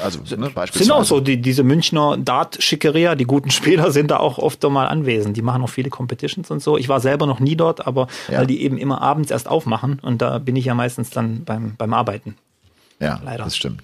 Also, 0.03 0.21
ne, 0.21 0.27
Sind 0.27 0.55
beispielsweise. 0.55 0.95
auch 0.95 1.05
so, 1.05 1.19
die, 1.21 1.43
diese 1.43 1.65
Münchner 1.65 2.17
Dart-Schickeria, 2.17 3.17
die 3.17 3.25
guten 3.25 3.51
Spieler 3.59 3.91
sind 3.91 4.13
da 4.13 4.19
auch 4.19 4.39
oft 4.39 4.63
mal 4.63 4.87
anwesend. 4.87 5.37
Die 5.37 5.43
machen 5.43 5.61
auch 5.63 5.69
viele 5.69 5.91
Competitions 5.91 6.51
und 6.53 6.63
so. 6.63 6.79
Ich 6.79 6.89
war 6.89 7.01
selber 7.01 7.27
noch 7.27 7.41
nie 7.41 7.57
dort, 7.57 7.85
aber 7.87 8.07
Ja. 8.29 8.39
weil 8.39 8.47
die 8.47 8.63
eben 8.63 8.79
immer 8.79 9.03
abends 9.03 9.33
erst 9.33 9.49
aufmachen 9.49 9.99
und 10.01 10.23
da 10.23 10.39
bin 10.39 10.55
ich 10.55 10.67
ja 10.67 10.75
meistens 10.75 11.11
dann 11.11 11.43
beim, 11.45 11.75
beim 11.77 11.93
Arbeiten. 11.93 12.37
Ja, 13.01 13.21
leider. 13.25 13.43
das 13.45 13.57
stimmt. 13.57 13.83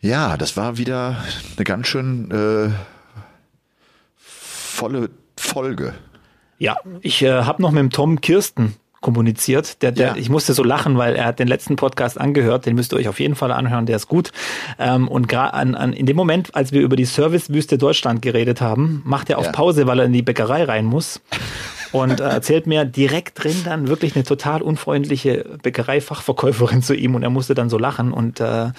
Ja, 0.00 0.36
das 0.36 0.56
war 0.56 0.78
wieder 0.78 1.16
eine 1.56 1.64
ganz 1.64 1.86
schön 1.88 2.30
äh, 2.30 2.70
volle 4.82 5.10
Folge. 5.38 5.94
Ja, 6.58 6.76
ich 7.00 7.22
äh, 7.22 7.30
habe 7.42 7.62
noch 7.62 7.70
mit 7.70 7.80
dem 7.80 7.90
Tom 7.90 8.20
Kirsten 8.20 8.74
kommuniziert. 9.00 9.82
Der, 9.82 9.92
der, 9.92 10.08
Ja. 10.08 10.16
Ich 10.16 10.28
musste 10.28 10.54
so 10.54 10.62
lachen, 10.64 10.96
weil 10.96 11.14
er 11.16 11.24
hat 11.26 11.38
den 11.38 11.48
letzten 11.48 11.76
Podcast 11.76 12.20
angehört. 12.20 12.66
Den 12.66 12.74
müsst 12.76 12.92
ihr 12.92 12.96
euch 12.98 13.08
auf 13.08 13.18
jeden 13.20 13.34
Fall 13.34 13.50
anhören. 13.52 13.86
Der 13.86 13.96
ist 13.96 14.06
gut. 14.08 14.30
Ähm, 14.78 15.08
und 15.08 15.28
gerade 15.28 15.54
an, 15.54 15.74
an, 15.74 15.92
in 15.92 16.06
dem 16.06 16.16
Moment, 16.16 16.54
als 16.54 16.72
wir 16.72 16.80
über 16.82 16.96
die 16.96 17.04
Servicewüste 17.04 17.78
Deutschland 17.78 18.22
geredet 18.22 18.60
haben, 18.60 19.02
macht 19.04 19.28
er 19.30 19.38
auf 19.38 19.46
Ja. 19.46 19.52
Pause, 19.52 19.86
weil 19.86 19.98
er 19.98 20.04
in 20.06 20.12
die 20.12 20.22
Bäckerei 20.22 20.64
rein 20.64 20.84
muss. 20.84 21.20
Und 21.92 22.20
äh, 22.20 22.24
erzählt 22.24 22.66
mir 22.66 22.84
direkt 22.84 23.42
drin 23.42 23.56
dann 23.64 23.88
wirklich 23.88 24.14
eine 24.14 24.24
total 24.24 24.62
unfreundliche 24.62 25.44
Bäckereifachverkäuferin 25.62 26.82
zu 26.82 26.94
ihm 26.94 27.14
und 27.14 27.22
er 27.22 27.30
musste 27.30 27.54
dann 27.54 27.70
so 27.70 27.78
lachen 27.78 28.12
und 28.12 28.40
äh, 28.40 28.70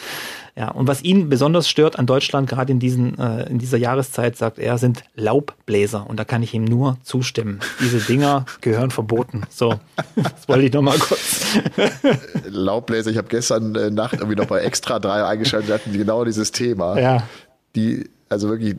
ja, 0.56 0.70
und 0.70 0.88
was 0.88 1.04
ihn 1.04 1.30
besonders 1.30 1.68
stört 1.68 1.98
an 1.98 2.06
Deutschland, 2.06 2.48
gerade 2.48 2.72
in, 2.72 2.80
diesen, 2.80 3.18
äh, 3.18 3.50
in 3.50 3.58
dieser 3.58 3.80
Jahreszeit, 3.80 4.38
sagt 4.38 4.60
er, 4.60 4.78
sind 4.78 5.04
Laubbläser. 5.16 6.08
Und 6.08 6.20
da 6.20 6.26
kann 6.26 6.44
ich 6.44 6.54
ihm 6.54 6.64
nur 6.64 6.98
zustimmen. 7.02 7.60
Diese 7.80 7.98
Dinger 7.98 8.46
gehören 8.62 8.92
verboten. 8.92 9.46
So, 9.50 9.80
das 10.16 10.48
wollte 10.48 10.66
ich 10.66 10.74
nochmal 10.74 11.00
kurz. 11.00 11.58
Laubbläser, 12.48 13.10
ich 13.10 13.18
habe 13.18 13.30
gestern 13.30 13.74
äh, 13.74 13.90
Nacht 13.90 14.14
irgendwie 14.14 14.36
noch 14.36 14.46
bei 14.46 14.60
Extra 14.60 15.00
3 15.00 15.26
eingeschaltet, 15.26 15.70
die 15.70 15.74
hatten 15.74 15.94
genau 15.94 16.24
dieses 16.24 16.52
Thema. 16.52 17.00
Ja. 17.00 17.24
Die, 17.76 18.08
also 18.30 18.50
wirklich 18.50 18.76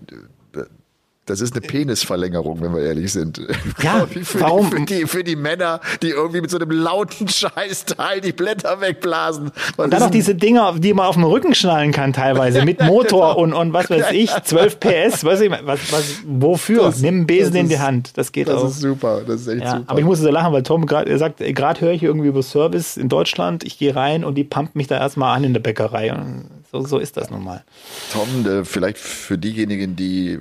das 1.26 1.40
ist 1.40 1.54
eine 1.54 1.62
Penisverlängerung, 1.62 2.60
wenn 2.60 2.74
wir 2.74 2.82
ehrlich 2.82 3.12
sind. 3.12 3.40
Ja, 3.82 4.06
für, 4.24 4.40
warum? 4.40 4.70
Die, 4.70 4.76
für, 4.76 4.84
die, 4.84 5.06
für 5.06 5.24
die 5.24 5.36
Männer, 5.36 5.80
die 6.02 6.10
irgendwie 6.10 6.40
mit 6.40 6.50
so 6.50 6.58
einem 6.58 6.70
lauten 6.70 7.28
Scheißteil 7.28 8.20
die 8.20 8.32
Blätter 8.32 8.80
wegblasen. 8.80 9.50
Und 9.76 9.92
dann 9.92 10.00
noch 10.00 10.10
diese 10.10 10.34
Dinger, 10.34 10.74
die 10.78 10.92
man 10.92 11.06
auf 11.06 11.14
dem 11.14 11.24
Rücken 11.24 11.54
schnallen 11.54 11.92
kann 11.92 12.12
teilweise, 12.12 12.64
mit 12.64 12.80
Motor 12.82 13.38
und, 13.38 13.54
und 13.54 13.72
was 13.72 13.88
weiß 13.88 14.12
ich, 14.12 14.30
12 14.30 14.80
PS, 14.80 15.24
weiß 15.24 15.40
ich, 15.40 15.50
was, 15.50 15.92
was, 15.92 16.22
wofür? 16.26 16.84
Das, 16.84 17.00
Nimm 17.00 17.14
einen 17.14 17.26
Besen 17.26 17.56
in 17.56 17.68
die 17.68 17.78
Hand, 17.78 18.16
das 18.16 18.32
geht 18.32 18.48
das 18.48 18.56
auch. 18.56 18.62
Das 18.64 18.72
ist 18.72 18.80
super, 18.80 19.22
das 19.26 19.42
ist 19.42 19.48
echt 19.48 19.62
ja, 19.62 19.70
super. 19.72 19.84
Aber 19.86 19.98
ich 19.98 20.04
musste 20.04 20.24
so 20.24 20.30
lachen, 20.30 20.52
weil 20.52 20.62
Tom 20.62 20.86
gerade 20.86 21.16
sagt, 21.18 21.38
gerade 21.38 21.80
höre 21.80 21.92
ich 21.92 22.02
irgendwie 22.02 22.28
über 22.28 22.42
Service 22.42 22.96
in 22.96 23.08
Deutschland, 23.08 23.64
ich 23.64 23.78
gehe 23.78 23.94
rein 23.94 24.24
und 24.24 24.34
die 24.34 24.44
pumpt 24.44 24.76
mich 24.76 24.88
da 24.88 24.98
erstmal 24.98 25.36
an 25.36 25.44
in 25.44 25.52
der 25.52 25.60
Bäckerei. 25.60 26.12
Und 26.12 26.63
so, 26.82 26.86
so 26.86 26.98
ist 26.98 27.16
das 27.16 27.30
nun 27.30 27.44
mal. 27.44 27.64
Tom, 28.12 28.46
äh, 28.46 28.64
vielleicht 28.64 28.98
für 28.98 29.38
diejenigen, 29.38 29.94
die 29.96 30.38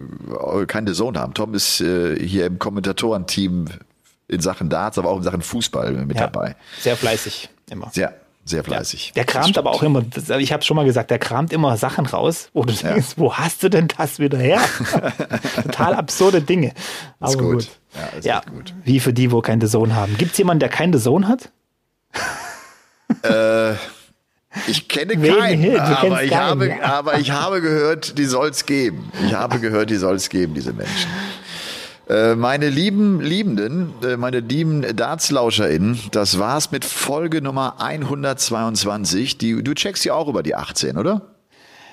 keine 0.68 0.94
Sohn 0.94 1.18
haben. 1.18 1.34
Tom 1.34 1.54
ist 1.54 1.80
äh, 1.82 2.16
hier 2.20 2.46
im 2.48 2.58
Kommentatorenteam 2.60 3.66
in 4.28 4.42
Sachen 4.42 4.70
Darts, 4.70 4.98
aber 4.98 5.10
auch 5.10 5.18
in 5.18 5.24
Sachen 5.24 5.42
Fußball 5.42 5.92
mit 6.06 6.18
Ja, 6.18 6.28
dabei. 6.28 6.56
Sehr 6.80 6.98
fleißig 6.98 7.50
immer. 7.70 7.90
Sehr, 7.94 8.14
sehr 8.46 8.64
fleißig. 8.64 9.12
Der 9.16 9.26
Das 9.26 9.34
kramt 9.34 9.58
aber 9.58 9.72
auch 9.72 9.84
immer, 9.84 10.04
ich 10.40 10.52
habe 10.52 10.64
schon 10.64 10.76
mal 10.76 10.86
gesagt, 10.86 11.12
der 11.12 11.20
kramt 11.20 11.54
immer 11.54 11.78
Sachen 11.78 12.06
raus, 12.08 12.50
wo 12.54 12.64
du 12.64 12.74
denkst, 12.74 13.14
wo 13.18 13.34
hast 13.36 13.62
du 13.64 13.70
denn 13.70 13.88
das 13.96 14.18
wieder 14.20 14.38
her? 14.40 14.60
Total 15.64 15.94
absurde 15.94 16.42
Dinge. 16.42 16.74
Aber 17.20 17.30
Ist 17.32 17.38
gut. 17.38 17.52
gut. 17.54 17.68
Ja, 17.96 18.18
ist 18.18 18.26
Ja, 18.26 18.42
gut. 18.50 18.74
wie 18.84 19.00
für 19.00 19.14
die, 19.14 19.32
wo 19.32 19.42
keine 19.42 19.68
Sohn 19.68 19.94
haben. 19.96 20.18
Gibt 20.18 20.32
es 20.32 20.38
jemanden, 20.40 20.62
der 20.62 20.70
keine 20.70 20.98
Sohn 20.98 21.28
hat? 21.28 21.52
Ich 24.68 24.88
kenne 24.88 25.14
Wen 25.22 25.36
keinen? 25.38 25.74
Du 25.74 25.80
aber 25.82 26.24
ich, 26.24 26.30
keinen, 26.32 26.42
habe, 26.42 26.84
aber 26.84 27.20
ich 27.20 27.32
habe 27.32 27.62
gehört, 27.62 28.18
die 28.18 28.26
soll 28.26 28.50
es 28.50 28.66
geben. 28.66 29.12
Ich 29.26 29.34
habe 29.34 29.60
gehört, 29.60 29.90
die 29.90 29.96
soll 29.96 30.16
es 30.16 30.30
geben, 30.30 30.54
diese 30.54 30.74
Menschen. 30.74 31.10
Äh, 32.08 32.36
Meine 32.36 32.70
lieben 32.70 33.22
Liebenden, 33.22 33.94
äh, 34.04 34.18
meine 34.18 34.42
lieben 34.42 34.82
DartslauscherInnen, 34.96 36.00
das 36.12 36.38
war's 36.38 36.72
mit 36.72 36.84
Folge 36.86 37.42
Nummer 37.42 37.76
122. 37.80 39.38
Die, 39.38 39.64
du 39.64 39.74
checkst 39.74 40.04
ja 40.06 40.14
auch 40.14 40.28
über 40.28 40.44
die 40.44 40.54
18, 40.56 40.98
oder? 40.98 41.22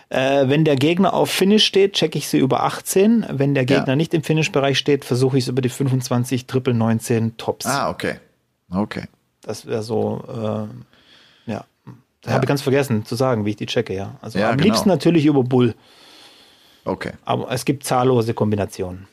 Äh, 0.09 0.49
wenn 0.49 0.65
der 0.65 0.75
Gegner 0.75 1.15
auf 1.15 1.31
Finish 1.31 1.65
steht, 1.65 1.93
checke 1.93 2.19
ich 2.19 2.29
sie 2.29 2.39
über 2.39 2.65
18. 2.65 3.27
Wenn 3.31 3.55
der 3.55 3.65
Gegner 3.65 3.91
Ja. 3.91 3.97
nicht 3.97 4.13
im 4.13 4.25
Finish-Bereich 4.25 4.77
steht, 4.79 5.05
versuche 5.05 5.39
ich 5.39 5.45
es 5.45 5.49
über 5.49 5.63
die 5.63 5.69
25, 5.69 6.47
Triple 6.47 6.75
19 6.75 7.37
Tops. 7.37 7.67
Ah, 7.67 7.89
okay. 7.91 8.17
Okay. 8.69 9.05
Das 9.43 9.67
wäre 9.67 9.83
so, 9.85 10.25
äh, 10.29 10.90
ja. 12.25 12.29
Da 12.29 12.33
habe 12.35 12.45
ich 12.45 12.49
ganz 12.49 12.63
vergessen 12.63 13.05
zu 13.07 13.15
sagen, 13.17 13.45
wie 13.45 13.51
ich 13.51 13.57
die 13.57 13.67
checke, 13.67 13.95
ja. 13.95 14.17
Also 14.21 14.39
Ja, 14.39 14.51
am 14.51 14.57
genau. 14.57 14.67
liebsten 14.69 14.89
natürlich 14.89 15.27
über 15.27 15.43
Bull, 15.43 15.75
Okay. 16.85 17.13
aber 17.25 17.51
es 17.51 17.65
gibt 17.65 17.85
zahllose 17.85 18.35
Kombinationen. 18.35 19.07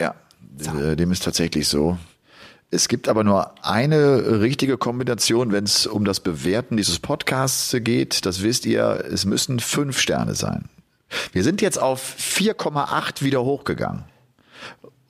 Ja, 0.00 0.14
äh, 0.78 0.96
dem 0.96 1.12
ist 1.12 1.22
tatsächlich 1.24 1.68
so. 1.68 1.96
Es 2.70 2.88
gibt 2.88 3.08
aber 3.08 3.22
nur 3.22 3.52
eine 3.66 4.40
richtige 4.40 4.78
Kombination, 4.78 5.52
wenn 5.52 5.64
es 5.64 5.86
um 5.86 6.06
das 6.06 6.20
Bewerten 6.20 6.78
dieses 6.78 6.98
Podcasts 6.98 7.76
geht. 7.80 8.24
Das 8.24 8.42
wisst 8.42 8.64
ihr, 8.64 9.04
es 9.12 9.26
müssen 9.26 9.60
fünf 9.60 9.98
Sterne 10.00 10.34
sein. 10.34 10.64
Wir 11.32 11.42
sind 11.44 11.60
jetzt 11.60 11.78
auf 11.78 12.16
4,8 12.18 13.20
wieder 13.22 13.44
hochgegangen. 13.44 14.04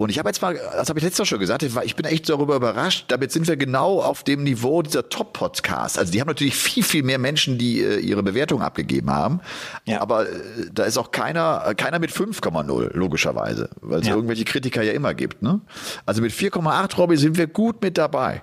Und 0.02 0.10
ich 0.10 0.18
habe 0.18 0.28
jetzt 0.28 0.42
mal, 0.42 0.54
das 0.54 0.88
habe 0.88 0.98
ich 0.98 1.04
letztes 1.04 1.20
Mal 1.20 1.26
schon 1.26 1.38
gesagt, 1.38 1.62
ich 1.62 1.96
bin 1.96 2.04
echt 2.06 2.28
darüber 2.28 2.56
überrascht. 2.56 3.04
Damit 3.08 3.30
sind 3.30 3.46
wir 3.46 3.56
genau 3.56 4.00
auf 4.00 4.24
dem 4.24 4.42
Niveau 4.42 4.82
dieser 4.82 5.08
Top-Podcasts. 5.08 5.96
Also 5.96 6.10
die 6.12 6.20
haben 6.20 6.28
natürlich 6.28 6.56
viel, 6.56 6.82
viel 6.82 7.02
mehr 7.02 7.18
Menschen, 7.18 7.56
die 7.56 7.80
äh, 7.82 7.98
ihre 8.00 8.22
Bewertung 8.22 8.62
abgegeben 8.62 9.10
haben. 9.10 9.40
Ja. 9.84 10.00
Aber 10.00 10.28
äh, 10.28 10.32
da 10.72 10.84
ist 10.84 10.98
auch 10.98 11.12
keiner, 11.12 11.62
äh, 11.68 11.74
keiner 11.74 11.98
mit 12.00 12.10
5,0, 12.10 12.90
logischerweise. 12.96 13.70
Weil 13.80 14.00
es 14.00 14.08
Ja. 14.08 14.14
irgendwelche 14.16 14.44
Kritiker 14.44 14.82
ja 14.82 14.92
immer 14.92 15.14
gibt. 15.14 15.42
Ne? 15.42 15.60
Also 16.04 16.20
mit 16.20 16.32
4,8, 16.32 16.96
Robby, 16.96 17.16
sind 17.16 17.36
wir 17.38 17.46
gut 17.46 17.80
mit 17.82 17.96
dabei. 17.96 18.42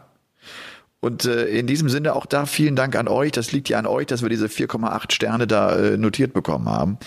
Und 1.02 1.24
äh, 1.24 1.46
in 1.46 1.66
diesem 1.66 1.88
Sinne 1.88 2.14
auch 2.14 2.26
da 2.26 2.46
vielen 2.46 2.76
Dank 2.76 2.98
an 2.98 3.08
euch. 3.08 3.32
Das 3.32 3.54
liegt 3.54 3.70
ja 3.70 3.80
an 3.80 3.86
euch, 3.86 4.08
dass 4.08 4.22
wir 4.22 4.28
diese 4.28 4.48
4,8 4.48 5.14
Sterne 5.14 5.48
da 5.48 5.74
äh, 5.78 5.98
notiert 5.98 6.34
bekommen 6.34 6.68
haben. 6.68 6.98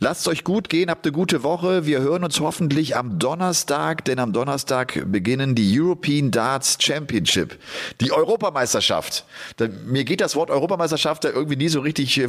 Lasst 0.00 0.26
euch 0.26 0.42
gut 0.42 0.68
gehen, 0.68 0.90
habt 0.90 1.06
eine 1.06 1.12
gute 1.12 1.44
Woche. 1.44 1.86
Wir 1.86 2.00
hören 2.00 2.24
uns 2.24 2.40
hoffentlich 2.40 2.96
am 2.96 3.20
Donnerstag, 3.20 4.04
denn 4.04 4.18
am 4.18 4.32
Donnerstag 4.32 5.00
beginnen 5.12 5.54
die 5.54 5.80
European 5.80 6.32
Darts 6.32 6.78
Championship, 6.80 7.56
die 8.00 8.10
Europameisterschaft. 8.10 9.24
Da, 9.58 9.68
mir 9.86 10.02
geht 10.02 10.20
das 10.20 10.34
Wort 10.34 10.50
Europameisterschaft 10.50 11.22
da 11.22 11.28
irgendwie 11.28 11.56
nie 11.56 11.68
so 11.68 11.78
richtig 11.78 12.18
äh, 12.18 12.28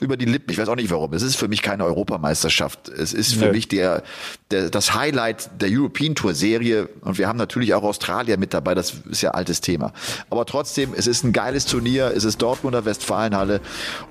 über 0.00 0.18
die 0.18 0.26
Lippen. 0.26 0.50
Ich 0.50 0.58
weiß 0.58 0.68
auch 0.68 0.76
nicht 0.76 0.90
warum. 0.90 1.14
Es 1.14 1.22
ist 1.22 1.36
für 1.36 1.48
mich 1.48 1.62
keine 1.62 1.86
Europameisterschaft. 1.86 2.90
Es 2.90 3.14
ist 3.14 3.32
für 3.32 3.46
Nö. 3.46 3.52
mich 3.52 3.68
der, 3.68 4.02
der, 4.50 4.68
das 4.68 4.94
Highlight 4.94 5.62
der 5.62 5.70
European 5.70 6.14
Tour 6.14 6.34
Serie. 6.34 6.90
Und 7.00 7.16
wir 7.16 7.28
haben 7.28 7.38
natürlich 7.38 7.72
auch 7.72 7.82
Australier 7.82 8.36
mit 8.36 8.52
dabei. 8.52 8.74
Das 8.74 8.92
ist 9.10 9.22
ja 9.22 9.30
altes 9.30 9.62
Thema. 9.62 9.94
Aber 10.28 10.44
trotzdem, 10.50 10.94
es 10.94 11.06
ist 11.06 11.24
ein 11.24 11.32
geiles 11.32 11.64
Turnier. 11.64 12.12
Es 12.14 12.24
ist 12.24 12.42
Dortmunder 12.42 12.84
Westfalenhalle. 12.84 13.60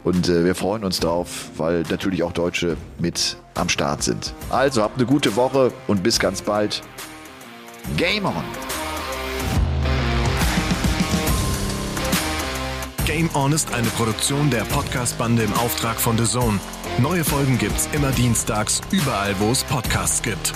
Und 0.04 0.30
äh, 0.30 0.46
wir 0.46 0.56
freuen 0.56 0.84
uns 0.84 1.00
drauf, 1.00 1.50
weil 1.58 1.84
natürlich 1.90 2.24
auch 2.24 2.32
Deutsche 2.32 2.78
mit 2.98 3.38
am 3.56 3.70
Start 3.70 4.04
sind. 4.04 4.34
Also 4.50 4.82
habt 4.82 4.98
eine 4.98 5.06
gute 5.06 5.36
Woche 5.36 5.72
und 5.88 6.02
bis 6.02 6.20
ganz 6.20 6.42
bald. 6.42 6.82
Game 7.98 8.26
on! 8.26 8.44
Game 13.06 13.30
On 13.34 13.52
ist 13.52 13.74
eine 13.74 13.88
Produktion 13.88 14.50
der 14.52 14.64
Podcast-Bande 14.66 15.44
im 15.44 15.54
Auftrag 15.54 16.00
von 16.00 16.18
The 16.18 16.26
Zone. 16.26 16.60
Neue 17.00 17.24
Folgen 17.24 17.58
gibt's 17.58 17.90
immer 17.92 18.12
dienstags, 18.12 18.82
überall, 18.92 19.34
wo 19.40 19.52
es 19.52 19.64
Podcasts 19.64 20.22
gibt. 20.22 20.54